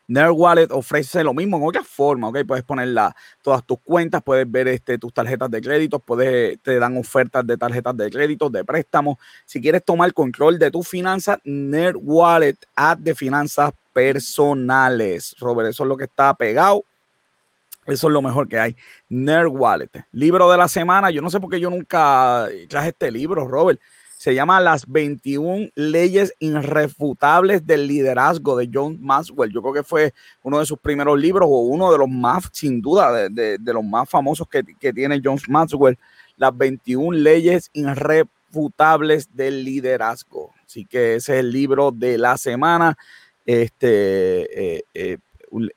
Nerd 0.07 0.31
Wallet 0.31 0.71
ofrece 0.71 1.21
lo 1.21 1.33
mismo 1.33 1.57
en 1.57 1.63
otra 1.63 1.83
forma, 1.83 2.29
¿ok? 2.29 2.39
Puedes 2.47 2.63
poner 2.63 2.87
todas 3.41 3.65
tus 3.65 3.79
cuentas, 3.79 4.23
puedes 4.23 4.49
ver 4.49 4.69
este, 4.69 4.97
tus 4.97 5.13
tarjetas 5.13 5.51
de 5.51 5.61
crédito, 5.61 5.99
puedes, 5.99 6.59
te 6.61 6.79
dan 6.79 6.95
ofertas 6.97 7.45
de 7.45 7.57
tarjetas 7.57 7.95
de 7.97 8.09
crédito, 8.09 8.49
de 8.49 8.63
préstamos. 8.63 9.17
Si 9.45 9.59
quieres 9.59 9.83
tomar 9.83 10.13
control 10.13 10.57
de 10.59 10.71
tus 10.71 10.87
finanzas, 10.87 11.39
Nerd 11.43 11.97
Wallet, 12.01 12.55
app 12.75 12.99
de 12.99 13.15
finanzas 13.15 13.73
personales. 13.91 15.35
Robert, 15.39 15.69
eso 15.69 15.83
es 15.83 15.89
lo 15.89 15.97
que 15.97 16.05
está 16.05 16.33
pegado. 16.33 16.85
Eso 17.85 18.07
es 18.07 18.13
lo 18.13 18.21
mejor 18.21 18.47
que 18.47 18.59
hay. 18.59 18.75
Nerd 19.09 19.49
Wallet. 19.49 19.89
Libro 20.11 20.49
de 20.49 20.57
la 20.57 20.67
semana. 20.67 21.09
Yo 21.09 21.21
no 21.21 21.29
sé 21.29 21.39
por 21.39 21.49
qué 21.49 21.59
yo 21.59 21.69
nunca 21.69 22.47
traje 22.69 22.89
este 22.89 23.11
libro, 23.11 23.47
Robert 23.47 23.79
se 24.17 24.33
llama 24.33 24.59
Las 24.59 24.87
21 24.87 25.69
leyes 25.75 26.33
irrefutables 26.39 27.65
del 27.67 27.87
liderazgo 27.87 28.57
de 28.57 28.69
John 28.73 28.97
Maxwell. 28.99 29.51
Yo 29.53 29.61
creo 29.61 29.73
que 29.75 29.83
fue 29.83 30.13
uno 30.41 30.59
de 30.59 30.65
sus 30.65 30.79
primeros 30.79 31.19
libros 31.19 31.47
o 31.47 31.59
uno 31.59 31.91
de 31.91 31.99
los 31.99 32.09
más, 32.09 32.49
sin 32.51 32.81
duda, 32.81 33.29
de, 33.29 33.59
los 33.61 33.83
más 33.83 34.09
famosos 34.09 34.47
que, 34.49 34.63
tiene 34.91 35.21
John 35.23 35.37
Maxwell. 35.47 35.97
Las 36.35 36.57
21 36.57 37.15
leyes 37.15 37.69
irrefutables 37.73 39.35
del 39.35 39.63
liderazgo. 39.63 40.51
Así 40.65 40.83
que 40.83 41.15
ese 41.15 41.35
es 41.35 41.39
el 41.39 41.51
libro 41.51 41.91
de 41.91 42.17
la 42.17 42.37
semana. 42.37 42.97
Este 43.45 44.77
eh, 44.77 44.83
eh, 44.95 45.17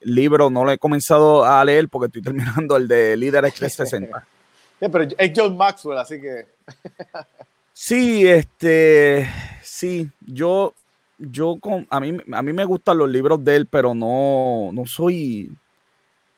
libro 0.01 0.49
no 0.49 0.65
lo 0.65 0.73
he 0.73 0.79
comenzado 0.79 1.45
a 1.45 1.63
leer 1.63 1.91
porque 1.91 2.07
estoy 2.07 2.23
terminando 2.35 2.77
el 2.79 2.89
de 2.89 3.19
Líderes 3.19 3.55
360. 3.59 4.27
pero 4.81 5.05
es 5.17 5.33
John 5.37 5.59
Maxwell, 5.59 5.99
así 5.99 6.19
que. 6.19 6.47
Sí, 7.83 8.29
este, 8.29 9.27
sí, 9.63 10.11
yo, 10.21 10.75
yo 11.17 11.57
con, 11.59 11.87
a 11.89 11.99
mí, 11.99 12.15
a 12.31 12.43
mí 12.43 12.53
me 12.53 12.67
gustan 12.67 12.99
los 12.99 13.09
libros 13.09 13.43
de 13.43 13.57
él, 13.57 13.67
pero 13.67 13.95
no, 13.95 14.69
no 14.71 14.85
soy, 14.85 15.51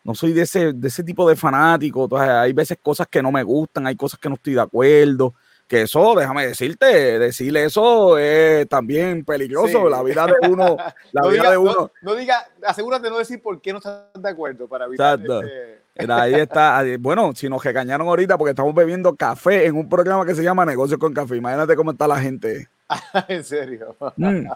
no 0.05 0.14
soy 0.14 0.35
de 0.35 0.43
ese, 0.43 0.73
de 0.73 0.86
ese 0.86 1.02
tipo 1.02 1.28
de 1.28 1.35
fanático. 1.35 2.09
hay 2.16 2.52
veces 2.52 2.78
cosas 2.81 3.09
que 3.09 3.20
no 3.20 3.32
me 3.32 3.43
gustan, 3.43 3.89
hay 3.89 3.97
cosas 3.97 4.20
que 4.20 4.28
no 4.28 4.36
estoy 4.36 4.55
de 4.55 4.60
acuerdo 4.60 5.35
que 5.66 5.82
eso, 5.82 6.14
déjame 6.14 6.47
decirte, 6.47 7.19
decirle 7.19 7.64
eso 7.64 8.19
es 8.19 8.69
también 8.69 9.24
peligroso. 9.24 9.89
La 9.89 10.02
vida 10.05 10.27
de 10.27 10.48
uno, 10.48 10.77
la 11.12 11.28
vida 11.28 11.51
de 11.51 11.56
uno. 11.56 11.90
No, 12.02 12.14
diga, 12.14 12.47
asegúrate 12.64 13.05
de 13.05 13.10
no 13.10 13.19
decir 13.19 13.43
por 13.43 13.60
qué 13.60 13.73
no 13.73 13.78
estás 13.78 14.05
de 14.14 14.28
acuerdo 14.28 14.69
para 14.69 14.85
evitar. 14.85 15.19
Exacto. 15.19 15.82
Ahí 16.09 16.35
está. 16.35 16.82
Bueno, 16.98 17.32
si 17.35 17.48
nos 17.48 17.62
regañaron 17.62 18.09
ahorita 18.09 18.39
porque 18.39 18.51
estamos 18.51 18.74
bebiendo 18.74 19.14
café 19.14 19.66
en 19.66 19.77
un 19.77 19.89
programa 19.89 20.24
que 20.24 20.35
se 20.35 20.43
llama 20.43 20.64
Negocios 20.64 20.98
con 20.98 21.12
Café. 21.12 21.36
Imagínate 21.36 21.77
cómo 21.77 21.93
está 21.93 22.06
la 22.06 22.20
gente. 22.20 22.69
en 23.28 23.44
serio. 23.44 23.97
Mm. 24.16 24.47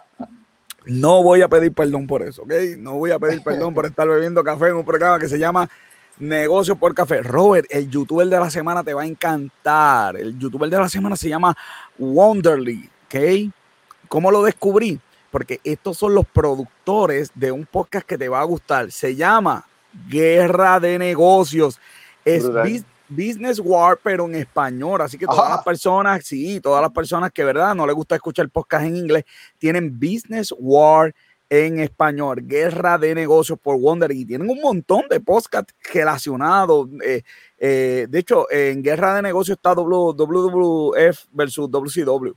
No 0.85 1.21
voy 1.21 1.41
a 1.41 1.49
pedir 1.49 1.73
perdón 1.73 2.07
por 2.07 2.21
eso, 2.21 2.43
¿ok? 2.43 2.53
No 2.77 2.93
voy 2.93 3.11
a 3.11 3.19
pedir 3.19 3.43
perdón 3.43 3.73
por 3.73 3.85
estar 3.85 4.07
bebiendo 4.07 4.43
café 4.43 4.69
en 4.69 4.75
un 4.75 4.85
programa 4.85 5.19
que 5.19 5.27
se 5.27 5.37
llama 5.37 5.69
Negocio 6.17 6.75
por 6.77 6.95
café. 6.95 7.21
Robert, 7.21 7.67
el 7.69 7.89
youtuber 7.89 8.27
de 8.27 8.39
la 8.39 8.49
semana 8.49 8.83
te 8.83 8.93
va 8.93 9.03
a 9.03 9.05
encantar. 9.05 10.15
El 10.15 10.39
youtuber 10.39 10.69
de 10.69 10.77
la 10.77 10.89
semana 10.89 11.15
se 11.15 11.29
llama 11.29 11.55
Wonderly. 11.99 12.89
¿Ok? 13.05 13.51
¿Cómo 14.07 14.31
lo 14.31 14.43
descubrí? 14.43 14.99
Porque 15.29 15.59
estos 15.63 15.97
son 15.97 16.15
los 16.15 16.25
productores 16.25 17.31
de 17.35 17.51
un 17.51 17.65
podcast 17.65 18.07
que 18.07 18.17
te 18.17 18.29
va 18.29 18.39
a 18.39 18.45
gustar. 18.45 18.91
Se 18.91 19.15
llama 19.15 19.66
Guerra 20.09 20.79
de 20.79 20.99
Negocios. 20.99 21.79
Es 22.23 22.43
Business 23.09 23.59
War, 23.63 23.99
pero 24.03 24.25
en 24.25 24.35
español. 24.35 25.01
Así 25.01 25.17
que 25.17 25.25
todas 25.25 25.49
las 25.49 25.63
personas, 25.63 26.25
sí, 26.25 26.59
todas 26.59 26.81
las 26.81 26.91
personas 26.91 27.31
que, 27.31 27.43
¿verdad? 27.43 27.73
No 27.73 27.85
les 27.87 27.95
gusta 27.95 28.15
escuchar 28.15 28.49
podcast 28.49 28.85
en 28.85 28.97
inglés, 28.97 29.23
tienen 29.57 29.97
Business 29.97 30.53
War 30.57 31.13
en 31.49 31.79
español, 31.79 32.41
Guerra 32.43 32.97
de 32.97 33.15
Negocios 33.15 33.57
por 33.57 33.79
Wonder 33.79 34.11
y 34.11 34.25
tienen 34.25 34.49
un 34.49 34.59
montón 34.59 35.03
de 35.09 35.21
podcasts 35.21 35.73
relacionados. 35.93 36.89
Eh, 37.05 37.21
eh, 37.57 38.07
de 38.09 38.19
hecho, 38.19 38.51
en 38.51 38.83
Guerra 38.83 39.15
de 39.15 39.21
Negocios 39.21 39.57
está 39.57 39.73
WWF 39.73 41.25
versus 41.31 41.71
WCW. 41.71 42.33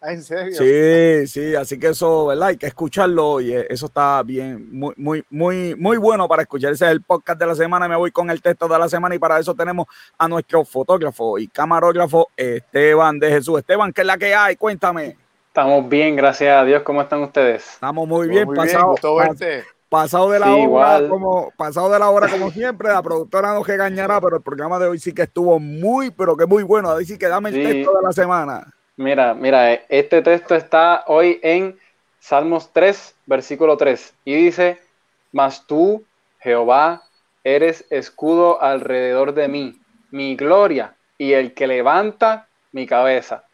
¿En 0.02 0.22
serio? 0.22 0.56
Sí, 0.56 1.26
sí, 1.26 1.54
así 1.54 1.78
que 1.78 1.88
eso, 1.88 2.26
¿verdad? 2.26 2.48
Hay 2.48 2.56
que 2.56 2.66
escucharlo 2.66 3.40
y 3.40 3.52
eso 3.52 3.86
está 3.86 4.22
bien, 4.22 4.68
muy, 4.72 4.94
muy, 4.96 5.24
muy, 5.28 5.74
muy 5.74 5.96
bueno 5.98 6.26
para 6.26 6.42
escuchar. 6.42 6.72
Ese 6.72 6.86
es 6.86 6.92
el 6.92 7.02
podcast 7.02 7.38
de 7.38 7.46
la 7.46 7.54
semana. 7.54 7.86
Me 7.86 7.96
voy 7.96 8.10
con 8.10 8.30
el 8.30 8.40
texto 8.40 8.66
de 8.66 8.78
la 8.78 8.88
semana 8.88 9.14
y 9.14 9.18
para 9.18 9.38
eso 9.38 9.54
tenemos 9.54 9.86
a 10.16 10.26
nuestro 10.26 10.64
fotógrafo 10.64 11.38
y 11.38 11.48
camarógrafo 11.48 12.28
Esteban 12.36 13.18
de 13.18 13.30
Jesús. 13.30 13.58
Esteban, 13.58 13.92
¿qué 13.92 14.00
es 14.00 14.06
la 14.06 14.16
que 14.16 14.34
hay? 14.34 14.56
Cuéntame. 14.56 15.16
Estamos 15.48 15.88
bien, 15.88 16.16
gracias 16.16 16.56
a 16.56 16.64
Dios. 16.64 16.82
¿Cómo 16.82 17.02
están 17.02 17.22
ustedes? 17.22 17.74
Estamos 17.74 18.08
muy 18.08 18.28
bien, 18.28 18.48
pasado, 18.54 18.94
pasado 19.90 20.30
de 20.30 20.38
la 20.38 20.54
hora, 20.54 21.08
como 21.08 21.50
pasado 21.56 21.90
de 21.90 21.98
la 21.98 22.08
hora 22.08 22.28
como 22.28 22.50
siempre. 22.52 22.88
La 22.88 23.02
productora 23.02 23.52
no 23.52 23.64
regañará, 23.64 24.20
pero 24.20 24.36
el 24.36 24.42
programa 24.42 24.78
de 24.78 24.86
hoy 24.86 24.98
sí 24.98 25.12
que 25.12 25.22
estuvo 25.22 25.58
muy, 25.58 26.10
pero 26.10 26.36
que 26.36 26.46
muy 26.46 26.62
bueno. 26.62 26.90
Ahí 26.92 27.04
sí 27.04 27.18
que 27.18 27.28
dame 27.28 27.50
el 27.50 27.62
texto 27.62 27.92
de 27.92 28.02
la 28.02 28.12
semana. 28.12 28.72
Mira, 29.00 29.32
mira, 29.32 29.72
este 29.88 30.20
texto 30.20 30.54
está 30.54 31.04
hoy 31.06 31.40
en 31.42 31.78
Salmos 32.18 32.70
3, 32.74 33.16
versículo 33.24 33.78
3, 33.78 34.12
y 34.26 34.34
dice: 34.34 34.78
Mas 35.32 35.66
tú, 35.66 36.04
Jehová, 36.38 37.04
eres 37.42 37.86
escudo 37.88 38.60
alrededor 38.60 39.32
de 39.32 39.48
mí, 39.48 39.80
mi 40.10 40.36
gloria 40.36 40.94
y 41.16 41.32
el 41.32 41.54
que 41.54 41.66
levanta 41.66 42.46
mi 42.72 42.86
cabeza. 42.86 43.44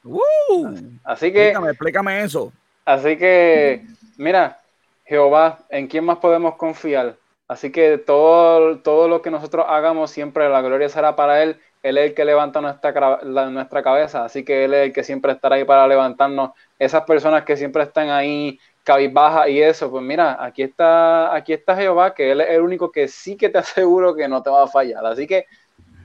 así 1.05 1.33
que. 1.33 1.51
Explícame, 1.51 1.71
explícame 1.71 2.23
eso. 2.25 2.53
Así 2.85 3.17
que, 3.17 3.87
mira, 4.17 4.61
Jehová, 5.05 5.61
¿en 5.69 5.87
quién 5.87 6.07
más 6.07 6.19
podemos 6.19 6.57
confiar? 6.57 7.15
Así 7.49 7.71
que 7.71 7.99
todo, 7.99 8.79
todo 8.81 9.09
lo 9.09 9.23
que 9.23 9.31
nosotros 9.31 9.67
hagamos, 9.69 10.11
siempre 10.11 10.49
la 10.49 10.63
gloria 10.63 10.89
será 10.89 11.15
para 11.15 11.43
Él. 11.43 11.61
Él 11.83 11.99
es 11.99 12.11
el 12.11 12.15
que 12.15 12.25
levanta 12.25 12.61
nuestra, 12.61 13.21
nuestra 13.25 13.83
cabeza, 13.83 14.25
así 14.25 14.45
que 14.45 14.65
Él 14.65 14.75
es 14.75 14.87
el 14.87 14.93
que 14.93 15.05
siempre 15.05 15.33
estará 15.33 15.57
ahí 15.57 15.65
para 15.65 15.87
levantarnos. 15.87 16.51
Esas 16.79 17.05
personas 17.05 17.45
que 17.45 17.57
siempre 17.57 17.85
están 17.85 18.11
ahí 18.11 18.59
cabizbaja 18.83 19.49
y 19.49 19.63
eso, 19.63 19.91
pues 19.91 20.03
mira, 20.03 20.45
aquí 20.45 20.63
está, 20.63 21.35
aquí 21.35 21.53
está 21.53 21.77
Jehová, 21.77 22.15
que 22.15 22.33
Él 22.33 22.41
es 22.41 22.51
el 22.51 22.63
único 22.63 22.91
que 22.91 23.07
sí 23.07 23.37
que 23.37 23.49
te 23.49 23.59
aseguro 23.59 24.17
que 24.17 24.27
no 24.27 24.43
te 24.43 24.51
va 24.51 24.65
a 24.65 24.69
fallar. 24.69 25.07
Así 25.07 25.27
que 25.27 25.47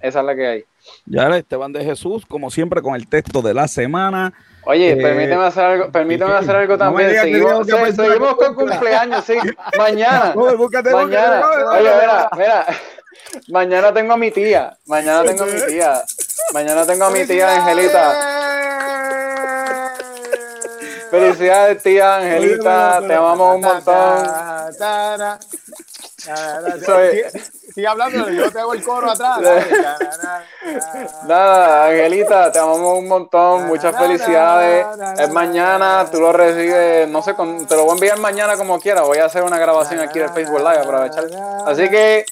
esa 0.01 0.19
es 0.19 0.26
la 0.26 0.35
que 0.35 0.47
hay. 0.47 0.63
Ya 1.05 1.27
Esteban 1.35 1.73
de 1.73 1.84
Jesús, 1.84 2.26
como 2.26 2.49
siempre, 2.49 2.81
con 2.81 2.95
el 2.95 3.07
texto 3.07 3.41
de 3.41 3.53
la 3.53 3.68
semana. 3.68 4.34
Oye, 4.63 4.91
eh, 4.91 4.95
permíteme 4.97 5.43
hacer 5.45 5.63
algo, 5.63 5.91
permíteme 5.91 6.33
hacer 6.33 6.55
algo 6.55 6.77
también. 6.77 7.11
seguimos, 7.19 8.35
con 8.35 8.53
cumpleaños, 8.53 9.25
sí. 9.25 9.38
Mañana. 9.77 10.33
mañana. 10.35 11.49
Oye, 11.71 11.91
mira, 11.99 12.29
mira. 12.38 12.65
Mañana 13.49 13.93
tengo 13.93 14.13
a 14.13 14.17
mi 14.17 14.31
tía. 14.31 14.77
Mañana 14.85 15.23
tengo 15.23 15.43
a 15.43 15.47
mi 15.47 15.61
tía. 15.61 16.01
Mañana 16.53 16.85
tengo 16.85 17.05
a 17.05 17.09
mi 17.11 17.25
tía 17.25 17.55
Angelita. 17.55 18.13
Felicidades, 21.09 21.83
tía 21.83 22.17
Angelita. 22.17 23.01
Te 23.07 23.13
amamos 23.13 23.55
un 23.55 23.61
montón. 23.61 24.25
Sigue 27.73 27.88
hablando, 27.88 28.30
yo 28.30 28.52
te 28.52 28.60
hago 28.60 28.73
el 28.73 28.84
coro 28.84 29.11
atrás. 29.11 29.39
Nada, 31.27 31.88
Angelita, 31.88 32.52
te 32.52 32.60
amamos 32.60 32.99
un 32.99 33.07
montón. 33.07 33.68
Muchas 33.68 33.95
felicidades. 33.98 34.85
Es 35.18 35.31
mañana, 35.31 36.06
tú 36.11 36.19
lo 36.19 36.34
recibes, 36.34 37.07
no 37.07 37.22
sé, 37.22 37.34
te 37.34 37.76
lo 37.76 37.84
voy 37.84 37.91
a 37.91 37.93
enviar 37.93 38.19
mañana 38.19 38.57
como 38.57 38.80
quiera. 38.80 39.02
Voy 39.03 39.19
a 39.19 39.26
hacer 39.26 39.43
una 39.43 39.57
grabación 39.57 39.99
aquí 39.99 40.19
del 40.19 40.30
Facebook 40.30 40.60
Live, 40.60 40.80
aprovechar. 40.80 41.26
Así 41.65 41.89
que 41.89 42.26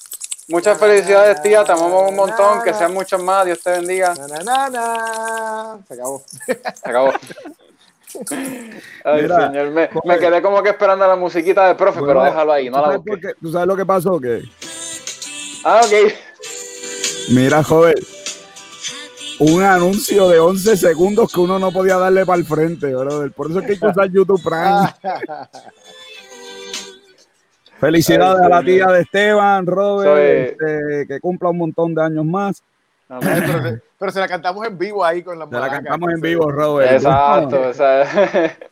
muchas 0.50 0.78
felicidades, 0.78 1.42
tía. 1.42 1.64
Te 1.64 1.72
amamos 1.72 2.10
un 2.10 2.16
montón. 2.16 2.62
Que 2.64 2.74
sean 2.74 2.94
muchos 2.94 3.22
más. 3.22 3.46
Dios 3.46 3.62
te 3.62 3.72
bendiga. 3.72 4.16
Se 4.16 5.94
acabó. 5.94 6.22
Se 6.46 6.62
acabó. 6.84 7.14
Ay, 9.04 9.28
señor, 9.28 9.70
me, 9.70 10.20
quedé 10.20 10.42
como 10.42 10.64
que 10.64 10.70
esperando 10.70 11.08
la 11.08 11.16
musiquita 11.16 11.68
de 11.68 11.76
profe, 11.76 12.02
pero 12.06 12.24
déjalo 12.24 12.52
ahí, 12.52 12.70
no 12.70 12.82
la 12.82 13.00
¿Tú 13.40 13.52
sabes 13.52 13.68
lo 13.68 13.76
que 13.76 13.86
pasó? 13.86 14.20
¿Qué? 14.20 14.42
Ah, 15.64 15.82
ok. 15.86 16.14
Mira, 17.32 17.64
joven. 17.64 17.96
Un 19.40 19.64
anuncio 19.64 20.28
de 20.28 20.40
11 20.40 20.76
segundos 20.76 21.32
que 21.32 21.40
uno 21.40 21.60
no 21.60 21.72
podía 21.72 21.98
darle 21.98 22.26
para 22.26 22.40
el 22.40 22.46
frente, 22.46 22.94
brother. 22.94 23.32
Por 23.32 23.50
eso 23.50 23.60
es 23.60 23.66
que 23.66 23.72
hay 23.74 23.80
que 23.80 23.88
usar 23.88 24.12
YouTube 24.12 24.42
Prime. 24.44 24.90
Felicidades 27.80 28.42
a 28.42 28.50
la 28.50 28.62
tía 28.62 28.88
de 28.88 29.02
Esteban, 29.02 29.66
Robert, 29.66 30.58
este, 30.60 31.08
que 31.08 31.20
cumpla 31.22 31.50
un 31.50 31.60
montón 31.60 31.96
de 31.96 32.04
años 32.04 32.26
más. 32.26 32.62
pero, 33.98 34.12
se 34.12 34.20
la 34.20 34.28
cantamos 34.28 34.68
en 34.68 34.78
vivo 34.78 35.04
ahí 35.04 35.24
con 35.24 35.40
la 35.40 35.48
Se 35.48 35.60
la 35.60 35.70
cantamos 35.70 36.14
en 36.14 36.22
vivo, 36.22 36.52
Robert. 36.52 36.92
Exacto. 36.92 37.60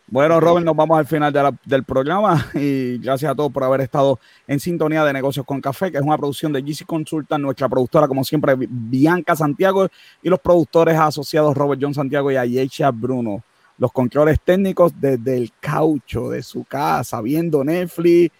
bueno, 0.08 0.40
Robert, 0.40 0.64
nos 0.64 0.76
vamos 0.76 1.00
al 1.00 1.08
final 1.08 1.58
del 1.66 1.84
programa 1.84 2.46
y 2.54 3.00
gracias 3.00 3.32
a 3.32 3.36
todos 3.36 3.52
por 3.52 3.64
haber 3.64 3.82
estado 3.82 4.20
en 4.46 4.60
sintonía 4.60 5.04
de 5.04 5.14
Negocios 5.14 5.44
con 5.44 5.60
Café, 5.60 5.92
que 5.92 5.98
es 5.98 6.04
una 6.04 6.18
producción 6.18 6.54
de 6.54 6.62
GC 6.62 6.86
Consulta, 6.86 7.40
nuestra 7.40 7.68
productora, 7.68 8.08
como 8.08 8.24
siempre, 8.24 8.54
Bianca 8.58 9.36
Santiago 9.36 9.88
y 10.22 10.30
los 10.30 10.40
productores 10.40 11.00
asociados 11.00 11.58
Robert 11.58 11.82
John 11.82 11.96
Santiago 11.96 12.32
y 12.32 12.38
Ayesha 12.38 12.92
Bruno 12.92 13.44
los 13.80 13.92
controles 13.92 14.40
técnicos 14.44 14.92
desde 15.00 15.38
el 15.38 15.52
caucho 15.60 16.30
de 16.30 16.42
su 16.42 16.64
casa, 16.64 17.22
viendo 17.22 17.64
Netflix, 17.64 18.34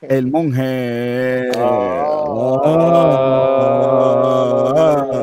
el 0.00 0.30
monje. 0.30 1.50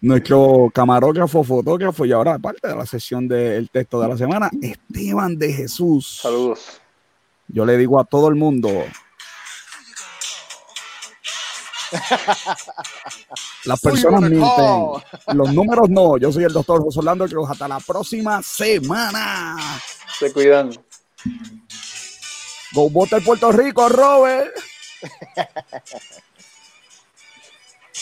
Nuestro 0.00 0.70
camarógrafo, 0.72 1.42
fotógrafo 1.42 2.06
y 2.06 2.12
ahora 2.12 2.38
parte 2.38 2.68
de 2.68 2.76
la 2.76 2.86
sesión 2.86 3.26
del 3.26 3.68
texto 3.70 4.00
de 4.00 4.08
la 4.08 4.16
semana, 4.16 4.48
Esteban 4.62 5.36
de 5.36 5.52
Jesús. 5.52 6.20
Saludos. 6.22 6.80
Yo 7.48 7.66
le 7.66 7.76
digo 7.76 7.98
a 7.98 8.04
todo 8.04 8.28
el 8.28 8.36
mundo, 8.36 8.70
Las 13.64 13.80
personas 13.80 14.20
mienten. 14.22 15.02
Los 15.34 15.52
números 15.52 15.88
no. 15.88 16.16
Yo 16.18 16.32
soy 16.32 16.44
el 16.44 16.52
doctor 16.52 16.82
José 16.82 16.98
Orlando 17.00 17.26
Cruz. 17.26 17.50
Hasta 17.50 17.68
la 17.68 17.80
próxima 17.80 18.42
semana. 18.42 19.56
Se 20.18 20.32
cuidan. 20.32 20.70
Go 22.72 22.90
Bota 22.90 23.20
Puerto 23.20 23.50
Rico, 23.52 23.88
Robert. 23.88 24.54